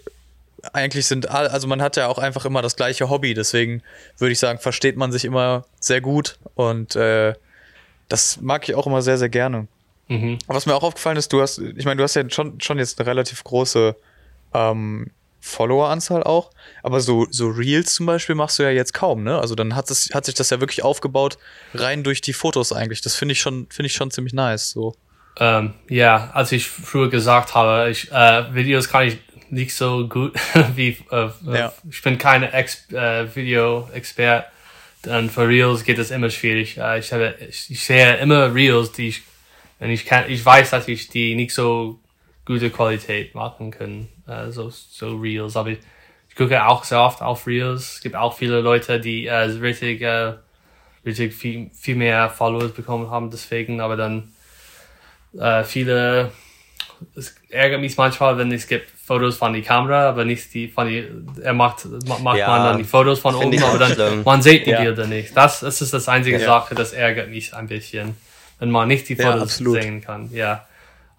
eigentlich 0.73 1.07
sind 1.07 1.31
all, 1.31 1.49
also 1.49 1.67
man 1.67 1.81
hat 1.81 1.97
ja 1.97 2.09
auch 2.09 2.19
einfach 2.19 2.45
immer 2.45 2.63
das 2.63 2.77
gleiche 2.77 3.09
Hobby, 3.09 3.33
deswegen 3.33 3.83
würde 4.19 4.33
ich 4.33 4.39
sagen, 4.39 4.59
versteht 4.59 4.97
man 4.97 5.11
sich 5.13 5.25
immer 5.25 5.65
sehr 5.81 6.01
gut 6.01 6.39
und 6.55 6.97
äh, 6.97 7.35
das 8.09 8.41
mag 8.41 8.69
ich 8.69 8.75
auch 8.75 8.87
immer 8.87 9.03
sehr, 9.03 9.17
sehr 9.17 9.31
gerne. 9.31 9.67
Mhm. 10.09 10.39
Was 10.47 10.67
mir 10.67 10.75
auch 10.75 10.83
aufgefallen 10.83 11.17
ist, 11.17 11.33
du 11.33 11.41
hast, 11.41 11.59
ich 11.59 11.85
meine, 11.85 11.97
du 11.97 12.03
hast 12.03 12.15
ja 12.15 12.29
schon, 12.29 12.61
schon 12.61 12.79
jetzt 12.79 12.99
eine 12.99 13.09
relativ 13.09 13.43
große 13.45 13.97
ähm, 14.53 15.11
Follower-Anzahl 15.41 16.23
auch, 16.23 16.51
aber 16.83 17.01
so, 17.01 17.27
so 17.31 17.49
Reels 17.49 17.95
zum 17.95 18.07
Beispiel 18.07 18.35
machst 18.35 18.59
du 18.59 18.63
ja 18.63 18.71
jetzt 18.71 18.93
kaum, 18.93 19.25
ne? 19.25 19.39
Also 19.39 19.55
dann 19.55 19.75
hat, 19.75 19.91
es, 19.91 20.11
hat 20.13 20.27
sich 20.27 20.35
das 20.35 20.51
ja 20.51 20.61
wirklich 20.61 20.83
aufgebaut, 20.85 21.39
rein 21.75 22.05
durch 22.05 22.21
die 22.21 22.33
Fotos 22.33 22.73
eigentlich. 22.73 23.01
Das 23.01 23.17
finde 23.17 23.33
ich 23.33 23.41
schon, 23.41 23.67
finde 23.71 23.87
ich 23.87 23.95
schon 23.95 24.11
ziemlich 24.11 24.35
nice. 24.35 24.71
So. 24.71 24.95
Ähm, 25.39 25.75
ja, 25.89 26.31
als 26.35 26.53
ich 26.53 26.69
früher 26.69 27.09
gesagt 27.09 27.55
habe, 27.55 27.91
ich, 27.91 28.13
äh, 28.13 28.55
Videos 28.55 28.89
kann 28.89 29.09
ich 29.09 29.19
nicht 29.49 29.75
so 29.75 30.07
gut 30.07 30.35
wie 30.77 30.97
äh, 31.11 31.29
ja. 31.47 31.73
ich 31.91 32.03
bin 32.03 32.19
keine 32.19 32.53
Ex 32.53 32.91
äh, 32.93 33.35
Video-Expert. 33.35 34.47
Dann 35.03 35.31
für 35.31 35.49
Reels 35.49 35.85
geht 35.85 35.99
es 35.99 36.11
immer 36.11 36.29
schwierig. 36.29 36.77
Äh, 36.77 36.99
ich, 36.99 37.13
habe, 37.13 37.35
ich, 37.49 37.71
ich 37.71 37.85
sehe 37.85 38.17
immer 38.19 38.55
Reels, 38.55 38.93
die 38.93 39.09
ich 39.09 39.23
und 39.81 39.89
ich 39.89 40.05
kann, 40.05 40.31
ich 40.31 40.45
weiß, 40.45 40.71
dass 40.71 40.87
ich 40.89 41.09
die 41.09 41.35
nicht 41.35 41.55
so 41.55 41.99
gute 42.51 42.71
Qualität 42.71 43.35
machen 43.37 43.71
kann, 43.71 44.09
äh, 44.27 44.51
so, 44.51 44.71
so 44.71 45.17
Reels. 45.17 45.57
Aber 45.57 45.71
ich, 45.71 45.79
ich 46.29 46.35
gucke 46.35 46.67
auch 46.67 46.83
sehr 46.83 47.01
oft 47.01 47.23
auf 47.23 47.47
Reels. 47.47 47.95
Es 47.95 48.01
gibt 48.01 48.17
auch 48.17 48.37
viele 48.37 48.61
Leute, 48.61 48.99
die 48.99 49.27
äh, 49.27 49.35
richtig, 49.37 50.03
äh, 50.03 50.35
richtig 51.07 51.33
viel, 51.33 51.71
viel 51.73 51.95
mehr 51.95 52.29
Followers 52.29 52.73
bekommen 52.73 53.09
haben, 53.09 53.31
deswegen. 53.31 53.81
Aber 53.81 53.97
dann 53.97 54.33
äh, 55.39 55.63
viele, 55.63 56.33
es 57.15 57.37
ärgert 57.51 57.81
mich 57.81 57.97
manchmal, 57.97 58.37
wenn 58.37 58.51
es 58.51 58.67
gibt 58.67 58.91
Fotos 58.91 59.37
von 59.37 59.53
die 59.53 59.63
Kamera, 59.63 60.09
aber 60.09 60.25
nicht 60.25 60.53
die 60.53 60.67
von 60.67 60.89
die, 60.89 61.05
er 61.43 61.55
macht, 61.55 61.85
macht 62.07 62.37
ja, 62.37 62.49
man 62.49 62.65
dann 62.65 62.79
die 62.79 62.85
Fotos 62.85 63.21
von 63.21 63.37
oben, 63.37 63.63
aber 63.63 63.79
dann, 63.79 63.93
schlimm. 63.93 64.23
man 64.25 64.43
sieht 64.43 64.67
die 64.67 64.71
ja. 64.71 64.81
Bilder 64.81 65.07
nicht. 65.07 65.37
Das, 65.37 65.61
das 65.61 65.81
ist 65.83 65.95
das 65.95 66.09
einzige 66.09 66.41
ja. 66.41 66.47
Sache, 66.47 66.75
das 66.75 66.93
ärgert 66.93 67.29
mich 67.29 67.55
ein 67.55 67.69
bisschen 67.69 68.17
wenn 68.61 68.71
man 68.71 68.87
nicht 68.89 69.09
die 69.09 69.17
Fotos 69.17 69.57
sehen 69.57 70.03
kann. 70.03 70.31
Ja. 70.33 70.67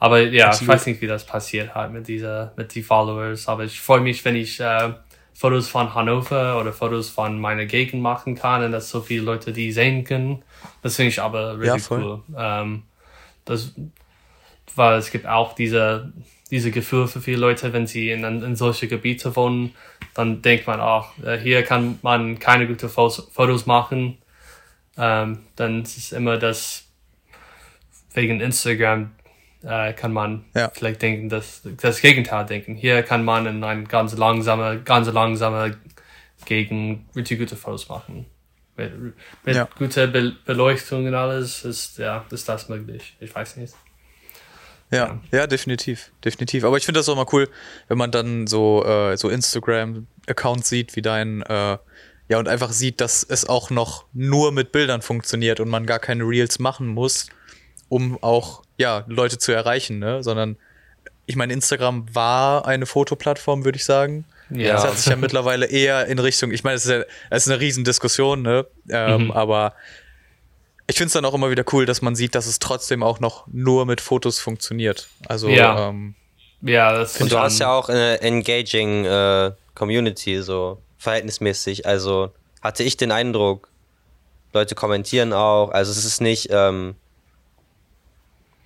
Aber 0.01 0.19
ja, 0.19 0.47
absolut. 0.47 0.61
ich 0.61 0.67
weiß 0.67 0.85
nicht, 0.87 1.01
wie 1.01 1.07
das 1.07 1.23
passiert 1.27 1.75
hat 1.75 1.93
mit 1.93 2.07
dieser, 2.07 2.53
mit 2.57 2.73
die 2.73 2.81
Followers. 2.81 3.47
Aber 3.47 3.65
ich 3.65 3.79
freue 3.79 4.01
mich, 4.01 4.25
wenn 4.25 4.35
ich 4.35 4.59
äh, 4.59 4.93
Fotos 5.31 5.69
von 5.69 5.93
Hannover 5.93 6.59
oder 6.59 6.73
Fotos 6.73 7.11
von 7.11 7.39
meiner 7.39 7.67
Gegend 7.67 8.01
machen 8.01 8.33
kann 8.33 8.63
und 8.63 8.71
dass 8.71 8.89
so 8.89 9.01
viele 9.01 9.21
Leute 9.21 9.53
die 9.53 9.71
sehen 9.71 10.03
können. 10.03 10.41
Das 10.81 10.95
finde 10.95 11.09
ich 11.09 11.21
aber 11.21 11.59
richtig 11.59 11.87
ja, 11.87 11.97
cool. 11.97 12.23
Ähm, 12.35 12.81
das, 13.45 13.75
weil 14.75 14.97
es 14.97 15.11
gibt 15.11 15.27
auch 15.27 15.53
diese, 15.53 16.11
diese 16.49 16.71
Gefühl 16.71 17.05
für 17.05 17.21
viele 17.21 17.37
Leute, 17.37 17.71
wenn 17.71 17.85
sie 17.85 18.09
in, 18.09 18.23
in 18.23 18.55
solche 18.55 18.87
Gebiete 18.87 19.35
wohnen, 19.35 19.75
dann 20.15 20.41
denkt 20.41 20.65
man 20.65 20.81
auch, 20.81 21.15
äh, 21.23 21.37
hier 21.37 21.61
kann 21.61 21.99
man 22.01 22.39
keine 22.39 22.65
guten 22.65 22.89
Fotos 22.89 23.67
machen. 23.67 24.17
Ähm, 24.97 25.41
dann 25.55 25.83
ist 25.83 25.97
es 25.97 26.11
immer 26.11 26.37
das 26.37 26.87
wegen 28.15 28.41
Instagram 28.41 29.11
äh, 29.63 29.93
kann 29.93 30.13
man 30.13 30.45
ja. 30.55 30.69
vielleicht 30.73 31.01
denken, 31.01 31.29
dass 31.29 31.61
das 31.81 32.01
Gegenteil 32.01 32.45
denken. 32.45 32.75
Hier 32.75 33.03
kann 33.03 33.23
man 33.23 33.45
in 33.45 33.63
ein 33.63 33.87
ganz 33.87 34.15
langsame, 34.17 34.81
ganz 34.83 35.07
langsame 35.11 35.77
gegen 36.45 37.07
richtig 37.15 37.39
gute 37.39 37.55
Fotos 37.55 37.87
machen. 37.89 38.25
Mit, 38.77 38.93
mit 39.45 39.55
ja. 39.55 39.67
guter 39.77 40.07
Be 40.07 40.33
Beleuchtung 40.45 41.05
und 41.05 41.13
alles 41.13 41.65
ist 41.65 41.97
ja 41.97 42.25
ist 42.31 42.47
das 42.47 42.69
möglich. 42.69 43.15
Ich 43.19 43.33
weiß 43.33 43.57
nicht. 43.57 43.73
Ja, 44.89 45.19
ja, 45.31 45.39
ja 45.39 45.47
definitiv, 45.47 46.11
definitiv. 46.23 46.63
Aber 46.63 46.77
ich 46.77 46.85
finde 46.85 46.99
das 46.99 47.07
auch 47.09 47.15
mal 47.15 47.27
cool, 47.31 47.47
wenn 47.87 47.97
man 47.97 48.11
dann 48.11 48.47
so 48.47 48.83
äh, 48.85 49.15
so 49.17 49.29
Instagram-Accounts 49.29 50.69
sieht 50.69 50.95
wie 50.95 51.01
dein 51.01 51.41
äh, 51.43 51.77
ja 52.29 52.39
und 52.39 52.47
einfach 52.47 52.71
sieht, 52.71 53.01
dass 53.01 53.23
es 53.23 53.47
auch 53.47 53.69
noch 53.69 54.05
nur 54.13 54.51
mit 54.51 54.71
Bildern 54.71 55.01
funktioniert 55.01 55.59
und 55.59 55.69
man 55.69 55.85
gar 55.85 55.99
keine 55.99 56.23
Reels 56.23 56.59
machen 56.59 56.87
muss 56.87 57.27
um 57.91 58.17
auch 58.23 58.60
ja 58.77 59.03
Leute 59.07 59.37
zu 59.37 59.51
erreichen, 59.51 59.99
ne? 59.99 60.23
Sondern 60.23 60.57
ich 61.25 61.35
meine, 61.35 61.53
Instagram 61.53 62.13
war 62.13 62.65
eine 62.65 62.85
Fotoplattform, 62.85 63.63
würde 63.63 63.77
ich 63.77 63.85
sagen. 63.85 64.25
Ja. 64.49 64.73
Das 64.73 64.83
hat 64.83 64.97
sich 64.97 65.05
ja 65.05 65.15
mittlerweile 65.15 65.65
eher 65.65 66.07
in 66.07 66.19
Richtung, 66.19 66.51
ich 66.51 66.63
meine, 66.63 66.75
es 66.75 66.85
ist, 66.85 66.91
ja, 66.91 67.03
es 67.29 67.45
ist 67.45 67.51
eine 67.51 67.61
Riesendiskussion, 67.61 68.41
ne? 68.41 68.65
Ähm, 68.89 69.25
mhm. 69.25 69.31
Aber 69.31 69.73
ich 70.87 70.97
finde 70.97 71.07
es 71.07 71.13
dann 71.13 71.23
auch 71.25 71.33
immer 71.33 71.49
wieder 71.51 71.63
cool, 71.71 71.85
dass 71.85 72.01
man 72.01 72.15
sieht, 72.15 72.35
dass 72.35 72.47
es 72.47 72.59
trotzdem 72.59 73.01
auch 73.01 73.19
noch 73.19 73.47
nur 73.47 73.85
mit 73.85 74.01
Fotos 74.01 74.39
funktioniert. 74.39 75.07
Also, 75.27 75.47
ja. 75.47 75.89
Ähm, 75.89 76.15
Ja, 76.61 76.93
das 76.93 77.19
Und 77.19 77.31
du 77.31 77.39
hast 77.39 77.59
ja 77.59 77.71
auch 77.71 77.89
eine 77.89 78.21
engaging 78.21 79.05
äh, 79.05 79.51
Community, 79.73 80.41
so 80.41 80.81
verhältnismäßig. 80.97 81.85
Also 81.85 82.31
hatte 82.61 82.83
ich 82.83 82.97
den 82.97 83.11
Eindruck, 83.11 83.69
Leute 84.53 84.75
kommentieren 84.75 85.33
auch. 85.33 85.69
Also 85.69 85.91
es 85.91 86.05
ist 86.05 86.21
nicht, 86.21 86.49
ähm, 86.51 86.95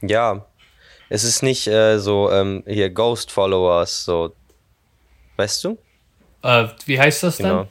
ja, 0.01 0.45
es 1.09 1.23
ist 1.23 1.43
nicht 1.43 1.67
äh, 1.67 1.99
so 1.99 2.31
ähm, 2.31 2.63
hier 2.67 2.89
Ghost 2.89 3.31
Followers, 3.31 4.05
so, 4.05 4.33
weißt 5.37 5.63
du? 5.63 5.77
Äh, 6.41 6.67
wie 6.85 6.99
heißt 6.99 7.23
das 7.23 7.37
genau. 7.37 7.63
denn? 7.63 7.67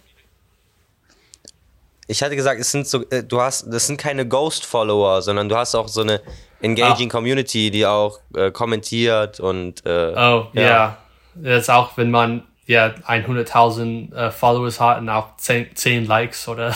Ich 2.07 2.23
hatte 2.23 2.37
gesagt, 2.37 2.61
es 2.61 2.71
sind 2.71 2.87
so, 2.87 3.09
äh, 3.11 3.23
du 3.23 3.41
hast, 3.41 3.67
das 3.73 3.87
sind 3.87 3.97
keine 3.97 4.29
Ghost 4.29 4.67
Follower, 4.67 5.23
sondern 5.23 5.49
du 5.49 5.57
hast 5.57 5.75
auch 5.75 5.89
so 5.89 6.03
eine 6.03 6.21
engaging 6.61 7.09
ah. 7.09 7.13
Community, 7.13 7.71
die 7.71 7.87
auch 7.87 8.21
äh, 8.35 8.51
kommentiert 8.51 9.41
und. 9.41 9.85
Äh, 9.87 10.13
oh, 10.15 10.49
ja. 10.53 10.63
Yeah. 10.63 10.99
Das 11.37 11.63
ist 11.63 11.71
auch, 11.71 11.97
wenn 11.97 12.11
man 12.11 12.45
ja 12.67 12.87
100.000 12.87 14.15
äh, 14.15 14.31
Followers 14.31 14.81
hat 14.81 14.99
und 14.99 15.09
auch 15.09 15.37
10, 15.37 15.75
10 15.75 16.07
Likes 16.07 16.47
oder. 16.47 16.75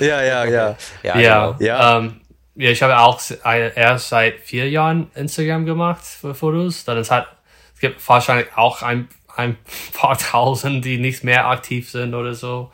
ja, 0.00 0.22
ja, 0.22 0.44
ja. 0.44 0.76
Ja, 1.02 1.18
ja. 1.18 1.46
Genau. 1.46 1.56
ja. 1.60 1.98
Ähm, 1.98 2.20
ja, 2.56 2.70
ich 2.70 2.82
habe 2.82 2.98
auch 2.98 3.20
erst 3.42 4.08
seit 4.08 4.40
vier 4.40 4.68
Jahren 4.68 5.10
Instagram 5.14 5.66
gemacht 5.66 6.04
für 6.04 6.34
Fotos. 6.34 6.84
Dann 6.84 6.98
es 6.98 7.10
hat, 7.10 7.28
es 7.74 7.80
gibt 7.80 8.06
wahrscheinlich 8.08 8.48
auch 8.56 8.82
ein, 8.82 9.08
ein 9.36 9.56
paar 9.92 10.16
Tausend, 10.16 10.84
die 10.84 10.98
nicht 10.98 11.22
mehr 11.22 11.46
aktiv 11.46 11.90
sind 11.90 12.14
oder 12.14 12.34
so. 12.34 12.70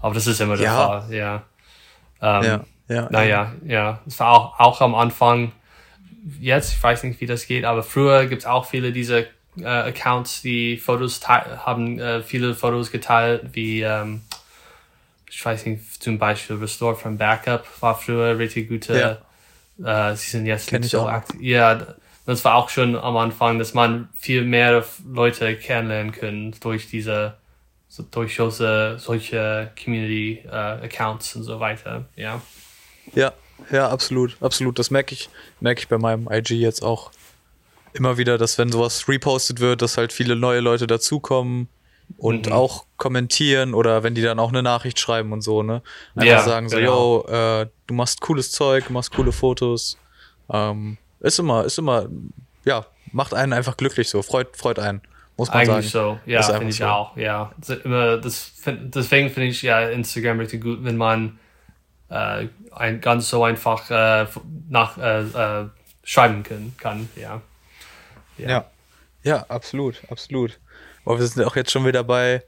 Aber 0.00 0.14
das 0.14 0.26
ist 0.26 0.40
immer 0.40 0.56
der 0.56 0.66
ja. 0.66 0.86
Fall, 0.86 1.14
ja. 1.14 1.42
Ähm, 2.22 2.42
ja, 2.44 2.64
ja. 2.88 3.08
Naja, 3.10 3.52
ja. 3.66 4.00
Es 4.06 4.18
war 4.20 4.32
auch, 4.32 4.60
auch 4.60 4.80
am 4.80 4.94
Anfang, 4.94 5.52
jetzt, 6.40 6.72
ich 6.72 6.82
weiß 6.82 7.04
nicht, 7.04 7.20
wie 7.20 7.26
das 7.26 7.46
geht, 7.46 7.64
aber 7.64 7.82
früher 7.82 8.26
gibt 8.26 8.42
es 8.42 8.46
auch 8.46 8.64
viele 8.64 8.92
diese 8.92 9.26
äh, 9.58 9.64
Accounts, 9.64 10.42
die 10.42 10.76
Fotos 10.76 11.20
haben 11.26 11.98
äh, 11.98 12.22
viele 12.22 12.54
Fotos 12.54 12.90
geteilt, 12.90 13.42
wie 13.52 13.82
ähm, 13.82 14.22
ich 15.36 15.44
weiß 15.44 15.66
nicht, 15.66 16.02
zum 16.02 16.18
Beispiel 16.18 16.56
Restore 16.56 16.96
from 16.96 17.18
Backup 17.18 17.66
war 17.80 17.94
früher 17.94 18.38
richtig 18.38 18.70
gute. 18.70 19.20
Ja. 19.78 20.10
Äh, 20.12 20.16
sie 20.16 20.30
sind 20.30 20.46
jetzt 20.46 20.68
Kenn 20.68 20.80
nicht 20.80 20.92
so 20.92 21.06
aktiv. 21.06 21.38
Ja, 21.42 21.94
das 22.24 22.42
war 22.46 22.54
auch 22.54 22.70
schon 22.70 22.96
am 22.96 23.18
Anfang, 23.18 23.58
dass 23.58 23.74
man 23.74 24.08
viel 24.16 24.44
mehr 24.44 24.82
Leute 25.06 25.54
kennenlernen 25.54 26.12
können 26.12 26.54
durch 26.60 26.88
diese, 26.88 27.36
so 27.86 28.02
durch 28.10 28.36
solche, 28.36 28.96
solche 28.98 29.70
Community 29.84 30.42
äh, 30.46 30.86
Accounts 30.86 31.36
und 31.36 31.42
so 31.42 31.60
weiter. 31.60 32.06
Ja. 32.16 32.40
Ja, 33.14 33.34
ja, 33.70 33.90
absolut, 33.90 34.38
absolut. 34.40 34.78
Das 34.78 34.90
merke 34.90 35.12
ich, 35.12 35.28
merke 35.60 35.80
ich 35.80 35.88
bei 35.88 35.98
meinem 35.98 36.30
IG 36.32 36.54
jetzt 36.54 36.82
auch 36.82 37.10
immer 37.92 38.16
wieder, 38.16 38.38
dass 38.38 38.56
wenn 38.56 38.72
sowas 38.72 39.06
repostet 39.06 39.60
wird, 39.60 39.82
dass 39.82 39.98
halt 39.98 40.14
viele 40.14 40.34
neue 40.34 40.60
Leute 40.60 40.86
dazukommen 40.86 41.68
und 42.18 42.46
mhm. 42.46 42.52
auch 42.52 42.84
kommentieren 42.96 43.74
oder 43.74 44.02
wenn 44.02 44.14
die 44.14 44.22
dann 44.22 44.38
auch 44.38 44.48
eine 44.48 44.62
Nachricht 44.62 44.98
schreiben 44.98 45.32
und 45.32 45.42
so, 45.42 45.62
ne? 45.62 45.82
Einfach 46.14 46.26
ja, 46.26 46.42
sagen 46.42 46.68
so, 46.68 46.76
genau. 46.76 47.26
yo, 47.26 47.60
äh, 47.62 47.66
du 47.86 47.94
machst 47.94 48.20
cooles 48.20 48.50
Zeug, 48.50 48.90
machst 48.90 49.12
coole 49.12 49.32
Fotos. 49.32 49.98
Ähm, 50.50 50.96
ist 51.20 51.38
immer, 51.38 51.64
ist 51.64 51.78
immer, 51.78 52.08
ja, 52.64 52.86
macht 53.12 53.34
einen 53.34 53.52
einfach 53.52 53.76
glücklich 53.76 54.08
so, 54.08 54.22
freut, 54.22 54.56
freut 54.56 54.78
einen. 54.78 55.02
Muss 55.36 55.48
man 55.48 55.58
Eigentlich 55.58 55.90
sagen. 55.90 56.20
so, 56.24 56.30
ja, 56.30 56.42
finde 56.42 56.68
ich 56.68 56.76
so. 56.76 56.86
auch, 56.86 57.16
ja. 57.16 57.52
Das, 57.58 58.52
deswegen 58.64 59.28
finde 59.28 59.48
ich 59.48 59.60
ja 59.60 59.80
Instagram 59.88 60.40
richtig 60.40 60.62
gut, 60.62 60.82
wenn 60.82 60.96
man 60.96 61.38
äh, 62.08 62.48
ein, 62.70 63.00
ganz 63.02 63.28
so 63.28 63.44
einfach 63.44 63.90
äh, 63.90 64.26
nach 64.70 64.96
äh, 64.96 65.20
äh, 65.20 65.68
schreiben 66.04 66.42
kann, 66.42 66.72
kann 66.78 67.08
ja. 67.16 67.42
ja. 68.38 68.48
Ja, 68.48 68.64
ja, 69.24 69.46
absolut, 69.48 70.02
absolut. 70.08 70.58
Aber 71.06 71.18
wir 71.18 71.26
sind 71.26 71.42
auch 71.44 71.56
jetzt 71.56 71.70
schon 71.70 71.86
wieder 71.86 72.04
bei 72.04 72.42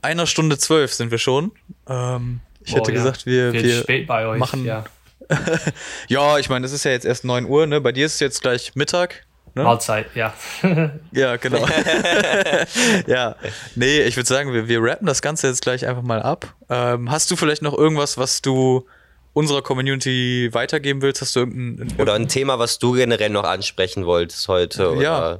einer 0.00 0.26
Stunde 0.26 0.58
zwölf 0.58 0.92
sind 0.92 1.10
wir 1.10 1.18
schon. 1.18 1.52
Ähm, 1.88 2.40
ich 2.64 2.74
oh, 2.74 2.76
hätte 2.76 2.92
ja. 2.92 2.98
gesagt, 2.98 3.26
wir, 3.26 3.52
wir 3.52 4.36
machen. 4.36 4.64
Ja, 4.64 4.84
ja 6.08 6.38
ich 6.38 6.48
meine, 6.48 6.66
es 6.66 6.72
ist 6.72 6.84
ja 6.84 6.90
jetzt 6.90 7.06
erst 7.06 7.24
9 7.24 7.46
Uhr, 7.46 7.66
ne? 7.66 7.80
Bei 7.80 7.90
dir 7.90 8.06
ist 8.06 8.14
es 8.14 8.20
jetzt 8.20 8.42
gleich 8.42 8.74
Mittag. 8.74 9.26
Ne? 9.54 9.64
Mahlzeit, 9.64 10.06
ja. 10.14 10.32
ja, 11.12 11.36
genau. 11.36 11.66
ja, 13.06 13.36
nee, 13.74 14.00
ich 14.02 14.16
würde 14.16 14.26
sagen, 14.26 14.52
wir, 14.52 14.66
wir 14.68 14.82
rappen 14.82 15.06
das 15.06 15.20
Ganze 15.20 15.48
jetzt 15.48 15.62
gleich 15.62 15.86
einfach 15.86 16.02
mal 16.02 16.22
ab. 16.22 16.54
Ähm, 16.70 17.10
hast 17.10 17.30
du 17.30 17.36
vielleicht 17.36 17.60
noch 17.60 17.76
irgendwas, 17.76 18.16
was 18.16 18.40
du 18.40 18.86
unserer 19.34 19.60
Community 19.62 20.48
weitergeben 20.52 21.02
willst? 21.02 21.20
Hast 21.20 21.36
du 21.36 21.40
irgendein. 21.40 22.00
Oder 22.00 22.14
ein 22.14 22.28
Thema, 22.28 22.58
was 22.58 22.78
du 22.78 22.92
generell 22.92 23.30
noch 23.30 23.44
ansprechen 23.44 24.06
wolltest 24.06 24.48
heute? 24.48 24.92
Oder? 24.92 25.02
Ja. 25.02 25.38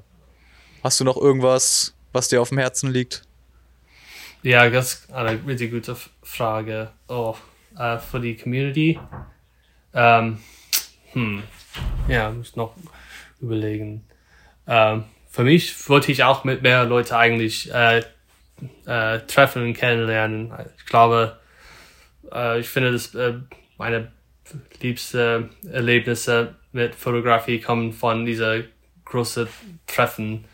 Hast 0.82 1.00
du 1.00 1.04
noch 1.04 1.16
irgendwas, 1.16 1.91
was 2.12 2.28
dir 2.28 2.40
auf 2.40 2.50
dem 2.50 2.58
Herzen 2.58 2.90
liegt? 2.90 3.22
Ja, 4.42 4.68
das 4.68 4.94
ist 4.94 5.12
eine 5.12 5.38
richtig 5.46 5.70
gute 5.70 5.96
Frage. 6.22 6.90
Oh, 7.08 7.36
für 7.76 8.20
die 8.20 8.36
Community. 8.36 8.98
Ähm, 9.94 10.38
hm. 11.12 11.42
Ja, 12.08 12.30
muss 12.30 12.56
noch 12.56 12.74
überlegen. 13.40 14.04
Ähm, 14.66 15.04
für 15.30 15.44
mich 15.44 15.88
wollte 15.88 16.12
ich 16.12 16.24
auch 16.24 16.44
mit 16.44 16.62
mehr 16.62 16.84
Leuten 16.84 17.14
eigentlich 17.14 17.72
äh, 17.72 18.02
äh, 18.86 19.20
treffen 19.26 19.62
und 19.62 19.74
kennenlernen. 19.74 20.52
Ich 20.78 20.86
glaube, 20.86 21.38
äh, 22.32 22.60
ich 22.60 22.68
finde, 22.68 22.92
dass 22.92 23.14
äh, 23.14 23.34
meine 23.78 24.12
liebsten 24.80 25.50
Erlebnisse 25.70 26.54
mit 26.72 26.94
Fotografie 26.94 27.60
kommen 27.60 27.92
von 27.92 28.24
dieser 28.26 28.62
großen 29.04 29.48
Treffen. 29.86 30.44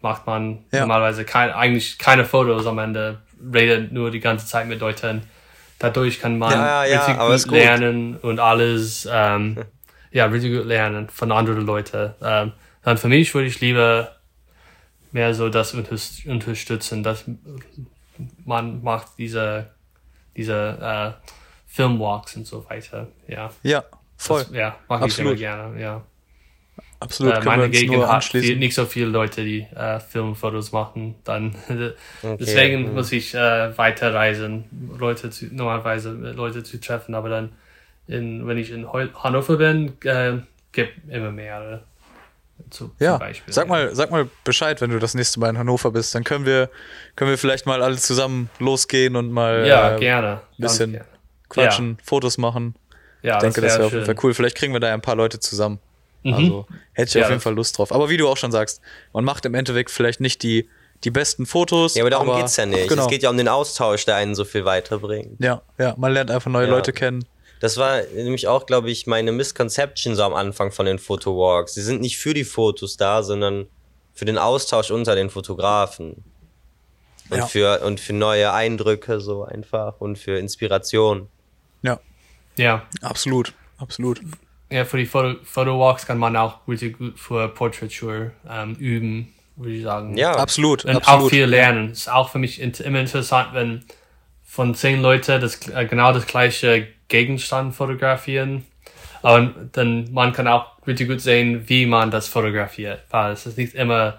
Macht 0.00 0.26
man 0.26 0.64
ja. 0.72 0.80
normalerweise 0.80 1.24
kein, 1.24 1.50
eigentlich 1.50 1.98
keine 1.98 2.24
Fotos 2.24 2.66
am 2.66 2.78
Ende, 2.78 3.18
redet 3.52 3.92
nur 3.92 4.10
die 4.10 4.20
ganze 4.20 4.46
Zeit 4.46 4.66
mit 4.66 4.80
Leuten. 4.80 5.22
Dadurch 5.78 6.20
kann 6.20 6.38
man 6.38 6.52
ja, 6.52 6.84
ja, 6.84 7.04
richtig 7.04 7.18
gut, 7.18 7.42
gut, 7.44 7.52
lernen 7.52 8.16
und 8.16 8.40
alles, 8.40 9.08
ähm, 9.10 9.58
ja, 10.10 10.26
richtig 10.26 10.56
gut 10.56 10.66
lernen 10.66 11.08
von 11.08 11.30
anderen 11.32 11.66
Leuten. 11.66 12.14
Ähm, 12.22 12.52
dann 12.82 12.96
für 12.98 13.08
mich 13.08 13.34
würde 13.34 13.48
ich 13.48 13.60
lieber 13.60 14.16
mehr 15.12 15.34
so 15.34 15.48
das 15.48 15.74
unterstützen, 15.74 17.02
dass 17.02 17.24
man 18.44 18.82
macht 18.82 19.18
diese, 19.18 19.70
diese 20.36 21.16
äh, 21.22 21.30
Filmwalks 21.66 22.36
und 22.36 22.46
so 22.46 22.68
weiter. 22.68 23.08
Ja, 23.26 23.50
ja 23.62 23.84
voll. 24.16 24.44
Das, 24.44 24.52
ja, 24.52 24.76
mache 24.88 25.06
ich 25.06 25.18
immer 25.18 25.34
gerne, 25.34 25.80
ja. 25.80 26.02
Absolut. 27.00 27.34
Äh, 27.34 27.44
meine 27.44 27.68
Gegend 27.68 28.06
hat 28.06 28.24
viel, 28.24 28.56
nicht 28.56 28.74
so 28.74 28.86
viele 28.86 29.06
Leute, 29.06 29.44
die 29.44 29.60
äh, 29.74 30.00
Filmfotos 30.00 30.72
machen. 30.72 31.14
Dann 31.24 31.54
okay. 32.22 32.36
deswegen 32.40 32.88
mhm. 32.88 32.94
muss 32.94 33.12
ich 33.12 33.34
äh, 33.34 33.76
weiterreisen, 33.76 34.64
Leute 34.98 35.30
zu, 35.30 35.46
normalerweise 35.46 36.10
Leute 36.10 36.62
zu 36.62 36.80
treffen. 36.80 37.14
Aber 37.14 37.28
dann, 37.28 37.52
in, 38.06 38.46
wenn 38.46 38.56
ich 38.56 38.70
in 38.70 38.90
Hannover 38.92 39.56
bin, 39.56 39.92
äh, 40.04 40.38
gibt 40.72 41.10
immer 41.10 41.30
mehrere. 41.30 41.82
Zu, 42.70 42.90
ja, 42.98 43.18
Beispiel, 43.18 43.52
sag 43.52 43.66
ja. 43.66 43.68
mal, 43.68 43.94
sag 43.94 44.10
mal 44.10 44.30
Bescheid, 44.42 44.80
wenn 44.80 44.90
du 44.90 44.98
das 44.98 45.14
nächste 45.14 45.38
Mal 45.38 45.50
in 45.50 45.58
Hannover 45.58 45.90
bist. 45.90 46.14
Dann 46.14 46.24
können 46.24 46.46
wir, 46.46 46.70
können 47.14 47.30
wir 47.30 47.36
vielleicht 47.36 47.66
mal 47.66 47.82
alle 47.82 47.96
zusammen 47.96 48.48
losgehen 48.58 49.14
und 49.14 49.30
mal 49.30 49.66
ja, 49.66 49.94
äh, 49.94 49.98
gerne. 50.00 50.40
ein 50.58 50.62
bisschen 50.62 50.92
gerne. 50.92 51.06
quatschen, 51.50 51.90
ja. 51.90 51.96
Fotos 52.02 52.38
machen. 52.38 52.74
Ja, 53.22 53.36
ich 53.36 53.42
denke, 53.42 53.60
das 53.60 53.72
wäre 53.72 53.80
wär 53.80 53.86
auf 53.86 54.08
jeden 54.08 54.24
cool. 54.24 54.32
Vielleicht 54.32 54.56
kriegen 54.56 54.72
wir 54.72 54.80
da 54.80 54.92
ein 54.92 55.02
paar 55.02 55.16
Leute 55.16 55.38
zusammen. 55.38 55.80
Mhm. 56.26 56.34
Also 56.34 56.66
hätte 56.92 57.08
ich 57.08 57.14
ja. 57.14 57.22
auf 57.22 57.30
jeden 57.30 57.40
Fall 57.40 57.54
Lust 57.54 57.78
drauf. 57.78 57.92
Aber 57.92 58.08
wie 58.08 58.16
du 58.16 58.28
auch 58.28 58.36
schon 58.36 58.52
sagst, 58.52 58.80
man 59.12 59.24
macht 59.24 59.44
im 59.44 59.54
Endeffekt 59.54 59.90
vielleicht 59.90 60.20
nicht 60.20 60.42
die, 60.42 60.68
die 61.04 61.10
besten 61.10 61.46
Fotos. 61.46 61.94
Ja, 61.94 62.02
aber 62.02 62.10
darum 62.10 62.30
aber, 62.30 62.40
geht's 62.40 62.56
ja 62.56 62.66
nicht. 62.66 62.88
Genau. 62.88 63.02
Es 63.04 63.08
geht 63.08 63.22
ja 63.22 63.30
um 63.30 63.36
den 63.36 63.48
Austausch, 63.48 64.04
der 64.04 64.16
einen 64.16 64.34
so 64.34 64.44
viel 64.44 64.64
weiterbringt. 64.64 65.40
Ja, 65.42 65.62
ja, 65.78 65.94
man 65.96 66.12
lernt 66.12 66.30
einfach 66.30 66.50
neue 66.50 66.66
ja. 66.66 66.70
Leute 66.70 66.92
kennen. 66.92 67.24
Das 67.60 67.78
war 67.78 68.02
nämlich 68.14 68.48
auch, 68.48 68.66
glaube 68.66 68.90
ich, 68.90 69.06
meine 69.06 69.32
Misconception 69.32 70.14
so 70.14 70.22
am 70.24 70.34
Anfang 70.34 70.72
von 70.72 70.84
den 70.84 70.98
Fotowalks. 70.98 71.74
Sie 71.74 71.82
sind 71.82 72.00
nicht 72.00 72.18
für 72.18 72.34
die 72.34 72.44
Fotos 72.44 72.96
da, 72.96 73.22
sondern 73.22 73.66
für 74.12 74.26
den 74.26 74.36
Austausch 74.36 74.90
unter 74.90 75.14
den 75.14 75.30
Fotografen. 75.30 76.24
Und, 77.30 77.38
ja. 77.38 77.46
für, 77.46 77.80
und 77.80 77.98
für 77.98 78.12
neue 78.12 78.52
Eindrücke 78.52 79.20
so 79.20 79.42
einfach 79.44 80.00
und 80.00 80.16
für 80.16 80.38
Inspiration. 80.38 81.28
Ja. 81.82 81.98
Ja. 82.56 82.86
Absolut, 83.02 83.52
absolut 83.78 84.20
ja, 84.70 84.84
für 84.84 84.96
die 84.96 85.06
Foto, 85.06 85.36
Fotowalks 85.44 86.06
kann 86.06 86.18
man 86.18 86.36
auch 86.36 86.66
richtig 86.66 86.98
gut 86.98 87.18
für 87.18 87.48
Portraiture 87.48 88.32
ähm, 88.48 88.74
üben, 88.74 89.32
würde 89.54 89.74
ich 89.74 89.82
sagen. 89.82 90.16
Ja, 90.16 90.32
absolut. 90.32 90.84
Und 90.84 90.96
absolut. 90.96 91.24
auch 91.24 91.30
viel 91.30 91.44
lernen. 91.44 91.92
Ist 91.92 92.10
auch 92.10 92.30
für 92.30 92.38
mich 92.38 92.60
immer 92.60 93.00
interessant, 93.00 93.50
wenn 93.52 93.84
von 94.42 94.74
zehn 94.74 95.00
Leuten 95.02 95.40
das, 95.40 95.68
äh, 95.68 95.86
genau 95.86 96.12
das 96.12 96.26
gleiche 96.26 96.88
Gegenstand 97.08 97.74
fotografieren. 97.74 98.64
Aber 99.22 99.52
dann 99.72 100.12
man 100.12 100.32
kann 100.32 100.48
auch 100.48 100.84
richtig 100.86 101.08
gut 101.08 101.20
sehen, 101.20 101.68
wie 101.68 101.86
man 101.86 102.10
das 102.10 102.28
fotografiert. 102.28 103.02
Weil 103.10 103.32
es 103.32 103.46
ist 103.46 103.58
nicht 103.58 103.74
immer, 103.74 104.18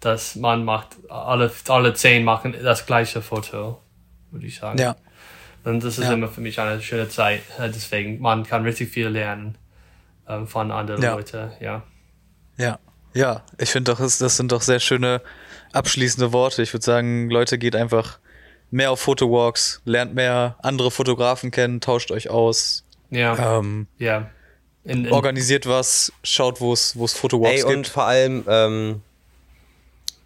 dass 0.00 0.36
man 0.36 0.64
macht, 0.64 0.88
alle, 1.08 1.50
alle 1.68 1.94
zehn 1.94 2.24
machen 2.24 2.54
das 2.62 2.86
gleiche 2.86 3.20
Foto, 3.20 3.80
würde 4.30 4.46
ich 4.46 4.58
sagen. 4.58 4.78
Ja. 4.78 4.96
Und 5.64 5.84
das 5.84 5.98
ist 5.98 6.06
ja. 6.06 6.14
immer 6.14 6.28
für 6.28 6.40
mich 6.40 6.58
eine 6.58 6.80
schöne 6.80 7.08
Zeit. 7.08 7.42
Deswegen, 7.58 8.20
man 8.20 8.44
kann 8.44 8.64
richtig 8.64 8.90
viel 8.90 9.08
lernen 9.08 9.56
ähm, 10.28 10.46
von 10.46 10.70
anderen 10.70 11.02
ja. 11.02 11.14
Leuten, 11.14 11.52
ja. 11.60 11.82
Ja, 12.56 12.78
Ja, 13.14 13.42
ich 13.58 13.70
finde 13.70 13.92
doch, 13.92 13.98
das 13.98 14.18
sind 14.18 14.52
doch 14.52 14.62
sehr 14.62 14.80
schöne 14.80 15.20
abschließende 15.72 16.32
Worte. 16.32 16.62
Ich 16.62 16.72
würde 16.72 16.84
sagen, 16.84 17.30
Leute, 17.30 17.58
geht 17.58 17.76
einfach 17.76 18.18
mehr 18.70 18.90
auf 18.90 19.00
Fotowalks, 19.00 19.82
lernt 19.84 20.14
mehr 20.14 20.56
andere 20.62 20.90
Fotografen 20.90 21.50
kennen, 21.50 21.80
tauscht 21.80 22.10
euch 22.10 22.30
aus. 22.30 22.84
Ja. 23.10 23.58
Ähm, 23.58 23.86
ja. 23.98 24.30
In, 24.84 25.04
in 25.04 25.12
organisiert 25.12 25.66
was, 25.66 26.12
schaut, 26.24 26.60
wo 26.60 26.72
es 26.72 26.94
Fotowalks 27.12 27.62
Ey, 27.62 27.62
gibt. 27.62 27.76
Und 27.76 27.86
vor 27.86 28.04
allem 28.04 28.44
ähm, 28.48 29.02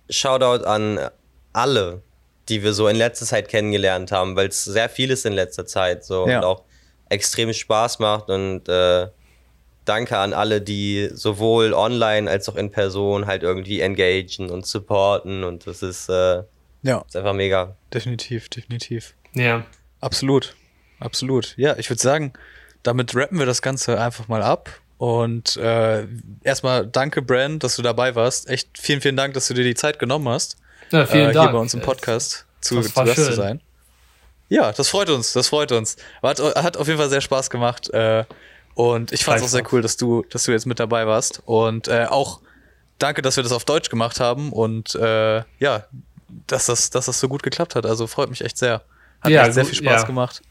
Shoutout 0.09 0.65
an 0.65 1.11
alle, 1.53 2.03
die 2.49 2.63
wir 2.63 2.73
so 2.73 2.89
in 2.89 2.97
letzter 2.97 3.27
Zeit 3.27 3.49
kennengelernt 3.49 4.13
haben, 4.13 4.37
weil 4.37 4.49
es 4.49 4.65
sehr 4.65 4.89
viel 4.89 5.11
ist 5.11 5.27
in 5.27 5.33
letzter 5.33 5.67
Zeit 5.67 6.05
so 6.05 6.29
ja. 6.29 6.39
und 6.39 6.45
auch 6.45 6.63
extrem 7.09 7.53
Spaß 7.53 7.99
macht 7.99 8.31
und 8.31 8.69
äh, 8.69 9.09
danke 9.87 10.19
an 10.19 10.35
alle, 10.35 10.61
die 10.61 11.09
sowohl 11.13 11.73
online 11.73 12.31
als 12.31 12.49
auch 12.49 12.57
in 12.57 12.71
Person 12.71 13.27
halt 13.27 13.43
irgendwie 13.43 13.81
engagen 13.81 14.51
und 14.51 14.67
supporten 14.67 15.45
und 15.45 15.67
das 15.67 15.83
ist, 15.83 16.09
äh, 16.09 16.43
ja. 16.83 17.05
ist 17.07 17.17
einfach 17.17 17.33
mega. 17.33 17.77
Definitiv, 17.93 18.49
definitiv. 18.49 19.15
Ja. 19.33 19.65
Absolut, 20.01 20.55
absolut. 21.01 21.55
Ja, 21.57 21.77
ich 21.79 21.89
würde 21.89 22.03
sagen, 22.03 22.33
damit 22.83 23.15
rappen 23.15 23.39
wir 23.39 23.47
das 23.47 23.63
Ganze 23.63 24.01
einfach 24.01 24.29
mal 24.29 24.43
ab 24.43 24.71
und 24.99 25.57
äh, 25.57 26.07
erstmal 26.43 26.87
danke, 26.87 27.23
Brand, 27.23 27.65
dass 27.65 27.77
du 27.77 27.83
dabei 27.83 28.15
warst. 28.15 28.49
Echt 28.49 28.79
vielen, 28.79 29.01
vielen 29.01 29.17
Dank, 29.17 29.35
dass 29.35 29.49
du 29.49 29.55
dir 29.55 29.65
die 29.65 29.75
Zeit 29.75 29.99
genommen 29.99 30.29
hast, 30.29 30.57
ja, 30.91 31.07
vielen 31.07 31.31
äh, 31.31 31.33
Dank. 31.33 31.49
hier 31.49 31.53
bei 31.53 31.59
uns 31.59 31.75
im 31.75 31.81
Podcast 31.81 32.47
zu, 32.61 32.81
zu 32.81 32.93
Gast 32.93 33.25
zu 33.25 33.33
sein. 33.33 33.61
Ja, 34.49 34.71
das 34.73 34.89
freut 34.89 35.11
uns, 35.11 35.33
das 35.33 35.49
freut 35.49 35.73
uns. 35.73 35.97
Hat, 36.23 36.39
hat 36.39 36.77
auf 36.77 36.87
jeden 36.87 36.99
Fall 36.99 37.11
sehr 37.11 37.21
Spaß 37.21 37.51
gemacht. 37.51 37.91
Äh, 37.91 38.25
und 38.77 39.11
ich 39.11 39.25
fand 39.25 39.39
es 39.39 39.43
auch 39.43 39.49
sehr 39.49 39.73
cool, 39.73 39.81
dass 39.81 39.97
du, 39.97 40.23
dass 40.29 40.45
du 40.45 40.53
jetzt 40.53 40.67
mit 40.67 40.79
dabei 40.79 41.07
warst. 41.07 41.43
Und 41.47 41.89
äh, 41.89 42.05
auch 42.11 42.43
danke, 42.99 43.23
dass 43.23 43.37
wir 43.37 43.43
das 43.43 43.53
auf 43.53 43.65
Deutsch 43.65 43.89
gemacht 43.89 44.21
haben 44.21 44.53
und 44.53 44.95
äh, 44.97 45.43
ja, 45.59 45.87
dass 46.47 46.67
das, 46.67 46.91
dass 46.91 47.07
das 47.07 47.19
so 47.19 47.27
gut 47.27 47.43
geklappt 47.43 47.75
hat. 47.75 47.87
Also 47.87 48.07
freut 48.07 48.29
mich 48.29 48.45
echt 48.45 48.59
sehr. 48.59 48.83
Hat 49.23 49.31
ja, 49.31 49.47
echt 49.47 49.55
sehr 49.55 49.65
viel 49.65 49.77
Spaß 49.77 50.03
ja. 50.03 50.07
gemacht. 50.07 50.43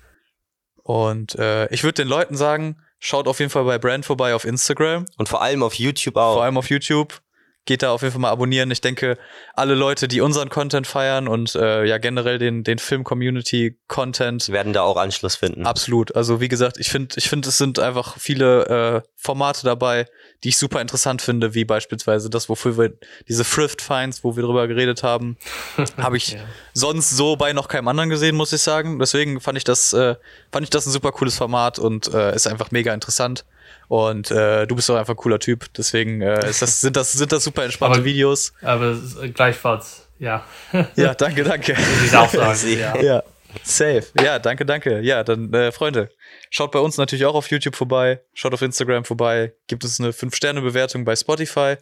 Und 0.81 1.35
äh, 1.35 1.67
ich 1.67 1.83
würde 1.83 2.01
den 2.01 2.07
Leuten 2.07 2.35
sagen, 2.35 2.81
schaut 2.97 3.27
auf 3.27 3.37
jeden 3.37 3.51
Fall 3.51 3.63
bei 3.63 3.77
Brand 3.77 4.07
vorbei 4.07 4.33
auf 4.33 4.43
Instagram. 4.43 5.05
Und 5.17 5.29
vor 5.29 5.43
allem 5.43 5.61
auf 5.61 5.75
YouTube 5.75 6.17
auch. 6.17 6.33
Vor 6.33 6.43
allem 6.43 6.57
auf 6.57 6.71
YouTube 6.71 7.21
geht 7.65 7.81
da 7.81 7.91
auf 7.91 8.03
jeden 8.03 8.11
Fall 8.11 8.21
mal 8.21 8.29
abonnieren. 8.29 8.69
Ich 8.71 8.81
denke, 8.81 9.17
alle 9.53 9.73
Leute, 9.73 10.07
die 10.07 10.21
unseren 10.21 10.49
Content 10.49 10.85
feiern 10.85 11.27
und 11.27 11.55
äh, 11.55 11.83
ja 11.85 11.97
generell 11.97 12.37
den, 12.37 12.63
den 12.63 12.77
Film-Community-Content. 12.77 14.49
Werden 14.49 14.71
da 14.71 14.83
auch 14.83 14.97
Anschluss 14.97 15.35
finden. 15.35 15.65
Absolut. 15.65 16.15
Also 16.15 16.39
wie 16.39 16.47
gesagt, 16.47 16.77
ich 16.79 16.89
finde, 16.89 17.15
ich 17.17 17.27
finde, 17.27 17.49
es 17.49 17.57
sind 17.57 17.79
einfach 17.79 18.17
viele 18.19 19.03
äh, 19.03 19.09
Formate 19.15 19.63
dabei, 19.63 20.05
die 20.43 20.49
ich 20.49 20.57
super 20.57 20.79
interessant 20.79 21.23
finde, 21.23 21.55
wie 21.55 21.65
beispielsweise 21.65 22.29
das, 22.29 22.49
wofür 22.49 22.77
wir 22.77 22.93
diese 23.27 23.43
Thrift 23.43 23.81
Finds, 23.81 24.23
wo 24.23 24.35
wir 24.35 24.43
drüber 24.43 24.67
geredet 24.67 25.01
haben, 25.01 25.37
habe 25.97 26.17
ich 26.17 26.33
ja. 26.33 26.39
sonst 26.73 27.09
so 27.09 27.35
bei 27.35 27.53
noch 27.53 27.67
keinem 27.67 27.87
anderen 27.87 28.11
gesehen, 28.11 28.35
muss 28.35 28.53
ich 28.53 28.61
sagen. 28.61 28.99
Deswegen 28.99 29.41
fand 29.41 29.57
ich 29.57 29.63
das, 29.63 29.91
äh, 29.93 30.15
fand 30.51 30.63
ich 30.63 30.69
das 30.69 30.85
ein 30.85 30.91
super 30.91 31.11
cooles 31.11 31.35
Format 31.35 31.79
und 31.79 32.13
äh, 32.13 32.35
ist 32.35 32.47
einfach 32.47 32.69
mega 32.69 32.93
interessant. 32.93 33.43
Und 33.87 34.31
äh, 34.31 34.65
du 34.65 34.75
bist 34.75 34.89
doch 34.89 34.95
einfach 34.95 35.13
ein 35.13 35.17
cooler 35.17 35.39
Typ. 35.39 35.73
Deswegen 35.73 36.21
äh, 36.21 36.49
ist 36.49 36.61
das, 36.61 36.81
sind, 36.81 36.95
das, 36.95 37.13
sind 37.13 37.31
das 37.31 37.43
super 37.43 37.63
entspannte 37.63 37.99
aber, 37.99 38.05
Videos. 38.05 38.53
Aber 38.61 38.97
gleichfalls, 39.33 40.07
ja. 40.19 40.43
ja, 40.95 41.13
danke, 41.13 41.43
danke. 41.43 41.75
Ich 42.05 42.15
auch 42.15 42.29
sagen, 42.29 42.79
ja. 42.79 42.97
ja. 43.01 43.23
Safe. 43.63 44.03
Ja, 44.21 44.39
danke, 44.39 44.65
danke. 44.65 44.99
Ja, 45.01 45.23
dann, 45.23 45.53
äh, 45.53 45.71
Freunde, 45.71 46.09
schaut 46.49 46.71
bei 46.71 46.79
uns 46.79 46.97
natürlich 46.97 47.25
auch 47.25 47.35
auf 47.35 47.49
YouTube 47.49 47.75
vorbei, 47.75 48.21
schaut 48.33 48.53
auf 48.53 48.61
Instagram 48.61 49.05
vorbei, 49.05 49.53
gibt 49.67 49.83
es 49.83 49.99
eine 49.99 50.11
5-Sterne-Bewertung 50.11 51.05
bei 51.05 51.15
Spotify. 51.15 51.75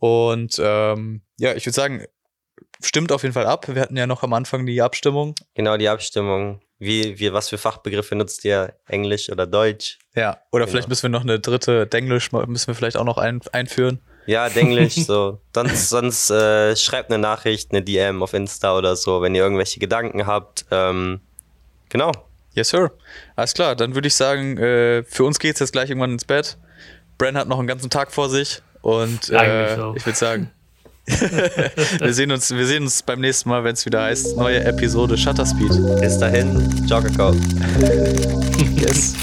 Und 0.00 0.60
ähm, 0.62 1.22
ja, 1.38 1.54
ich 1.54 1.66
würde 1.66 1.74
sagen, 1.74 2.06
stimmt 2.82 3.12
auf 3.12 3.22
jeden 3.22 3.34
Fall 3.34 3.46
ab. 3.46 3.66
Wir 3.68 3.82
hatten 3.82 3.96
ja 3.96 4.06
noch 4.06 4.22
am 4.22 4.32
Anfang 4.32 4.64
die 4.64 4.80
Abstimmung. 4.80 5.34
Genau, 5.54 5.76
die 5.76 5.88
Abstimmung. 5.88 6.62
Wie, 6.78 7.18
wie, 7.18 7.32
was 7.32 7.48
für 7.48 7.58
Fachbegriffe 7.58 8.14
nutzt 8.14 8.44
ihr? 8.44 8.74
Englisch 8.86 9.30
oder 9.30 9.46
Deutsch? 9.46 9.98
Ja, 10.14 10.38
oder 10.52 10.64
genau. 10.64 10.72
vielleicht 10.72 10.88
müssen 10.88 11.02
wir 11.04 11.10
noch 11.10 11.22
eine 11.22 11.40
dritte 11.40 11.86
Denglisch, 11.86 12.30
müssen 12.30 12.68
wir 12.68 12.74
vielleicht 12.74 12.96
auch 12.96 13.04
noch 13.04 13.18
ein, 13.18 13.40
einführen. 13.52 14.00
Ja, 14.26 14.48
Denglisch, 14.48 14.94
so. 15.06 15.40
Sonst, 15.54 15.88
sonst 15.88 16.30
äh, 16.30 16.76
schreibt 16.76 17.10
eine 17.10 17.18
Nachricht, 17.18 17.72
eine 17.72 17.82
DM 17.82 18.22
auf 18.22 18.34
Insta 18.34 18.76
oder 18.76 18.94
so, 18.94 19.22
wenn 19.22 19.34
ihr 19.34 19.42
irgendwelche 19.42 19.80
Gedanken 19.80 20.26
habt. 20.26 20.66
Ähm, 20.70 21.20
genau. 21.88 22.12
Yes, 22.52 22.68
sir. 22.68 22.92
Alles 23.36 23.54
klar, 23.54 23.74
dann 23.74 23.94
würde 23.94 24.08
ich 24.08 24.14
sagen, 24.14 24.58
äh, 24.58 25.02
für 25.04 25.24
uns 25.24 25.38
geht 25.38 25.54
es 25.54 25.60
jetzt 25.60 25.72
gleich 25.72 25.90
irgendwann 25.90 26.12
ins 26.12 26.24
Bett. 26.24 26.58
Bren 27.16 27.36
hat 27.36 27.48
noch 27.48 27.58
einen 27.58 27.68
ganzen 27.68 27.90
Tag 27.90 28.12
vor 28.12 28.28
sich 28.28 28.62
und 28.82 29.30
äh, 29.30 29.76
so. 29.76 29.94
ich 29.96 30.06
würde 30.06 30.18
sagen, 30.18 30.50
wir, 32.00 32.12
sehen 32.14 32.30
uns, 32.30 32.50
wir 32.50 32.66
sehen 32.66 32.84
uns 32.84 33.02
beim 33.02 33.20
nächsten 33.20 33.48
Mal, 33.48 33.64
wenn 33.64 33.74
es 33.74 33.86
wieder 33.86 34.02
heißt, 34.02 34.36
neue 34.36 34.62
Episode 34.64 35.16
Shutter 35.16 35.46
Speed. 35.46 36.00
Bis 36.00 36.18
dahin, 36.18 36.68
Jogger 36.86 37.10
yes. 38.76 39.14